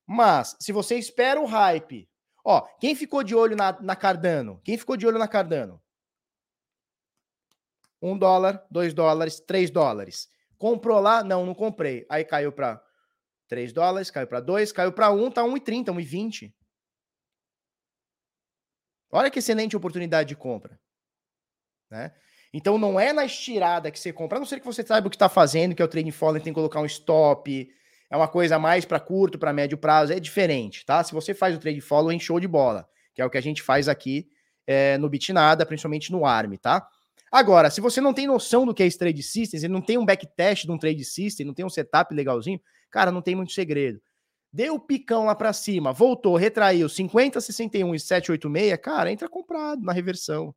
Mas, 0.05 0.55
se 0.59 0.71
você 0.71 0.97
espera 0.97 1.39
o 1.39 1.45
hype. 1.45 2.09
Ó, 2.43 2.61
quem 2.79 2.95
ficou 2.95 3.23
de 3.23 3.35
olho 3.35 3.55
na, 3.55 3.79
na 3.81 3.95
Cardano? 3.95 4.61
Quem 4.63 4.77
ficou 4.77 4.95
de 4.95 5.07
olho 5.07 5.17
na 5.17 5.27
Cardano? 5.27 5.81
Um 8.01 8.17
dólar, 8.17 8.63
dois 8.69 8.93
dólares, 8.93 9.39
três 9.39 9.71
dólares. 9.71 10.29
Comprou 10.57 10.99
lá? 10.99 11.23
Não, 11.23 11.45
não 11.45 11.55
comprei. 11.55 12.05
Aí 12.09 12.23
caiu 12.23 12.51
para 12.51 12.81
3 13.47 13.71
dólares, 13.73 14.09
caiu 14.09 14.27
para 14.27 14.39
2, 14.39 14.71
caiu 14.71 14.91
para 14.91 15.11
1, 15.11 15.31
tá 15.31 15.43
1,30, 15.43 15.85
1,20. 15.85 16.53
Olha 19.11 19.29
que 19.29 19.39
excelente 19.39 19.77
oportunidade 19.77 20.29
de 20.29 20.35
compra. 20.35 20.79
Né? 21.89 22.13
Então 22.53 22.77
não 22.77 22.99
é 22.99 23.13
na 23.13 23.25
estirada 23.25 23.91
que 23.91 23.99
você 23.99 24.11
compra, 24.11 24.37
a 24.37 24.39
não 24.39 24.45
ser 24.45 24.59
que 24.59 24.65
você 24.65 24.85
saiba 24.85 25.07
o 25.07 25.09
que 25.09 25.15
está 25.15 25.29
fazendo, 25.29 25.75
que 25.75 25.81
é 25.81 25.85
o 25.85 25.87
trading 25.87 26.11
follow, 26.11 26.41
tem 26.41 26.51
que 26.51 26.59
colocar 26.59 26.79
um 26.79 26.85
stop, 26.85 27.69
é 28.09 28.15
uma 28.15 28.27
coisa 28.27 28.59
mais 28.59 28.85
para 28.85 28.99
curto, 28.99 29.37
para 29.37 29.53
médio 29.53 29.77
prazo, 29.77 30.13
é 30.13 30.19
diferente, 30.19 30.85
tá? 30.85 31.03
Se 31.03 31.13
você 31.13 31.33
faz 31.33 31.55
o 31.55 31.59
trade 31.59 31.81
follow, 31.81 32.17
show 32.19 32.39
de 32.39 32.47
bola, 32.47 32.87
que 33.13 33.21
é 33.21 33.25
o 33.25 33.29
que 33.29 33.37
a 33.37 33.41
gente 33.41 33.61
faz 33.61 33.87
aqui 33.87 34.27
é, 34.67 34.97
no 34.97 35.09
Bitnada, 35.09 35.65
principalmente 35.65 36.11
no 36.11 36.25
ARM, 36.25 36.55
tá? 36.57 36.87
Agora, 37.31 37.69
se 37.69 37.81
você 37.81 37.99
não 37.99 38.13
tem 38.13 38.27
noção 38.27 38.65
do 38.65 38.73
que 38.73 38.83
é 38.83 38.85
esse 38.85 38.97
trade 38.97 39.21
system, 39.23 39.59
você 39.59 39.67
não 39.67 39.81
tem 39.81 39.97
um 39.97 40.05
backtest 40.05 40.65
de 40.65 40.71
um 40.71 40.77
trade 40.77 41.03
system, 41.03 41.45
não 41.45 41.53
tem 41.53 41.65
um 41.65 41.69
setup 41.69 42.13
legalzinho, 42.13 42.61
cara, 42.89 43.11
não 43.11 43.21
tem 43.21 43.35
muito 43.35 43.51
segredo 43.51 43.99
deu 44.55 44.75
o 44.75 44.79
picão 44.79 45.25
lá 45.25 45.35
para 45.35 45.51
cima, 45.51 45.91
voltou, 45.91 46.37
retraiu 46.37 46.87
50, 46.87 47.41
61 47.41 47.93
e 47.93 47.99
786, 47.99 48.79
cara, 48.81 49.11
entra 49.11 49.27
comprado 49.27 49.83
na 49.83 49.91
reversão. 49.91 50.55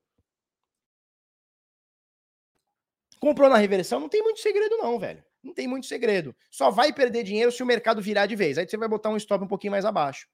Comprou 3.19 3.49
na 3.49 3.57
reversão, 3.57 3.99
não 3.99 4.09
tem 4.09 4.23
muito 4.23 4.39
segredo 4.39 4.77
não, 4.77 5.01
velho. 5.01 5.25
Não 5.43 5.55
tem 5.55 5.69
muito 5.69 5.87
segredo. 5.87 6.35
Só 6.51 6.71
vai 6.71 6.93
perder 6.93 7.23
dinheiro 7.23 7.53
se 7.53 7.63
o 7.63 7.67
mercado 7.67 8.03
virar 8.03 8.27
de 8.27 8.37
vez. 8.37 8.59
Aí 8.59 8.69
você 8.69 8.77
vai 8.77 8.89
botar 8.89 9.11
um 9.11 9.17
stop 9.17 9.45
um 9.45 9.49
pouquinho 9.49 9.71
mais 9.71 9.85
abaixo. 9.85 10.27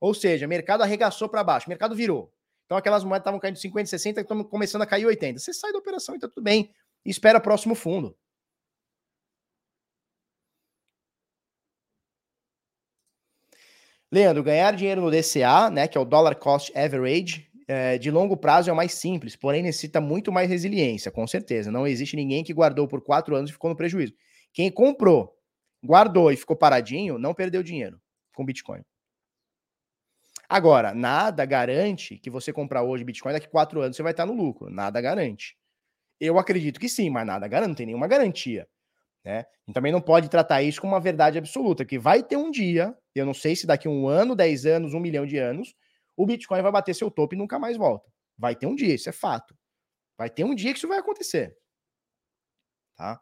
Ou 0.00 0.14
seja, 0.14 0.46
o 0.46 0.48
mercado 0.48 0.82
arregaçou 0.82 1.28
para 1.28 1.42
baixo, 1.44 1.66
o 1.66 1.70
mercado 1.70 1.94
virou. 1.94 2.32
Então 2.66 2.78
aquelas 2.78 3.04
moedas 3.04 3.22
estavam 3.22 3.40
caindo 3.40 3.56
50, 3.58 3.88
60, 3.88 4.20
estão 4.20 4.44
começando 4.44 4.82
a 4.82 4.86
cair 4.86 5.06
80. 5.06 5.38
Você 5.38 5.52
sai 5.52 5.72
da 5.72 5.78
operação 5.78 6.14
e 6.14 6.18
tá 6.18 6.28
tudo 6.28 6.42
bem. 6.42 6.72
E 7.04 7.10
espera 7.10 7.40
próximo 7.40 7.74
fundo. 7.74 8.16
Leandro, 14.10 14.44
ganhar 14.44 14.72
dinheiro 14.76 15.00
no 15.00 15.10
DCA, 15.10 15.70
né, 15.70 15.88
que 15.88 15.98
é 15.98 16.00
o 16.00 16.04
Dollar 16.04 16.36
Cost 16.36 16.70
Average, 16.76 17.50
é, 17.66 17.98
de 17.98 18.10
longo 18.10 18.36
prazo 18.36 18.70
é 18.70 18.72
o 18.72 18.76
mais 18.76 18.94
simples, 18.94 19.34
porém 19.34 19.62
necessita 19.62 20.00
muito 20.00 20.30
mais 20.30 20.48
resiliência, 20.48 21.10
com 21.10 21.26
certeza. 21.26 21.70
Não 21.70 21.86
existe 21.86 22.14
ninguém 22.14 22.44
que 22.44 22.52
guardou 22.52 22.86
por 22.86 23.00
quatro 23.00 23.34
anos 23.34 23.50
e 23.50 23.52
ficou 23.52 23.70
no 23.70 23.76
prejuízo. 23.76 24.12
Quem 24.54 24.70
comprou, 24.70 25.36
guardou 25.84 26.32
e 26.32 26.36
ficou 26.36 26.56
paradinho, 26.56 27.18
não 27.18 27.34
perdeu 27.34 27.62
dinheiro 27.62 28.00
com 28.32 28.44
Bitcoin. 28.44 28.82
Agora, 30.48 30.94
nada 30.94 31.44
garante 31.44 32.16
que 32.18 32.30
você 32.30 32.52
comprar 32.52 32.82
hoje 32.82 33.02
Bitcoin, 33.02 33.32
daqui 33.32 33.48
quatro 33.48 33.80
anos 33.82 33.96
você 33.96 34.02
vai 34.02 34.12
estar 34.12 34.24
no 34.24 34.32
lucro. 34.32 34.70
Nada 34.70 35.00
garante. 35.00 35.56
Eu 36.20 36.38
acredito 36.38 36.78
que 36.78 36.88
sim, 36.88 37.10
mas 37.10 37.26
nada 37.26 37.48
garante, 37.48 37.68
não 37.68 37.74
tem 37.74 37.86
nenhuma 37.86 38.06
garantia. 38.06 38.68
Né? 39.24 39.44
E 39.66 39.72
também 39.72 39.90
não 39.90 40.00
pode 40.00 40.28
tratar 40.28 40.62
isso 40.62 40.80
como 40.80 40.92
uma 40.92 41.00
verdade 41.00 41.36
absoluta, 41.36 41.84
que 41.84 41.98
vai 41.98 42.22
ter 42.22 42.36
um 42.36 42.50
dia, 42.50 42.96
eu 43.14 43.26
não 43.26 43.34
sei 43.34 43.56
se 43.56 43.66
daqui 43.66 43.88
um 43.88 44.06
ano, 44.06 44.36
dez 44.36 44.66
anos, 44.66 44.94
um 44.94 45.00
milhão 45.00 45.26
de 45.26 45.38
anos, 45.38 45.74
o 46.16 46.26
Bitcoin 46.26 46.62
vai 46.62 46.70
bater 46.70 46.94
seu 46.94 47.10
topo 47.10 47.34
e 47.34 47.38
nunca 47.38 47.58
mais 47.58 47.76
volta. 47.76 48.08
Vai 48.38 48.54
ter 48.54 48.66
um 48.66 48.76
dia, 48.76 48.94
isso 48.94 49.08
é 49.08 49.12
fato. 49.12 49.56
Vai 50.16 50.30
ter 50.30 50.44
um 50.44 50.54
dia 50.54 50.72
que 50.72 50.78
isso 50.78 50.86
vai 50.86 50.98
acontecer. 50.98 51.56
Tá? 52.96 53.20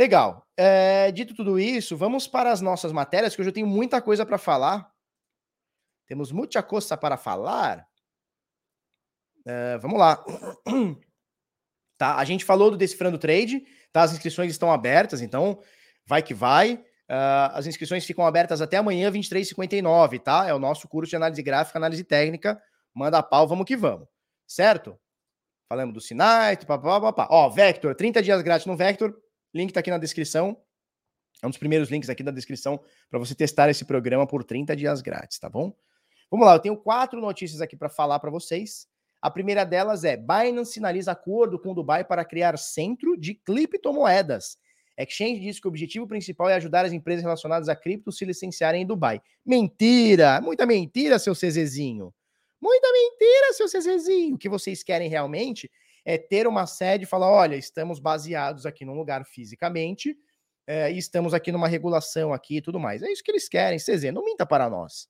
Legal. 0.00 0.46
É, 0.56 1.12
dito 1.12 1.34
tudo 1.34 1.60
isso, 1.60 1.94
vamos 1.94 2.26
para 2.26 2.50
as 2.50 2.62
nossas 2.62 2.90
matérias, 2.90 3.34
que 3.34 3.42
hoje 3.42 3.50
eu 3.50 3.54
tenho 3.54 3.66
muita 3.66 4.00
coisa 4.00 4.24
para 4.24 4.38
falar. 4.38 4.90
Temos 6.06 6.32
muita 6.32 6.62
coisa 6.62 6.96
para 6.96 7.18
falar. 7.18 7.86
É, 9.46 9.76
vamos 9.76 9.98
lá. 9.98 10.24
Tá? 11.98 12.16
A 12.16 12.24
gente 12.24 12.46
falou 12.46 12.70
do 12.70 12.78
Decifrando 12.78 13.18
Trade, 13.18 13.62
tá? 13.92 14.00
As 14.00 14.12
inscrições 14.14 14.50
estão 14.50 14.72
abertas, 14.72 15.20
então 15.20 15.60
vai 16.06 16.22
que 16.22 16.32
vai. 16.32 16.76
Uh, 16.76 17.52
as 17.52 17.66
inscrições 17.66 18.06
ficam 18.06 18.26
abertas 18.26 18.62
até 18.62 18.78
amanhã, 18.78 19.12
23h59, 19.12 20.18
tá? 20.18 20.48
É 20.48 20.54
o 20.54 20.58
nosso 20.58 20.88
curso 20.88 21.10
de 21.10 21.16
análise 21.16 21.42
gráfica, 21.42 21.78
análise 21.78 22.02
técnica. 22.02 22.58
Manda 22.94 23.18
a 23.18 23.22
pau, 23.22 23.46
vamos 23.46 23.66
que 23.66 23.76
vamos. 23.76 24.08
Certo? 24.46 24.98
Falamos 25.68 25.92
do 25.92 26.00
Sinai, 26.00 26.56
papapá. 26.56 27.28
Ó, 27.30 27.50
Vector, 27.50 27.94
30 27.94 28.22
dias 28.22 28.40
grátis 28.40 28.64
no 28.64 28.78
Vector. 28.78 29.14
Link 29.54 29.72
tá 29.72 29.80
aqui 29.80 29.90
na 29.90 29.98
descrição. 29.98 30.56
É 31.42 31.46
um 31.46 31.50
dos 31.50 31.58
primeiros 31.58 31.90
links 31.90 32.10
aqui 32.10 32.22
da 32.22 32.30
descrição 32.30 32.80
para 33.08 33.18
você 33.18 33.34
testar 33.34 33.70
esse 33.70 33.84
programa 33.84 34.26
por 34.26 34.44
30 34.44 34.76
dias 34.76 35.00
grátis, 35.00 35.38
tá 35.38 35.48
bom? 35.48 35.74
Vamos 36.30 36.46
lá, 36.46 36.54
eu 36.54 36.60
tenho 36.60 36.76
quatro 36.76 37.20
notícias 37.20 37.60
aqui 37.60 37.76
para 37.76 37.88
falar 37.88 38.20
para 38.20 38.30
vocês. 38.30 38.86
A 39.20 39.30
primeira 39.30 39.64
delas 39.64 40.04
é: 40.04 40.16
Binance 40.16 40.72
sinaliza 40.72 41.12
acordo 41.12 41.58
com 41.58 41.74
Dubai 41.74 42.04
para 42.04 42.24
criar 42.24 42.56
centro 42.58 43.16
de 43.16 43.34
criptomoedas. 43.34 44.58
Exchange 44.96 45.40
diz 45.40 45.58
que 45.58 45.66
o 45.66 45.70
objetivo 45.70 46.06
principal 46.06 46.48
é 46.48 46.54
ajudar 46.54 46.84
as 46.84 46.92
empresas 46.92 47.22
relacionadas 47.22 47.68
a 47.68 47.76
cripto 47.76 48.12
se 48.12 48.24
licenciarem 48.24 48.82
em 48.82 48.86
Dubai. 48.86 49.20
Mentira! 49.44 50.40
Muita 50.40 50.66
mentira, 50.66 51.18
seu 51.18 51.34
CZzinho. 51.34 52.12
Muita 52.60 52.92
mentira, 52.92 53.52
seu 53.54 53.66
CZzinho. 53.66 54.34
O 54.34 54.38
que 54.38 54.48
vocês 54.48 54.82
querem 54.82 55.08
realmente 55.08 55.70
é 56.04 56.18
ter 56.18 56.46
uma 56.46 56.66
sede 56.66 57.04
e 57.04 57.06
falar: 57.06 57.30
olha, 57.30 57.56
estamos 57.56 57.98
baseados 57.98 58.66
aqui 58.66 58.84
num 58.84 58.94
lugar 58.94 59.24
fisicamente 59.24 60.16
é, 60.66 60.90
e 60.92 60.98
estamos 60.98 61.34
aqui 61.34 61.50
numa 61.50 61.66
regulação 61.66 62.32
aqui 62.32 62.58
e 62.58 62.62
tudo 62.62 62.78
mais. 62.78 63.02
É 63.02 63.10
isso 63.10 63.24
que 63.24 63.30
eles 63.30 63.48
querem, 63.48 63.78
CZ. 63.78 64.12
Não 64.12 64.24
minta 64.24 64.46
para 64.46 64.70
nós. 64.70 65.08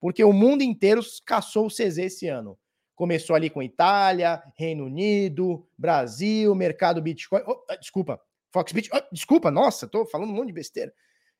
Porque 0.00 0.24
o 0.24 0.32
mundo 0.32 0.62
inteiro 0.62 1.02
caçou 1.24 1.66
o 1.66 1.70
CZ 1.70 1.98
esse 1.98 2.28
ano. 2.28 2.58
Começou 2.94 3.34
ali 3.34 3.50
com 3.50 3.62
Itália, 3.62 4.42
Reino 4.56 4.84
Unido, 4.84 5.66
Brasil, 5.76 6.54
mercado 6.54 7.02
Bitcoin. 7.02 7.42
Oh, 7.46 7.76
desculpa, 7.78 8.20
Foxbit, 8.52 8.88
oh, 8.94 9.02
desculpa, 9.12 9.50
nossa, 9.50 9.88
tô 9.88 10.06
falando 10.06 10.30
um 10.30 10.34
monte 10.34 10.48
de 10.48 10.52
besteira. 10.52 10.92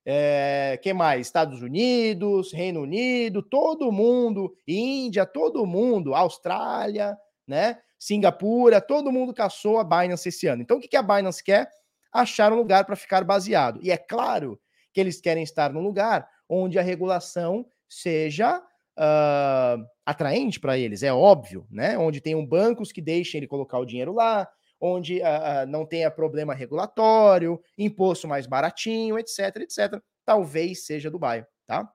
É, 0.05 0.79
que 0.83 0.93
mais? 0.93 1.27
Estados 1.27 1.63
Unidos, 1.63 2.53
Reino 2.53 2.83
Unido, 2.83 3.43
todo 3.43 3.93
mundo, 3.93 4.55
Índia, 4.67 5.25
todo 5.25 5.65
mundo, 5.65 6.15
Austrália, 6.15 7.17
né? 7.47 7.79
Singapura, 8.05 8.83
todo 8.83 9.11
mundo 9.11 9.33
caçou 9.33 9.79
a 9.79 9.85
Binance 9.85 10.29
esse 10.29 10.47
ano. 10.47 10.61
Então, 10.61 10.77
o 10.77 10.81
que, 10.81 10.95
a 10.95 11.03
Binance 11.03 11.43
quer? 11.43 11.71
Achar 12.13 12.53
um 12.53 12.57
lugar 12.57 12.85
para 12.85 12.95
ficar 12.97 13.25
baseado. 13.25 13.81
E 13.83 13.91
é 13.91 13.97
claro 13.97 14.61
que 14.93 15.01
eles 15.01 15.23
querem 15.23 15.43
estar 15.43 15.73
num 15.73 15.81
lugar 15.81 16.29
onde 16.47 16.79
a 16.79 16.83
regulação 16.83 17.67
seja 17.89 18.59
uh, 18.59 19.87
atraente 20.05 20.61
para 20.61 20.77
eles, 20.77 21.03
é 21.03 21.15
óbvio, 21.15 21.67
né? 21.71 21.97
Onde 21.97 22.21
tem 22.21 22.47
bancos 22.47 22.93
que 22.93 23.01
deixem 23.01 23.39
ele 23.39 23.47
colocar 23.47 23.79
o 23.79 23.87
dinheiro 23.87 24.13
lá, 24.13 24.47
onde 24.79 25.21
uh, 25.21 25.67
não 25.67 25.87
tenha 25.87 26.11
problema 26.11 26.53
regulatório, 26.53 27.59
imposto 27.79 28.29
mais 28.29 28.47
baratinho, 28.47 29.19
etc, 29.19 29.57
etc. 29.61 29.99
Talvez 30.27 30.85
seja 30.85 31.11
Dubai, 31.11 31.47
tá? 31.67 31.91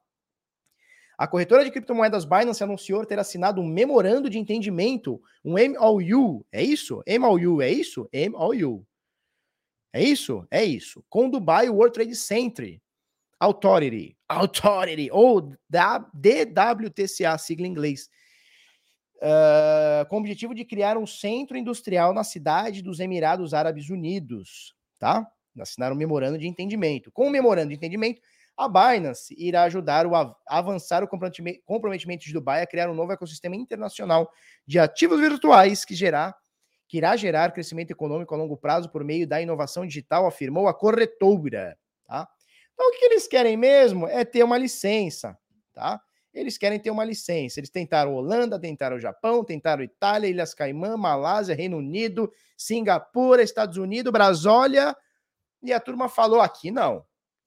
A 1.20 1.28
corretora 1.28 1.66
de 1.66 1.72
criptomoedas 1.72 2.24
Binance 2.24 2.64
anunciou 2.64 3.06
ter 3.06 3.20
assinado 3.20 3.60
um 3.60 3.68
memorando 3.68 4.30
de 4.30 4.40
entendimento, 4.40 5.22
um 5.44 5.56
MOU, 5.56 6.46
é 6.50 6.64
isso? 6.64 7.04
MOU, 7.20 7.62
é 7.62 7.70
isso? 7.70 8.10
MOU. 8.32 8.88
É 9.92 10.02
isso? 10.02 10.48
É 10.50 10.64
isso. 10.64 11.04
Com 11.10 11.30
Dubai 11.30 11.70
World 11.70 11.94
Trade 11.94 12.16
Center 12.16 12.80
Authority, 13.38 14.16
Authority, 14.30 15.10
ou 15.12 15.54
DWTCA, 15.70 17.38
sigla 17.38 17.68
em 17.68 17.72
inglês, 17.72 18.10
uh, 19.18 20.08
com 20.08 20.16
o 20.16 20.20
objetivo 20.20 20.56
de 20.56 20.64
criar 20.64 20.98
um 20.98 21.06
centro 21.06 21.58
industrial 21.58 22.14
na 22.14 22.24
cidade 22.24 22.82
dos 22.82 23.02
Emirados 23.02 23.54
Árabes 23.54 23.90
Unidos, 23.90 24.74
tá? 24.98 25.30
Assinaram 25.60 25.98
um 25.98 26.00
memorando 26.00 26.38
de 26.38 26.48
entendimento. 26.48 27.12
Com 27.12 27.28
o 27.28 27.30
memorando 27.30 27.72
de 27.72 27.76
entendimento, 27.76 28.22
a 28.60 28.68
Binance 28.68 29.34
irá 29.38 29.64
ajudar 29.64 30.06
o 30.06 30.12
avançar 30.46 31.02
o 31.02 31.08
comprometimento 31.08 32.26
de 32.26 32.34
Dubai 32.34 32.62
a 32.62 32.68
criar 32.68 32.90
um 32.90 32.94
novo 32.94 33.14
ecossistema 33.14 33.56
internacional 33.56 34.30
de 34.68 34.78
ativos 34.78 35.18
virtuais 35.22 35.86
que 35.86 35.96
gerar 35.96 36.36
que 36.86 36.98
irá 36.98 37.16
gerar 37.16 37.54
crescimento 37.54 37.92
econômico 37.92 38.34
a 38.34 38.38
longo 38.38 38.58
prazo 38.58 38.90
por 38.90 39.04
meio 39.04 39.28
da 39.28 39.40
inovação 39.40 39.86
digital, 39.86 40.26
afirmou 40.26 40.68
a 40.68 40.74
corretora, 40.74 41.78
tá? 42.06 42.28
Então 42.74 42.90
o 42.90 42.92
que 42.92 43.06
eles 43.06 43.28
querem 43.28 43.56
mesmo 43.56 44.08
é 44.08 44.26
ter 44.26 44.44
uma 44.44 44.58
licença, 44.58 45.38
tá? 45.72 46.02
Eles 46.34 46.58
querem 46.58 46.80
ter 46.80 46.90
uma 46.90 47.06
licença. 47.06 47.60
Eles 47.60 47.70
tentaram 47.70 48.16
Holanda, 48.16 48.60
tentaram 48.60 48.98
o 48.98 49.00
Japão, 49.00 49.44
tentaram 49.44 49.84
Itália, 49.84 50.28
Ilhas 50.28 50.54
Caimã, 50.54 50.98
Malásia, 50.98 51.56
Reino 51.56 51.78
Unido, 51.78 52.32
Singapura, 52.58 53.44
Estados 53.44 53.78
Unidos, 53.78 54.12
Brasólia. 54.12 54.96
E 55.62 55.72
a 55.72 55.80
turma 55.80 56.10
falou 56.10 56.42
aqui 56.42 56.72
não. 56.72 57.06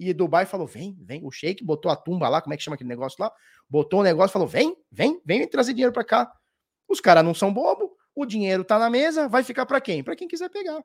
E 0.09 0.12
Dubai 0.12 0.47
falou: 0.47 0.66
vem, 0.66 0.97
vem. 1.01 1.24
O 1.24 1.31
Sheik 1.31 1.65
botou 1.65 1.91
a 1.91 1.97
tumba 1.97 2.29
lá, 2.29 2.41
como 2.41 2.55
é 2.55 2.57
que 2.57 2.62
chama 2.62 2.74
aquele 2.74 2.89
negócio 2.89 3.16
lá? 3.20 3.33
Botou 3.69 4.01
o 4.01 4.03
negócio 4.03 4.33
falou: 4.33 4.49
vem, 4.49 4.77
vem, 4.91 5.20
vem 5.24 5.47
trazer 5.49 5.73
dinheiro 5.73 5.93
para 5.93 6.05
cá. 6.05 6.33
Os 6.89 7.01
caras 7.01 7.24
não 7.24 7.35
são 7.35 7.53
bobo, 7.53 7.97
o 8.15 8.27
dinheiro 8.27 8.65
tá 8.65 8.79
na 8.79 8.91
mesa, 8.91 9.29
vai 9.29 9.43
ficar 9.43 9.66
para 9.66 9.81
quem? 9.81 10.03
Para 10.03 10.16
quem 10.16 10.29
quiser 10.29 10.49
pegar. 10.51 10.83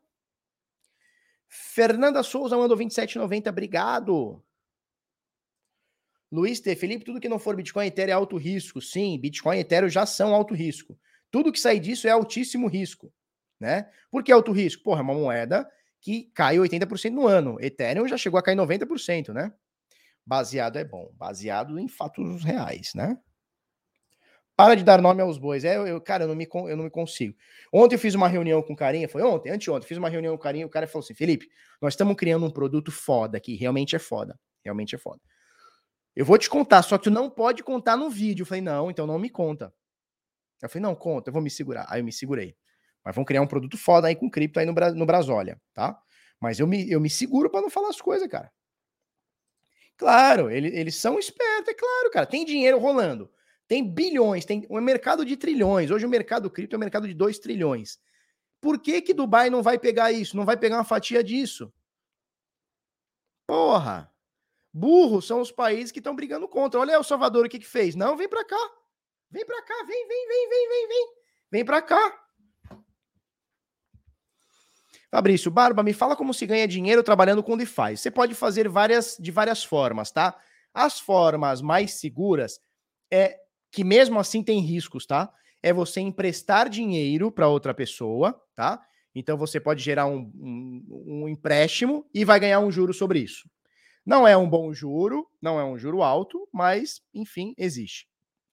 Fernanda 1.50 2.24
Souza 2.24 2.58
mandou 2.58 2.78
27,90, 2.78 3.50
obrigado. 3.50 4.44
Luiz 6.32 6.60
T. 6.60 6.76
Felipe, 6.76 7.06
tudo 7.06 7.20
que 7.22 7.30
não 7.30 7.40
for 7.40 7.56
Bitcoin 7.56 7.88
Ethereum 7.88 8.12
é 8.12 8.14
alto 8.14 8.38
risco. 8.38 8.82
Sim, 8.82 9.18
Bitcoin 9.20 9.58
e 9.58 9.62
Ethereum 9.62 9.90
já 9.90 10.06
são 10.06 10.36
alto 10.36 10.54
risco. 10.54 11.00
Tudo 11.32 11.52
que 11.52 11.60
sair 11.60 11.80
disso 11.80 12.08
é 12.08 12.12
altíssimo 12.12 12.68
risco. 12.68 13.14
Né? 13.60 13.90
Por 14.12 14.24
que 14.24 14.32
alto 14.32 14.52
risco? 14.52 14.84
Porra, 14.84 15.00
é 15.00 15.04
uma 15.04 15.14
moeda 15.14 15.70
que 16.08 16.32
cai 16.34 16.56
80% 16.56 17.12
no 17.12 17.28
ano. 17.28 17.58
Ethereum 17.60 18.08
já 18.08 18.16
chegou 18.16 18.40
a 18.40 18.42
cair 18.42 18.56
90%, 18.56 19.34
né? 19.34 19.52
Baseado 20.26 20.78
é 20.78 20.86
bom. 20.86 21.12
Baseado 21.16 21.78
em 21.78 21.90
fatos 21.90 22.46
reais, 22.46 22.94
né? 22.96 23.18
Para 24.56 24.76
de 24.76 24.86
dar 24.86 25.02
nome 25.02 25.22
aos 25.22 25.38
bois. 25.38 25.66
É, 25.66 25.76
eu, 25.76 26.00
cara, 26.00 26.24
eu 26.24 26.30
não, 26.30 26.36
me, 26.36 26.48
eu 26.70 26.78
não 26.78 26.86
me 26.86 26.90
consigo. 26.90 27.36
Ontem 27.74 27.96
eu 27.96 28.00
fiz 28.00 28.16
uma 28.16 28.30
reunião 28.30 28.64
com 28.64 28.72
o 28.72 28.76
Carinha, 28.76 29.10
foi 29.10 29.22
ontem, 29.22 29.50
anteontem, 29.50 29.86
fiz 29.86 29.98
uma 29.98 30.08
reunião 30.08 30.34
com 30.38 30.40
o 30.40 30.42
Carinha, 30.42 30.66
o 30.66 30.70
cara 30.70 30.88
falou 30.88 31.04
assim: 31.04 31.14
Felipe, 31.14 31.50
nós 31.82 31.92
estamos 31.92 32.16
criando 32.16 32.46
um 32.46 32.50
produto 32.50 32.90
foda 32.90 33.38
aqui, 33.38 33.56
realmente 33.56 33.94
é 33.94 34.00
foda. 34.00 34.40
Realmente 34.64 34.96
é 34.96 34.98
foda. 34.98 35.20
Eu 36.16 36.24
vou 36.24 36.38
te 36.38 36.50
contar, 36.50 36.84
só 36.84 36.98
que 36.98 37.04
tu 37.04 37.12
não 37.12 37.30
pode 37.30 37.64
contar 37.64 37.98
no 37.98 38.10
vídeo. 38.10 38.44
Eu 38.44 38.48
falei, 38.48 38.62
não, 38.62 38.90
então 38.90 39.06
não 39.06 39.20
me 39.20 39.30
conta. 39.30 39.74
Eu 40.62 40.70
falei, 40.70 40.84
não, 40.84 40.96
conta, 40.96 41.30
eu 41.30 41.34
vou 41.34 41.42
me 41.42 41.50
segurar. 41.50 41.86
Aí 41.90 42.00
eu 42.00 42.06
me 42.06 42.14
segurei. 42.14 42.56
Mas 43.08 43.16
vão 43.16 43.24
criar 43.24 43.42
um 43.42 43.48
produto 43.48 43.78
foda 43.78 44.10
aí 44.10 44.16
com 44.18 44.30
cripto 44.30 44.60
aí 44.60 44.66
no, 44.66 44.74
no 44.74 45.06
Brasólia, 45.06 45.58
tá? 45.74 45.98
Mas 46.42 46.60
eu 46.60 46.68
me, 46.68 46.92
eu 46.92 47.00
me 47.00 47.10
seguro 47.10 47.50
para 47.50 47.62
não 47.62 47.70
falar 47.70 47.88
as 47.88 48.02
coisas, 48.02 48.28
cara. 48.28 48.52
Claro, 49.96 50.52
ele, 50.52 50.68
eles 50.78 50.98
são 50.98 51.18
espertos, 51.18 51.70
é 51.70 51.74
claro, 51.74 52.12
cara. 52.12 52.26
Tem 52.26 52.44
dinheiro 52.44 52.78
rolando. 52.78 53.32
Tem 53.66 53.82
bilhões, 53.82 54.44
tem 54.44 54.68
um 54.70 54.82
mercado 54.82 55.24
de 55.24 55.38
trilhões. 55.38 55.90
Hoje 55.90 56.06
o 56.06 56.10
mercado 56.10 56.52
cripto 56.52 56.76
é 56.76 56.78
um 56.78 56.82
mercado 56.82 57.08
de 57.08 57.14
2 57.14 57.40
trilhões. 57.40 57.98
Por 58.60 58.78
que 58.78 59.02
que 59.02 59.14
Dubai 59.14 59.50
não 59.50 59.64
vai 59.64 59.80
pegar 59.80 60.12
isso? 60.12 60.36
Não 60.36 60.44
vai 60.44 60.58
pegar 60.58 60.76
uma 60.76 60.84
fatia 60.84 61.24
disso? 61.24 61.72
Porra! 63.48 64.14
Burros 64.74 65.26
são 65.26 65.40
os 65.40 65.50
países 65.50 65.94
que 65.94 66.00
estão 66.00 66.14
brigando 66.14 66.46
contra. 66.46 66.78
Olha 66.78 66.92
El 66.92 67.06
Salvador 67.06 67.46
o 67.46 67.50
que, 67.50 67.60
que 67.60 67.66
fez. 67.66 67.96
Não, 67.96 68.18
vem 68.18 68.28
para 68.28 68.44
cá. 68.44 68.70
Vem 69.32 69.46
para 69.46 69.62
cá, 69.62 69.76
vem, 69.86 70.08
vem, 70.10 70.28
vem, 70.28 70.50
vem, 70.50 70.68
vem, 70.68 70.88
vem. 70.90 71.08
Vem 71.50 71.64
para 71.64 71.82
cá. 71.82 72.27
Fabrício, 75.10 75.50
Barba, 75.50 75.84
me 75.84 75.94
fala 75.94 76.16
como 76.16 76.34
se 76.34 76.46
ganha 76.46 76.68
dinheiro 76.68 77.02
trabalhando 77.02 77.42
com 77.42 77.58
DeFi. 77.58 77.96
Você 77.96 78.12
pode 78.12 78.36
fazer 78.36 78.68
várias 78.68 79.16
de 79.20 79.32
várias 79.32 79.64
formas, 79.64 80.12
tá? 80.12 80.38
As 80.74 81.00
formas 81.00 81.62
mais 81.62 81.94
seguras 81.94 82.60
é 83.12 83.38
que 83.72 83.84
mesmo 83.84 84.20
assim 84.20 84.44
tem 84.44 84.60
riscos, 84.60 85.06
tá? 85.06 85.32
é 85.62 85.74
você 85.74 86.00
emprestar 86.00 86.70
dinheiro 86.70 87.32
para 87.32 87.48
outra 87.48 87.74
pessoa, 87.74 88.40
tá? 88.56 88.82
Então 89.14 89.38
você 89.38 89.60
pode 89.60 89.84
gerar 89.84 90.06
um, 90.06 90.32
um, 90.36 91.04
um, 91.08 91.30
empréstimo 91.30 92.08
e 92.14 92.24
vai 92.24 92.40
ganhar 92.40 92.60
um 92.60 92.72
juro 92.72 92.94
sobre 92.94 93.20
isso. 93.20 93.50
Não 94.06 94.28
é 94.28 94.38
um 94.38 94.50
bom 94.50 94.72
juro, 94.74 95.28
não 95.42 95.60
é 95.60 95.66
um 95.66 95.78
juro 95.78 96.02
alto, 96.02 96.48
mas 96.54 97.02
enfim, 97.14 97.54
existe. 97.58 98.08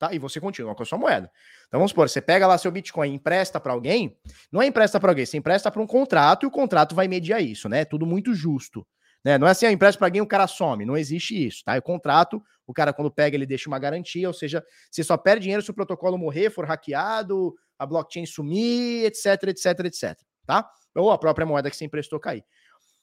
Tá? 0.09 0.14
E 0.14 0.18
você 0.18 0.40
continua 0.40 0.74
com 0.74 0.82
a 0.82 0.86
sua 0.86 0.98
moeda. 0.98 1.31
Então 1.68 1.78
vamos 1.81 1.90
supor, 1.90 2.09
você 2.09 2.20
pega 2.20 2.47
lá 2.47 2.59
seu 2.59 2.70
Bitcoin 2.70 3.10
e 3.10 3.14
empresta 3.14 3.59
para 3.59 3.72
alguém, 3.72 4.16
não 4.51 4.60
é 4.60 4.66
empresta 4.66 5.01
para 5.01 5.10
alguém, 5.10 5.24
você 5.24 5.36
empresta 5.36 5.70
para 5.70 5.81
um 5.81 5.86
contrato 5.86 6.44
e 6.44 6.47
o 6.47 6.51
contrato 6.51 6.94
vai 6.94 7.09
mediar 7.09 7.43
isso, 7.43 7.68
né? 7.68 7.81
É 7.81 7.85
tudo 7.85 8.06
muito 8.06 8.35
justo. 8.35 8.86
Né? 9.24 9.39
Não 9.39 9.47
é 9.47 9.52
assim, 9.52 9.64
eu 9.64 9.72
empresto 9.72 9.98
para 9.98 10.09
alguém 10.09 10.20
o 10.20 10.26
cara 10.26 10.47
some, 10.47 10.85
não 10.85 10.97
existe 10.97 11.47
isso, 11.47 11.64
tá? 11.64 11.76
O 11.78 11.82
contrato, 11.82 12.43
o 12.66 12.74
cara 12.74 12.93
quando 12.93 13.10
pega 13.10 13.35
ele 13.35 13.47
deixa 13.47 13.68
uma 13.68 13.78
garantia, 13.78 14.28
ou 14.28 14.35
seja, 14.35 14.62
você 14.90 15.02
só 15.02 15.16
perde 15.16 15.44
dinheiro 15.44 15.62
se 15.62 15.70
o 15.70 15.74
protocolo 15.74 16.18
morrer, 16.18 16.51
for 16.51 16.66
hackeado, 16.66 17.55
a 17.78 17.86
blockchain 17.86 18.26
sumir, 18.26 19.06
etc, 19.06 19.44
etc, 19.44 19.86
etc 19.86 20.18
tá? 20.47 20.68
Ou 20.94 21.10
a 21.10 21.18
própria 21.18 21.47
moeda 21.47 21.70
que 21.70 21.76
você 21.76 21.85
emprestou 21.85 22.20
cair. 22.20 22.44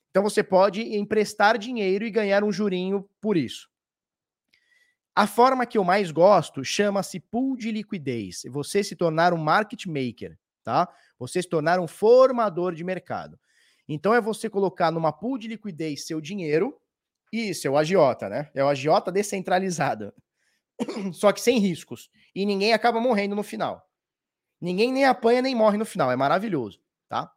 Então 0.09 0.23
você 0.23 0.43
pode 0.43 0.81
emprestar 0.95 1.57
dinheiro 1.57 2.05
e 2.05 2.11
ganhar 2.11 2.43
um 2.43 2.51
jurinho 2.51 3.07
por 3.19 3.37
isso. 3.37 3.69
A 5.15 5.27
forma 5.27 5.65
que 5.65 5.77
eu 5.77 5.83
mais 5.83 6.11
gosto 6.11 6.63
chama-se 6.63 7.19
pool 7.19 7.57
de 7.57 7.71
liquidez. 7.71 8.43
Você 8.49 8.83
se 8.83 8.95
tornar 8.95 9.33
um 9.33 9.37
market 9.37 9.85
maker, 9.85 10.37
tá? 10.63 10.87
Você 11.19 11.41
se 11.41 11.49
tornar 11.49 11.79
um 11.79 11.87
formador 11.87 12.73
de 12.73 12.83
mercado. 12.83 13.37
Então 13.87 14.13
é 14.13 14.21
você 14.21 14.49
colocar 14.49 14.91
numa 14.91 15.11
pool 15.11 15.37
de 15.37 15.47
liquidez 15.47 16.05
seu 16.05 16.21
dinheiro 16.21 16.79
e 17.31 17.53
seu 17.53 17.77
agiota, 17.77 18.29
né? 18.29 18.49
É 18.53 18.63
o 18.63 18.69
agiota 18.69 19.11
descentralizado. 19.11 20.13
Só 21.13 21.31
que 21.31 21.41
sem 21.41 21.59
riscos. 21.59 22.09
E 22.33 22.45
ninguém 22.45 22.71
acaba 22.71 23.01
morrendo 23.01 23.35
no 23.35 23.43
final. 23.43 23.85
Ninguém 24.61 24.93
nem 24.93 25.05
apanha 25.05 25.41
nem 25.41 25.55
morre 25.55 25.77
no 25.77 25.85
final. 25.85 26.11
É 26.11 26.15
maravilhoso 26.15 26.79
tá? 27.11 27.29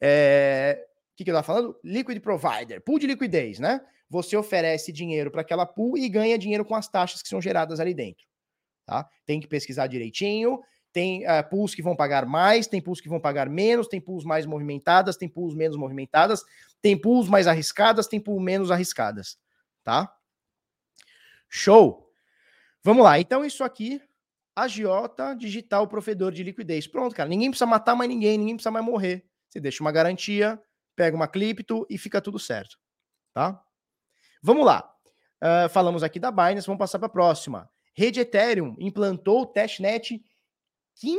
É, 0.00 0.86
o 1.12 1.16
que, 1.16 1.24
que 1.24 1.30
eu 1.30 1.36
estava 1.36 1.46
falando? 1.46 1.76
Liquid 1.82 2.20
Provider, 2.20 2.80
pool 2.80 3.00
de 3.00 3.08
liquidez, 3.08 3.58
né? 3.58 3.84
Você 4.12 4.36
oferece 4.36 4.92
dinheiro 4.92 5.30
para 5.30 5.40
aquela 5.40 5.64
pool 5.64 5.96
e 5.96 6.06
ganha 6.06 6.36
dinheiro 6.36 6.66
com 6.66 6.74
as 6.74 6.86
taxas 6.86 7.22
que 7.22 7.28
são 7.28 7.40
geradas 7.40 7.80
ali 7.80 7.94
dentro, 7.94 8.26
tá? 8.84 9.08
Tem 9.24 9.40
que 9.40 9.46
pesquisar 9.46 9.86
direitinho, 9.86 10.60
tem 10.92 11.24
uh, 11.24 11.48
pools 11.48 11.74
que 11.74 11.80
vão 11.80 11.96
pagar 11.96 12.26
mais, 12.26 12.66
tem 12.66 12.78
pools 12.78 13.00
que 13.00 13.08
vão 13.08 13.18
pagar 13.18 13.48
menos, 13.48 13.88
tem 13.88 13.98
pools 13.98 14.22
mais 14.22 14.44
movimentadas, 14.44 15.16
tem 15.16 15.30
pools 15.30 15.54
menos 15.54 15.78
movimentadas, 15.78 16.44
tem 16.82 16.94
pools 16.94 17.26
mais 17.26 17.46
arriscadas, 17.46 18.06
tem 18.06 18.20
pools 18.20 18.42
menos 18.42 18.70
arriscadas, 18.70 19.38
tá? 19.82 20.14
Show! 21.48 22.06
Vamos 22.84 23.04
lá, 23.04 23.18
então 23.18 23.42
isso 23.42 23.64
aqui 23.64 23.98
agiota 24.54 25.34
digital 25.34 25.88
provedor 25.88 26.32
de 26.32 26.42
liquidez. 26.42 26.86
Pronto, 26.86 27.16
cara. 27.16 27.30
Ninguém 27.30 27.48
precisa 27.48 27.64
matar 27.64 27.96
mais 27.96 28.10
ninguém, 28.10 28.36
ninguém 28.36 28.56
precisa 28.56 28.70
mais 28.70 28.84
morrer. 28.84 29.24
Você 29.48 29.58
deixa 29.58 29.82
uma 29.82 29.90
garantia, 29.90 30.60
pega 30.94 31.16
uma 31.16 31.26
cripto 31.26 31.86
e 31.88 31.96
fica 31.96 32.20
tudo 32.20 32.38
certo. 32.38 32.78
Tá? 33.32 33.58
Vamos 34.42 34.66
lá. 34.66 34.92
Uh, 35.40 35.68
falamos 35.68 36.02
aqui 36.02 36.18
da 36.18 36.30
Binance, 36.30 36.66
vamos 36.66 36.78
passar 36.78 36.98
para 36.98 37.06
a 37.06 37.10
próxima. 37.10 37.70
Rede 37.94 38.20
Ethereum 38.20 38.74
implantou 38.78 39.42
o 39.42 39.46
testnet 39.46 40.20
Kin, 40.96 41.18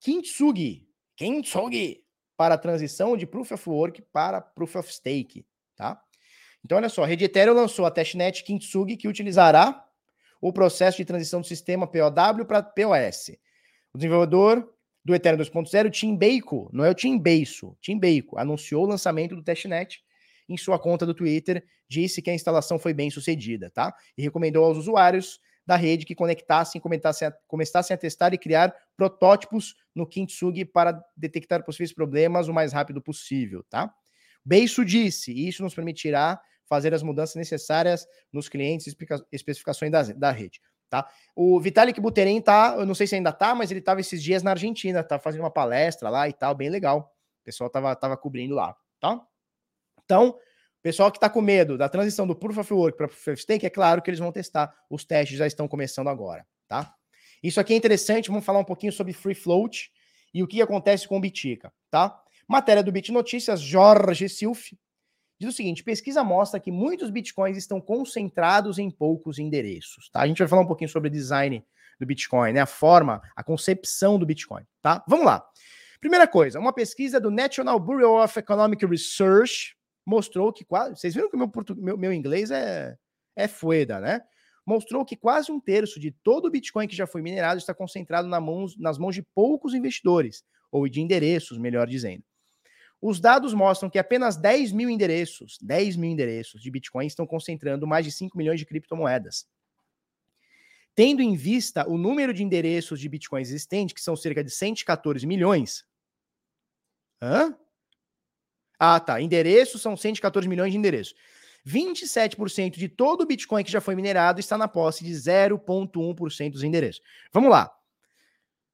Kintsugi, 0.00 0.88
Kintsugi 1.16 2.02
para 2.36 2.54
a 2.54 2.58
transição 2.58 3.16
de 3.16 3.26
Proof 3.26 3.52
of 3.52 3.68
Work 3.68 4.02
para 4.12 4.40
Proof 4.40 4.76
of 4.76 4.92
Stake. 4.92 5.44
Tá? 5.76 6.02
Então, 6.64 6.78
olha 6.78 6.88
só, 6.88 7.04
a 7.04 7.06
Rede 7.06 7.24
Ethereum 7.24 7.54
lançou 7.54 7.84
a 7.84 7.90
testnet 7.90 8.42
Kintsugi 8.42 8.96
que 8.96 9.08
utilizará 9.08 9.86
o 10.40 10.52
processo 10.52 10.96
de 10.96 11.04
transição 11.04 11.40
do 11.40 11.46
sistema 11.46 11.86
POW 11.86 12.44
para 12.46 12.62
POS. 12.62 13.36
O 13.92 13.98
desenvolvedor 13.98 14.72
do 15.04 15.14
Ethereum 15.14 15.38
2.0, 15.38 15.90
Tim 15.90 16.16
Bacon, 16.16 16.68
não 16.72 16.84
é 16.84 16.90
o 16.90 16.94
Tim 16.94 17.18
Beiso, 17.18 17.76
Tim 17.80 17.98
Bacon, 17.98 18.38
anunciou 18.38 18.84
o 18.84 18.88
lançamento 18.88 19.34
do 19.34 19.42
testnet 19.42 20.02
em 20.48 20.56
sua 20.56 20.78
conta 20.78 21.06
do 21.06 21.14
Twitter, 21.14 21.64
disse 21.88 22.22
que 22.22 22.30
a 22.30 22.34
instalação 22.34 22.78
foi 22.78 22.92
bem 22.92 23.10
sucedida, 23.10 23.70
tá? 23.70 23.94
E 24.16 24.22
recomendou 24.22 24.64
aos 24.64 24.78
usuários 24.78 25.40
da 25.66 25.76
rede 25.76 26.04
que 26.04 26.14
conectassem, 26.14 26.80
comentassem 26.80 27.30
começassem 27.46 27.94
a 27.94 27.98
testar 27.98 28.34
e 28.34 28.38
criar 28.38 28.74
protótipos 28.96 29.74
no 29.94 30.06
Kintsugi 30.06 30.64
para 30.64 31.00
detectar 31.16 31.64
possíveis 31.64 31.92
problemas 31.92 32.48
o 32.48 32.52
mais 32.52 32.72
rápido 32.72 33.00
possível, 33.00 33.64
tá? 33.70 33.92
Beiso 34.44 34.84
disse, 34.84 35.32
isso 35.32 35.62
nos 35.62 35.74
permitirá 35.74 36.40
fazer 36.66 36.92
as 36.94 37.02
mudanças 37.02 37.36
necessárias 37.36 38.06
nos 38.32 38.48
clientes 38.48 38.86
e 38.86 38.96
especificações 39.30 39.92
da, 39.92 40.02
da 40.02 40.30
rede. 40.30 40.60
Tá? 40.88 41.08
O 41.34 41.60
Vitalik 41.60 42.00
Buterin 42.00 42.40
tá, 42.40 42.74
eu 42.76 42.84
não 42.84 42.94
sei 42.94 43.06
se 43.06 43.14
ainda 43.14 43.32
tá, 43.32 43.54
mas 43.54 43.70
ele 43.70 43.80
estava 43.80 44.00
esses 44.00 44.22
dias 44.22 44.42
na 44.42 44.50
Argentina, 44.50 45.02
tá 45.02 45.18
fazendo 45.18 45.40
uma 45.40 45.50
palestra 45.50 46.10
lá 46.10 46.28
e 46.28 46.32
tal, 46.32 46.54
bem 46.54 46.68
legal. 46.68 47.14
O 47.40 47.44
pessoal 47.44 47.70
tava, 47.70 47.94
tava 47.96 48.16
cobrindo 48.16 48.54
lá, 48.54 48.76
tá? 49.00 49.20
Então, 50.04 50.36
pessoal 50.82 51.10
que 51.10 51.18
está 51.18 51.28
com 51.30 51.40
medo 51.40 51.78
da 51.78 51.88
transição 51.88 52.26
do 52.26 52.34
Proof 52.34 52.58
of 52.58 52.72
Work 52.72 52.96
para 52.96 53.08
Proof 53.08 53.28
of 53.28 53.40
Stake, 53.40 53.66
é 53.66 53.70
claro 53.70 54.02
que 54.02 54.10
eles 54.10 54.20
vão 54.20 54.32
testar. 54.32 54.74
Os 54.90 55.04
testes 55.04 55.38
já 55.38 55.46
estão 55.46 55.68
começando 55.68 56.08
agora, 56.08 56.46
tá? 56.68 56.94
Isso 57.42 57.60
aqui 57.60 57.72
é 57.72 57.76
interessante, 57.76 58.28
vamos 58.28 58.44
falar 58.44 58.60
um 58.60 58.64
pouquinho 58.64 58.92
sobre 58.92 59.12
Free 59.12 59.34
Float 59.34 59.90
e 60.32 60.42
o 60.42 60.46
que 60.46 60.62
acontece 60.62 61.08
com 61.08 61.16
o 61.16 61.20
Bitica, 61.20 61.72
tá? 61.90 62.20
Matéria 62.48 62.82
do 62.82 62.92
Bit 62.92 63.12
Notícias, 63.12 63.60
Jorge 63.60 64.28
Silf, 64.28 64.72
diz 65.42 65.52
o 65.52 65.56
seguinte: 65.56 65.82
pesquisa 65.82 66.22
mostra 66.22 66.60
que 66.60 66.70
muitos 66.70 67.10
bitcoins 67.10 67.56
estão 67.56 67.80
concentrados 67.80 68.78
em 68.78 68.90
poucos 68.90 69.38
endereços. 69.38 70.08
Tá? 70.10 70.20
A 70.20 70.26
gente 70.26 70.38
vai 70.38 70.48
falar 70.48 70.62
um 70.62 70.66
pouquinho 70.66 70.90
sobre 70.90 71.08
o 71.08 71.12
design 71.12 71.64
do 71.98 72.06
Bitcoin, 72.06 72.52
né? 72.52 72.60
A 72.60 72.66
forma, 72.66 73.20
a 73.36 73.42
concepção 73.42 74.18
do 74.18 74.26
Bitcoin. 74.26 74.64
Tá? 74.80 75.04
Vamos 75.06 75.26
lá. 75.26 75.44
Primeira 76.00 76.26
coisa, 76.26 76.58
uma 76.58 76.72
pesquisa 76.72 77.20
do 77.20 77.30
National 77.30 77.78
Bureau 77.78 78.22
of 78.22 78.36
Economic 78.38 78.84
Research 78.84 79.76
mostrou 80.04 80.52
que 80.52 80.64
quase. 80.64 80.96
Vocês 80.96 81.14
viram 81.14 81.30
que 81.30 81.36
meu, 81.36 81.50
meu, 81.76 81.96
meu 81.96 82.12
inglês 82.12 82.50
é, 82.50 82.96
é 83.36 83.48
fueda, 83.48 84.00
né? 84.00 84.22
Mostrou 84.64 85.04
que 85.04 85.16
quase 85.16 85.50
um 85.50 85.60
terço 85.60 85.98
de 85.98 86.12
todo 86.12 86.46
o 86.46 86.50
Bitcoin 86.50 86.86
que 86.86 86.94
já 86.94 87.06
foi 87.06 87.20
minerado 87.20 87.58
está 87.58 87.74
concentrado 87.74 88.28
na 88.28 88.40
mãos, 88.40 88.76
nas 88.78 88.96
mãos 88.98 89.14
de 89.14 89.22
poucos 89.22 89.74
investidores, 89.74 90.44
ou 90.70 90.88
de 90.88 91.00
endereços, 91.00 91.58
melhor 91.58 91.86
dizendo. 91.86 92.24
Os 93.00 93.18
dados 93.18 93.52
mostram 93.52 93.90
que 93.90 93.98
apenas 93.98 94.36
10 94.36 94.70
mil 94.70 94.88
endereços, 94.88 95.58
10 95.60 95.96
mil 95.96 96.08
endereços 96.08 96.62
de 96.62 96.70
Bitcoin 96.70 97.04
estão 97.04 97.26
concentrando 97.26 97.84
mais 97.84 98.04
de 98.04 98.12
5 98.12 98.38
milhões 98.38 98.60
de 98.60 98.66
criptomoedas. 98.66 99.48
Tendo 100.94 101.20
em 101.20 101.34
vista 101.34 101.88
o 101.88 101.98
número 101.98 102.32
de 102.32 102.44
endereços 102.44 103.00
de 103.00 103.08
Bitcoin 103.08 103.40
existentes, 103.40 103.92
que 103.92 104.00
são 104.00 104.14
cerca 104.14 104.44
de 104.44 104.50
114 104.50 105.26
milhões. 105.26 105.84
Hã? 107.20 107.56
Ah, 108.84 108.98
tá. 108.98 109.20
Endereços 109.20 109.80
são 109.80 109.96
114 109.96 110.48
milhões 110.48 110.72
de 110.72 110.78
endereços. 110.78 111.14
27% 111.64 112.72
de 112.72 112.88
todo 112.88 113.20
o 113.20 113.26
Bitcoin 113.26 113.62
que 113.62 113.70
já 113.70 113.80
foi 113.80 113.94
minerado 113.94 114.40
está 114.40 114.58
na 114.58 114.66
posse 114.66 115.04
de 115.04 115.12
0,1% 115.12 116.50
dos 116.50 116.64
endereços. 116.64 117.00
Vamos 117.32 117.48
lá. 117.48 117.72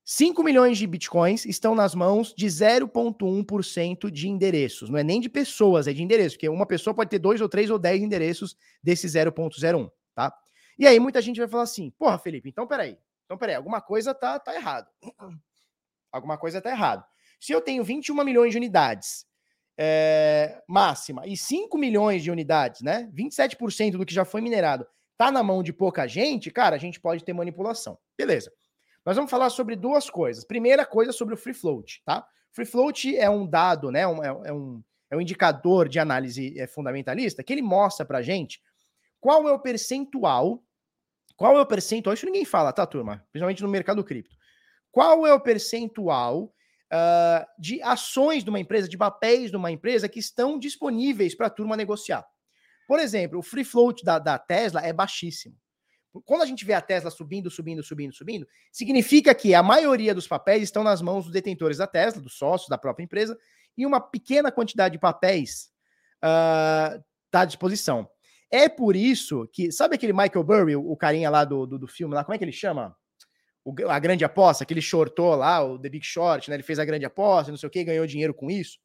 5 0.06 0.42
milhões 0.42 0.78
de 0.78 0.86
bitcoins 0.86 1.44
estão 1.44 1.74
nas 1.74 1.94
mãos 1.94 2.32
de 2.34 2.46
0,1% 2.46 4.10
de 4.10 4.26
endereços. 4.30 4.88
Não 4.88 4.98
é 4.98 5.04
nem 5.04 5.20
de 5.20 5.28
pessoas, 5.28 5.86
é 5.86 5.92
de 5.92 6.02
endereços, 6.02 6.32
porque 6.32 6.48
uma 6.48 6.64
pessoa 6.64 6.94
pode 6.94 7.10
ter 7.10 7.18
dois 7.18 7.42
ou 7.42 7.48
três 7.50 7.68
ou 7.68 7.78
dez 7.78 8.00
endereços 8.00 8.56
desse 8.82 9.06
0,01, 9.06 9.90
tá? 10.14 10.32
E 10.78 10.86
aí 10.86 10.98
muita 10.98 11.20
gente 11.20 11.38
vai 11.38 11.46
falar 11.46 11.64
assim: 11.64 11.90
porra, 11.90 12.18
Felipe, 12.18 12.48
então 12.48 12.66
peraí. 12.66 12.96
Então 13.26 13.36
peraí, 13.36 13.56
alguma 13.56 13.82
coisa 13.82 14.14
tá, 14.14 14.38
tá 14.38 14.54
errado. 14.54 14.88
Alguma 16.10 16.38
coisa 16.38 16.58
tá 16.62 16.70
errado. 16.70 17.04
Se 17.38 17.52
eu 17.52 17.60
tenho 17.60 17.84
21 17.84 18.24
milhões 18.24 18.52
de 18.52 18.56
unidades 18.56 19.27
é, 19.78 20.60
máxima 20.66 21.26
e 21.26 21.36
5 21.36 21.78
milhões 21.78 22.22
de 22.22 22.30
unidades, 22.30 22.82
né? 22.82 23.08
27% 23.14 23.92
do 23.92 24.04
que 24.04 24.12
já 24.12 24.24
foi 24.24 24.40
minerado 24.40 24.86
tá 25.16 25.32
na 25.32 25.42
mão 25.42 25.64
de 25.64 25.72
pouca 25.72 26.06
gente, 26.06 26.48
cara, 26.50 26.76
a 26.76 26.78
gente 26.78 27.00
pode 27.00 27.24
ter 27.24 27.32
manipulação. 27.32 27.98
Beleza. 28.16 28.52
Nós 29.04 29.16
vamos 29.16 29.30
falar 29.30 29.50
sobre 29.50 29.74
duas 29.74 30.08
coisas. 30.08 30.44
Primeira 30.44 30.86
coisa 30.86 31.12
sobre 31.12 31.34
o 31.34 31.36
free 31.36 31.54
float, 31.54 32.02
tá? 32.04 32.24
Free 32.52 32.64
float 32.64 33.16
é 33.16 33.28
um 33.28 33.44
dado, 33.44 33.90
né? 33.90 34.06
Um, 34.06 34.22
é, 34.22 34.28
é, 34.48 34.52
um, 34.52 34.82
é 35.10 35.16
um 35.16 35.20
indicador 35.20 35.88
de 35.88 35.98
análise 35.98 36.58
é, 36.58 36.68
fundamentalista 36.68 37.42
que 37.42 37.52
ele 37.52 37.62
mostra 37.62 38.06
pra 38.06 38.22
gente 38.22 38.60
qual 39.20 39.48
é 39.48 39.52
o 39.52 39.58
percentual. 39.58 40.62
Qual 41.36 41.56
é 41.56 41.60
o 41.60 41.66
percentual? 41.66 42.14
Isso 42.14 42.26
ninguém 42.26 42.44
fala, 42.44 42.72
tá, 42.72 42.86
turma? 42.86 43.24
Principalmente 43.32 43.62
no 43.62 43.68
mercado 43.68 44.04
cripto. 44.04 44.36
Qual 44.90 45.26
é 45.26 45.32
o 45.32 45.40
percentual 45.40 46.52
uh, 46.92 47.46
de 47.58 47.82
ações 47.82 48.44
de 48.44 48.50
uma 48.50 48.60
empresa, 48.60 48.88
de 48.88 48.96
papéis 48.96 49.50
de 49.50 49.56
uma 49.56 49.70
empresa 49.70 50.08
que 50.08 50.18
estão 50.18 50.58
disponíveis 50.58 51.34
para 51.34 51.46
a 51.46 51.50
turma 51.50 51.76
negociar? 51.76 52.24
Por 52.86 52.98
exemplo, 52.98 53.38
o 53.38 53.42
free 53.42 53.64
float 53.64 54.04
da, 54.04 54.18
da 54.18 54.38
Tesla 54.38 54.80
é 54.80 54.92
baixíssimo. 54.92 55.54
Quando 56.24 56.42
a 56.42 56.46
gente 56.46 56.64
vê 56.64 56.72
a 56.72 56.80
Tesla 56.80 57.10
subindo, 57.10 57.50
subindo, 57.50 57.82
subindo, 57.82 58.14
subindo, 58.14 58.48
significa 58.72 59.34
que 59.34 59.54
a 59.54 59.62
maioria 59.62 60.14
dos 60.14 60.26
papéis 60.26 60.62
estão 60.62 60.82
nas 60.82 61.02
mãos 61.02 61.24
dos 61.24 61.32
detentores 61.32 61.78
da 61.78 61.86
Tesla, 61.86 62.22
dos 62.22 62.36
sócios 62.36 62.68
da 62.68 62.78
própria 62.78 63.04
empresa, 63.04 63.38
e 63.76 63.86
uma 63.86 64.00
pequena 64.00 64.50
quantidade 64.50 64.92
de 64.92 64.98
papéis 64.98 65.70
está 66.16 67.00
uh, 67.34 67.42
à 67.42 67.44
disposição. 67.44 68.08
É 68.50 68.68
por 68.68 68.96
isso 68.96 69.46
que, 69.52 69.70
sabe 69.70 69.94
aquele 69.94 70.12
Michael 70.12 70.42
Burry, 70.42 70.76
o, 70.76 70.90
o 70.90 70.96
carinha 70.96 71.30
lá 71.30 71.44
do, 71.44 71.66
do, 71.66 71.78
do, 71.78 71.86
filme 71.86 72.14
lá, 72.14 72.24
como 72.24 72.34
é 72.34 72.38
que 72.38 72.44
ele 72.44 72.52
chama? 72.52 72.96
A 73.88 73.98
grande 73.98 74.24
aposta, 74.24 74.64
que 74.64 74.72
ele 74.72 74.80
shortou 74.80 75.34
lá, 75.34 75.62
o 75.62 75.78
The 75.78 75.88
Big 75.88 76.04
Short, 76.04 76.48
né? 76.48 76.56
Ele 76.56 76.62
fez 76.62 76.78
a 76.78 76.84
grande 76.84 77.04
aposta, 77.04 77.50
não 77.50 77.58
sei 77.58 77.66
o 77.66 77.70
que, 77.70 77.84
ganhou 77.84 78.06
dinheiro 78.06 78.34
com 78.34 78.50
isso. 78.50 78.78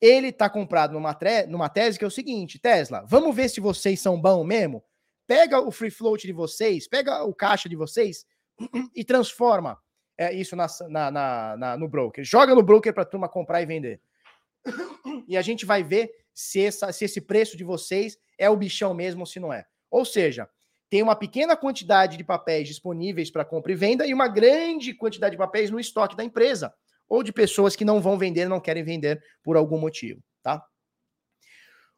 Ele 0.00 0.30
tá 0.30 0.48
comprado 0.48 0.92
numa, 0.92 1.14
tre, 1.14 1.46
numa 1.46 1.68
tese 1.68 1.98
que 1.98 2.04
é 2.04 2.08
o 2.08 2.10
seguinte: 2.10 2.58
Tesla, 2.58 3.04
vamos 3.06 3.34
ver 3.34 3.48
se 3.48 3.60
vocês 3.60 4.00
são 4.00 4.20
bons 4.20 4.44
mesmo. 4.44 4.84
Pega 5.26 5.60
o 5.60 5.70
free 5.70 5.90
float 5.90 6.26
de 6.26 6.32
vocês, 6.32 6.88
pega 6.88 7.22
o 7.24 7.34
caixa 7.34 7.68
de 7.68 7.76
vocês 7.76 8.24
e 8.94 9.04
transforma 9.04 9.78
é, 10.16 10.32
isso 10.32 10.56
na, 10.56 10.66
na, 10.88 11.10
na, 11.10 11.56
na, 11.56 11.76
no 11.76 11.88
broker. 11.88 12.24
Joga 12.24 12.54
no 12.54 12.62
broker 12.62 12.94
para 12.94 13.04
turma 13.04 13.28
comprar 13.28 13.62
e 13.62 13.66
vender. 13.66 14.00
E 15.26 15.36
a 15.36 15.42
gente 15.42 15.66
vai 15.66 15.82
ver 15.82 16.10
se, 16.34 16.64
essa, 16.64 16.92
se 16.92 17.04
esse 17.04 17.20
preço 17.20 17.56
de 17.56 17.64
vocês 17.64 18.16
é 18.38 18.48
o 18.48 18.56
bichão 18.56 18.94
mesmo 18.94 19.20
ou 19.20 19.26
se 19.26 19.40
não 19.40 19.52
é. 19.52 19.66
Ou 19.90 20.04
seja, 20.04 20.48
tem 20.90 21.02
uma 21.02 21.16
pequena 21.16 21.56
quantidade 21.56 22.16
de 22.16 22.24
papéis 22.24 22.66
disponíveis 22.66 23.30
para 23.30 23.44
compra 23.44 23.72
e 23.72 23.74
venda 23.74 24.06
e 24.06 24.14
uma 24.14 24.28
grande 24.28 24.94
quantidade 24.94 25.32
de 25.32 25.38
papéis 25.38 25.70
no 25.70 25.78
estoque 25.78 26.16
da 26.16 26.24
empresa 26.24 26.72
ou 27.08 27.22
de 27.22 27.32
pessoas 27.32 27.74
que 27.74 27.84
não 27.84 28.00
vão 28.00 28.18
vender, 28.18 28.48
não 28.48 28.60
querem 28.60 28.82
vender 28.82 29.22
por 29.42 29.56
algum 29.56 29.78
motivo, 29.78 30.22
tá? 30.42 30.62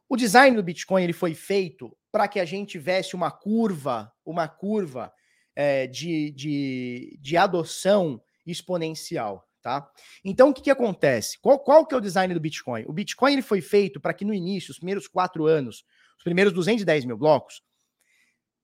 O 0.09 0.17
design 0.17 0.57
do 0.57 0.63
Bitcoin 0.63 1.05
ele 1.05 1.13
foi 1.13 1.35
feito 1.35 1.97
para 2.11 2.27
que 2.27 2.41
a 2.41 2.45
gente 2.45 2.71
tivesse 2.71 3.15
uma 3.15 3.31
curva, 3.31 4.13
uma 4.25 4.49
curva 4.49 5.13
é, 5.55 5.87
de, 5.87 6.33
de, 6.33 7.19
de 7.21 7.37
adoção 7.37 8.21
exponencial, 8.45 9.47
tá? 9.63 9.89
Então, 10.25 10.51
o 10.51 10.55
que, 10.55 10.63
que 10.63 10.71
acontece? 10.71 11.39
Qual, 11.41 11.61
qual 11.61 11.87
que 11.87 11.95
é 11.95 11.99
o 11.99 12.01
design 12.01 12.35
do 12.35 12.41
Bitcoin? 12.41 12.85
O 12.89 12.93
Bitcoin 12.93 13.35
ele 13.35 13.43
foi 13.43 13.61
feito 13.61 14.01
para 14.01 14.15
que 14.15 14.25
no 14.25 14.35
início, 14.35 14.73
os 14.73 14.79
primeiros 14.79 15.07
quatro 15.07 15.47
anos, 15.47 15.85
os 16.19 16.25
primeiros 16.25 16.53
210 16.53 17.05
mil 17.05 17.17
blocos, 17.17 17.63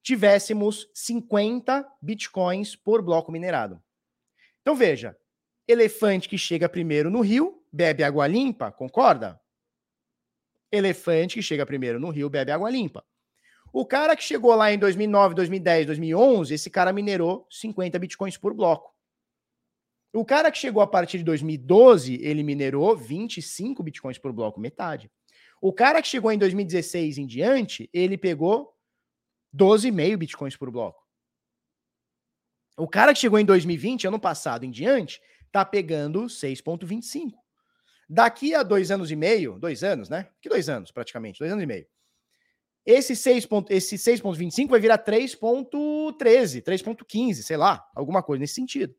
tivéssemos 0.03 0.89
50 0.93 1.87
Bitcoins 2.01 2.75
por 2.75 3.01
bloco 3.01 3.31
minerado. 3.31 3.81
Então, 4.61 4.75
veja, 4.75 5.17
elefante 5.67 6.29
que 6.29 6.37
chega 6.37 6.69
primeiro 6.69 7.09
no 7.09 7.21
rio, 7.21 7.63
bebe 7.71 8.03
água 8.03 8.27
limpa, 8.27 8.71
concorda? 8.71 9.39
Elefante 10.71 11.35
que 11.35 11.41
chega 11.41 11.65
primeiro 11.65 11.99
no 11.99 12.09
rio, 12.09 12.29
bebe 12.29 12.51
água 12.51 12.69
limpa. 12.69 13.05
O 13.73 13.85
cara 13.85 14.15
que 14.15 14.23
chegou 14.23 14.55
lá 14.55 14.71
em 14.71 14.79
2009, 14.79 15.35
2010, 15.35 15.85
2011, 15.87 16.53
esse 16.53 16.69
cara 16.69 16.93
minerou 16.93 17.45
50 17.49 17.99
bitcoins 17.99 18.37
por 18.37 18.53
bloco. 18.53 18.93
O 20.13 20.25
cara 20.25 20.51
que 20.51 20.57
chegou 20.57 20.81
a 20.81 20.87
partir 20.87 21.19
de 21.19 21.23
2012, 21.23 22.15
ele 22.21 22.43
minerou 22.43 22.95
25 22.95 23.83
bitcoins 23.83 24.17
por 24.17 24.31
bloco, 24.31 24.59
metade. 24.59 25.11
O 25.61 25.73
cara 25.73 26.01
que 26.01 26.07
chegou 26.07 26.31
em 26.31 26.37
2016 26.37 27.17
em 27.17 27.25
diante, 27.25 27.89
ele 27.93 28.17
pegou 28.17 28.73
12,5 29.57 30.17
bitcoins 30.17 30.55
por 30.55 30.69
bloco. 30.69 31.03
O 32.77 32.87
cara 32.87 33.13
que 33.13 33.19
chegou 33.19 33.39
em 33.39 33.45
2020, 33.45 34.07
ano 34.07 34.19
passado 34.19 34.63
em 34.63 34.69
diante, 34.69 35.19
tá 35.51 35.65
pegando 35.65 36.25
6,25. 36.25 37.33
Daqui 38.07 38.53
a 38.53 38.61
dois 38.63 38.91
anos 38.91 39.09
e 39.09 39.15
meio, 39.15 39.57
dois 39.59 39.83
anos, 39.83 40.09
né? 40.09 40.29
Que 40.41 40.47
dois 40.47 40.69
anos, 40.69 40.91
praticamente, 40.91 41.39
dois 41.39 41.51
anos 41.51 41.63
e 41.63 41.67
meio. 41.67 41.87
Esse 42.85 43.13
6,25 43.13 43.65
esse 43.69 44.65
vai 44.67 44.79
virar 44.79 44.99
3,13, 44.99 46.61
3,15, 46.61 47.33
sei 47.43 47.57
lá, 47.57 47.85
alguma 47.93 48.23
coisa 48.23 48.39
nesse 48.39 48.53
sentido. 48.53 48.95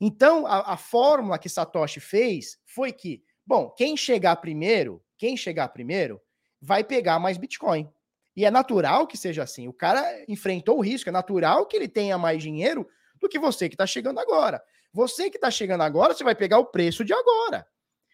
Então, 0.00 0.44
a, 0.44 0.72
a, 0.72 0.76
fórmula 0.76 1.38
que 1.38 1.48
Satoshi 1.48 2.00
fez 2.00 2.58
foi 2.66 2.90
que, 2.90 3.22
bom, 3.46 3.70
quem 3.70 3.96
chegar 3.96 4.34
primeiro, 4.36 5.00
quem 5.16 5.36
chegar 5.36 5.68
primeiro, 5.68 6.20
vai 6.60 6.82
pegar 6.82 7.20
mais 7.20 7.38
Bitcoin. 7.38 7.88
E 8.36 8.44
é 8.44 8.50
natural 8.50 9.06
que 9.06 9.16
seja 9.16 9.42
assim. 9.42 9.68
O 9.68 9.72
cara 9.72 10.02
enfrentou 10.28 10.78
o 10.78 10.80
risco, 10.80 11.08
é 11.08 11.12
natural 11.12 11.66
que 11.66 11.76
ele 11.76 11.88
tenha 11.88 12.16
mais 12.16 12.42
dinheiro 12.42 12.88
do 13.20 13.28
que 13.28 13.38
você 13.38 13.68
que 13.68 13.74
está 13.74 13.86
chegando 13.86 14.18
agora. 14.18 14.62
Você 14.92 15.30
que 15.30 15.36
está 15.36 15.50
chegando 15.50 15.82
agora, 15.82 16.14
você 16.14 16.24
vai 16.24 16.34
pegar 16.34 16.58
o 16.58 16.66
preço 16.66 17.04
de 17.04 17.12
agora. 17.12 17.66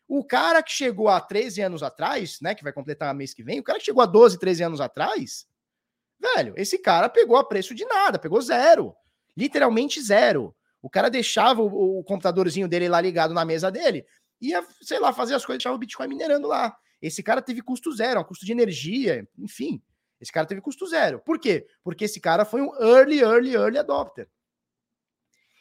O 0.07 0.25
cara 0.25 0.63
que 0.63 0.73
chegou 0.73 1.09
há 1.09 1.21
13 1.21 1.61
anos 1.63 1.83
atrás, 1.83 2.39
né, 2.41 2.55
que 2.55 2.65
vai 2.65 2.73
completar 2.73 3.15
mês 3.15 3.35
que 3.35 3.43
vem, 3.43 3.61
o 3.61 3.63
cara 3.63 3.79
que 3.79 3.85
chegou 3.85 4.03
há 4.03 4.07
12, 4.07 4.39
13 4.39 4.63
anos 4.65 4.81
atrás, 4.81 5.47
velho, 6.19 6.55
esse 6.57 6.79
cara 6.79 7.09
pegou 7.09 7.37
a 7.37 7.45
preço 7.45 7.75
de 7.75 7.85
nada, 7.85 8.19
pegou 8.19 8.41
zero. 8.41 8.95
Literalmente 9.37 10.01
zero. 10.01 10.55
O 10.81 10.89
cara 10.89 11.11
deixava 11.11 11.61
o, 11.63 11.99
o 11.99 12.05
computadorzinho 12.05 12.69
dele 12.69 12.89
lá 12.89 13.01
ligado 13.01 13.35
na 13.35 13.45
mesa 13.45 13.71
dele, 13.71 14.07
ia, 14.41 14.65
sei 14.81 14.99
lá, 14.99 15.13
fazer 15.13 15.35
as 15.35 15.45
coisas, 15.45 15.59
deixava 15.59 15.77
o 15.77 15.79
Bitcoin 15.79 16.09
minerando 16.09 16.49
lá. 16.49 16.77
Esse 17.03 17.23
cara 17.23 17.43
teve 17.43 17.61
custo 17.61 17.93
zero, 17.93 18.21
um 18.21 18.25
custo 18.25 18.47
de 18.47 18.53
energia, 18.53 19.29
enfim. 19.39 19.83
Esse 20.21 20.33
cara 20.33 20.47
teve 20.47 20.61
custo 20.61 20.87
zero. 20.87 21.21
Por 21.21 21.39
quê? 21.39 21.67
Porque 21.83 22.05
esse 22.05 22.21
cara 22.21 22.45
foi 22.45 22.61
um 22.61 22.75
early, 22.81 23.21
early, 23.21 23.55
early 23.55 23.79
adopter. 23.79 24.29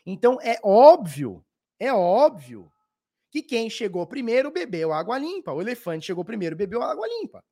Então 0.05 0.39
é 0.41 0.59
óbvio, 0.63 1.45
é 1.79 1.93
óbvio 1.93 2.71
que 3.29 3.41
quem 3.41 3.69
chegou 3.69 4.07
primeiro 4.07 4.51
bebeu 4.51 4.93
água 4.93 5.17
limpa. 5.17 5.51
O 5.51 5.61
elefante 5.61 6.05
chegou 6.05 6.23
primeiro, 6.23 6.55
bebeu 6.55 6.81
água 6.81 7.07
limpa. 7.07 7.43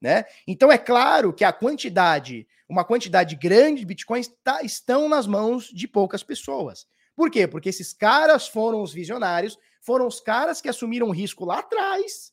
Né? 0.00 0.24
Então 0.46 0.70
é 0.70 0.78
claro 0.78 1.32
que 1.32 1.44
a 1.44 1.52
quantidade, 1.52 2.46
uma 2.68 2.84
quantidade 2.84 3.34
grande 3.34 3.80
de 3.80 3.86
bitcoins 3.86 4.28
tá, 4.44 4.62
estão 4.62 5.08
nas 5.08 5.26
mãos 5.26 5.66
de 5.68 5.88
poucas 5.88 6.22
pessoas. 6.22 6.86
Por 7.14 7.30
quê? 7.30 7.48
Porque 7.48 7.70
esses 7.70 7.92
caras 7.92 8.46
foram 8.46 8.82
os 8.82 8.92
visionários, 8.92 9.58
foram 9.80 10.06
os 10.06 10.20
caras 10.20 10.60
que 10.60 10.68
assumiram 10.68 11.10
risco 11.10 11.44
lá 11.44 11.60
atrás 11.60 12.32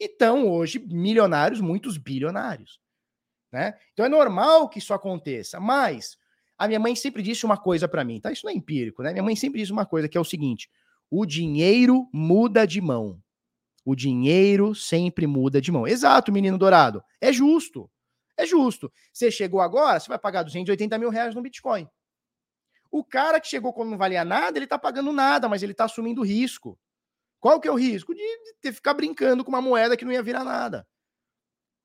e 0.00 0.04
estão 0.04 0.48
hoje 0.48 0.78
milionários, 0.78 1.60
muitos 1.60 1.96
bilionários. 1.96 2.81
Né? 3.52 3.74
Então 3.92 4.06
é 4.06 4.08
normal 4.08 4.68
que 4.68 4.78
isso 4.78 4.94
aconteça, 4.94 5.60
mas 5.60 6.16
a 6.56 6.66
minha 6.66 6.80
mãe 6.80 6.96
sempre 6.96 7.22
disse 7.22 7.44
uma 7.44 7.56
coisa 7.56 7.86
para 7.86 8.04
mim, 8.04 8.20
tá? 8.20 8.32
Isso 8.32 8.46
não 8.46 8.52
é 8.52 8.54
empírico, 8.54 9.02
né? 9.02 9.12
Minha 9.12 9.22
mãe 9.22 9.36
sempre 9.36 9.60
disse 9.60 9.72
uma 9.72 9.84
coisa 9.84 10.08
que 10.08 10.16
é 10.16 10.20
o 10.20 10.24
seguinte: 10.24 10.70
o 11.10 11.26
dinheiro 11.26 12.08
muda 12.12 12.66
de 12.66 12.80
mão. 12.80 13.20
O 13.84 13.94
dinheiro 13.94 14.74
sempre 14.74 15.26
muda 15.26 15.60
de 15.60 15.70
mão. 15.70 15.86
Exato, 15.86 16.32
menino 16.32 16.56
dourado. 16.56 17.02
É 17.20 17.32
justo. 17.32 17.90
É 18.36 18.46
justo. 18.46 18.90
Você 19.12 19.30
chegou 19.30 19.60
agora, 19.60 20.00
você 20.00 20.08
vai 20.08 20.18
pagar 20.18 20.44
280 20.44 20.96
mil 20.98 21.10
reais 21.10 21.34
no 21.34 21.42
Bitcoin. 21.42 21.86
O 22.90 23.04
cara 23.04 23.40
que 23.40 23.48
chegou 23.48 23.72
quando 23.72 23.90
não 23.90 23.98
valia 23.98 24.24
nada, 24.24 24.58
ele 24.58 24.66
tá 24.66 24.78
pagando 24.78 25.12
nada, 25.12 25.48
mas 25.48 25.62
ele 25.62 25.74
tá 25.74 25.84
assumindo 25.84 26.22
risco. 26.22 26.78
Qual 27.40 27.60
que 27.60 27.66
é 27.66 27.72
o 27.72 27.76
risco? 27.76 28.14
De, 28.14 28.22
de 28.62 28.72
ficar 28.72 28.94
brincando 28.94 29.44
com 29.44 29.50
uma 29.50 29.60
moeda 29.60 29.96
que 29.96 30.04
não 30.04 30.12
ia 30.12 30.22
virar 30.22 30.44
nada. 30.44 30.86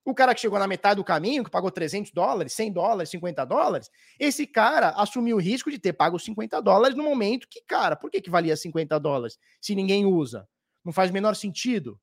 O 0.08 0.16
cara 0.16 0.34
que 0.34 0.40
chegou 0.40 0.58
na 0.58 0.68
metade 0.68 0.96
do 0.96 1.04
caminho, 1.04 1.44
que 1.44 1.52
pagou 1.52 1.70
300 1.70 2.14
dólares, 2.14 2.54
100 2.54 2.72
dólares, 2.72 3.10
50 3.10 3.46
dólares, 3.46 3.92
esse 4.18 4.48
cara 4.48 4.92
assumiu 4.92 5.36
o 5.36 5.40
risco 5.42 5.70
de 5.70 5.78
ter 5.78 5.92
pago 5.92 6.18
50 6.18 6.62
dólares 6.62 6.96
no 6.96 7.04
momento 7.04 7.46
que, 7.50 7.60
cara, 7.68 7.94
por 7.94 8.10
que, 8.10 8.22
que 8.22 8.30
valia 8.30 8.56
50 8.56 8.98
dólares 9.02 9.38
se 9.60 9.76
ninguém 9.76 10.06
usa? 10.06 10.48
Não 10.82 10.94
faz 10.94 11.10
o 11.10 11.14
menor 11.14 11.36
sentido. 11.36 12.00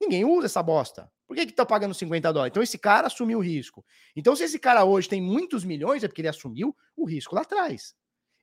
Ninguém 0.00 0.24
usa 0.24 0.46
essa 0.46 0.62
bosta. 0.62 1.10
Por 1.26 1.36
que 1.36 1.46
que 1.46 1.52
tá 1.52 1.66
pagando 1.66 1.94
50 1.94 2.32
dólares? 2.32 2.52
Então 2.52 2.62
esse 2.62 2.78
cara 2.78 3.08
assumiu 3.08 3.38
o 3.38 3.42
risco. 3.42 3.84
Então 4.14 4.36
se 4.36 4.44
esse 4.44 4.60
cara 4.60 4.84
hoje 4.84 5.08
tem 5.08 5.20
muitos 5.20 5.64
milhões, 5.64 6.04
é 6.04 6.06
porque 6.06 6.20
ele 6.20 6.28
assumiu 6.28 6.76
o 6.96 7.04
risco 7.04 7.34
lá 7.34 7.40
atrás. 7.40 7.92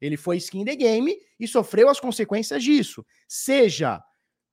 Ele 0.02 0.18
foi 0.18 0.36
skin 0.36 0.66
the 0.66 0.76
game 0.76 1.16
e 1.40 1.48
sofreu 1.48 1.88
as 1.88 2.02
consequências 2.02 2.62
disso. 2.62 3.06
Seja 3.30 4.04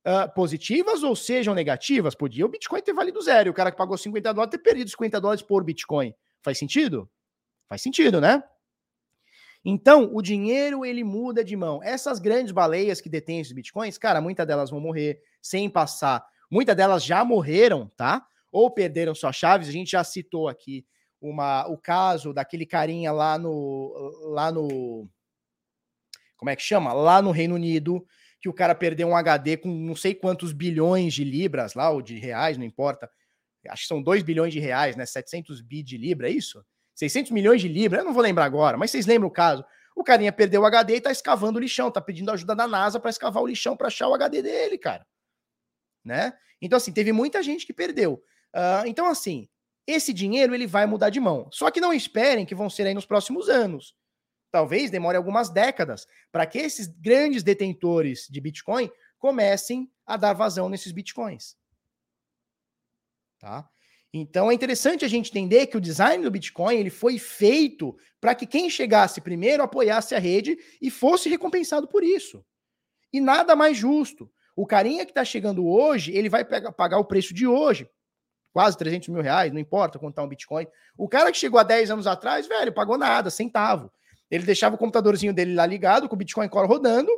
uh, 0.06 0.32
positivas 0.35 1.02
ou 1.02 1.14
sejam 1.14 1.55
negativas, 1.55 2.14
podia 2.14 2.44
o 2.44 2.48
Bitcoin 2.48 2.82
ter 2.82 2.93
valido 2.93 3.20
zero 3.20 3.51
o 3.51 3.55
cara 3.55 3.70
que 3.70 3.77
pagou 3.77 3.97
50 3.97 4.32
dólares 4.32 4.51
ter 4.51 4.59
perdido 4.59 4.90
50 4.90 5.20
dólares 5.20 5.43
por 5.43 5.64
Bitcoin. 5.64 6.14
Faz 6.43 6.59
sentido? 6.59 7.10
Faz 7.68 7.82
sentido, 7.82 8.20
né? 8.20 8.43
Então, 9.64 10.10
o 10.14 10.22
dinheiro 10.22 10.86
ele 10.86 11.05
muda 11.05 11.44
de 11.44 11.55
mão. 11.55 11.82
Essas 11.82 12.18
grandes 12.18 12.51
baleias 12.51 13.01
que 13.01 13.10
detêm 13.10 13.40
esses 13.40 13.52
bitcoins, 13.52 13.98
cara, 13.98 14.20
muitas 14.20 14.47
delas 14.47 14.70
vão 14.70 14.81
morrer 14.81 15.20
sem 15.43 15.68
passar. 15.68 16.24
Muitas 16.51 16.74
delas 16.74 17.05
já 17.05 17.22
morreram, 17.24 17.90
tá? 17.94 18.27
Ou 18.51 18.70
perderam 18.70 19.14
suas 19.14 19.36
chaves. 19.36 19.68
A 19.68 19.72
gente 19.72 19.90
já 19.90 20.02
citou 20.02 20.48
aqui 20.48 20.86
uma, 21.20 21.66
o 21.68 21.77
caso 21.77 22.32
daquele 22.32 22.64
carinha 22.64 23.12
lá 23.12 23.36
no, 23.36 23.93
lá 24.31 24.51
no, 24.51 25.06
como 26.40 26.48
é 26.48 26.56
que 26.56 26.62
chama? 26.62 26.94
Lá 26.94 27.20
no 27.20 27.32
Reino 27.32 27.55
Unido, 27.55 28.02
que 28.41 28.49
o 28.49 28.55
cara 28.55 28.75
perdeu 28.75 29.09
um 29.09 29.17
HD 29.17 29.59
com 29.59 29.69
não 29.69 29.95
sei 29.95 30.15
quantos 30.15 30.53
bilhões 30.53 31.12
de 31.12 31.25
libras 31.25 31.75
lá, 31.75 31.91
ou 31.91 32.01
de 32.01 32.19
reais, 32.19 32.57
não 32.57 32.65
importa. 32.65 33.11
Acho 33.69 33.83
que 33.83 33.89
são 33.89 34.03
2 34.03 34.23
bilhões 34.23 34.53
de 34.53 34.59
reais, 34.59 34.97
né? 34.97 35.05
700 35.05 35.61
bi 35.61 35.83
de 35.83 35.99
libra, 35.99 36.29
é 36.29 36.33
isso? 36.33 36.65
600 36.95 37.31
milhões 37.31 37.61
de 37.61 37.69
libras, 37.69 38.01
eu 38.01 38.07
não 38.07 38.15
vou 38.15 38.23
lembrar 38.23 38.45
agora, 38.45 38.77
mas 38.77 38.91
vocês 38.91 39.07
lembram 39.07 39.29
o 39.29 39.33
caso? 39.33 39.65
O 39.95 40.03
carinha 40.03 40.33
perdeu 40.33 40.62
o 40.62 40.67
HD 40.67 40.97
e 40.97 41.01
tá 41.01 41.11
escavando 41.11 41.59
o 41.59 41.61
lixão, 41.61 41.91
tá 41.91 42.01
pedindo 42.01 42.31
ajuda 42.31 42.55
da 42.55 42.67
NASA 42.67 42.99
para 42.99 43.11
escavar 43.11 43.43
o 43.43 43.47
lixão 43.47 43.77
para 43.77 43.89
achar 43.89 44.09
o 44.09 44.15
HD 44.15 44.43
dele, 44.43 44.79
cara. 44.79 45.07
Né? 46.03 46.33
Então, 46.62 46.77
assim, 46.79 46.93
teve 46.93 47.12
muita 47.12 47.43
gente 47.43 47.67
que 47.67 47.73
perdeu. 47.73 48.23
Uh, 48.55 48.87
então, 48.87 49.07
assim, 49.07 49.49
esse 49.87 50.12
dinheiro 50.12 50.55
ele 50.55 50.67
vai 50.67 50.87
mudar 50.87 51.11
de 51.11 51.21
mão. 51.21 51.49
Só 51.53 51.71
que 51.71 51.81
não 51.81 51.93
esperem 51.93 52.47
que 52.47 52.55
vão 52.55 52.71
ser 52.71 52.87
aí 52.87 52.95
nos 52.95 53.05
próximos 53.05 53.51
anos 53.51 53.95
talvez 54.51 54.90
demore 54.90 55.16
algumas 55.16 55.48
décadas 55.48 56.06
para 56.31 56.47
que 56.47 56.59
esses 56.59 56.86
grandes 56.86 57.43
detentores 57.43 58.27
de 58.28 58.40
Bitcoin 58.40 58.90
comecem 59.18 59.90
a 60.06 60.16
dar 60.16 60.32
vazão 60.32 60.68
nesses 60.68 60.93
Bitcoins. 60.93 61.56
Tá? 63.39 63.68
Então 64.12 64.51
é 64.51 64.55
interessante 64.55 65.05
a 65.05 65.09
gente 65.09 65.31
entender 65.31 65.66
que 65.68 65.77
o 65.77 65.81
design 65.81 66.24
do 66.24 66.31
Bitcoin 66.31 66.74
ele 66.74 66.90
foi 66.90 67.18
feito 67.18 67.97
para 68.20 68.35
que 68.35 68.47
quem 68.47 68.68
chegasse 68.68 69.20
primeiro 69.20 69.62
apoiasse 69.62 70.14
a 70.14 70.18
rede 70.18 70.59
e 70.82 70.90
fosse 70.90 71.28
recompensado 71.28 71.86
por 71.86 72.02
isso. 72.02 72.44
E 73.12 73.20
nada 73.20 73.55
mais 73.55 73.77
justo. 73.77 74.31
O 74.56 74.66
carinha 74.66 75.05
que 75.06 75.12
está 75.12 75.24
chegando 75.24 75.66
hoje, 75.66 76.12
ele 76.12 76.28
vai 76.28 76.44
pegar, 76.44 76.72
pagar 76.72 76.98
o 76.98 77.05
preço 77.05 77.32
de 77.32 77.47
hoje, 77.47 77.89
quase 78.52 78.77
300 78.77 79.09
mil 79.09 79.22
reais, 79.22 79.52
não 79.52 79.60
importa 79.60 79.98
quanto 79.98 80.16
tá 80.16 80.22
um 80.22 80.28
Bitcoin. 80.28 80.66
O 80.97 81.09
cara 81.09 81.31
que 81.31 81.39
chegou 81.39 81.60
há 81.60 81.62
10 81.62 81.93
anos 81.93 82.06
atrás, 82.06 82.48
velho, 82.48 82.72
pagou 82.72 82.98
nada, 82.98 83.31
centavo. 83.31 83.93
Ele 84.31 84.44
deixava 84.44 84.77
o 84.77 84.78
computadorzinho 84.78 85.35
dele 85.35 85.55
lá 85.55 85.66
ligado, 85.66 86.09
com 86.09 86.15
o 86.15 86.19
Bitcoin 86.19 86.48
Core 86.48 86.69
rodando, 86.69 87.11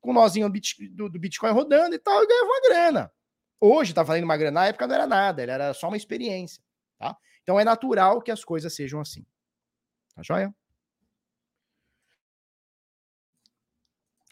com 0.00 0.10
o 0.10 0.14
nozinho 0.14 0.48
do, 0.48 1.18
Bitcoin 1.18 1.52
rodando 1.52 1.94
e 1.94 1.98
tal, 1.98 2.22
e 2.22 2.26
ganhava 2.26 2.46
uma 2.46 2.60
grana. 2.60 3.12
Hoje 3.60 3.94
tá 3.94 4.02
valendo 4.02 4.24
uma 4.24 4.36
grana, 4.36 4.60
na 4.60 4.66
época 4.66 4.86
não 4.86 4.94
era 4.94 5.06
nada, 5.06 5.42
ele 5.42 5.52
era 5.52 5.72
só 5.72 5.88
uma 5.88 5.96
experiência, 5.96 6.62
tá? 6.98 7.16
Então 7.42 7.58
é 7.58 7.64
natural 7.64 8.20
que 8.20 8.30
as 8.30 8.44
coisas 8.44 8.74
sejam 8.74 9.00
assim. 9.00 9.24
Tá 10.14 10.22
joia? 10.22 10.54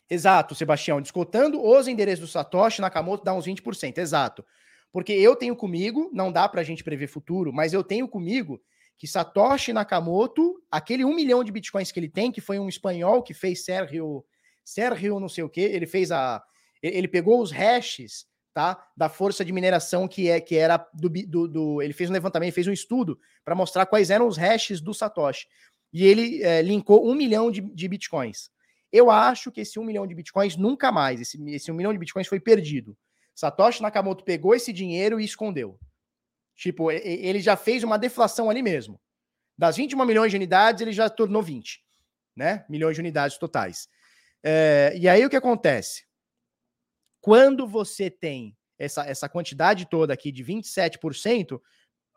Exato, 0.09 0.55
Sebastião. 0.55 1.01
Descotando 1.01 1.63
os 1.63 1.89
endereços 1.89 2.29
do 2.29 2.31
Satoshi, 2.31 2.81
Nakamoto 2.81 3.25
dá 3.25 3.33
uns 3.33 3.47
20%. 3.47 3.99
Exato. 3.99 4.45
Porque 4.93 5.13
eu 5.13 5.35
tenho 5.35 5.57
comigo, 5.57 6.11
não 6.13 6.31
dá 6.31 6.49
pra 6.49 6.63
gente 6.63 6.85
prever 6.85 7.09
futuro, 7.09 7.53
mas 7.53 7.73
eu 7.73 7.83
tenho 7.83 8.07
comigo 8.07 8.63
que 8.99 9.07
Satoshi 9.07 9.73
Nakamoto, 9.73 10.63
aquele 10.71 11.05
um 11.05 11.15
milhão 11.15 11.43
de 11.43 11.53
bitcoins 11.53 11.91
que 11.91 11.99
ele 11.99 12.09
tem, 12.09 12.31
que 12.31 12.41
foi 12.41 12.59
um 12.59 12.69
espanhol 12.69 13.23
que 13.23 13.35
fez 13.35 13.65
Sergio, 13.65 14.25
Sergio 14.65 15.21
não 15.21 15.29
sei 15.29 15.45
o 15.45 15.49
que, 15.49 15.61
ele 15.61 15.87
fez 15.87 16.11
a. 16.13 16.43
Ele 16.83 17.09
pegou 17.09 17.41
os 17.41 17.51
hashes 17.51 18.27
tá? 18.55 18.81
Da 18.97 19.09
força 19.09 19.45
de 19.45 19.53
mineração 19.53 20.07
que 20.07 20.31
é 20.31 20.41
que 20.41 20.57
era 20.57 20.79
do, 20.95 21.09
do, 21.09 21.49
do 21.49 21.83
ele 21.83 21.93
fez 21.93 22.09
um 22.09 22.13
levantamento, 22.13 22.55
fez 22.55 22.69
um 22.69 22.73
estudo 22.73 23.19
para 23.45 23.55
mostrar 23.55 23.85
quais 23.85 24.11
eram 24.11 24.29
os 24.29 24.37
hashes 24.37 24.81
do 24.81 24.95
Satoshi. 24.95 25.49
E 25.93 26.07
ele 26.07 26.43
é, 26.43 26.63
linkou 26.63 27.07
um 27.07 27.15
milhão 27.15 27.51
de, 27.51 27.61
de 27.61 27.89
bitcoins. 27.89 28.49
Eu 28.93 29.11
acho 29.11 29.51
que 29.51 29.61
esse 29.61 29.79
um 29.79 29.85
milhão 29.85 30.07
de 30.07 30.15
bitcoins 30.15 30.57
nunca 30.57 30.93
mais, 30.93 31.21
esse, 31.21 31.43
esse 31.51 31.71
um 31.71 31.75
milhão 31.75 31.93
de 31.93 31.99
bitcoins 31.99 32.29
foi 32.29 32.39
perdido. 32.39 32.97
Satoshi 33.35 33.83
Nakamoto 33.83 34.23
pegou 34.23 34.55
esse 34.55 34.73
dinheiro 34.73 35.21
e 35.21 35.25
escondeu. 35.25 35.77
Tipo, 36.55 36.91
ele 36.91 37.41
já 37.41 37.57
fez 37.57 37.83
uma 37.83 37.99
deflação 37.99 38.49
ali 38.49 38.63
mesmo. 38.63 39.01
Das 39.57 39.77
21 39.77 40.05
milhões 40.05 40.31
de 40.31 40.37
unidades, 40.37 40.83
ele 40.83 40.93
já 40.93 41.09
tornou 41.09 41.43
20, 41.43 41.83
né? 42.37 42.65
Milhões 42.69 42.95
de 42.95 43.01
unidades 43.01 43.39
totais. 43.39 43.89
É, 44.43 44.93
e 44.97 45.09
aí 45.09 45.25
o 45.25 45.31
que 45.31 45.37
acontece? 45.37 46.05
Quando 47.21 47.67
você 47.67 48.11
tem 48.11 48.57
essa, 48.79 49.05
essa 49.07 49.29
quantidade 49.29 49.87
toda 49.87 50.13
aqui 50.13 50.31
de 50.31 50.45
27%, 50.45 51.61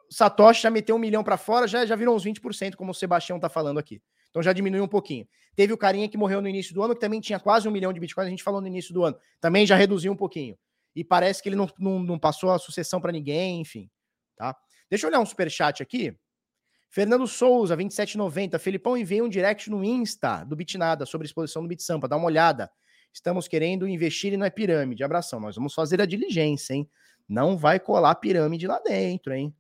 Satoshi 0.10 0.62
já 0.62 0.70
meteu 0.70 0.96
um 0.96 1.00
milhão 1.00 1.24
para 1.24 1.38
fora, 1.38 1.68
já, 1.68 1.86
já 1.86 1.96
virou 1.96 2.16
uns 2.16 2.26
20%, 2.26 2.76
como 2.76 2.92
o 2.92 2.96
Sebastião 2.96 3.38
está 3.38 3.50
falando 3.50 3.78
aqui. 3.78 4.02
Então 4.30 4.42
já 4.42 4.54
diminuiu 4.54 4.84
um 4.84 4.88
pouquinho. 4.88 5.28
Teve 5.56 5.74
o 5.74 5.78
carinha 5.78 6.08
que 6.08 6.18
morreu 6.18 6.42
no 6.42 6.48
início 6.48 6.74
do 6.74 6.84
ano, 6.84 6.94
que 6.94 7.00
também 7.00 7.20
tinha 7.20 7.40
quase 7.40 7.68
um 7.68 7.72
milhão 7.72 7.92
de 7.92 8.00
bitcoins, 8.00 8.28
a 8.28 8.30
gente 8.30 8.44
falou 8.44 8.62
no 8.62 8.68
início 8.68 8.94
do 8.94 9.04
ano. 9.04 9.18
Também 9.40 9.66
já 9.66 9.76
reduziu 9.76 10.12
um 10.12 10.16
pouquinho. 10.16 10.58
E 10.96 11.04
parece 11.04 11.42
que 11.42 11.50
ele 11.50 11.56
não, 11.56 11.70
não, 11.78 12.00
não 12.00 12.20
passou 12.20 12.52
a 12.52 12.60
sucessão 12.60 13.00
para 13.00 13.12
ninguém, 13.12 13.62
enfim. 13.62 13.90
Tá? 14.38 14.56
Deixa 14.90 15.06
eu 15.06 15.10
olhar 15.10 15.20
um 15.20 15.26
super 15.26 15.50
chat 15.52 15.84
aqui. 15.84 16.16
Fernando 16.90 17.28
Souza, 17.28 17.76
2790. 17.76 18.58
Felipão 18.60 18.96
enviou 18.96 19.26
um 19.26 19.30
direct 19.30 19.70
no 19.70 19.84
Insta 19.84 20.46
do 20.46 20.56
Bitnada 20.56 21.06
sobre 21.06 21.26
exposição 21.26 21.62
do 21.62 21.68
Bitsampa. 21.68 22.08
Dá 22.08 22.16
uma 22.16 22.28
olhada. 22.28 22.72
Estamos 23.12 23.48
querendo 23.48 23.88
investir 23.88 24.32
e 24.34 24.38
não 24.38 24.46
é 24.46 24.50
pirâmide. 24.50 25.04
Abração, 25.04 25.40
nós 25.40 25.56
vamos 25.56 25.74
fazer 25.74 26.02
a 26.02 26.06
diligência, 26.06 26.74
hein? 26.74 26.90
Não 27.28 27.58
vai 27.58 27.80
colar 27.80 28.16
pirâmide 28.16 28.68
lá 28.68 28.80
dentro, 28.80 29.34
hein? 29.34 29.54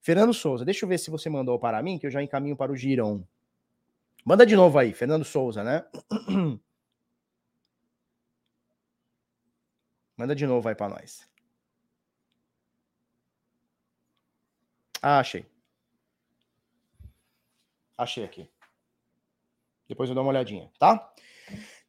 Fernando 0.00 0.34
Souza, 0.34 0.64
deixa 0.64 0.84
eu 0.84 0.88
ver 0.88 0.98
se 0.98 1.10
você 1.10 1.30
mandou 1.30 1.58
para 1.58 1.82
mim, 1.82 1.98
que 1.98 2.06
eu 2.06 2.10
já 2.10 2.22
encaminho 2.22 2.56
para 2.56 2.70
o 2.70 2.76
Girão. 2.76 3.26
Manda 4.24 4.44
de 4.44 4.54
novo 4.54 4.78
aí, 4.78 4.92
Fernando 4.92 5.24
Souza, 5.24 5.64
né? 5.64 5.84
Manda 10.16 10.34
de 10.34 10.46
novo 10.46 10.68
aí 10.68 10.74
para 10.74 10.88
nós. 10.88 11.26
Ah, 15.02 15.18
achei. 15.18 15.44
Achei 17.98 18.24
aqui. 18.24 18.48
Depois 19.88 20.08
eu 20.08 20.14
dou 20.14 20.24
uma 20.24 20.30
olhadinha, 20.30 20.70
tá? 20.78 21.12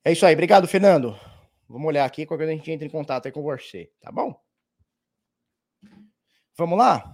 É 0.03 0.11
isso 0.11 0.25
aí. 0.25 0.33
Obrigado, 0.33 0.67
Fernando. 0.67 1.17
Vamos 1.69 1.87
olhar 1.87 2.05
aqui. 2.05 2.25
Qualquer 2.25 2.45
coisa 2.45 2.53
a 2.53 2.55
gente 2.55 2.71
entra 2.71 2.87
em 2.87 2.89
contato 2.89 3.27
aí 3.27 3.31
com 3.31 3.43
você. 3.43 3.91
Tá 4.01 4.11
bom? 4.11 4.35
Vamos 6.57 6.77
lá? 6.77 7.13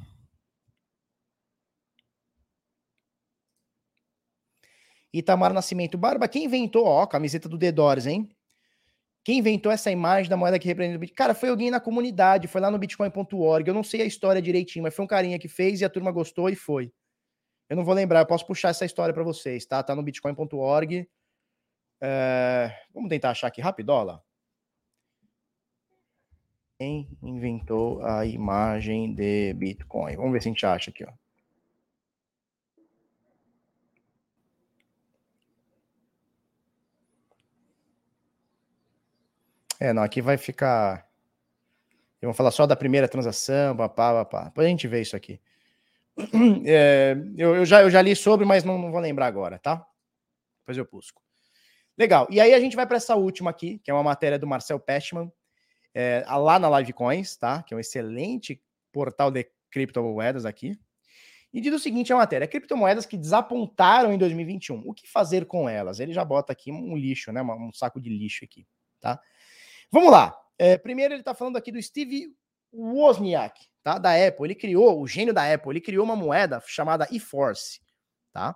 Itamar 5.13 5.53
Nascimento 5.53 5.97
Barba, 5.97 6.27
quem 6.27 6.45
inventou, 6.45 6.85
ó, 6.85 7.05
camiseta 7.07 7.49
do 7.49 7.57
The 7.57 7.71
Doors, 7.71 8.05
hein? 8.05 8.29
Quem 9.23 9.39
inventou 9.39 9.71
essa 9.71 9.91
imagem 9.91 10.29
da 10.29 10.37
moeda 10.37 10.57
que 10.57 10.67
representa 10.67 10.97
o 10.97 10.99
Bitcoin? 10.99 11.15
Cara, 11.15 11.33
foi 11.33 11.49
alguém 11.49 11.69
na 11.69 11.79
comunidade, 11.79 12.47
foi 12.47 12.61
lá 12.61 12.71
no 12.71 12.77
bitcoin.org. 12.77 13.67
Eu 13.67 13.73
não 13.73 13.83
sei 13.83 14.01
a 14.01 14.05
história 14.05 14.41
direitinho, 14.41 14.83
mas 14.83 14.95
foi 14.95 15.05
um 15.05 15.07
carinha 15.07 15.37
que 15.37 15.47
fez 15.47 15.81
e 15.81 15.85
a 15.85 15.89
turma 15.89 16.11
gostou 16.11 16.49
e 16.49 16.55
foi. 16.55 16.91
Eu 17.69 17.75
não 17.75 17.83
vou 17.83 17.93
lembrar, 17.93 18.21
eu 18.21 18.25
posso 18.25 18.47
puxar 18.47 18.69
essa 18.69 18.85
história 18.85 19.13
para 19.13 19.23
vocês, 19.23 19.65
tá? 19.65 19.83
Tá 19.83 19.95
no 19.95 20.01
bitcoin.org. 20.01 21.07
É, 22.01 22.75
vamos 22.93 23.09
tentar 23.09 23.31
achar 23.31 23.47
aqui 23.47 23.61
rapidola. 23.61 24.23
Quem 26.79 27.09
inventou 27.21 28.01
a 28.01 28.25
imagem 28.25 29.13
de 29.13 29.53
Bitcoin? 29.53 30.15
Vamos 30.15 30.31
ver 30.31 30.41
se 30.41 30.47
a 30.47 30.51
gente 30.51 30.65
acha 30.65 30.89
aqui, 30.89 31.03
ó. 31.03 31.11
É, 39.79 39.93
não, 39.93 40.03
aqui 40.03 40.21
vai 40.21 40.37
ficar. 40.37 41.07
Eu 42.21 42.27
vou 42.27 42.33
falar 42.33 42.51
só 42.51 42.67
da 42.67 42.75
primeira 42.75 43.07
transação, 43.07 43.75
papá, 43.77 44.25
papá. 44.25 44.43
Depois 44.45 44.67
a 44.67 44.69
gente 44.69 44.87
vê 44.87 45.01
isso 45.01 45.15
aqui. 45.15 45.39
É, 46.65 47.15
eu, 47.37 47.55
eu, 47.55 47.65
já, 47.65 47.81
eu 47.81 47.89
já 47.89 48.01
li 48.01 48.13
sobre, 48.13 48.45
mas 48.45 48.65
não, 48.65 48.77
não 48.77 48.91
vou 48.91 48.99
lembrar 48.99 49.27
agora, 49.27 49.57
tá? 49.57 49.85
Depois 50.59 50.77
eu 50.77 50.85
busco. 50.85 51.21
Legal. 51.97 52.27
E 52.29 52.41
aí 52.41 52.53
a 52.53 52.59
gente 52.59 52.75
vai 52.75 52.85
para 52.85 52.97
essa 52.97 53.15
última 53.15 53.49
aqui, 53.49 53.79
que 53.79 53.89
é 53.89 53.93
uma 53.93 54.03
matéria 54.03 54.37
do 54.37 54.45
Marcel 54.45 54.79
Pestman, 54.79 55.31
é, 55.93 56.25
lá 56.27 56.59
na 56.59 56.79
Livecoins, 56.79 57.37
tá? 57.37 57.63
Que 57.63 57.73
é 57.73 57.77
um 57.77 57.79
excelente 57.79 58.61
portal 58.91 59.31
de 59.31 59.49
criptomoedas 59.71 60.45
aqui. 60.45 60.77
E 61.53 61.61
diz 61.61 61.73
o 61.73 61.79
seguinte 61.79 62.11
a 62.13 62.17
matéria: 62.17 62.47
criptomoedas 62.47 63.05
que 63.05 63.17
desapontaram 63.17 64.13
em 64.13 64.17
2021. 64.17 64.83
O 64.85 64.93
que 64.93 65.07
fazer 65.09 65.45
com 65.45 65.67
elas? 65.67 65.99
Ele 65.99 66.13
já 66.13 66.23
bota 66.23 66.51
aqui 66.51 66.71
um 66.71 66.95
lixo, 66.95 67.31
né? 67.31 67.41
Um 67.41 67.71
saco 67.73 67.99
de 67.99 68.09
lixo 68.09 68.43
aqui, 68.43 68.67
tá? 68.99 69.19
Vamos 69.91 70.11
lá. 70.11 70.35
É, 70.57 70.77
primeiro 70.77 71.13
ele 71.13 71.21
está 71.21 71.33
falando 71.33 71.57
aqui 71.57 71.71
do 71.71 71.81
Steve 71.81 72.27
Wozniak, 72.73 73.59
tá? 73.83 73.97
Da 73.97 74.11
Apple. 74.11 74.45
Ele 74.45 74.55
criou, 74.55 75.01
o 75.01 75.07
gênio 75.07 75.33
da 75.33 75.51
Apple, 75.51 75.71
ele 75.71 75.81
criou 75.81 76.03
uma 76.03 76.15
moeda 76.15 76.61
chamada 76.65 77.07
eForce, 77.11 77.79
tá? 78.31 78.55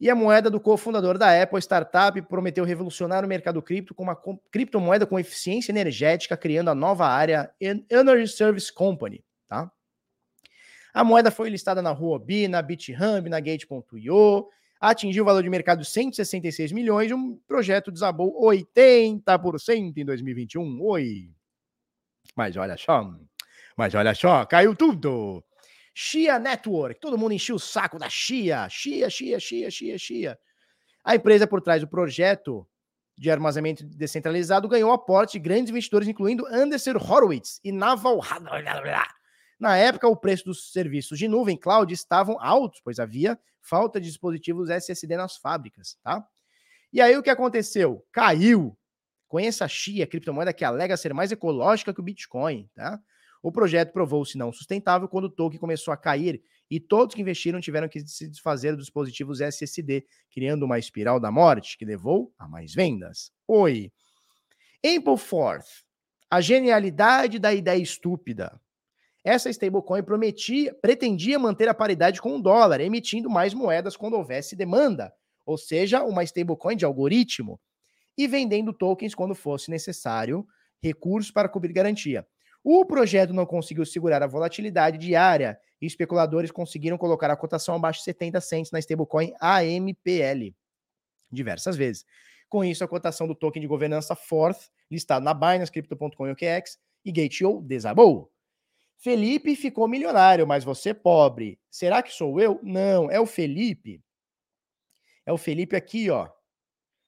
E 0.00 0.08
a 0.08 0.14
moeda 0.14 0.48
do 0.48 0.58
cofundador 0.58 1.18
da 1.18 1.42
Apple, 1.42 1.58
startup, 1.58 2.20
prometeu 2.22 2.64
revolucionar 2.64 3.22
o 3.22 3.28
mercado 3.28 3.60
cripto 3.60 3.94
com 3.94 4.02
uma 4.02 4.18
criptomoeda 4.50 5.06
com 5.06 5.18
eficiência 5.18 5.72
energética, 5.72 6.38
criando 6.38 6.70
a 6.70 6.74
nova 6.74 7.06
área 7.06 7.52
Energy 7.60 8.28
Service 8.28 8.72
Company, 8.72 9.22
tá? 9.46 9.70
A 10.94 11.04
moeda 11.04 11.30
foi 11.30 11.50
listada 11.50 11.82
na 11.82 11.90
Huobi, 11.90 12.48
na 12.48 12.62
BitHub, 12.62 13.28
na 13.28 13.38
Gate.io, 13.40 14.48
atingiu 14.80 15.22
o 15.22 15.26
valor 15.26 15.42
de 15.42 15.50
mercado 15.50 15.82
de 15.82 15.88
166 15.88 16.72
milhões 16.72 17.12
um 17.12 17.36
projeto 17.46 17.92
desabou 17.92 18.42
80% 18.42 19.98
em 19.98 20.04
2021. 20.04 20.82
Oi! 20.82 21.30
Mas 22.34 22.56
olha 22.56 22.76
só, 22.76 23.12
mas 23.76 23.94
olha 23.94 24.14
só, 24.14 24.46
caiu 24.46 24.74
tudo. 24.74 25.44
Chia 25.94 26.38
Network. 26.38 26.98
Todo 27.00 27.18
mundo 27.18 27.32
encheu 27.32 27.56
o 27.56 27.60
saco 27.60 27.98
da 27.98 28.08
Chia. 28.08 28.68
Chia, 28.70 29.10
Chia, 29.10 29.38
Chia, 29.38 29.70
Chia, 29.70 29.98
Chia. 29.98 30.38
A 31.04 31.14
empresa 31.14 31.46
por 31.46 31.60
trás 31.60 31.82
do 31.82 31.88
projeto 31.88 32.66
de 33.18 33.30
armazenamento 33.30 33.84
descentralizado 33.84 34.68
ganhou 34.68 34.92
aporte 34.92 35.32
de 35.32 35.40
grandes 35.40 35.70
investidores, 35.70 36.08
incluindo 36.08 36.46
Anderson 36.46 36.96
Horowitz 36.96 37.60
e 37.62 37.70
Naval. 37.70 38.20
Na 39.60 39.76
época, 39.76 40.08
o 40.08 40.16
preço 40.16 40.46
dos 40.46 40.72
serviços 40.72 41.18
de 41.18 41.28
nuvem 41.28 41.54
cloud 41.54 41.92
estavam 41.92 42.38
altos, 42.40 42.80
pois 42.82 42.98
havia 42.98 43.38
falta 43.60 44.00
de 44.00 44.08
dispositivos 44.08 44.70
SSD 44.70 45.18
nas 45.18 45.36
fábricas, 45.36 45.98
tá? 46.02 46.26
E 46.90 46.98
aí 47.00 47.14
o 47.16 47.22
que 47.22 47.28
aconteceu? 47.28 48.02
Caiu. 48.10 48.74
Conheça 49.28 49.66
a 49.66 49.68
Chia, 49.68 50.06
criptomoeda 50.06 50.52
que 50.52 50.64
alega 50.64 50.96
ser 50.96 51.12
mais 51.12 51.30
ecológica 51.30 51.92
que 51.92 52.00
o 52.00 52.02
Bitcoin, 52.02 52.68
tá? 52.74 52.98
O 53.42 53.52
projeto 53.52 53.92
provou-se 53.92 54.36
não 54.36 54.50
sustentável 54.50 55.06
quando 55.06 55.26
o 55.26 55.30
token 55.30 55.58
começou 55.58 55.92
a 55.92 55.96
cair 55.96 56.42
e 56.70 56.80
todos 56.80 57.14
que 57.14 57.20
investiram 57.20 57.60
tiveram 57.60 57.88
que 57.88 58.00
se 58.06 58.28
desfazer 58.28 58.74
dos 58.74 58.86
dispositivos 58.86 59.40
SSD, 59.40 60.06
criando 60.30 60.64
uma 60.64 60.78
espiral 60.78 61.20
da 61.20 61.30
morte 61.30 61.76
que 61.76 61.84
levou 61.84 62.32
a 62.38 62.48
mais 62.48 62.74
vendas. 62.74 63.30
Oi. 63.46 63.92
Ampleforth, 64.84 65.84
a 66.30 66.40
genialidade 66.40 67.38
da 67.38 67.52
ideia 67.52 67.80
estúpida. 67.80 68.58
Essa 69.22 69.50
stablecoin 69.50 70.02
prometia, 70.02 70.74
pretendia 70.80 71.38
manter 71.38 71.68
a 71.68 71.74
paridade 71.74 72.20
com 72.20 72.36
o 72.36 72.42
dólar, 72.42 72.80
emitindo 72.80 73.28
mais 73.28 73.52
moedas 73.52 73.96
quando 73.96 74.14
houvesse 74.14 74.56
demanda, 74.56 75.12
ou 75.44 75.58
seja, 75.58 76.02
uma 76.02 76.24
stablecoin 76.24 76.76
de 76.76 76.84
algoritmo, 76.84 77.60
e 78.16 78.26
vendendo 78.26 78.72
tokens 78.72 79.14
quando 79.14 79.34
fosse 79.34 79.70
necessário 79.70 80.46
recursos 80.82 81.30
para 81.30 81.48
cobrir 81.48 81.72
garantia. 81.72 82.26
O 82.62 82.84
projeto 82.84 83.32
não 83.32 83.46
conseguiu 83.46 83.86
segurar 83.86 84.22
a 84.22 84.26
volatilidade 84.26 84.98
diária 84.98 85.58
e 85.80 85.86
especuladores 85.86 86.50
conseguiram 86.50 86.98
colocar 86.98 87.30
a 87.30 87.36
cotação 87.36 87.74
abaixo 87.74 88.00
de 88.00 88.04
70 88.04 88.40
cents 88.40 88.70
na 88.70 88.78
stablecoin 88.78 89.32
AMPL 89.40 90.54
diversas 91.30 91.76
vezes. 91.76 92.04
Com 92.48 92.64
isso, 92.64 92.82
a 92.82 92.88
cotação 92.88 93.28
do 93.28 93.34
token 93.34 93.62
de 93.62 93.68
governança 93.68 94.14
Forth, 94.14 94.70
listado 94.90 95.24
na 95.24 95.32
Binance, 95.32 95.70
Crypto.com 95.70 96.26
e 96.26 96.32
OKX, 96.32 96.78
e 97.04 97.12
Gate.io 97.12 97.62
desabou. 97.62 98.29
Felipe 99.00 99.56
ficou 99.56 99.88
milionário, 99.88 100.46
mas 100.46 100.62
você 100.62 100.92
pobre. 100.92 101.58
Será 101.70 102.02
que 102.02 102.12
sou 102.12 102.38
eu? 102.38 102.60
Não, 102.62 103.10
é 103.10 103.18
o 103.18 103.24
Felipe. 103.24 104.04
É 105.24 105.32
o 105.32 105.38
Felipe 105.38 105.74
aqui, 105.74 106.10
ó. 106.10 106.28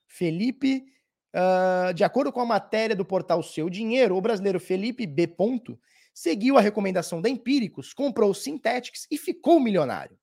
Felipe, 0.07 0.87
uh, 1.35 1.93
de 1.93 2.03
acordo 2.03 2.33
com 2.33 2.41
a 2.41 2.47
matéria 2.47 2.97
do 2.97 3.05
portal 3.05 3.43
Seu 3.43 3.69
Dinheiro, 3.69 4.17
o 4.17 4.23
brasileiro 4.23 4.59
Felipe 4.59 5.07
B. 5.07 5.27
Ponto, 5.27 5.79
seguiu 6.15 6.57
a 6.57 6.63
recomendação 6.63 7.21
da 7.21 7.29
Empíricos, 7.29 7.93
comprou 7.93 8.33
Synthetics 8.33 9.07
e 9.11 9.19
ficou 9.19 9.61
milionário. 9.61 10.19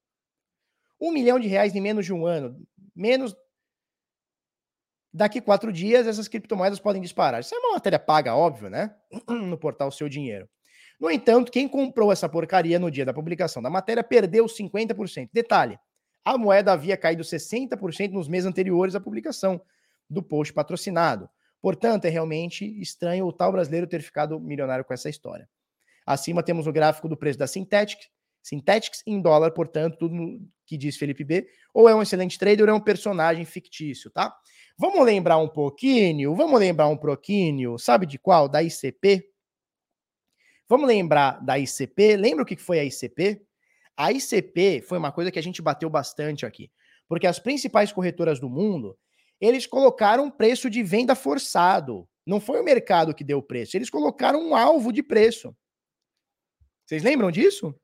Um 1.00 1.12
milhão 1.12 1.40
de 1.40 1.48
reais 1.48 1.76
em 1.76 1.82
menos 1.82 2.04
de 2.04 2.12
um 2.12 2.26
ano. 2.26 2.60
Menos. 2.96 3.36
Daqui 5.14 5.40
quatro 5.40 5.72
dias, 5.72 6.08
essas 6.08 6.28
criptomoedas 6.28 6.80
podem 6.80 7.02
disparar. 7.02 7.42
Isso 7.42 7.54
é 7.54 7.60
uma 7.60 7.74
matéria 7.74 8.00
paga, 8.00 8.36
óbvio, 8.36 8.72
né? 8.72 8.96
No 9.30 9.58
portal 9.58 9.92
Seu 9.92 10.10
Dinheiro. 10.10 10.50
No 11.00 11.10
entanto, 11.10 11.52
quem 11.52 11.68
comprou 11.68 12.12
essa 12.12 12.28
porcaria 12.28 12.78
no 12.78 12.92
dia 12.92 13.06
da 13.06 13.14
publicação 13.14 13.62
da 13.62 13.70
matéria 13.70 14.04
perdeu 14.04 14.46
50%. 14.46 15.30
Detalhe: 15.32 15.80
a 16.26 16.38
moeda 16.38 16.74
havia 16.74 16.98
caído 16.98 17.24
60% 17.24 18.12
nos 18.12 18.28
meses 18.28 18.48
anteriores 18.48 18.96
à 18.96 19.00
publicação 19.00 19.62
do 20.10 20.22
post 20.22 20.54
patrocinado. 20.54 21.30
Portanto, 21.62 22.06
é 22.06 22.10
realmente 22.10 22.66
estranho 22.82 23.26
o 23.26 23.34
tal 23.34 23.52
brasileiro 23.52 23.88
ter 23.88 24.02
ficado 24.02 24.40
milionário 24.40 24.84
com 24.84 24.94
essa 24.94 25.10
história. 25.10 25.48
Acima 26.06 26.42
temos 26.42 26.68
o 26.68 26.72
gráfico 26.72 27.08
do 27.08 27.18
preço 27.18 27.38
da 27.38 27.48
Synthetics, 27.48 28.10
Synthetics 28.42 29.04
em 29.06 29.22
dólar, 29.22 29.52
portanto, 29.52 29.98
tudo 29.98 30.42
que 30.66 30.78
diz 30.78 30.98
Felipe 30.98 31.24
B, 31.24 31.48
ou 31.74 31.90
é 31.90 31.96
um 31.96 32.02
excelente 32.02 32.38
trader 32.38 32.66
ou 32.66 32.72
é 32.72 32.74
um 32.74 32.80
personagem 32.80 33.44
fictício, 33.46 34.10
tá? 34.10 34.34
Vamos 34.78 35.06
lembrar 35.06 35.38
um 35.38 35.48
pouquinho, 35.48 36.34
vamos 36.36 36.60
lembrar 36.60 36.88
um 36.88 36.98
pouquinho, 36.98 37.78
sabe 37.78 38.06
de 38.06 38.18
qual? 38.18 38.48
Da 38.48 38.64
ICP, 38.64 39.26
Vamos 40.70 40.88
lembrar 40.88 41.44
da 41.44 41.58
ICP? 41.58 42.16
Lembra 42.16 42.44
o 42.44 42.46
que 42.46 42.56
foi 42.56 42.80
a 42.80 42.86
ICP? 42.86 43.42
A 43.98 44.12
ICP 44.12 44.84
foi 44.88 45.00
uma 45.00 45.12
coisa 45.12 45.32
que 45.32 45.40
a 45.40 45.42
gente 45.42 45.64
bateu 45.64 45.90
bastante 45.90 46.46
aqui, 46.46 46.72
porque 47.08 47.26
as 47.26 47.40
principais 47.40 47.92
corretoras 47.92 48.40
do 48.40 48.48
mundo, 48.48 48.96
eles 49.42 49.66
colocaram 49.66 50.26
um 50.26 50.32
preço 50.32 50.70
de 50.70 50.84
venda 50.84 51.16
forçado. 51.16 52.08
Não 52.24 52.40
foi 52.40 52.62
o 52.62 52.64
mercado 52.64 53.16
que 53.16 53.24
deu 53.24 53.40
o 53.40 53.44
preço, 53.44 53.76
eles 53.76 53.90
colocaram 53.90 54.40
um 54.40 54.56
alvo 54.56 54.94
de 54.94 55.02
preço. 55.02 55.56
Vocês 56.86 57.02
lembram 57.02 57.32
disso? 57.32 57.70
O 57.70 57.76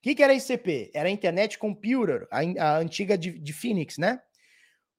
que, 0.00 0.14
que 0.14 0.22
era 0.22 0.32
a 0.32 0.36
ICP? 0.36 0.90
Era 0.94 1.08
a 1.08 1.12
Internet 1.12 1.58
Computer, 1.58 2.26
a, 2.30 2.38
a 2.40 2.78
antiga 2.78 3.18
de, 3.18 3.38
de 3.38 3.52
Phoenix, 3.52 3.98
né? 3.98 4.20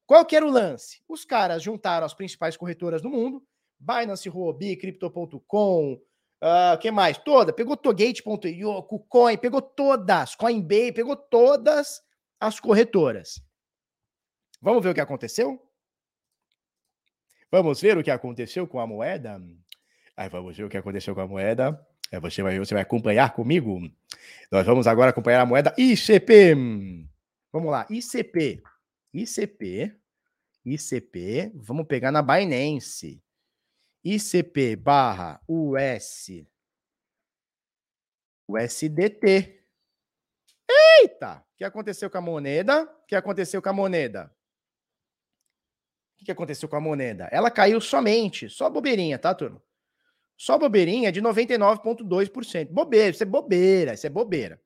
Qual 0.06 0.24
que 0.26 0.36
era 0.36 0.46
o 0.46 0.50
lance? 0.50 1.02
Os 1.08 1.26
caras 1.26 1.64
juntaram 1.64 2.06
as 2.06 2.14
principais 2.14 2.56
corretoras 2.56 3.02
do 3.02 3.10
mundo, 3.10 3.44
Binance, 3.80 4.30
Huobi, 4.30 4.76
Crypto.com, 4.76 6.00
Uh, 6.42 6.78
que 6.80 6.90
mais? 6.90 7.18
Toda. 7.18 7.52
Pegou 7.52 7.76
Togate.io, 7.76 8.84
KuCoin, 8.84 9.38
pegou 9.38 9.62
todas. 9.62 10.36
Coinbase, 10.36 10.94
pegou 10.94 11.16
todas 11.16 12.02
as 12.40 12.60
corretoras. 12.60 13.42
Vamos 14.62 14.84
ver 14.84 14.92
o 14.92 14.94
que 14.94 15.02
aconteceu? 15.02 15.62
Vamos 17.52 17.82
ver 17.82 17.98
o 17.98 18.04
que 18.04 18.12
aconteceu 18.12 18.68
com 18.68 18.80
a 18.80 18.88
moeda? 18.88 19.42
Aí 20.16 20.30
vamos 20.30 20.56
ver 20.56 20.64
o 20.64 20.70
que 20.70 20.78
aconteceu 20.78 21.16
com 21.16 21.22
a 21.22 21.28
moeda. 21.28 21.80
É, 22.12 22.20
você, 22.20 22.42
vai, 22.42 22.58
você 22.58 22.74
vai 22.74 22.84
acompanhar 22.84 23.34
comigo? 23.34 23.80
Nós 24.52 24.66
vamos 24.66 24.88
agora 24.88 25.12
acompanhar 25.12 25.42
a 25.42 25.46
moeda 25.46 25.74
ICP. 25.78 26.56
Vamos 27.52 27.72
lá, 27.72 27.86
ICP. 27.90 28.62
ICP. 29.14 29.96
ICP. 30.66 31.52
Vamos 31.56 31.88
pegar 31.88 32.12
na 32.12 32.22
Binance. 32.22 33.22
ICP 34.04 34.76
barra 34.76 35.42
US 35.48 36.30
USDT. 38.50 39.64
Eita! 40.68 41.38
O 41.38 41.58
que 41.58 41.64
aconteceu 41.64 42.10
com 42.10 42.18
a 42.18 42.22
moneda? 42.22 42.84
O 42.84 43.06
que 43.08 43.16
aconteceu 43.16 43.62
com 43.62 43.70
a 43.70 43.74
moneda? 43.74 44.34
O 46.20 46.26
que 46.26 46.32
aconteceu 46.32 46.68
com 46.68 46.76
a 46.76 46.82
moneda? 46.82 47.30
Ela 47.32 47.52
caiu 47.52 47.80
somente, 47.80 48.50
só 48.50 48.70
bobeirinha, 48.70 49.18
tá, 49.18 49.34
turma? 49.34 49.62
Só 50.36 50.58
bobeirinha 50.58 51.12
de 51.12 51.22
99,2%. 51.22 52.70
Bobeira, 52.72 53.10
isso 53.10 53.24
é 53.24 53.26
bobeira, 53.26 53.94
isso 53.94 54.08
é 54.08 54.10
bobeira. 54.10 54.62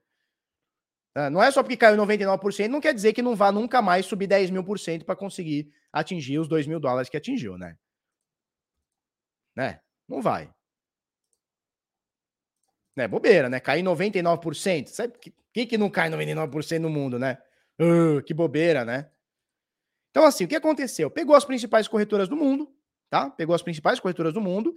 Ah, 1.16 1.30
não 1.30 1.44
é 1.44 1.52
só 1.52 1.62
porque 1.62 1.78
caiu 1.78 1.98
99%, 1.98 2.68
não 2.68 2.82
quer 2.82 2.94
dizer 2.94 3.14
que 3.14 3.22
não 3.22 3.36
vá 3.36 3.52
nunca 3.52 3.82
mais 3.82 4.06
subir 4.06 4.26
10 4.26 4.50
mil 4.50 4.64
por 4.64 4.80
cento 4.80 5.06
para 5.06 5.16
conseguir 5.16 5.72
atingir 5.92 6.40
os 6.40 6.48
2 6.48 6.66
mil 6.66 6.80
dólares 6.80 7.08
que 7.08 7.18
atingiu, 7.18 7.56
né? 7.56 7.78
Né? 9.56 9.80
Não 10.08 10.22
vai. 10.22 10.50
Né? 12.96 13.08
Bobeira, 13.08 13.50
né? 13.50 13.60
Cair 13.60 13.84
99%. 13.84 14.88
Sabe 14.88 15.18
que, 15.18 15.34
que, 15.54 15.66
que 15.66 15.78
não 15.78 15.90
cai 15.90 16.10
99% 16.10 16.80
no 16.80 16.90
mundo, 16.90 17.18
né? 17.18 17.38
Uh, 17.80 18.22
que 18.24 18.34
bobeira, 18.34 18.86
né? 18.86 19.10
Então, 20.12 20.26
assim, 20.26 20.46
o 20.46 20.48
que 20.48 20.56
aconteceu? 20.56 21.10
Pegou 21.10 21.36
as 21.36 21.46
principais 21.46 21.88
corretoras 21.88 22.28
do 22.30 22.36
mundo, 22.36 22.72
tá? 23.10 23.30
Pegou 23.32 23.56
as 23.56 23.64
principais 23.64 24.00
corretoras 24.00 24.34
do 24.34 24.42
mundo. 24.42 24.76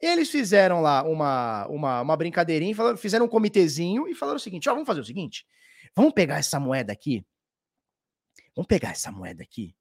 Eles 0.00 0.30
fizeram 0.30 0.80
lá 0.80 1.02
uma, 1.02 1.66
uma, 1.66 2.00
uma 2.00 2.16
brincadeirinha, 2.16 2.74
falaram, 2.74 2.96
fizeram 2.96 3.26
um 3.26 3.28
comitezinho 3.28 4.08
e 4.08 4.14
falaram 4.14 4.36
o 4.36 4.40
seguinte: 4.40 4.68
ó, 4.68 4.72
vamos 4.72 4.86
fazer 4.86 5.00
o 5.00 5.04
seguinte. 5.04 5.46
Vamos 5.94 6.12
pegar 6.14 6.38
essa 6.38 6.58
moeda 6.58 6.92
aqui. 6.92 7.26
Vamos 8.54 8.66
pegar 8.66 8.90
essa 8.90 9.12
moeda 9.12 9.42
aqui 9.42 9.77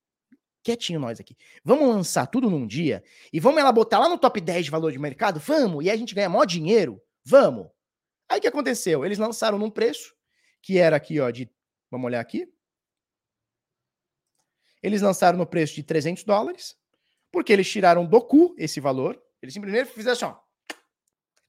quietinho 0.68 1.00
nós 1.00 1.20
aqui. 1.20 1.38
Vamos 1.64 1.88
lançar 1.88 2.28
tudo 2.28 2.50
num 2.50 2.68
dia 2.68 3.02
e 3.32 3.40
vamos 3.40 3.60
ela 3.60 3.72
botar 3.72 4.00
lá 4.00 4.10
no 4.10 4.18
top 4.18 4.42
10 4.42 4.66
de 4.66 4.72
valor 4.72 4.92
de 4.92 5.00
mercado? 5.00 5.40
Vamos! 5.40 5.86
E 5.86 5.90
aí 5.90 5.96
a 5.96 6.00
gente 6.00 6.14
ganha 6.14 6.28
maior 6.28 6.46
dinheiro? 6.46 7.02
Vamos! 7.24 7.68
Aí 8.28 8.40
o 8.40 8.42
que 8.42 8.48
aconteceu? 8.48 9.06
Eles 9.06 9.18
lançaram 9.18 9.58
num 9.58 9.70
preço 9.70 10.14
que 10.62 10.78
era 10.78 10.98
aqui, 10.98 11.20
ó, 11.20 11.30
de. 11.30 11.50
Vamos 11.90 12.06
olhar 12.08 12.20
aqui. 12.20 12.52
Eles 14.84 15.02
lançaram 15.02 15.38
no 15.38 15.48
preço 15.48 15.76
de 15.76 15.84
300 15.84 16.24
dólares, 16.26 16.76
porque 17.32 17.54
eles 17.54 17.70
tiraram 17.70 18.06
do 18.06 18.22
cu 18.22 18.54
esse 18.58 18.82
valor. 18.82 19.22
Eles 19.42 19.54
simplesmente 19.54 19.90
fizeram 19.90 20.14
assim, 20.14 20.26
ó. 20.26 20.36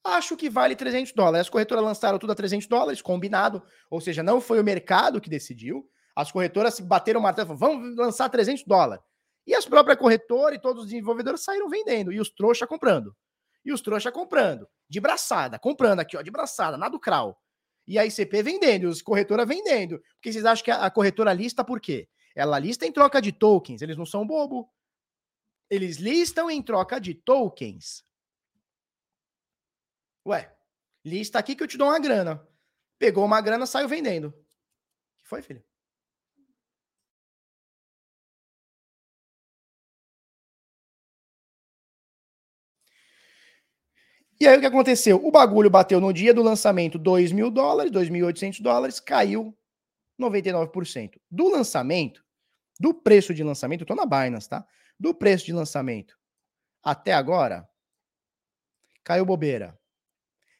Acho 0.04 0.36
que 0.36 0.48
vale 0.48 0.76
300 0.76 1.12
dólares. 1.12 1.46
As 1.46 1.50
corretoras 1.50 1.84
lançaram 1.84 2.18
tudo 2.18 2.32
a 2.32 2.36
300 2.36 2.68
dólares, 2.68 3.02
combinado. 3.02 3.62
Ou 3.90 4.00
seja, 4.00 4.22
não 4.22 4.40
foi 4.40 4.60
o 4.60 4.64
mercado 4.64 5.20
que 5.20 5.28
decidiu. 5.28 5.90
As 6.14 6.32
corretoras 6.32 6.74
se 6.74 6.82
bateram 6.82 7.20
o 7.20 7.22
martelo, 7.22 7.56
vamos 7.56 7.96
lançar 7.96 8.28
300 8.28 8.64
dólares. 8.64 9.04
E 9.48 9.54
as 9.54 9.64
próprias 9.64 9.98
corretoras 9.98 10.58
e 10.58 10.60
todos 10.60 10.82
os 10.82 10.90
desenvolvedores 10.90 11.40
saíram 11.40 11.70
vendendo 11.70 12.12
e 12.12 12.20
os 12.20 12.28
trouxa 12.28 12.66
comprando. 12.66 13.16
E 13.64 13.72
os 13.72 13.80
trouxa 13.80 14.12
comprando, 14.12 14.68
de 14.86 15.00
braçada, 15.00 15.58
comprando 15.58 16.00
aqui, 16.00 16.18
ó, 16.18 16.20
de 16.20 16.30
braçada, 16.30 16.76
na 16.76 16.86
do 16.86 17.00
Crau. 17.00 17.40
E 17.86 17.98
a 17.98 18.04
ICP 18.04 18.42
vendendo, 18.42 18.82
e 18.82 18.86
os 18.86 19.00
corretoras 19.00 19.48
vendendo. 19.48 20.02
Porque 20.16 20.30
vocês 20.30 20.44
acham 20.44 20.62
que 20.62 20.70
a, 20.70 20.90
corretora 20.90 21.32
lista 21.32 21.64
por 21.64 21.80
quê? 21.80 22.06
Ela 22.36 22.58
lista 22.58 22.84
em 22.84 22.92
troca 22.92 23.22
de 23.22 23.32
tokens, 23.32 23.80
eles 23.80 23.96
não 23.96 24.04
são 24.04 24.26
bobo. 24.26 24.70
Eles 25.70 25.96
listam 25.96 26.50
em 26.50 26.62
troca 26.62 27.00
de 27.00 27.14
tokens. 27.14 28.04
Ué, 30.26 30.54
lista 31.02 31.38
aqui 31.38 31.56
que 31.56 31.62
eu 31.62 31.68
te 31.68 31.78
dou 31.78 31.88
uma 31.88 31.98
grana. 31.98 32.46
Pegou 32.98 33.24
uma 33.24 33.40
grana, 33.40 33.64
saiu 33.64 33.88
vendendo. 33.88 34.30
Que 35.16 35.26
foi, 35.26 35.40
filho? 35.40 35.64
E 44.40 44.46
aí 44.46 44.56
o 44.56 44.60
que 44.60 44.66
aconteceu? 44.66 45.24
O 45.24 45.30
bagulho 45.30 45.68
bateu 45.68 46.00
no 46.00 46.12
dia 46.12 46.32
do 46.32 46.42
lançamento 46.42 46.98
2 46.98 47.32
mil 47.32 47.50
dólares, 47.50 47.90
2.800 47.90 48.62
dólares, 48.62 49.00
caiu 49.00 49.56
99%. 50.20 51.18
Do 51.30 51.48
lançamento, 51.48 52.24
do 52.78 52.94
preço 52.94 53.34
de 53.34 53.42
lançamento, 53.42 53.80
eu 53.80 53.86
tô 53.86 53.94
na 53.94 54.06
Binance, 54.06 54.48
tá? 54.48 54.64
Do 54.98 55.12
preço 55.12 55.46
de 55.46 55.52
lançamento 55.52 56.16
até 56.82 57.12
agora, 57.12 57.68
caiu 59.04 59.24
bobeira. 59.24 59.76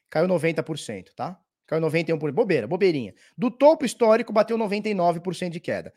Caiu 0.09 0.27
90%, 0.27 1.13
tá? 1.15 1.39
Caiu 1.67 1.81
91%. 1.81 2.31
Bobeira, 2.31 2.67
bobeirinha. 2.67 3.13
Do 3.37 3.51
topo 3.51 3.85
histórico, 3.85 4.33
bateu 4.33 4.57
99% 4.57 5.49
de 5.49 5.59
queda. 5.59 5.93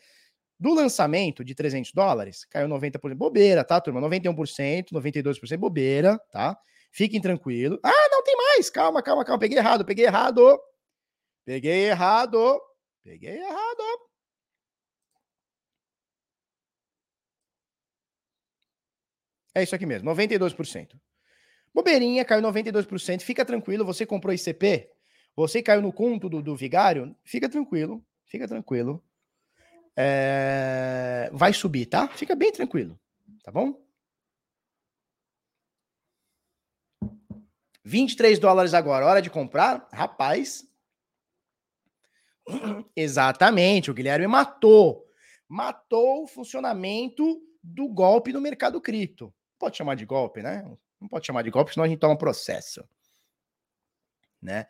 Do 0.61 0.75
lançamento 0.75 1.45
de 1.45 1.55
300 1.55 1.93
dólares, 1.93 2.45
caiu 2.45 2.69
90%. 2.69 3.15
Bobeira, 3.15 3.65
tá, 3.65 3.81
turma? 3.81 4.01
91%, 4.01 4.93
92% 4.93 5.57
bobeira, 5.57 6.19
tá? 6.31 6.57
Fiquem 6.93 7.21
tranquilos. 7.21 7.79
Ah, 7.83 8.09
não 8.11 8.23
tem 8.23 8.37
mais. 8.37 8.69
calma, 8.69 9.03
calma, 9.03 9.25
calma, 9.25 9.41
peguei 9.41 9.59
errado, 9.59 9.85
peguei 9.85 10.05
errado. 10.05 10.61
Peguei 11.45 11.87
errado. 11.87 12.61
Peguei 13.03 13.39
errado. 13.39 13.83
É 19.55 19.63
isso 19.63 19.75
aqui 19.75 19.85
mesmo, 19.85 20.11
92%. 20.11 20.99
Bobeirinha, 21.75 22.25
caiu 22.25 22.43
92%. 22.43 23.23
Fica 23.23 23.45
tranquilo, 23.45 23.85
você 23.85 24.07
comprou 24.07 24.35
ICP, 24.35 24.89
você 25.35 25.63
caiu 25.63 25.83
no 25.83 25.93
conto 25.93 26.29
do, 26.29 26.43
do 26.43 26.57
vigário, 26.57 27.15
fica 27.25 27.49
tranquilo, 27.49 28.05
fica 28.27 28.47
tranquilo. 28.47 29.03
É... 29.97 31.31
Vai 31.33 31.53
subir, 31.53 31.87
tá? 31.87 32.09
Fica 32.09 32.35
bem 32.35 32.53
tranquilo, 32.53 32.99
tá 33.43 33.51
bom? 33.51 33.79
23 37.85 38.39
dólares 38.39 38.75
agora, 38.75 39.07
hora 39.07 39.23
de 39.23 39.31
comprar? 39.31 39.89
Rapaz. 39.93 40.67
Exatamente, 42.97 43.91
o 43.91 43.95
Guilherme 43.95 44.27
matou. 44.27 45.07
Matou 45.49 46.25
o 46.25 46.27
funcionamento 46.27 47.41
do 47.63 47.89
golpe 47.89 48.33
no 48.33 48.41
mercado 48.41 48.81
cripto. 48.81 49.33
Pode 49.59 49.77
chamar 49.77 49.95
de 49.95 50.05
golpe, 50.05 50.43
né? 50.43 50.65
Não 51.01 51.09
pode 51.09 51.27
chamar 51.27 51.43
de 51.43 51.51
golpe, 51.51 51.73
senão 51.73 51.85
a 51.85 51.89
gente 51.89 51.99
toma 51.99 52.17
processo. 52.17 52.85
Né? 54.41 54.67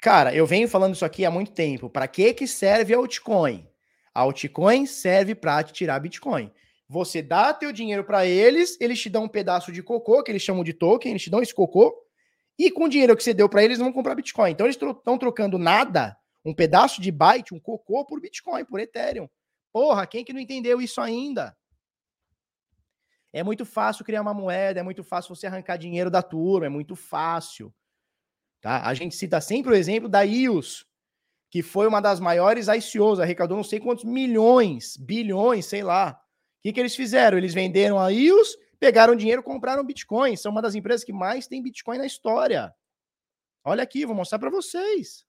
Cara, 0.00 0.34
eu 0.34 0.46
venho 0.46 0.68
falando 0.68 0.94
isso 0.94 1.04
aqui 1.04 1.24
há 1.24 1.30
muito 1.30 1.52
tempo. 1.52 1.88
Para 1.88 2.08
que 2.08 2.34
que 2.34 2.46
serve 2.46 2.94
a 2.94 2.96
altcoin? 2.96 3.68
A 4.14 4.20
altcoin 4.20 4.86
serve 4.86 5.34
para 5.34 5.62
tirar 5.62 6.00
Bitcoin. 6.00 6.52
Você 6.88 7.22
dá 7.22 7.54
teu 7.54 7.72
dinheiro 7.72 8.04
para 8.04 8.26
eles, 8.26 8.78
eles 8.80 9.00
te 9.00 9.08
dão 9.08 9.24
um 9.24 9.28
pedaço 9.28 9.72
de 9.72 9.82
cocô, 9.82 10.22
que 10.22 10.30
eles 10.30 10.42
chamam 10.42 10.62
de 10.62 10.72
token, 10.72 11.12
eles 11.12 11.22
te 11.22 11.30
dão 11.30 11.40
esse 11.40 11.54
cocô, 11.54 11.94
e 12.58 12.70
com 12.70 12.84
o 12.84 12.88
dinheiro 12.88 13.16
que 13.16 13.22
você 13.22 13.32
deu 13.32 13.48
para 13.48 13.64
eles, 13.64 13.78
vão 13.78 13.92
comprar 13.92 14.14
Bitcoin. 14.14 14.50
Então 14.50 14.66
eles 14.66 14.76
estão 14.76 15.18
trocando 15.18 15.58
nada, 15.58 16.16
um 16.44 16.54
pedaço 16.54 17.00
de 17.00 17.10
byte, 17.10 17.54
um 17.54 17.60
cocô, 17.60 18.04
por 18.04 18.20
Bitcoin, 18.20 18.64
por 18.64 18.78
Ethereum. 18.78 19.28
Porra, 19.72 20.06
quem 20.06 20.24
que 20.24 20.32
não 20.32 20.40
entendeu 20.40 20.80
isso 20.80 21.00
ainda? 21.00 21.56
É 23.32 23.42
muito 23.42 23.64
fácil 23.64 24.04
criar 24.04 24.20
uma 24.20 24.34
moeda, 24.34 24.80
é 24.80 24.82
muito 24.82 25.02
fácil 25.02 25.34
você 25.34 25.46
arrancar 25.46 25.78
dinheiro 25.78 26.10
da 26.10 26.22
turma, 26.22 26.66
é 26.66 26.68
muito 26.68 26.94
fácil. 26.94 27.74
Tá? 28.60 28.86
A 28.86 28.92
gente 28.92 29.14
cita 29.14 29.40
sempre 29.40 29.72
o 29.72 29.74
exemplo 29.74 30.08
da 30.08 30.20
IOS, 30.22 30.86
que 31.50 31.62
foi 31.62 31.86
uma 31.86 32.00
das 32.00 32.20
maiores 32.20 32.68
ICOs, 32.68 33.18
arrecadou 33.18 33.56
não 33.56 33.64
sei 33.64 33.80
quantos 33.80 34.04
milhões, 34.04 34.96
bilhões, 34.96 35.66
sei 35.66 35.82
lá. 35.82 36.20
Que, 36.62 36.72
que 36.72 36.80
eles 36.80 36.94
fizeram? 36.94 37.36
Eles 37.36 37.52
venderam 37.52 37.98
a 37.98 38.08
IOS, 38.08 38.56
pegaram 38.78 39.16
dinheiro, 39.16 39.42
compraram 39.42 39.84
Bitcoin. 39.84 40.36
São 40.36 40.52
uma 40.52 40.62
das 40.62 40.74
empresas 40.74 41.04
que 41.04 41.12
mais 41.12 41.46
tem 41.46 41.62
Bitcoin 41.62 41.98
na 41.98 42.06
história. 42.06 42.72
Olha 43.64 43.82
aqui, 43.82 44.06
vou 44.06 44.14
mostrar 44.14 44.38
para 44.38 44.50
vocês. 44.50 45.26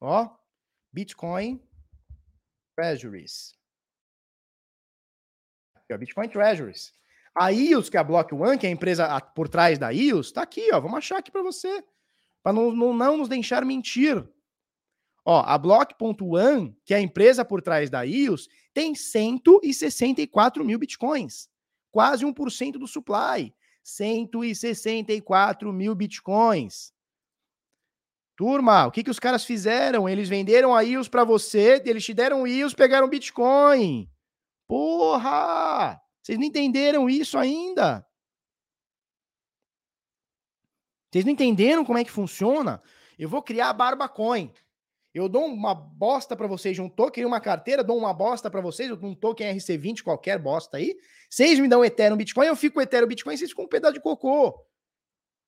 Ó, 0.00 0.28
Bitcoin 0.92 1.62
Treasuries. 2.74 3.56
Bitcoin 5.98 6.28
Treasuries. 6.28 6.92
A 7.34 7.50
IOS, 7.50 7.88
que 7.88 7.96
é 7.96 8.00
a 8.00 8.04
Block 8.04 8.34
One, 8.34 8.58
que 8.58 8.66
é 8.66 8.68
a 8.68 8.72
empresa 8.72 9.20
por 9.20 9.48
trás 9.48 9.78
da 9.78 9.90
IOS, 9.90 10.32
tá 10.32 10.42
aqui, 10.42 10.70
ó. 10.72 10.80
Vamos 10.80 10.98
achar 10.98 11.18
aqui 11.18 11.30
para 11.30 11.42
você. 11.42 11.84
Para 12.42 12.52
não, 12.52 12.72
não, 12.72 12.94
não 12.94 13.16
nos 13.16 13.28
deixar 13.28 13.64
mentir. 13.64 14.26
Ó, 15.28 15.42
a 15.44 15.58
Block.one, 15.58 16.78
que 16.84 16.94
é 16.94 16.98
a 16.98 17.00
empresa 17.00 17.44
por 17.44 17.60
trás 17.60 17.90
da 17.90 18.02
IOS, 18.02 18.48
tem 18.72 18.94
164 18.94 20.64
mil 20.64 20.78
bitcoins. 20.78 21.48
Quase 21.90 22.24
1% 22.24 22.72
do 22.74 22.86
supply. 22.86 23.52
164 23.82 25.72
mil 25.72 25.96
bitcoins. 25.96 26.94
Turma, 28.36 28.86
o 28.86 28.92
que, 28.92 29.02
que 29.02 29.10
os 29.10 29.18
caras 29.18 29.44
fizeram? 29.44 30.08
Eles 30.08 30.28
venderam 30.28 30.72
a 30.72 30.82
IOS 30.82 31.08
para 31.08 31.24
você, 31.24 31.82
eles 31.84 32.04
te 32.04 32.14
deram 32.14 32.46
IOS, 32.46 32.74
pegaram 32.74 33.08
Bitcoin. 33.08 34.08
Porra! 34.68 36.00
Vocês 36.22 36.38
não 36.38 36.44
entenderam 36.44 37.08
isso 37.08 37.38
ainda? 37.38 38.06
Vocês 41.10 41.24
não 41.24 41.32
entenderam 41.32 41.84
como 41.84 41.98
é 41.98 42.04
que 42.04 42.10
funciona? 42.10 42.82
Eu 43.18 43.28
vou 43.28 43.42
criar 43.42 43.70
a 43.70 43.72
Barbacoin. 43.72 44.52
Eu 45.16 45.30
dou 45.30 45.46
uma 45.46 45.74
bosta 45.74 46.36
para 46.36 46.46
vocês 46.46 46.76
de 46.76 46.82
um 46.82 46.90
token, 46.90 47.24
uma 47.24 47.40
carteira, 47.40 47.82
dou 47.82 47.96
uma 47.96 48.12
bosta 48.12 48.50
para 48.50 48.60
vocês, 48.60 48.90
um 48.90 49.14
token 49.14 49.56
RC20, 49.56 50.02
qualquer 50.02 50.38
bosta 50.38 50.76
aí. 50.76 50.94
Vocês 51.30 51.58
me 51.58 51.66
dão 51.66 51.82
Ethereum 51.82 52.18
Bitcoin, 52.18 52.46
eu 52.46 52.54
fico 52.54 52.74
com 52.74 52.82
Ethereum 52.82 53.08
Bitcoin, 53.08 53.34
vocês 53.34 53.48
ficam 53.48 53.64
com 53.64 53.66
um 53.66 53.70
pedaço 53.70 53.94
de 53.94 54.00
cocô. 54.00 54.62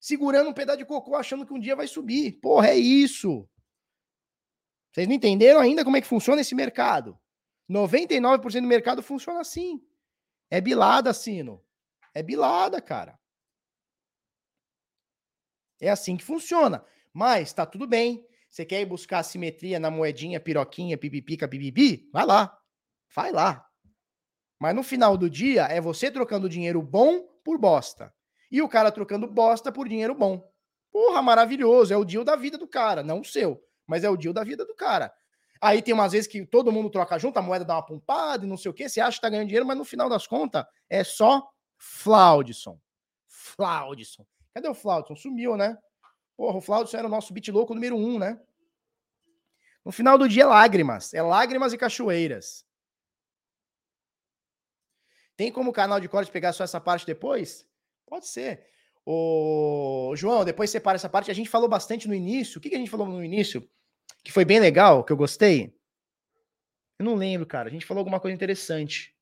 Segurando 0.01 0.49
um 0.49 0.55
pedaço 0.55 0.79
de 0.79 0.87
cocô, 0.87 1.17
achando 1.17 1.45
que 1.45 1.53
um 1.53 1.61
dia 1.61 1.77
vai 1.77 1.87
subir. 1.87 2.41
Porra, 2.41 2.69
é 2.69 2.77
isso. 2.77 3.47
Vocês 4.91 5.07
não 5.07 5.15
entenderam 5.15 5.61
ainda 5.61 5.85
como 5.85 5.99
é 5.99 6.01
que 6.01 6.07
funciona 6.07 6.41
esse 6.41 6.55
mercado? 6.55 7.19
99% 7.71 8.63
do 8.63 8.67
mercado 8.67 9.03
funciona 9.03 9.41
assim. 9.41 9.83
É 10.49 10.63
bilada, 10.63 11.13
Sino. 11.13 11.63
É 12.15 12.23
bilada, 12.23 12.81
cara. 12.81 13.21
É 15.79 15.91
assim 15.91 16.17
que 16.17 16.25
funciona. 16.25 16.83
Mas 17.13 17.53
tá 17.53 17.67
tudo 17.67 17.87
bem. 17.87 18.27
Você 18.51 18.65
quer 18.65 18.81
ir 18.81 18.87
buscar 18.87 19.23
simetria 19.23 19.79
na 19.79 19.91
moedinha, 19.91 20.41
piroquinha, 20.41 20.97
pipipica, 20.97 21.47
pipipi? 21.47 22.09
Vai 22.13 22.27
lá. 22.27 22.59
Vai 23.15 23.33
lá. 23.33 23.67
Mas 24.59 24.75
no 24.75 24.83
final 24.83 25.17
do 25.17 25.31
dia 25.31 25.65
é 25.65 25.81
você 25.81 26.11
trocando 26.11 26.49
dinheiro 26.49 26.83
bom 26.83 27.21
por 27.45 27.59
bosta. 27.59 28.13
E 28.51 28.61
o 28.63 28.69
cara 28.69 28.91
trocando 28.91 29.27
bosta 29.27 29.71
por 29.71 29.89
dinheiro 29.89 30.15
bom. 30.15 30.51
Porra, 30.91 31.23
maravilhoso. 31.23 31.93
É 31.93 31.97
o 31.97 32.05
deal 32.05 32.25
da 32.25 32.35
vida 32.35 32.59
do 32.59 32.67
cara, 32.67 33.03
não 33.03 33.21
o 33.21 33.25
seu. 33.25 33.63
Mas 33.87 34.05
é 34.05 34.11
o 34.11 34.17
deal 34.17 34.33
da 34.33 34.43
vida 34.43 34.65
do 34.65 34.75
cara. 34.75 35.13
Aí 35.61 35.83
tem 35.83 35.93
umas 35.93 36.13
vezes 36.13 36.27
que 36.27 36.45
todo 36.47 36.73
mundo 36.73 36.89
troca 36.89 37.19
junto, 37.19 37.39
a 37.39 37.43
moeda 37.43 37.65
dá 37.65 37.75
uma 37.75 37.85
pompada 37.85 38.45
e 38.45 38.49
não 38.49 38.57
sei 38.57 38.71
o 38.71 38.75
que, 38.75 38.89
você 38.89 39.01
acha 39.01 39.17
que 39.17 39.23
tá 39.23 39.29
ganhando 39.29 39.49
dinheiro, 39.49 39.67
mas 39.67 39.77
no 39.77 39.85
final 39.85 40.09
das 40.09 40.27
contas 40.27 40.65
é 40.89 41.03
só 41.03 41.49
Flaudson. 41.77 42.79
Flaudson. 43.27 44.25
Cadê 44.55 44.69
o 44.69 44.75
Flaudson? 44.75 45.17
Sumiu, 45.17 45.57
né? 45.57 45.77
Porra, 46.39 46.59
o 46.59 46.61
Flaudson 46.61 46.97
era 46.97 47.09
o 47.09 47.11
nosso 47.11 47.33
beat 47.33 47.49
louco 47.49 47.75
número 47.75 47.97
um, 47.97 48.17
né? 48.17 48.41
No 49.85 49.91
final 49.91 50.17
do 50.17 50.29
dia 50.29 50.47
lágrimas. 50.47 51.13
É 51.13 51.21
lágrimas 51.21 51.73
e 51.73 51.79
cachoeiras. 51.79 52.65
Tem 55.37 55.51
como 55.51 55.71
o 55.71 55.73
canal 55.73 55.99
de 55.99 56.09
corte 56.09 56.31
pegar 56.31 56.53
só 56.53 56.63
essa 56.63 56.81
parte 56.81 57.05
depois? 57.05 57.69
Pode 58.07 58.29
ser. 58.29 58.69
Ô, 59.05 60.13
João, 60.15 60.45
depois 60.45 60.71
separa 60.71 60.95
essa 60.95 61.09
parte. 61.09 61.29
A 61.29 61.35
gente 61.35 61.51
falou 61.51 61.69
bastante 61.69 62.07
no 62.07 62.15
início. 62.15 62.59
O 62.59 62.61
que, 62.61 62.71
que 62.71 62.77
a 62.77 62.79
gente 62.79 62.91
falou 62.91 63.09
no 63.09 63.25
início? 63.25 63.69
que 64.23 64.33
foi 64.33 64.45
bem 64.45 64.61
legal, 64.61 65.03
que 65.03 65.13
eu 65.13 65.17
gostei? 65.17 65.75
Eu 66.99 67.05
não 67.05 67.15
lembro, 67.15 67.47
cara. 67.47 67.69
A 67.69 67.73
gente 67.73 67.87
falou 67.87 68.01
alguma 68.01 68.21
coisa 68.21 68.35
interessante. 68.35 69.17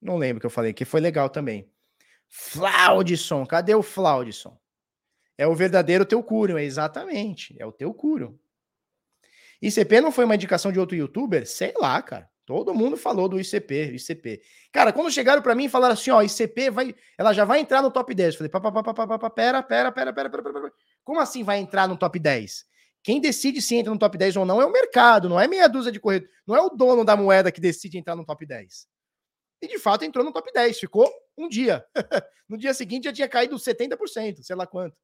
Não 0.00 0.16
lembro 0.16 0.40
que 0.40 0.46
eu 0.46 0.50
falei, 0.50 0.72
que 0.72 0.84
foi 0.84 1.00
legal 1.00 1.28
também. 1.28 1.70
Flaudson, 2.28 3.44
cadê 3.44 3.74
o 3.74 3.82
Flaudson? 3.82 4.59
É 5.40 5.46
o 5.46 5.54
verdadeiro 5.54 6.04
teu 6.04 6.22
cúrio, 6.22 6.58
é 6.58 6.64
exatamente. 6.64 7.56
É 7.58 7.64
o 7.64 7.72
teu 7.72 7.94
cúrio. 7.94 8.38
ICP 9.62 10.02
não 10.02 10.12
foi 10.12 10.26
uma 10.26 10.34
indicação 10.34 10.70
de 10.70 10.78
outro 10.78 10.94
youtuber? 10.94 11.46
Sei 11.46 11.72
lá, 11.80 12.02
cara. 12.02 12.28
Todo 12.44 12.74
mundo 12.74 12.94
falou 12.94 13.26
do 13.26 13.40
ICP, 13.40 13.94
ICP. 13.94 14.42
Cara, 14.70 14.92
quando 14.92 15.10
chegaram 15.10 15.40
para 15.40 15.54
mim 15.54 15.64
e 15.64 15.68
falaram 15.70 15.94
assim, 15.94 16.10
ó, 16.10 16.20
ICP 16.20 16.68
vai, 16.68 16.94
ela 17.16 17.32
já 17.32 17.46
vai 17.46 17.58
entrar 17.58 17.80
no 17.80 17.90
top 17.90 18.14
10. 18.14 18.34
Eu 18.34 18.38
falei, 18.38 18.50
pá, 18.50 18.60
pá, 18.60 18.70
pá, 18.70 18.92
pá, 18.92 19.18
pá, 19.18 19.30
pera, 19.30 19.62
pera, 19.62 19.90
pera, 19.90 20.12
pera, 20.12 20.28
pera, 20.30 20.42
pera. 20.42 20.72
Como 21.02 21.18
assim 21.18 21.42
vai 21.42 21.58
entrar 21.58 21.88
no 21.88 21.96
top 21.96 22.18
10? 22.18 22.66
Quem 23.02 23.18
decide 23.18 23.62
se 23.62 23.76
entra 23.76 23.90
no 23.90 23.98
top 23.98 24.18
10 24.18 24.36
ou 24.36 24.44
não 24.44 24.60
é 24.60 24.66
o 24.66 24.70
mercado, 24.70 25.26
não 25.26 25.40
é 25.40 25.48
meia 25.48 25.70
dúzia 25.70 25.90
de 25.90 25.98
corredores, 25.98 26.30
não 26.46 26.54
é 26.54 26.60
o 26.60 26.68
dono 26.68 27.02
da 27.02 27.16
moeda 27.16 27.50
que 27.50 27.62
decide 27.62 27.96
entrar 27.96 28.14
no 28.14 28.26
top 28.26 28.44
10. 28.44 28.86
E 29.62 29.68
de 29.68 29.78
fato 29.78 30.04
entrou 30.04 30.22
no 30.22 30.32
top 30.32 30.52
10, 30.52 30.78
ficou 30.78 31.10
um 31.38 31.48
dia. 31.48 31.82
no 32.46 32.58
dia 32.58 32.74
seguinte 32.74 33.04
já 33.04 33.12
tinha 33.12 33.28
caído 33.28 33.56
70%, 33.56 34.42
sei 34.42 34.54
lá 34.54 34.66
quanto. 34.66 34.94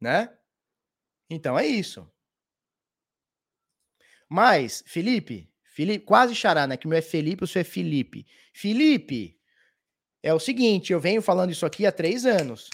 Né? 0.00 0.32
Então 1.28 1.58
é 1.58 1.66
isso. 1.66 2.10
Mas, 4.28 4.82
Felipe, 4.86 5.52
Felipe, 5.64 6.04
quase 6.04 6.34
xará, 6.34 6.66
né? 6.66 6.76
Que 6.76 6.86
o 6.86 6.88
meu 6.88 6.98
é 6.98 7.02
Felipe, 7.02 7.44
o 7.44 7.46
seu 7.46 7.60
é 7.60 7.64
Felipe. 7.64 8.26
Felipe, 8.52 9.38
é 10.22 10.34
o 10.34 10.38
seguinte, 10.38 10.92
eu 10.92 11.00
venho 11.00 11.22
falando 11.22 11.50
isso 11.50 11.64
aqui 11.64 11.86
há 11.86 11.92
três 11.92 12.26
anos. 12.26 12.68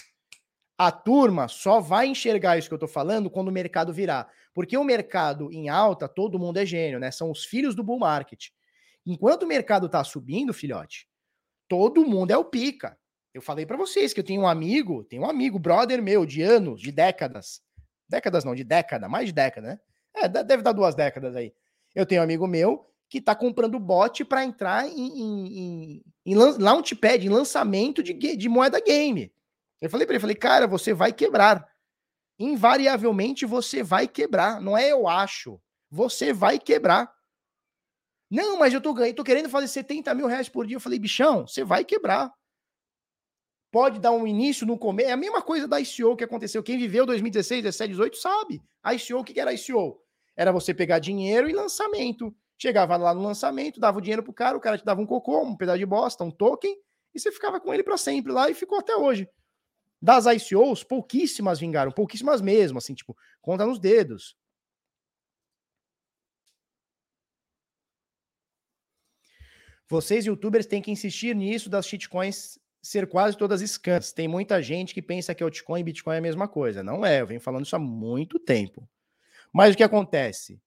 A 0.77 0.91
turma 0.91 1.47
só 1.47 1.79
vai 1.79 2.07
enxergar 2.07 2.57
isso 2.57 2.67
que 2.67 2.73
eu 2.73 2.77
estou 2.77 2.89
falando 2.89 3.29
quando 3.29 3.47
o 3.47 3.51
mercado 3.51 3.93
virar. 3.93 4.31
Porque 4.53 4.77
o 4.77 4.83
mercado 4.83 5.51
em 5.51 5.69
alta, 5.69 6.07
todo 6.07 6.39
mundo 6.39 6.57
é 6.57 6.65
gênio, 6.65 6.99
né? 6.99 7.09
São 7.11 7.31
os 7.31 7.45
filhos 7.45 7.75
do 7.75 7.83
bull 7.83 7.99
market. 7.99 8.49
Enquanto 9.05 9.43
o 9.43 9.47
mercado 9.47 9.85
está 9.85 10.03
subindo, 10.03 10.53
filhote, 10.53 11.07
todo 11.67 12.05
mundo 12.05 12.31
é 12.31 12.37
o 12.37 12.45
pica. 12.45 12.97
Eu 13.37 13.41
falei 13.41 13.67
para 13.67 13.77
vocês 13.77 14.13
que 14.13 14.19
eu 14.19 14.23
tenho 14.23 14.41
um 14.41 14.47
amigo, 14.47 15.03
tenho 15.03 15.21
um 15.21 15.29
amigo, 15.29 15.59
brother 15.59 16.01
meu, 16.01 16.25
de 16.25 16.41
anos, 16.41 16.81
de 16.81 16.91
décadas. 16.91 17.61
Décadas 18.09 18.43
não, 18.43 18.55
de 18.55 18.63
década, 18.63 19.07
mais 19.07 19.27
de 19.27 19.31
década, 19.31 19.67
né? 19.67 19.79
É, 20.15 20.27
deve 20.27 20.63
dar 20.63 20.71
duas 20.71 20.95
décadas 20.95 21.35
aí. 21.35 21.53
Eu 21.93 22.03
tenho 22.03 22.21
um 22.21 22.23
amigo 22.23 22.47
meu 22.47 22.89
que 23.07 23.19
está 23.19 23.35
comprando 23.35 23.79
bot 23.79 24.25
para 24.25 24.43
entrar 24.43 24.87
em, 24.87 25.21
em, 25.21 25.59
em, 25.59 26.03
em 26.25 26.35
launchpad, 26.35 27.23
em 27.23 27.29
lançamento 27.29 28.01
de, 28.01 28.13
de 28.13 28.49
moeda 28.49 28.81
game. 28.81 29.31
Eu 29.79 29.87
falei 29.91 30.07
para 30.07 30.15
ele, 30.15 30.21
falei, 30.21 30.35
cara, 30.35 30.65
você 30.65 30.91
vai 30.91 31.13
quebrar. 31.13 31.69
Invariavelmente 32.39 33.45
você 33.45 33.83
vai 33.83 34.07
quebrar. 34.07 34.59
Não 34.59 34.75
é 34.75 34.91
eu 34.91 35.07
acho. 35.07 35.61
Você 35.91 36.33
vai 36.33 36.57
quebrar. 36.57 37.13
Não, 38.31 38.57
mas 38.57 38.73
eu 38.73 38.81
tô 38.81 38.95
ganhando, 38.95 39.15
tô 39.15 39.23
querendo 39.23 39.47
fazer 39.47 39.67
70 39.67 40.15
mil 40.15 40.25
reais 40.25 40.49
por 40.49 40.65
dia. 40.65 40.77
Eu 40.77 40.81
falei, 40.81 40.97
bichão, 40.97 41.45
você 41.45 41.63
vai 41.63 41.85
quebrar. 41.85 42.35
Pode 43.71 43.99
dar 43.99 44.11
um 44.11 44.25
início 44.25 44.65
no 44.65 44.77
começo. 44.77 45.09
É 45.09 45.11
a 45.11 45.17
mesma 45.17 45.41
coisa 45.41 45.67
da 45.67 45.79
ICO 45.79 46.15
que 46.15 46.23
aconteceu. 46.23 46.63
Quem 46.63 46.77
viveu 46.77 47.05
2016, 47.05 47.63
17, 47.63 47.89
18 47.89 48.17
sabe. 48.17 48.63
A 48.81 48.93
ICO, 48.93 49.19
o 49.19 49.23
que 49.23 49.39
era 49.39 49.51
a 49.51 49.53
ICO? 49.53 50.01
Era 50.35 50.51
você 50.51 50.73
pegar 50.73 50.99
dinheiro 50.99 51.49
e 51.49 51.53
lançamento. 51.53 52.33
Chegava 52.57 52.97
lá 52.97 53.13
no 53.13 53.21
lançamento, 53.21 53.79
dava 53.79 53.99
o 53.99 54.01
dinheiro 54.01 54.23
pro 54.23 54.33
cara, 54.33 54.57
o 54.57 54.59
cara 54.59 54.77
te 54.77 54.85
dava 54.85 54.99
um 54.99 55.05
cocô, 55.05 55.43
um 55.43 55.55
pedaço 55.55 55.77
de 55.77 55.85
bosta, 55.85 56.23
um 56.23 56.31
token, 56.31 56.75
e 57.13 57.19
você 57.19 57.31
ficava 57.31 57.59
com 57.59 57.71
ele 57.71 57.83
para 57.83 57.97
sempre 57.97 58.31
lá 58.31 58.49
e 58.49 58.55
ficou 58.55 58.79
até 58.79 58.95
hoje. 58.95 59.29
Das 60.01 60.25
ICOs, 60.25 60.83
pouquíssimas 60.83 61.59
vingaram, 61.59 61.91
pouquíssimas 61.91 62.41
mesmo, 62.41 62.79
assim, 62.79 62.95
tipo, 62.95 63.15
conta 63.41 63.65
nos 63.65 63.79
dedos. 63.79 64.35
Vocês, 69.87 70.25
youtubers, 70.25 70.65
têm 70.65 70.81
que 70.81 70.91
insistir 70.91 71.35
nisso 71.35 71.69
das 71.69 71.87
shitcoins 71.87 72.59
ser 72.81 73.07
quase 73.07 73.37
todas 73.37 73.61
scams. 73.61 74.13
Tem 74.13 74.27
muita 74.27 74.61
gente 74.61 74.93
que 74.93 75.01
pensa 75.01 75.33
que 75.33 75.43
altcoin 75.43 75.81
e 75.81 75.83
Bitcoin 75.83 76.15
é 76.15 76.17
a 76.19 76.21
mesma 76.21 76.47
coisa. 76.47 76.83
Não 76.83 77.05
é, 77.05 77.21
eu 77.21 77.27
venho 77.27 77.41
falando 77.41 77.65
isso 77.65 77.75
há 77.75 77.79
muito 77.79 78.39
tempo. 78.39 78.87
Mas 79.51 79.73
o 79.73 79.77
que 79.77 79.83
acontece? 79.83 80.61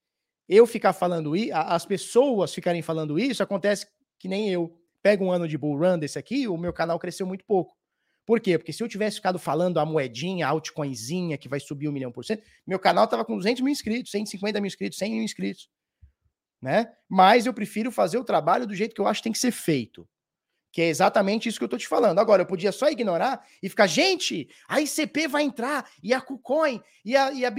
Eu 0.48 0.66
ficar 0.66 0.92
falando 0.92 1.36
isso, 1.36 1.52
as 1.54 1.86
pessoas 1.86 2.52
ficarem 2.52 2.82
falando 2.82 3.18
isso, 3.18 3.42
acontece 3.42 3.86
que 4.18 4.28
nem 4.28 4.50
eu. 4.50 4.76
Pego 5.02 5.24
um 5.24 5.32
ano 5.32 5.48
de 5.48 5.56
bull 5.56 5.78
run 5.78 5.98
desse 5.98 6.18
aqui, 6.18 6.46
o 6.46 6.58
meu 6.58 6.74
canal 6.74 6.98
cresceu 6.98 7.26
muito 7.26 7.44
pouco. 7.46 7.74
Por 8.26 8.38
quê? 8.38 8.58
Porque 8.58 8.72
se 8.72 8.82
eu 8.82 8.88
tivesse 8.88 9.16
ficado 9.16 9.38
falando 9.38 9.80
a 9.80 9.86
moedinha, 9.86 10.46
a 10.46 10.50
altcoinzinha 10.50 11.38
que 11.38 11.48
vai 11.48 11.58
subir 11.58 11.88
um 11.88 11.92
milhão 11.92 12.12
por 12.12 12.22
cento, 12.22 12.42
meu 12.66 12.78
canal 12.78 13.08
tava 13.08 13.24
com 13.24 13.36
200 13.36 13.62
mil 13.62 13.72
inscritos, 13.72 14.10
150 14.10 14.60
mil 14.60 14.66
inscritos, 14.66 14.98
100 14.98 15.12
mil 15.12 15.22
inscritos 15.22 15.70
né? 16.60 16.92
Mas 17.08 17.46
eu 17.46 17.54
prefiro 17.54 17.90
fazer 17.90 18.18
o 18.18 18.24
trabalho 18.24 18.66
do 18.66 18.74
jeito 18.74 18.94
que 18.94 19.00
eu 19.00 19.06
acho 19.06 19.20
que 19.20 19.24
tem 19.24 19.32
que 19.32 19.38
ser 19.38 19.52
feito. 19.52 20.06
Que 20.72 20.82
é 20.82 20.88
exatamente 20.88 21.48
isso 21.48 21.58
que 21.58 21.64
eu 21.64 21.68
tô 21.68 21.76
te 21.76 21.88
falando. 21.88 22.18
Agora, 22.18 22.42
eu 22.42 22.46
podia 22.46 22.70
só 22.70 22.88
ignorar 22.88 23.44
e 23.62 23.68
ficar, 23.68 23.86
gente, 23.86 24.48
a 24.68 24.80
ICP 24.80 25.26
vai 25.26 25.42
entrar, 25.42 25.88
e 26.02 26.14
a 26.14 26.20
KuCoin, 26.20 26.80
e 27.04 27.16
a, 27.16 27.32
e 27.32 27.44
a 27.44 27.52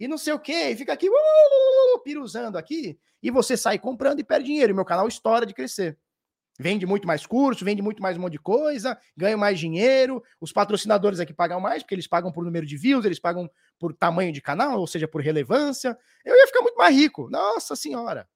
e 0.00 0.08
não 0.08 0.18
sei 0.18 0.32
o 0.32 0.38
quê, 0.38 0.70
e 0.70 0.76
fica 0.76 0.92
aqui, 0.92 1.08
uh, 1.08 1.12
uh, 1.12 1.96
uh, 1.96 2.02
piruzando 2.02 2.58
aqui, 2.58 2.98
e 3.22 3.30
você 3.30 3.56
sai 3.56 3.78
comprando 3.78 4.20
e 4.20 4.24
perde 4.24 4.46
dinheiro, 4.46 4.72
e 4.72 4.74
meu 4.74 4.84
canal 4.84 5.06
estoura 5.06 5.46
de 5.46 5.54
crescer. 5.54 5.96
Vende 6.58 6.86
muito 6.86 7.06
mais 7.06 7.26
curso, 7.26 7.64
vende 7.64 7.82
muito 7.82 8.02
mais 8.02 8.16
um 8.16 8.20
monte 8.20 8.32
de 8.32 8.38
coisa, 8.38 8.98
ganha 9.16 9.36
mais 9.36 9.58
dinheiro. 9.58 10.22
Os 10.40 10.52
patrocinadores 10.52 11.20
aqui 11.20 11.34
pagam 11.34 11.60
mais, 11.60 11.82
porque 11.82 11.94
eles 11.94 12.06
pagam 12.06 12.32
por 12.32 12.44
número 12.44 12.66
de 12.66 12.76
views, 12.76 13.04
eles 13.04 13.18
pagam 13.18 13.50
por 13.78 13.92
tamanho 13.92 14.32
de 14.32 14.40
canal, 14.40 14.80
ou 14.80 14.86
seja, 14.86 15.06
por 15.06 15.20
relevância. 15.20 15.96
Eu 16.24 16.34
ia 16.34 16.46
ficar 16.46 16.62
muito 16.62 16.76
mais 16.76 16.94
rico. 16.94 17.28
Nossa 17.28 17.76
Senhora. 17.76 18.26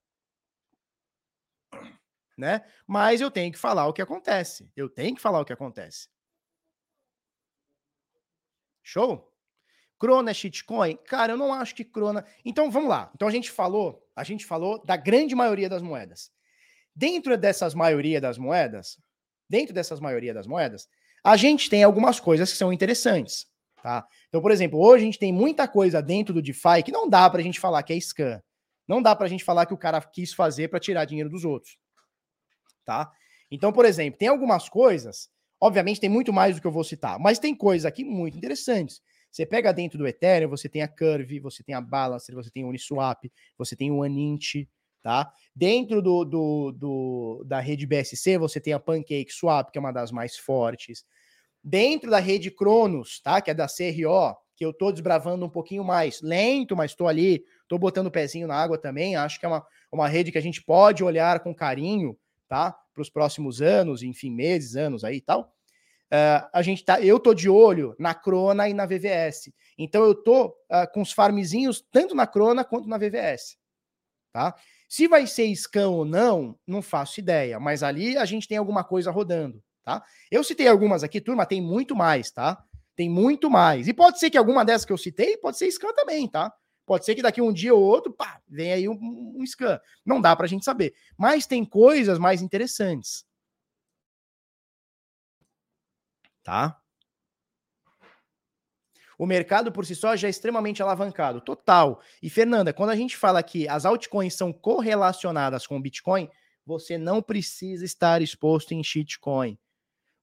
Né? 2.41 2.65
Mas 2.87 3.21
eu 3.21 3.31
tenho 3.31 3.53
que 3.53 3.59
falar 3.59 3.87
o 3.87 3.93
que 3.93 4.01
acontece. 4.01 4.73
Eu 4.75 4.89
tenho 4.89 5.15
que 5.15 5.21
falar 5.21 5.41
o 5.41 5.45
que 5.45 5.53
acontece. 5.53 6.09
Show? 8.83 9.31
Crona 9.99 10.31
é 10.31 10.35
shitcoin? 10.35 10.97
Cara, 11.05 11.35
eu 11.35 11.37
não 11.37 11.53
acho 11.53 11.75
que 11.75 11.85
Crona. 11.85 12.25
Então 12.43 12.71
vamos 12.71 12.89
lá. 12.89 13.11
Então 13.15 13.29
a 13.29 13.31
gente 13.31 13.51
falou, 13.51 14.09
a 14.17 14.25
gente 14.25 14.47
falou 14.47 14.83
da 14.83 14.97
grande 14.97 15.35
maioria 15.35 15.69
das 15.69 15.83
moedas. 15.83 16.33
Dentro 16.97 17.37
dessas 17.37 17.75
maioria 17.75 18.23
das 18.23 18.39
moedas, 18.39 18.99
dentro 19.47 19.75
dessas 19.75 20.01
maioria 20.01 20.33
das 20.33 20.47
moedas, 20.47 20.89
a 21.23 21.37
gente 21.37 21.69
tem 21.69 21.85
algumas 21.85 22.19
coisas 22.19 22.51
que 22.51 22.57
são 22.57 22.73
interessantes, 22.73 23.47
tá? 23.83 24.07
Então, 24.29 24.41
por 24.41 24.51
exemplo, 24.51 24.81
hoje 24.81 25.03
a 25.03 25.05
gente 25.05 25.19
tem 25.19 25.31
muita 25.31 25.69
coisa 25.69 26.01
dentro 26.01 26.33
do 26.33 26.41
DeFi 26.41 26.83
que 26.83 26.91
não 26.91 27.07
dá 27.07 27.29
para 27.29 27.41
a 27.41 27.45
gente 27.45 27.61
falar 27.61 27.83
que 27.83 27.93
é 27.93 28.01
scam. 28.01 28.43
Não 28.89 29.03
dá 29.03 29.15
para 29.15 29.27
a 29.27 29.29
gente 29.29 29.45
falar 29.45 29.67
que 29.67 29.75
o 29.75 29.79
cara 29.79 30.01
quis 30.01 30.33
fazer 30.33 30.69
para 30.69 30.81
tirar 30.81 31.05
dinheiro 31.05 31.29
dos 31.29 31.45
outros, 31.45 31.77
tá? 32.85 33.11
Então, 33.51 33.73
por 33.73 33.85
exemplo, 33.85 34.19
tem 34.19 34.29
algumas 34.29 34.69
coisas, 34.69 35.29
obviamente 35.61 36.01
tem 36.01 36.11
muito 36.11 36.33
mais 36.33 36.55
do 36.55 36.61
que 36.61 36.67
eu 36.67 36.73
vou 36.73 36.85
citar, 36.85 37.19
mas 37.19 37.39
tem 37.39 37.55
coisas 37.55 37.85
aqui 37.85 38.05
muito 38.05 38.37
interessantes. 38.37 39.03
Você 39.31 39.47
pega 39.47 39.73
dentro 39.73 39.97
do 39.97 40.07
Ethereum, 40.07 40.49
você 40.49 40.69
tem 40.69 40.83
a 40.83 40.89
Curve, 40.89 41.39
você 41.39 41.63
tem 41.63 41.75
a 41.75 41.81
Balancer, 41.81 42.35
você 42.35 42.51
tem 42.51 42.65
o 42.65 42.69
Uniswap, 42.69 43.31
você 43.57 43.77
tem 43.77 43.91
o 43.91 44.03
Anint, 44.03 44.67
tá? 45.03 45.33
Dentro 45.55 46.03
do, 46.03 46.25
do, 46.25 46.73
do, 46.73 47.45
da 47.47 47.61
rede 47.61 47.87
BSC, 47.87 48.39
você 48.39 48.61
tem 48.61 48.73
a 48.73 48.81
Pancake 48.81 49.33
Swap, 49.33 49.71
que 49.71 49.79
é 49.79 49.81
uma 49.81 49.93
das 49.93 50.11
mais 50.11 50.37
fortes. 50.37 51.05
Dentro 51.63 52.11
da 52.11 52.19
rede 52.19 52.51
Cronos, 52.51 53.21
tá? 53.21 53.41
Que 53.41 53.51
é 53.51 53.55
da 53.55 53.67
CRO, 53.67 54.37
que 54.57 54.65
eu 54.65 54.73
tô 54.73 54.91
desbravando 54.91 55.47
um 55.47 55.51
pouquinho 55.51 55.85
mais 55.85 56.21
lento, 56.21 56.77
mas 56.77 56.91
estou 56.91 57.07
ali, 57.07 57.45
tô 57.69 57.79
botando 57.79 58.09
o 58.09 58.11
pezinho 58.11 58.49
na 58.49 58.57
água 58.57 58.77
também. 58.77 59.15
Acho 59.15 59.39
que 59.39 59.47
é 59.47 59.49
uma, 59.49 59.65
uma 59.93 60.09
rede 60.09 60.33
que 60.33 60.39
a 60.39 60.43
gente 60.43 60.63
pode 60.63 61.05
olhar 61.05 61.41
com 61.41 61.55
carinho, 61.55 62.17
tá? 62.51 62.77
Para 62.93 63.01
os 63.01 63.09
próximos 63.09 63.63
anos, 63.63 64.03
enfim, 64.03 64.29
meses, 64.29 64.75
anos 64.75 65.05
aí 65.05 65.19
e 65.19 65.21
tal. 65.21 65.55
Uh, 66.13 66.43
a 66.53 66.61
gente 66.63 66.85
tá, 66.85 67.01
eu 67.01 67.21
tô 67.21 67.33
de 67.33 67.49
olho 67.49 67.95
na 67.97 68.13
Crona 68.13 68.69
e 68.69 68.75
na 68.75 68.85
VVS. 68.85 69.53
Então 69.79 70.03
eu 70.03 70.13
tô 70.13 70.47
uh, 70.47 70.93
com 70.93 71.01
os 71.01 71.13
farmzinhos 71.13 71.81
tanto 71.93 72.13
na 72.13 72.27
Crona 72.27 72.65
quanto 72.65 72.89
na 72.89 72.99
VVS, 72.99 73.57
tá? 74.33 74.57
Se 74.89 75.07
vai 75.07 75.29
ser 75.29 75.55
scam 75.55 75.91
ou 75.91 76.05
não, 76.05 76.59
não 76.67 76.83
faço 76.83 77.21
ideia, 77.21 77.61
mas 77.61 77.85
ali 77.85 78.17
a 78.17 78.25
gente 78.25 78.49
tem 78.49 78.59
alguma 78.59 78.83
coisa 78.83 79.13
rodando, 79.13 79.63
tá? 79.85 80.03
Eu 80.29 80.43
citei 80.43 80.67
algumas 80.67 81.05
aqui, 81.05 81.21
turma, 81.21 81.47
tem 81.47 81.63
muito 81.63 81.95
mais, 81.95 82.33
tá? 82.33 82.61
Tem 82.97 83.09
muito 83.09 83.49
mais. 83.49 83.87
E 83.87 83.95
pode 83.95 84.19
ser 84.19 84.29
que 84.29 84.37
alguma 84.37 84.65
dessas 84.65 84.85
que 84.85 84.93
eu 84.93 84.99
citei, 84.99 85.37
pode 85.37 85.57
ser 85.57 85.71
scam 85.71 85.95
também, 85.95 86.29
tá? 86.29 86.53
Pode 86.91 87.05
ser 87.05 87.15
que 87.15 87.23
daqui 87.23 87.41
um 87.41 87.53
dia 87.53 87.73
ou 87.73 87.81
outro, 87.81 88.13
pá, 88.13 88.43
vem 88.49 88.73
aí 88.73 88.89
um, 88.89 88.99
um 89.37 89.47
scam. 89.47 89.81
Não 90.05 90.21
dá 90.21 90.35
pra 90.35 90.49
gente 90.49 90.65
saber. 90.65 90.93
Mas 91.17 91.47
tem 91.47 91.65
coisas 91.65 92.19
mais 92.19 92.43
interessantes. 92.43 93.25
Tá? 96.43 96.83
o 99.17 99.25
mercado 99.25 99.71
por 99.71 99.87
si 99.87 99.95
só 99.95 100.17
já 100.17 100.27
é 100.27 100.31
extremamente 100.31 100.83
alavancado, 100.83 101.41
total. 101.41 102.01
E 102.21 102.29
Fernanda, 102.29 102.73
quando 102.73 102.91
a 102.91 102.97
gente 102.97 103.17
fala 103.17 103.41
que 103.41 103.69
as 103.69 103.85
altcoins 103.87 104.35
são 104.35 104.53
correlacionadas 104.53 105.69
com 105.69 105.77
o 105.77 105.81
Bitcoin, 105.81 106.29
você 106.67 106.99
não 106.99 107.23
precisa 107.23 107.85
estar 107.85 108.21
exposto 108.21 108.73
em 108.73 108.83
shitcoin, 108.83 109.57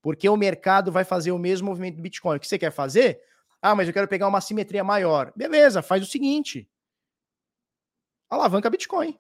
porque 0.02 0.28
o 0.28 0.36
mercado 0.36 0.92
vai 0.92 1.06
fazer 1.06 1.32
o 1.32 1.40
mesmo 1.40 1.68
movimento 1.68 1.96
do 1.96 2.02
Bitcoin. 2.02 2.36
O 2.36 2.40
que 2.42 2.48
você 2.48 2.60
quer 2.60 2.72
fazer? 2.72 3.22
Ah, 3.62 3.76
mas 3.76 3.88
eu 3.88 3.94
quero 3.94 4.08
pegar 4.08 4.28
uma 4.28 4.42
simetria 4.42 4.84
maior. 4.84 5.32
Beleza, 5.36 5.82
faz 5.82 6.04
o 6.04 6.06
seguinte: 6.06 6.70
alavanca 8.30 8.70
Bitcoin, 8.70 9.18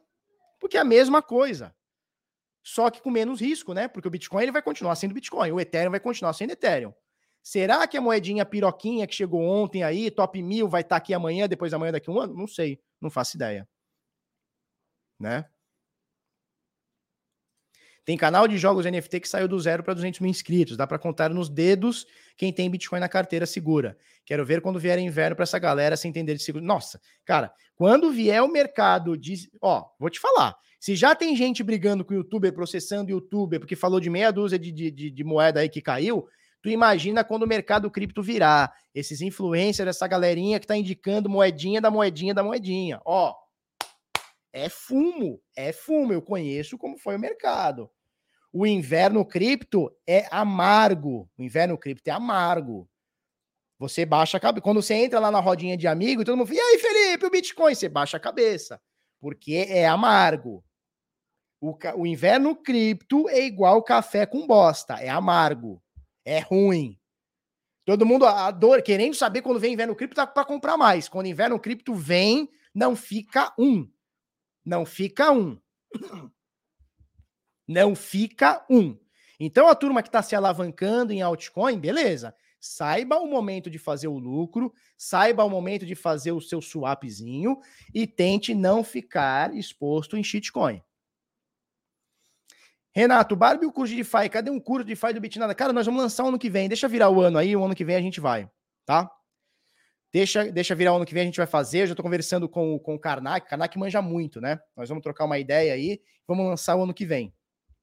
porque 0.60 0.78
é 0.78 0.82
a 0.82 0.86
mesma 0.86 1.22
coisa. 1.22 1.76
Só 2.64 2.90
que 2.90 3.02
com 3.02 3.10
menos 3.10 3.40
risco, 3.40 3.74
né? 3.74 3.88
Porque 3.88 4.08
o 4.08 4.12
Bitcoin 4.12 4.44
ele 4.44 4.52
vai 4.52 4.62
continuar 4.62 4.96
sendo 4.96 5.14
Bitcoin, 5.14 5.52
o 5.52 5.60
Ethereum 5.60 5.92
vai 5.92 6.00
continuar 6.00 6.34
sendo 6.34 6.52
Ethereum. 6.52 6.94
Será 7.42 7.88
que 7.88 7.96
a 7.96 8.02
moedinha 8.02 8.46
piroquinha 8.46 9.08
que 9.08 9.16
chegou 9.16 9.42
ontem 9.42 9.82
aí, 9.82 10.12
top 10.12 10.42
mil, 10.42 10.68
vai 10.68 10.82
estar 10.82 10.96
tá 10.96 10.98
aqui 10.98 11.14
amanhã, 11.14 11.48
depois 11.48 11.74
amanhã, 11.74 11.94
daqui 11.94 12.10
a 12.10 12.14
um 12.14 12.20
ano? 12.20 12.34
Não 12.34 12.46
sei, 12.46 12.78
não 13.00 13.10
faço 13.10 13.38
ideia. 13.38 13.66
Né? 15.18 15.50
Tem 18.08 18.16
canal 18.16 18.48
de 18.48 18.58
jogos 18.58 18.86
NFT 18.86 19.20
que 19.20 19.28
saiu 19.28 19.50
do 19.50 19.60
zero 19.60 19.84
para 19.84 19.94
200 19.94 20.22
mil 20.22 20.30
inscritos. 20.30 20.78
Dá 20.78 20.88
para 20.88 20.98
contar 20.98 21.30
nos 21.30 21.50
dedos 21.50 22.08
quem 22.38 22.54
tem 22.54 22.70
Bitcoin 22.70 23.02
na 23.02 23.10
carteira 23.10 23.46
segura. 23.46 23.98
Quero 24.26 24.46
ver 24.46 24.62
quando 24.62 24.80
vier 24.80 24.98
inverno 24.98 25.36
para 25.36 25.44
essa 25.44 25.60
galera 25.60 25.98
se 25.98 26.08
entender 26.08 26.34
de 26.34 26.42
seguro. 26.42 26.64
Nossa, 26.64 27.02
cara, 27.26 27.52
quando 27.76 28.10
vier 28.10 28.42
o 28.42 28.48
mercado 28.48 29.18
de. 29.18 29.50
Ó, 29.62 29.84
vou 30.00 30.10
te 30.10 30.22
falar. 30.22 30.56
Se 30.80 30.96
já 30.96 31.14
tem 31.14 31.36
gente 31.36 31.62
brigando 31.62 32.06
com 32.06 32.14
o 32.14 32.18
youtuber, 32.18 32.54
processando 32.54 33.10
o 33.10 33.12
youtuber, 33.12 33.60
porque 33.60 33.76
falou 33.76 34.00
de 34.00 34.10
meia 34.10 34.32
dúzia 34.32 34.58
de, 34.58 34.72
de, 34.72 34.90
de, 34.90 35.12
de 35.12 35.24
moeda 35.26 35.60
aí 35.60 35.68
que 35.68 35.82
caiu, 35.82 36.30
Tu 36.62 36.70
imagina 36.70 37.26
quando 37.26 37.44
o 37.44 37.48
mercado 37.48 37.92
cripto 37.92 38.24
virar, 38.24 38.74
esses 38.96 39.20
influencers, 39.20 39.90
essa 39.90 40.08
galerinha 40.08 40.62
que 40.62 40.68
tá 40.68 40.78
indicando 40.78 41.30
moedinha 41.30 41.82
da 41.82 41.92
moedinha 41.92 42.34
da 42.34 42.42
moedinha. 42.42 43.02
Ó, 43.04 43.36
é 44.54 44.70
fumo, 44.70 45.42
é 45.58 45.74
fumo. 45.74 46.14
Eu 46.14 46.22
conheço 46.22 46.78
como 46.78 46.98
foi 46.98 47.18
o 47.18 47.20
mercado. 47.20 47.92
O 48.52 48.65
inverno 48.65 49.26
cripto 49.26 49.91
é 50.06 50.28
amargo. 50.32 51.30
O 51.38 51.44
inverno 51.44 51.78
cripto 51.78 52.10
é 52.10 52.14
amargo. 52.14 52.90
Você 53.80 54.06
baixa 54.06 54.38
a 54.38 54.40
cabeça. 54.40 54.64
Quando 54.64 54.82
você 54.82 54.95
entra 54.95 55.19
lá 55.19 55.30
na 55.30 55.40
rodinha 55.40 55.78
de 55.78 55.88
amigo, 55.88 56.24
todo 56.24 56.38
mundo 56.38 56.48
fala: 56.48 56.60
e 56.60 56.61
aí, 56.61 56.80
Felipe, 56.80 57.26
o 57.26 57.30
Bitcoin? 57.30 57.76
Você 57.76 57.88
baixa 57.88 58.18
a 58.18 58.19
cabeça. 58.19 58.82
Porque 59.19 59.65
é 59.69 59.88
amargo. 59.88 60.64
O, 61.60 61.76
o 61.95 62.06
inverno 62.06 62.56
cripto 62.56 63.28
é 63.30 63.41
igual 63.41 63.84
café 63.84 64.26
com 64.26 64.45
bosta, 64.45 64.95
é 64.95 65.10
amargo. 65.10 65.82
É 66.24 66.40
ruim. 66.40 66.99
Todo 67.86 68.06
mundo 68.06 68.26
adora, 68.26 68.82
querendo 68.82 69.15
saber 69.15 69.41
quando 69.41 69.60
vem 69.60 69.74
inverno 69.74 69.95
cripto 69.95 70.15
tá 70.15 70.28
para 70.28 70.44
comprar 70.45 70.76
mais. 70.78 71.07
Quando 71.07 71.28
inverno 71.28 71.60
cripto 71.60 71.95
vem, 71.95 72.49
não 72.76 72.95
fica 72.95 73.53
um. 73.57 73.90
Não 74.65 74.86
fica 74.86 75.32
um. 75.32 75.60
Não 77.68 77.95
fica 77.95 78.65
um. 78.69 78.98
Então 79.39 79.68
a 79.68 79.76
turma 79.76 80.02
que 80.02 80.10
está 80.10 80.22
se 80.23 80.35
alavancando 80.35 81.14
em 81.14 81.22
altcoin, 81.22 81.80
beleza. 81.80 82.34
Saiba 82.60 83.18
o 83.18 83.27
momento 83.27 83.69
de 83.69 83.77
fazer 83.77 84.07
o 84.07 84.18
lucro, 84.18 84.73
saiba 84.98 85.44
o 85.44 85.49
momento 85.49 85.85
de 85.85 85.94
fazer 85.94 86.31
o 86.31 86.41
seu 86.41 86.60
swapzinho 86.60 87.60
e 87.94 88.07
tente 88.07 88.56
não 88.56 88.84
ficar 88.84 89.56
exposto 89.56 90.18
em 90.18 90.23
shitcoin. 90.23 90.81
Renato, 92.91 93.35
Barbie 93.35 93.68
o 93.68 93.72
curso 93.72 93.94
de 93.94 94.02
DeFi, 94.02 94.27
cadê 94.27 94.49
um 94.49 94.60
curso 94.60 94.84
de 94.84 94.95
DeFi 94.95 95.14
do 95.14 95.22
Bitnada? 95.22 95.53
Cara, 95.53 95.72
nós 95.72 95.85
vamos 95.85 96.02
lançar 96.02 96.26
ano 96.26 96.39
que 96.39 96.49
vem, 96.49 96.68
deixa 96.68 96.88
virar 96.88 97.11
o 97.11 97.22
ano 97.22 97.38
aí, 97.38 97.56
o 97.56 97.64
ano 97.64 97.76
que 97.76 97.85
vem 97.85 97.95
a 97.95 98.02
gente 98.02 98.19
vai, 98.19 98.49
tá? 98.88 99.11
Deixa, 100.11 100.52
deixa 100.52 100.73
virar 100.73 100.94
o 100.94 100.95
ano 100.95 101.06
que 101.06 101.14
vem, 101.14 101.22
a 101.22 101.26
gente 101.26 101.38
vai 101.38 101.45
fazer. 101.45 101.84
Eu 101.84 101.88
já 101.88 101.95
tô 101.95 102.02
conversando 102.02 102.49
com, 102.49 102.80
com 102.80 102.95
o 102.95 102.99
Karnak. 102.99 103.45
O 103.45 103.49
Karnak 103.52 103.77
manja 103.77 104.02
muito, 104.02 104.41
né? 104.41 104.60
Nós 104.76 104.89
vamos 104.89 105.03
trocar 105.03 105.26
uma 105.26 105.38
ideia 105.38 105.73
aí. 105.73 106.02
Vamos 106.26 106.48
lançar 106.48 106.76
o 106.76 106.81
ano 106.81 106.94
que 106.94 107.06
vem, 107.06 107.31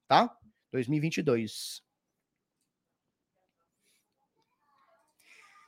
tá? 0.07 0.35
2022. 0.71 1.83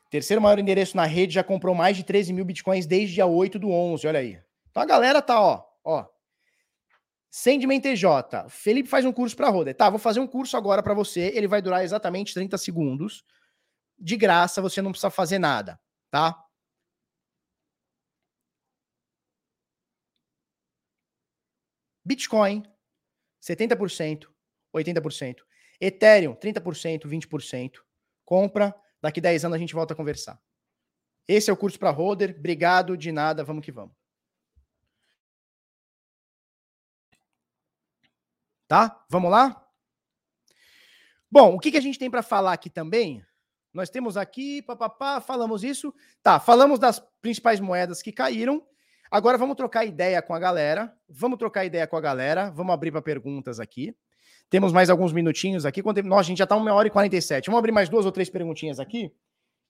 Terceiro 0.10 0.42
maior 0.42 0.58
endereço 0.58 0.96
na 0.96 1.06
rede 1.06 1.34
já 1.34 1.44
comprou 1.44 1.76
mais 1.76 1.98
de 1.98 2.04
13 2.04 2.32
mil 2.32 2.46
bitcoins 2.46 2.86
desde 2.86 3.16
dia 3.16 3.26
8 3.26 3.60
do 3.60 3.70
11. 3.70 4.08
Olha 4.08 4.20
aí. 4.20 4.42
Então 4.70 4.82
a 4.82 4.86
galera 4.86 5.22
tá, 5.22 5.40
ó, 5.42 5.66
ó. 5.84 6.06
Sandman 7.30 7.80
TJ. 7.80 8.50
Felipe 8.50 8.88
faz 8.88 9.06
um 9.06 9.12
curso 9.12 9.36
para 9.36 9.50
Roder. 9.50 9.76
Tá, 9.76 9.90
vou 9.90 10.00
fazer 10.00 10.20
um 10.20 10.28
curso 10.28 10.56
agora 10.56 10.82
para 10.82 10.94
você. 10.94 11.32
Ele 11.36 11.48
vai 11.48 11.62
durar 11.62 11.84
exatamente 11.84 12.34
30 12.34 12.58
segundos. 12.58 13.24
De 14.00 14.16
graça, 14.16 14.62
você 14.62 14.82
não 14.82 14.92
precisa 14.92 15.10
fazer 15.10 15.40
nada, 15.40 15.80
tá? 16.10 16.40
Bitcoin, 22.06 22.64
70%, 23.48 24.28
80%. 24.74 25.38
Ethereum, 25.80 26.36
30%, 26.36 27.08
20%. 27.08 27.72
Compra 28.26 28.76
Daqui 29.02 29.22
10 29.22 29.46
anos 29.46 29.56
a 29.56 29.60
gente 29.60 29.74
volta 29.74 29.94
a 29.94 29.98
conversar. 29.98 30.42
Esse 31.28 31.50
é 31.50 31.54
o 31.54 31.58
curso 31.58 31.78
para 31.78 31.92
Roder. 31.92 32.36
Obrigado, 32.38 32.98
de 32.98 33.12
nada, 33.12 33.44
vamos 33.44 33.64
que 33.64 33.72
vamos. 33.72 33.96
Tá? 38.68 39.06
Vamos 39.10 39.32
lá? 39.32 39.66
Bom, 41.30 41.56
o 41.56 41.60
que, 41.60 41.72
que 41.72 41.78
a 41.78 41.82
gente 41.82 42.00
tem 42.00 42.10
para 42.10 42.24
falar 42.24 42.54
aqui 42.54 42.70
também? 42.70 43.26
Nós 43.74 43.90
temos 43.90 44.18
aqui, 44.18 44.62
papapá, 44.62 45.22
falamos 45.22 45.64
isso. 45.64 45.94
Tá, 46.24 46.40
falamos 46.40 46.80
das 46.80 47.00
principais 47.22 47.60
moedas 47.60 48.02
que 48.02 48.12
caíram. 48.12 48.66
Agora 49.10 49.38
vamos 49.38 49.56
trocar 49.56 49.86
ideia 49.86 50.22
com 50.22 50.34
a 50.34 50.40
galera. 50.40 50.94
Vamos 51.08 51.38
trocar 51.38 51.66
ideia 51.66 51.88
com 51.88 51.96
a 51.96 52.02
galera. 52.02 52.50
Vamos 52.52 52.74
abrir 52.74 52.92
para 52.92 53.02
perguntas 53.02 53.60
aqui. 53.60 53.96
Temos 54.50 54.72
mais 54.72 54.90
alguns 54.90 55.12
minutinhos 55.12 55.66
aqui. 55.66 55.82
Nossa, 56.04 56.22
a 56.22 56.24
gente 56.24 56.38
já 56.38 56.44
está 56.46 56.56
uma 56.56 56.74
hora 56.74 56.88
e 56.88 56.92
47. 56.92 57.48
Vamos 57.48 57.60
abrir 57.60 57.72
mais 57.72 57.90
duas 57.90 58.06
ou 58.06 58.12
três 58.12 58.30
perguntinhas 58.30 58.80
aqui 58.80 59.14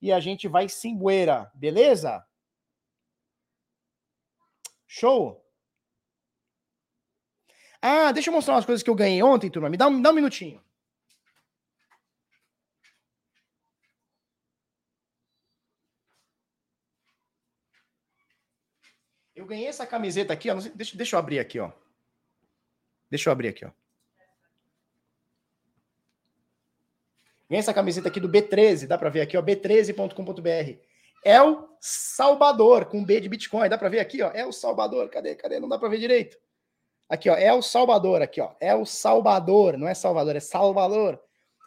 e 0.01 0.11
a 0.11 0.19
gente 0.19 0.47
vai 0.47 0.69
simbueira, 0.69 1.51
beleza? 1.55 2.23
Show? 4.85 5.43
Ah, 7.81 8.11
deixa 8.11 8.29
eu 8.29 8.33
mostrar 8.33 8.55
umas 8.55 8.65
coisas 8.65 8.83
que 8.83 8.89
eu 8.89 8.95
ganhei 8.95 9.21
ontem, 9.21 9.49
turma. 9.49 9.69
Me 9.69 9.77
dá 9.77 9.89
me 9.89 10.01
dá 10.01 10.11
um 10.11 10.13
minutinho. 10.13 10.61
Ganhei 19.47 19.67
essa 19.67 19.87
camiseta 19.87 20.33
aqui, 20.33 20.49
ó. 20.49 20.59
Sei, 20.59 20.71
deixa, 20.75 20.95
deixa 20.95 21.15
eu 21.15 21.19
abrir 21.19 21.39
aqui, 21.39 21.59
ó. 21.59 21.71
Deixa 23.09 23.29
eu 23.29 23.31
abrir 23.31 23.47
aqui, 23.47 23.65
ó. 23.65 23.71
Ganhei 27.49 27.59
essa 27.59 27.73
camiseta 27.73 28.09
aqui 28.09 28.19
do 28.19 28.29
B13, 28.29 28.87
dá 28.87 28.97
para 28.97 29.09
ver 29.09 29.21
aqui, 29.21 29.37
ó, 29.37 29.41
b13.com.br. 29.41 30.81
É 31.23 31.41
o 31.41 31.69
Salvador, 31.79 32.85
com 32.85 33.03
B 33.03 33.21
de 33.21 33.29
Bitcoin, 33.29 33.69
dá 33.69 33.77
para 33.77 33.89
ver 33.89 33.99
aqui, 33.99 34.21
ó, 34.21 34.31
é 34.33 34.45
o 34.45 34.51
Salvador, 34.51 35.09
cadê, 35.09 35.33
cadê? 35.33 35.59
Não 35.59 35.69
dá 35.69 35.77
para 35.77 35.89
ver 35.89 35.99
direito. 35.99 36.37
Aqui, 37.09 37.29
ó, 37.29 37.35
é 37.35 37.53
o 37.53 37.61
Salvador, 37.61 38.21
aqui, 38.21 38.41
ó, 38.41 38.53
é 38.59 38.75
o 38.75 38.85
Salvador, 38.85 39.77
não 39.77 39.87
é 39.87 39.93
Salvador, 39.93 40.35
é 40.35 40.41
Salvador. 40.41 41.19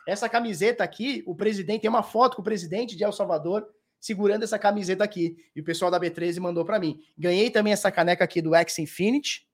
Essa 0.06 0.28
camiseta 0.28 0.84
aqui, 0.84 1.22
o 1.26 1.34
presidente, 1.34 1.82
tem 1.82 1.90
uma 1.90 2.02
foto 2.02 2.36
com 2.36 2.42
o 2.42 2.44
presidente 2.44 2.94
de 2.96 3.04
El 3.04 3.12
Salvador 3.12 3.66
segurando 4.00 4.42
essa 4.42 4.58
camiseta 4.58 5.04
aqui. 5.04 5.36
E 5.54 5.60
o 5.60 5.64
pessoal 5.64 5.90
da 5.90 6.00
B13 6.00 6.40
mandou 6.40 6.64
para 6.64 6.80
mim. 6.80 7.00
Ganhei 7.16 7.50
também 7.50 7.72
essa 7.72 7.92
caneca 7.92 8.24
aqui 8.24 8.40
do 8.40 8.54
X 8.54 8.78
Infinity, 8.78 9.46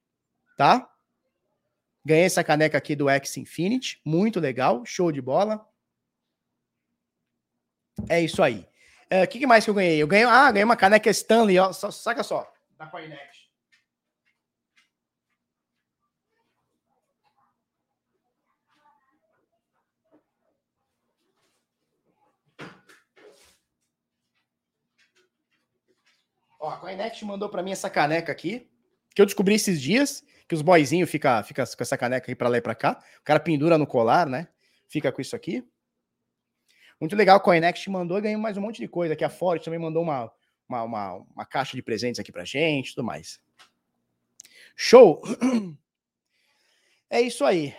tá? 0.56 0.88
Ganhei 2.04 2.24
essa 2.24 2.44
caneca 2.44 2.78
aqui 2.78 2.94
do 2.94 3.08
X 3.08 3.36
Infinity, 3.36 4.00
muito 4.04 4.38
legal, 4.38 4.86
show 4.86 5.10
de 5.10 5.20
bola. 5.20 5.66
É 8.08 8.20
isso 8.20 8.42
aí. 8.42 8.60
O 8.60 8.66
é, 9.10 9.26
que, 9.26 9.38
que, 9.40 9.46
mais 9.46 9.64
que 9.64 9.70
eu 9.70 9.74
ganhei? 9.74 10.00
Eu 10.00 10.06
ganhei, 10.06 10.24
ah, 10.24 10.50
ganhei 10.50 10.64
uma 10.64 10.76
caneca 10.76 11.10
Stanley, 11.10 11.58
ó, 11.58 11.72
saca 11.72 12.22
só, 12.22 12.52
da 12.78 12.86
Coinex. 12.86 13.35
Ó, 26.66 26.70
a 26.70 26.78
Coinex 26.78 27.22
mandou 27.22 27.48
para 27.48 27.62
mim 27.62 27.70
essa 27.70 27.88
caneca 27.88 28.32
aqui, 28.32 28.68
que 29.14 29.22
eu 29.22 29.26
descobri 29.26 29.54
esses 29.54 29.80
dias, 29.80 30.24
que 30.48 30.54
os 30.54 30.62
boizinhos 30.62 31.08
ficam 31.08 31.40
fica 31.44 31.64
com 31.64 31.82
essa 31.82 31.96
caneca 31.96 32.24
aqui 32.26 32.34
para 32.34 32.48
lá 32.48 32.58
e 32.58 32.60
para 32.60 32.74
cá. 32.74 33.00
O 33.20 33.22
cara 33.22 33.38
pendura 33.38 33.78
no 33.78 33.86
colar, 33.86 34.26
né? 34.26 34.48
Fica 34.88 35.12
com 35.12 35.20
isso 35.20 35.36
aqui. 35.36 35.64
Muito 37.00 37.14
legal, 37.14 37.36
a 37.36 37.40
Coinext 37.40 37.86
mandou 37.86 38.18
e 38.18 38.22
ganhou 38.22 38.40
mais 38.40 38.56
um 38.56 38.60
monte 38.60 38.78
de 38.78 38.88
coisa. 38.88 39.14
Aqui 39.14 39.22
a 39.22 39.30
Ford 39.30 39.62
também 39.62 39.78
mandou 39.78 40.02
uma, 40.02 40.32
uma, 40.68 40.82
uma, 40.82 41.14
uma 41.36 41.46
caixa 41.46 41.76
de 41.76 41.82
presentes 41.82 42.18
aqui 42.18 42.32
pra 42.32 42.44
gente 42.44 42.96
tudo 42.96 43.04
mais. 43.04 43.40
Show! 44.74 45.22
É 47.08 47.20
isso 47.20 47.44
aí. 47.44 47.72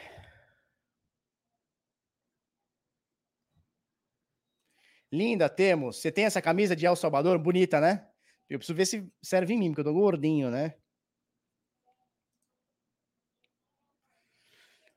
Linda, 5.11 5.49
temos. 5.49 5.97
Você 5.97 6.09
tem 6.09 6.23
essa 6.23 6.41
camisa 6.41 6.77
de 6.77 6.85
El 6.85 6.95
Salvador? 6.95 7.37
Bonita, 7.37 7.81
né? 7.81 8.06
Eu 8.49 8.59
preciso 8.59 8.77
ver 8.77 8.85
se 8.85 9.11
serve 9.21 9.53
em 9.53 9.57
mim, 9.57 9.69
porque 9.69 9.81
eu 9.81 9.85
tô 9.85 9.93
gordinho, 9.93 10.49
né? 10.49 10.75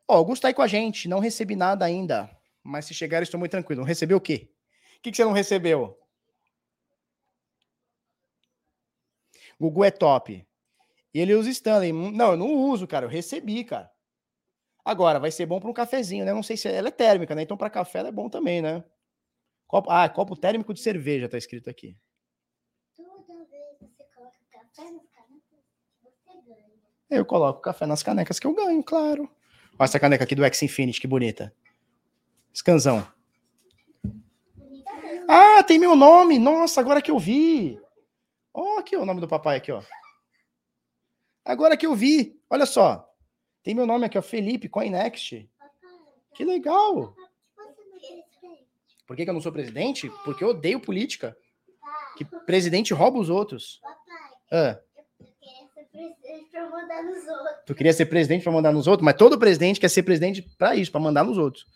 Ó, 0.09 0.15
Augusto 0.15 0.43
tá 0.43 0.49
aí 0.49 0.55
com 0.55 0.63
a 0.63 0.67
gente. 0.67 1.09
Não 1.09 1.19
recebi 1.19 1.57
nada 1.57 1.85
ainda 1.85 2.31
mas 2.63 2.85
se 2.85 2.95
chegar, 2.95 3.23
estou 3.23 3.39
muito 3.39 3.53
tranquilo. 3.53 3.81
Não 3.81 3.87
recebeu 3.87 4.19
o 4.19 4.21
quê? 4.21 4.51
O 4.99 5.03
que, 5.03 5.11
que 5.11 5.17
você 5.17 5.25
não 5.25 5.33
recebeu? 5.33 5.99
Gugu 9.59 9.85
é 9.85 9.91
top. 9.91 10.47
E 11.13 11.21
ele 11.21 11.35
usa 11.35 11.51
Stanley. 11.51 11.93
Não, 11.93 12.33
eu 12.33 12.37
não 12.37 12.55
uso, 12.55 12.87
cara. 12.87 13.07
Eu 13.07 13.11
recebi, 13.11 13.65
cara. 13.65 13.91
Agora, 14.85 15.19
vai 15.19 15.31
ser 15.31 15.47
bom 15.47 15.61
para 15.61 15.69
um 15.69 15.75
cafezinho, 15.75 16.25
né? 16.25 16.33
Não 16.33 16.43
sei 16.43 16.57
se 16.57 16.69
ela 16.69 16.89
é 16.89 16.93
térmica, 16.93 17.35
né? 17.35 17.43
Então, 17.43 17.57
para 17.57 17.69
café 17.69 17.99
ela 17.99 18.09
é 18.09 18.13
bom 18.13 18.29
também, 18.29 18.63
né? 18.63 18.83
Copo... 19.67 19.91
Ah, 19.91 20.09
copo 20.09 20.37
térmico 20.37 20.73
de 20.73 20.81
cerveja, 20.81 21.29
tá 21.29 21.37
escrito 21.37 21.69
aqui. 21.69 21.97
Toda 22.97 23.45
vez 23.47 23.79
você 23.79 24.05
coloca 24.15 24.39
ganha. 24.77 25.01
Eu 27.11 27.27
coloco 27.27 27.61
café 27.61 27.87
nas 27.87 28.03
canecas 28.03 28.39
que 28.39 28.47
eu 28.47 28.55
ganho, 28.55 28.83
claro. 28.85 29.29
Olha 29.79 29.87
essa 29.87 29.99
caneca 29.99 30.25
aqui 30.25 30.35
do 30.35 30.45
X 30.45 30.63
Infinity, 30.63 31.01
que 31.01 31.09
bonita. 31.09 31.53
Scanzão. 32.55 33.07
Ah, 35.29 35.63
tem 35.63 35.79
meu 35.79 35.97
nome. 35.97 36.39
Nossa, 36.39 36.81
agora 36.81 37.03
que 37.03 37.11
eu 37.11 37.19
vi. 37.19 37.81
Ó, 38.53 38.77
oh, 38.77 38.79
aqui 38.79 38.97
o 38.97 39.05
nome 39.05 39.21
do 39.21 39.29
papai 39.29 39.57
aqui, 39.57 39.73
ó. 39.73 39.83
Agora 41.45 41.77
que 41.77 41.87
eu 41.87 41.95
vi. 41.95 42.41
Olha 42.49 42.67
só. 42.67 43.09
Tem 43.63 43.75
meu 43.75 43.87
nome 43.87 44.07
aqui, 44.07 44.19
ó, 44.19 44.23
Felipe 44.23 44.69
Coinext. 44.69 45.49
Que 46.35 46.45
legal. 46.45 47.15
Por 49.07 49.17
que, 49.17 49.25
que 49.25 49.31
eu 49.31 49.35
não 49.35 49.41
sou 49.41 49.53
presidente? 49.53 50.09
Porque 50.25 50.45
eu 50.45 50.49
odeio 50.49 50.81
política. 50.81 51.37
Que 52.17 52.25
presidente 52.25 52.95
rouba 52.95 53.19
os 53.19 53.29
outros. 53.29 53.81
Ah. 54.51 54.79
Tu 57.67 57.75
queria 57.75 57.93
ser 57.93 58.07
presidente 58.07 58.43
para 58.43 58.53
mandar 58.53 58.73
nos 58.73 58.87
outros, 58.87 59.05
mas 59.05 59.15
todo 59.15 59.39
presidente 59.39 59.81
quer 59.81 59.89
ser 59.89 60.03
presidente 60.03 60.43
para 60.43 60.75
isso, 60.75 60.91
para 60.91 61.01
mandar 61.01 61.25
nos 61.25 61.39
outros. 61.39 61.67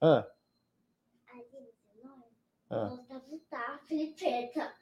Ah. 0.00 0.26
Ah. 2.70 2.98
Tá, 3.50 3.78
Felipeta. 3.86 4.72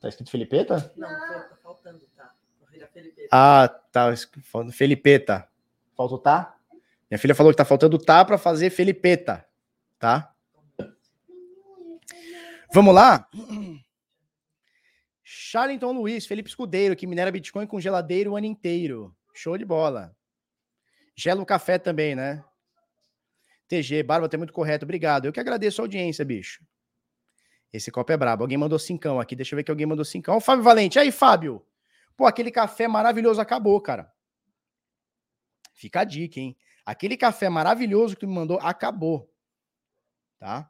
Tá 0.00 0.08
escrito 0.08 0.30
Felipeta? 0.30 0.92
Não, 0.96 1.08
tá 1.08 1.58
faltando, 1.62 2.00
tá. 2.14 2.34
Ah, 3.30 3.68
tá. 3.90 4.14
Falando 4.42 4.72
Felipeta. 4.72 5.48
Faltou 5.96 6.18
tá? 6.18 6.56
Minha 7.10 7.18
filha 7.18 7.34
falou 7.34 7.52
que 7.52 7.56
tá 7.56 7.64
faltando 7.64 7.98
tá 7.98 8.24
para 8.24 8.36
fazer 8.36 8.70
Felipeta. 8.70 9.46
Tá? 9.98 10.34
Vamos 12.74 12.94
lá? 12.94 13.28
Charlton 15.54 15.92
Luiz, 15.92 16.26
Felipe 16.26 16.48
Escudeiro, 16.48 16.96
que 16.96 17.06
minera 17.06 17.30
Bitcoin 17.30 17.64
com 17.64 17.80
geladeiro 17.80 18.32
o 18.32 18.36
ano 18.36 18.44
inteiro. 18.44 19.16
Show 19.32 19.56
de 19.56 19.64
bola. 19.64 20.12
Gela 21.14 21.40
o 21.40 21.46
café 21.46 21.78
também, 21.78 22.16
né? 22.16 22.44
TG, 23.68 24.02
Barba, 24.02 24.28
tá 24.28 24.36
muito 24.36 24.52
correto. 24.52 24.84
Obrigado. 24.84 25.26
Eu 25.26 25.32
que 25.32 25.38
agradeço 25.38 25.80
a 25.80 25.84
audiência, 25.84 26.24
bicho. 26.24 26.66
Esse 27.72 27.92
copo 27.92 28.10
é 28.10 28.16
brabo. 28.16 28.42
Alguém 28.42 28.58
mandou 28.58 28.80
cincão 28.80 29.20
aqui. 29.20 29.36
Deixa 29.36 29.54
eu 29.54 29.56
ver 29.56 29.62
que 29.62 29.70
alguém 29.70 29.86
mandou 29.86 30.04
cincão. 30.04 30.40
Fábio 30.40 30.64
Valente. 30.64 30.98
Aí, 30.98 31.12
Fábio. 31.12 31.64
Pô, 32.16 32.26
aquele 32.26 32.50
café 32.50 32.88
maravilhoso 32.88 33.40
acabou, 33.40 33.80
cara. 33.80 34.12
Fica 35.72 36.00
a 36.00 36.04
dica, 36.04 36.40
hein? 36.40 36.56
Aquele 36.84 37.16
café 37.16 37.48
maravilhoso 37.48 38.14
que 38.14 38.22
tu 38.22 38.26
me 38.26 38.34
mandou 38.34 38.58
acabou. 38.60 39.32
Tá? 40.36 40.68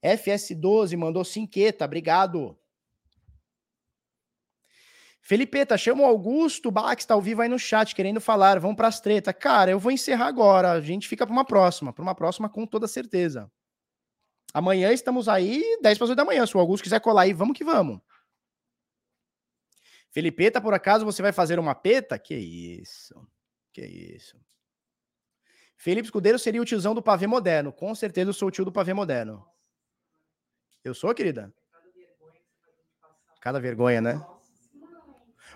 FS12 0.00 0.96
mandou 0.96 1.24
cinqueta. 1.24 1.84
Obrigado. 1.84 2.56
Felipeta, 5.24 5.78
chama 5.78 6.02
o 6.02 6.06
Augusto 6.06 6.68
Bax, 6.68 7.06
tá 7.06 7.14
ao 7.14 7.22
vivo 7.22 7.42
aí 7.42 7.48
no 7.48 7.58
chat, 7.58 7.94
querendo 7.94 8.20
falar. 8.20 8.58
Vamos 8.58 8.76
pras 8.76 9.00
treta. 9.00 9.32
Cara, 9.32 9.70
eu 9.70 9.78
vou 9.78 9.92
encerrar 9.92 10.26
agora. 10.26 10.72
A 10.72 10.80
gente 10.80 11.06
fica 11.06 11.24
para 11.24 11.32
uma 11.32 11.44
próxima. 11.44 11.92
Para 11.92 12.02
uma 12.02 12.14
próxima, 12.14 12.48
com 12.48 12.66
toda 12.66 12.88
certeza. 12.88 13.50
Amanhã 14.52 14.92
estamos 14.92 15.28
aí, 15.28 15.62
10 15.80 15.96
para 15.96 16.06
8 16.08 16.16
da 16.16 16.24
manhã. 16.24 16.44
Se 16.44 16.56
o 16.56 16.60
Augusto 16.60 16.82
quiser 16.82 17.00
colar 17.00 17.22
aí, 17.22 17.32
vamos 17.32 17.56
que 17.56 17.62
vamos. 17.62 18.00
Felipeta, 20.10 20.60
por 20.60 20.74
acaso 20.74 21.04
você 21.04 21.22
vai 21.22 21.32
fazer 21.32 21.58
uma 21.58 21.74
peta? 21.74 22.18
Que 22.18 22.34
isso. 22.34 23.14
Que 23.72 23.82
isso. 23.82 24.36
Felipe 25.76 26.06
Escudeiro 26.06 26.38
seria 26.38 26.60
o 26.60 26.64
tiozão 26.64 26.94
do 26.96 27.02
pavê 27.02 27.28
moderno. 27.28 27.72
Com 27.72 27.94
certeza 27.94 28.30
eu 28.30 28.34
sou 28.34 28.48
o 28.48 28.50
tio 28.50 28.64
do 28.64 28.72
pavê 28.72 28.92
moderno. 28.92 29.46
Eu 30.84 30.94
sou, 30.94 31.14
querida? 31.14 31.54
Cada 33.40 33.60
vergonha, 33.60 34.00
né? 34.00 34.20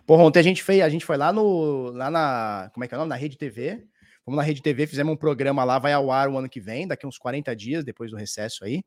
Porra, 0.06 0.22
ontem 0.22 0.38
a 0.38 0.42
gente 0.42 0.62
fez, 0.62 0.82
a 0.82 0.88
gente 0.88 1.04
foi 1.04 1.16
lá 1.16 1.32
no, 1.32 1.90
lá 1.90 2.10
na, 2.10 2.70
como 2.72 2.84
é 2.84 2.88
que 2.88 2.94
é 2.94 2.96
o 2.96 3.00
nome? 3.00 3.08
Na 3.08 3.16
Rede 3.16 3.36
TV. 3.36 3.84
Fomos 4.24 4.38
na 4.38 4.42
Rede 4.42 4.62
TV, 4.62 4.86
fizemos 4.86 5.12
um 5.12 5.16
programa 5.16 5.62
lá, 5.62 5.78
vai 5.78 5.92
ao 5.92 6.10
ar 6.10 6.28
o 6.28 6.36
ano 6.36 6.48
que 6.48 6.60
vem, 6.60 6.86
daqui 6.86 7.06
uns 7.06 7.16
40 7.16 7.54
dias, 7.54 7.84
depois 7.84 8.10
do 8.10 8.16
recesso 8.16 8.64
aí. 8.64 8.84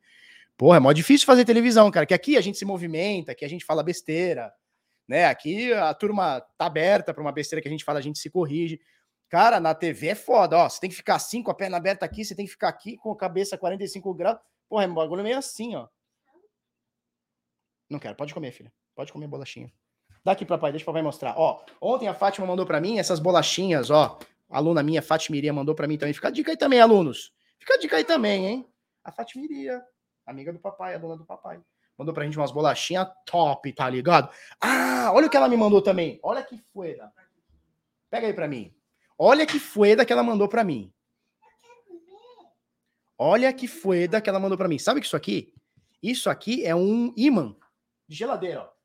Porra, 0.57 0.77
é 0.77 0.79
mó 0.79 0.91
difícil 0.91 1.25
fazer 1.25 1.45
televisão, 1.45 1.89
cara, 1.89 2.05
que 2.05 2.13
aqui 2.13 2.35
a 2.35 2.41
gente 2.41 2.57
se 2.57 2.65
movimenta, 2.65 3.31
aqui 3.31 3.45
a 3.45 3.47
gente 3.47 3.63
fala 3.63 3.81
besteira, 3.81 4.51
né? 5.07 5.25
Aqui 5.25 5.71
a 5.71 5.93
turma 5.93 6.41
tá 6.57 6.65
aberta 6.65 7.13
para 7.13 7.21
uma 7.21 7.31
besteira 7.31 7.61
que 7.61 7.69
a 7.69 7.71
gente 7.71 7.85
fala, 7.85 7.99
a 7.99 8.01
gente 8.01 8.19
se 8.19 8.29
corrige. 8.29 8.81
Cara, 9.29 9.61
na 9.61 9.73
TV 9.73 10.07
é 10.07 10.15
foda, 10.15 10.57
ó. 10.57 10.67
Você 10.69 10.81
tem 10.81 10.89
que 10.89 10.95
ficar 10.97 11.15
assim, 11.15 11.41
com 11.41 11.51
a 11.51 11.55
perna 11.55 11.77
aberta 11.77 12.05
aqui, 12.05 12.25
você 12.25 12.35
tem 12.35 12.45
que 12.45 12.51
ficar 12.51 12.67
aqui 12.67 12.97
com 12.97 13.11
a 13.11 13.17
cabeça 13.17 13.57
45 13.57 14.13
graus. 14.13 14.39
Porra, 14.67 14.83
é 14.83 14.87
um 14.87 14.93
bagulho 14.93 15.23
meio 15.23 15.37
assim, 15.37 15.75
ó. 15.75 15.87
Não 17.89 17.97
quero, 17.97 18.15
pode 18.15 18.33
comer, 18.33 18.51
filha. 18.51 18.71
Pode 18.93 19.13
comer 19.13 19.27
bolachinha. 19.27 19.71
Dá 20.29 20.33
aqui, 20.33 20.45
papai, 20.45 20.71
deixa 20.71 20.83
o 20.83 20.85
papai 20.85 21.01
mostrar. 21.01 21.33
Ó, 21.35 21.59
ontem 21.81 22.07
a 22.07 22.13
Fátima 22.13 22.45
mandou 22.45 22.63
para 22.63 22.79
mim 22.79 22.99
essas 22.99 23.17
bolachinhas, 23.19 23.89
ó. 23.89 24.19
A 24.47 24.57
aluna 24.57 24.83
minha, 24.83 25.01
Fátima 25.01 25.35
Iria, 25.35 25.51
mandou 25.51 25.73
para 25.73 25.87
mim 25.87 25.97
também. 25.97 26.13
Fica 26.13 26.27
a 26.27 26.31
dica 26.31 26.51
aí 26.51 26.55
também, 26.55 26.79
alunos. 26.79 27.33
Fica 27.57 27.73
a 27.73 27.77
dica 27.79 27.97
aí 27.97 28.03
também, 28.03 28.45
hein? 28.45 28.69
A 29.03 29.11
Fátima 29.11 29.43
Iria, 29.43 29.81
amiga 30.27 30.53
do 30.53 30.59
papai, 30.59 30.93
a 30.93 30.99
dona 30.99 31.17
do 31.17 31.25
papai. 31.25 31.59
Mandou 31.97 32.13
pra 32.13 32.25
gente 32.25 32.37
umas 32.37 32.51
bolachinhas 32.51 33.07
top, 33.25 33.73
tá 33.73 33.89
ligado? 33.89 34.29
Ah, 34.61 35.09
olha 35.15 35.25
o 35.25 35.29
que 35.31 35.35
ela 35.35 35.49
me 35.49 35.57
mandou 35.57 35.81
também. 35.81 36.19
Olha 36.21 36.43
que 36.43 36.59
fueda. 36.71 37.11
Pega 38.11 38.27
aí 38.27 38.33
pra 38.33 38.47
mim. 38.47 38.71
Olha 39.17 39.47
que 39.47 39.57
fueda 39.57 40.05
que 40.05 40.13
ela 40.13 40.21
mandou 40.21 40.47
pra 40.47 40.63
mim. 40.63 40.93
Olha 43.17 43.51
que 43.51 43.67
fueda 43.67 44.21
que 44.21 44.29
ela 44.29 44.39
mandou 44.39 44.59
pra 44.59 44.67
mim. 44.67 44.77
Sabe 44.77 44.99
que 44.99 45.07
isso 45.07 45.17
aqui? 45.17 45.55
Isso 46.03 46.29
aqui 46.29 46.63
é 46.63 46.75
um 46.75 47.11
imã 47.17 47.55
de 48.07 48.15
geladeira, 48.15 48.61
ó. 48.61 48.78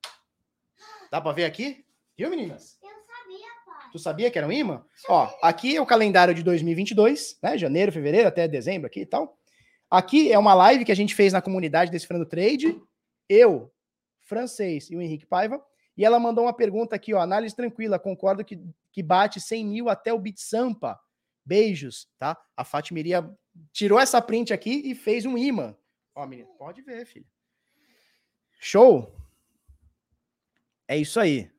Dá 1.11 1.21
pra 1.21 1.33
ver 1.33 1.45
aqui? 1.45 1.85
Viu, 2.17 2.31
meninas? 2.31 2.79
Tu 3.93 3.99
sabia 3.99 4.31
que 4.31 4.37
era 4.37 4.47
um 4.47 4.53
imã? 4.53 4.85
Ó, 5.09 5.33
aqui 5.41 5.77
é 5.77 5.81
o 5.81 5.87
calendário 5.87 6.35
de 6.35 6.43
2022, 6.43 7.39
né? 7.41 7.57
Janeiro, 7.57 7.93
fevereiro 7.93 8.27
até 8.27 8.49
dezembro 8.49 8.89
aqui 8.89 9.03
e 9.03 9.07
tal. 9.07 9.39
Aqui 9.89 10.33
é 10.33 10.39
uma 10.39 10.55
live 10.55 10.85
que 10.85 10.91
a 10.91 10.97
gente 10.97 11.15
fez 11.15 11.33
na 11.33 11.41
comunidade 11.41 11.91
desse 11.91 12.07
Frando 12.07 12.27
Trade. 12.27 12.81
Eu, 13.29 13.73
francês 14.23 14.91
e 14.91 14.97
o 14.97 15.01
Henrique 15.01 15.27
Paiva. 15.27 15.65
E 15.97 16.05
ela 16.05 16.19
mandou 16.19 16.45
uma 16.45 16.53
pergunta 16.53 16.97
aqui, 16.97 17.15
ó. 17.15 17.21
Análise 17.21 17.55
tranquila, 17.55 17.99
concordo 17.99 18.45
que, 18.45 18.61
que 18.91 19.03
bate 19.03 19.41
100 19.41 19.65
mil 19.65 19.89
até 19.89 20.13
o 20.13 20.19
Bit 20.19 20.41
Sampa. 20.41 20.99
Beijos, 21.45 22.09
tá? 22.19 22.37
A 22.57 22.65
Fátima 22.65 22.99
Iria 22.99 23.31
tirou 23.73 24.01
essa 24.01 24.21
print 24.21 24.53
aqui 24.53 24.83
e 24.85 24.95
fez 24.95 25.25
um 25.25 25.39
imã. 25.39 25.77
Ó, 26.15 26.27
menina, 26.27 26.49
pode 26.59 26.83
ver, 26.83 27.07
filho. 27.07 27.27
Show? 28.59 29.15
É 30.87 30.97
isso 30.97 31.19
aí. 31.19 31.51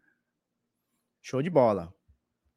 Show 1.22 1.41
de 1.41 1.49
bola. 1.49 1.93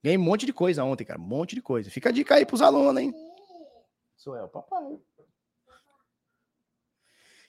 Ganhei 0.03 0.19
um 0.19 0.23
monte 0.23 0.47
de 0.47 0.53
coisa 0.53 0.85
ontem, 0.85 1.05
cara. 1.05 1.19
Um 1.19 1.25
monte 1.25 1.55
de 1.55 1.63
coisa. 1.63 1.91
Fica 1.91 2.11
a 2.11 2.13
dica 2.13 2.35
aí 2.35 2.47
pros 2.47 2.63
alunos, 2.63 3.01
hein? 3.01 3.13
Sou 4.17 4.37
eu, 4.37 4.49
papai. 4.49 4.99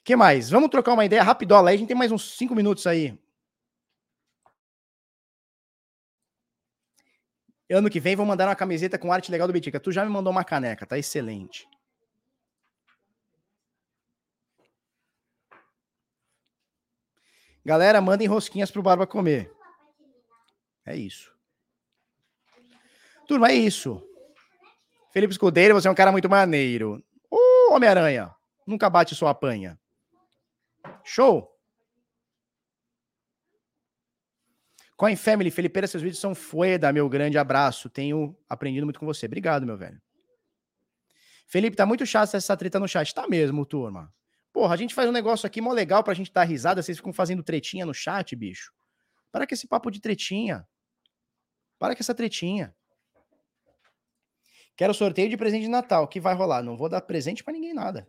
que 0.02 0.16
mais? 0.16 0.50
Vamos 0.50 0.70
trocar 0.70 0.94
uma 0.94 1.04
ideia 1.04 1.22
rapidola 1.22 1.70
aí. 1.70 1.76
A 1.76 1.78
gente 1.78 1.88
tem 1.88 1.96
mais 1.96 2.10
uns 2.10 2.36
cinco 2.36 2.54
minutos 2.54 2.86
aí. 2.86 3.18
Ano 7.70 7.88
que 7.88 8.00
vem 8.00 8.16
vou 8.16 8.26
mandar 8.26 8.48
uma 8.48 8.56
camiseta 8.56 8.98
com 8.98 9.12
arte 9.12 9.30
legal 9.30 9.46
do 9.46 9.52
Betica. 9.52 9.78
Tu 9.78 9.92
já 9.92 10.04
me 10.04 10.10
mandou 10.10 10.32
uma 10.32 10.42
caneca, 10.42 10.84
tá 10.84 10.98
excelente. 10.98 11.68
Galera, 17.64 18.00
mandem 18.00 18.26
rosquinhas 18.26 18.70
pro 18.70 18.82
Barba 18.82 19.06
comer. 19.06 19.52
É 20.84 20.96
isso. 20.96 21.32
Turma, 23.26 23.50
é 23.50 23.54
isso. 23.54 24.02
Felipe 25.12 25.32
Escudeiro, 25.32 25.74
você 25.74 25.88
é 25.88 25.90
um 25.90 25.94
cara 25.94 26.12
muito 26.12 26.28
maneiro. 26.28 27.02
Ô, 27.30 27.36
uh, 27.36 27.74
Homem-Aranha, 27.74 28.34
nunca 28.66 28.88
bate 28.88 29.14
sua 29.14 29.30
apanha. 29.30 29.78
Show! 31.04 31.48
Coin 34.96 35.16
Family, 35.16 35.50
Felipeira, 35.50 35.86
seus 35.86 36.02
vídeos 36.02 36.20
são 36.20 36.34
fueda, 36.34 36.92
meu 36.92 37.08
grande 37.08 37.38
abraço. 37.38 37.88
Tenho 37.88 38.36
aprendido 38.48 38.84
muito 38.84 39.00
com 39.00 39.06
você. 39.06 39.26
Obrigado, 39.26 39.64
meu 39.64 39.76
velho. 39.76 40.00
Felipe, 41.46 41.76
tá 41.76 41.86
muito 41.86 42.04
chato 42.06 42.34
essa 42.34 42.56
treta 42.56 42.78
no 42.78 42.86
chat. 42.86 43.14
Tá 43.14 43.26
mesmo, 43.26 43.64
turma. 43.66 44.12
Porra, 44.60 44.74
a 44.74 44.76
gente 44.76 44.94
faz 44.94 45.08
um 45.08 45.12
negócio 45.12 45.46
aqui 45.46 45.58
mó 45.58 45.72
legal 45.72 46.04
pra 46.04 46.12
gente 46.12 46.30
dar 46.30 46.44
risada, 46.44 46.82
vocês 46.82 46.98
ficam 46.98 47.14
fazendo 47.14 47.42
tretinha 47.42 47.86
no 47.86 47.94
chat, 47.94 48.36
bicho. 48.36 48.74
Para 49.32 49.46
com 49.46 49.54
esse 49.54 49.66
papo 49.66 49.90
de 49.90 50.02
tretinha. 50.02 50.68
Para 51.78 51.96
com 51.96 52.00
essa 52.00 52.14
tretinha. 52.14 52.76
Quero 54.76 54.92
sorteio 54.92 55.30
de 55.30 55.36
presente 55.38 55.62
de 55.62 55.68
Natal. 55.68 56.06
que 56.06 56.20
vai 56.20 56.34
rolar? 56.34 56.62
Não 56.62 56.76
vou 56.76 56.90
dar 56.90 57.00
presente 57.00 57.42
para 57.42 57.54
ninguém 57.54 57.72
nada. 57.72 58.06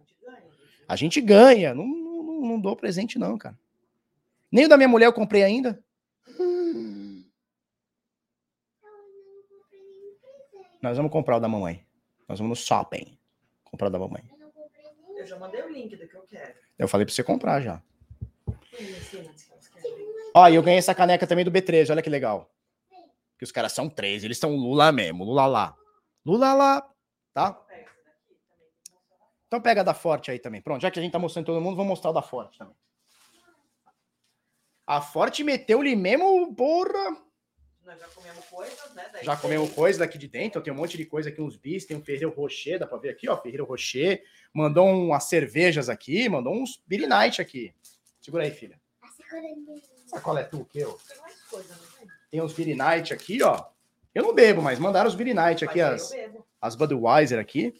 A 0.90 0.98
gente 0.98 1.22
ganha. 1.22 1.73
Não, 1.73 1.88
não, 1.88 2.41
não, 2.41 2.60
dou 2.60 2.76
presente, 2.76 3.18
não, 3.18 3.38
cara. 3.38 3.57
Nem 4.52 4.65
o 4.65 4.68
da 4.68 4.76
minha 4.76 4.90
mulher 4.90 5.06
eu 5.06 5.14
comprei 5.14 5.44
ainda. 5.44 5.82
Nós 10.84 10.98
vamos 10.98 11.14
comprar 11.14 11.38
o 11.38 11.40
da 11.40 11.48
mamãe. 11.48 11.86
Nós 12.28 12.40
vamos 12.40 12.60
no 12.60 12.65
shopping. 12.65 13.18
Comprar 13.64 13.88
o 13.88 13.91
da 13.91 13.99
mamãe. 13.99 14.40
Eu 15.22 15.27
já 15.27 15.38
mandei 15.38 15.61
o 15.61 15.69
link 15.69 15.95
do 15.95 16.07
que 16.07 16.15
eu 16.15 16.23
quero. 16.23 16.56
Eu 16.80 16.88
falei 16.88 17.06
pra 17.06 17.14
você 17.14 17.23
comprar 17.23 17.61
já. 17.61 17.80
Ó, 20.34 20.48
e 20.48 20.56
eu 20.56 20.64
ganhei 20.64 20.80
essa 20.80 20.95
caneca 20.95 21.27
também 21.27 21.45
do 21.45 21.52
B13. 21.52 21.91
Olha 21.91 22.02
que 22.02 22.10
legal. 22.10 22.49
Que 23.38 23.43
os 23.43 23.52
caras 23.52 23.72
são 23.72 23.88
três. 23.88 24.23
Eles 24.23 24.39
são 24.39 24.56
Lula 24.56 24.91
mesmo. 24.91 25.23
Lula 25.23 25.45
lá. 25.45 25.77
Lula 26.26 26.53
lá, 26.53 26.89
tá? 27.34 27.64
Então 29.45 29.61
pega 29.61 29.84
da 29.84 29.93
Forte 29.93 30.31
aí 30.31 30.39
também. 30.39 30.61
Pronto, 30.61 30.81
já 30.81 30.89
que 30.89 30.98
a 30.98 31.02
gente 31.02 31.11
tá 31.11 31.19
mostrando 31.19 31.45
todo 31.45 31.61
mundo, 31.61 31.76
vou 31.76 31.85
mostrar 31.85 32.10
o 32.10 32.14
da 32.14 32.22
Forte 32.23 32.57
também. 32.57 32.76
A 34.88 35.02
Forte 35.02 35.43
meteu-lhe 35.43 35.95
mesmo, 35.95 36.56
porra. 36.56 37.15
Nós 37.85 37.99
já 37.99 38.07
comemos 38.07 38.45
coisas, 38.45 38.93
né? 38.93 39.11
já 39.23 39.35
comemos 39.35 39.71
coisas 39.71 39.99
daqui 39.99 40.17
de 40.17 40.27
dentro. 40.27 40.61
Tem 40.61 40.71
um 40.71 40.75
monte 40.75 40.97
de 40.97 41.05
coisa 41.05 41.29
aqui, 41.29 41.41
uns 41.41 41.57
bis. 41.57 41.85
Tem 41.85 41.97
um 41.97 42.03
Ferreiro 42.03 42.29
Rocher, 42.29 42.79
dá 42.79 42.85
pra 42.85 42.97
ver 42.97 43.09
aqui, 43.09 43.27
ó. 43.27 43.35
Ferreiro 43.35 43.65
Rocher. 43.65 44.23
Mandou 44.53 44.87
umas 44.87 45.23
cervejas 45.23 45.89
aqui, 45.89 46.29
mandou 46.29 46.53
uns 46.53 46.81
Beer 46.85 47.07
Night 47.07 47.41
aqui. 47.41 47.73
Segura 48.21 48.43
aí, 48.43 48.51
filha. 48.51 48.79
Sacola 50.05 50.41
é 50.41 50.43
tu, 50.43 50.63
que 50.65 50.79
eu. 50.79 50.99
Tem 52.29 52.41
uns 52.41 52.53
Beer 52.53 52.75
Night 52.77 53.13
aqui, 53.13 53.41
ó. 53.41 53.65
Eu 54.13 54.23
não 54.23 54.33
bebo, 54.33 54.61
mas 54.61 54.77
mandaram 54.77 55.09
os 55.09 55.15
Beer 55.15 55.33
Night 55.33 55.65
aqui, 55.65 55.81
as, 55.81 56.11
as 56.61 56.75
Budweiser 56.75 57.39
aqui. 57.39 57.73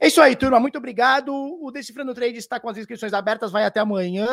É 0.00 0.08
isso 0.08 0.20
aí, 0.20 0.34
turma. 0.34 0.58
Muito 0.58 0.78
obrigado. 0.78 1.32
O 1.32 1.70
Decifrando 1.70 2.12
Trade 2.12 2.36
está 2.36 2.58
com 2.58 2.68
as 2.68 2.76
inscrições 2.76 3.12
abertas. 3.12 3.52
Vai 3.52 3.64
até 3.64 3.78
amanhã, 3.78 4.26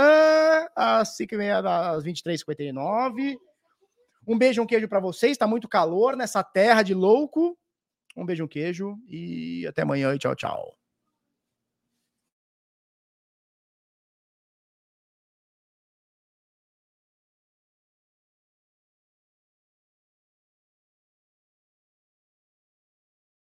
às 0.75 1.15
5h30, 1.15 1.95
às 1.95 2.03
23h59. 2.03 3.37
Um 4.29 4.37
beijo, 4.37 4.61
um 4.61 4.67
queijo 4.67 4.87
para 4.87 4.99
vocês. 4.99 5.31
Está 5.31 5.47
muito 5.47 5.67
calor 5.67 6.15
nessa 6.15 6.43
terra 6.43 6.83
de 6.83 6.93
louco. 6.93 7.57
Um 8.15 8.23
beijo, 8.23 8.43
um 8.43 8.47
queijo 8.47 8.95
e 9.07 9.65
até 9.67 9.81
amanhã 9.81 10.13
e 10.13 10.19
tchau, 10.19 10.35
tchau. 10.35 10.78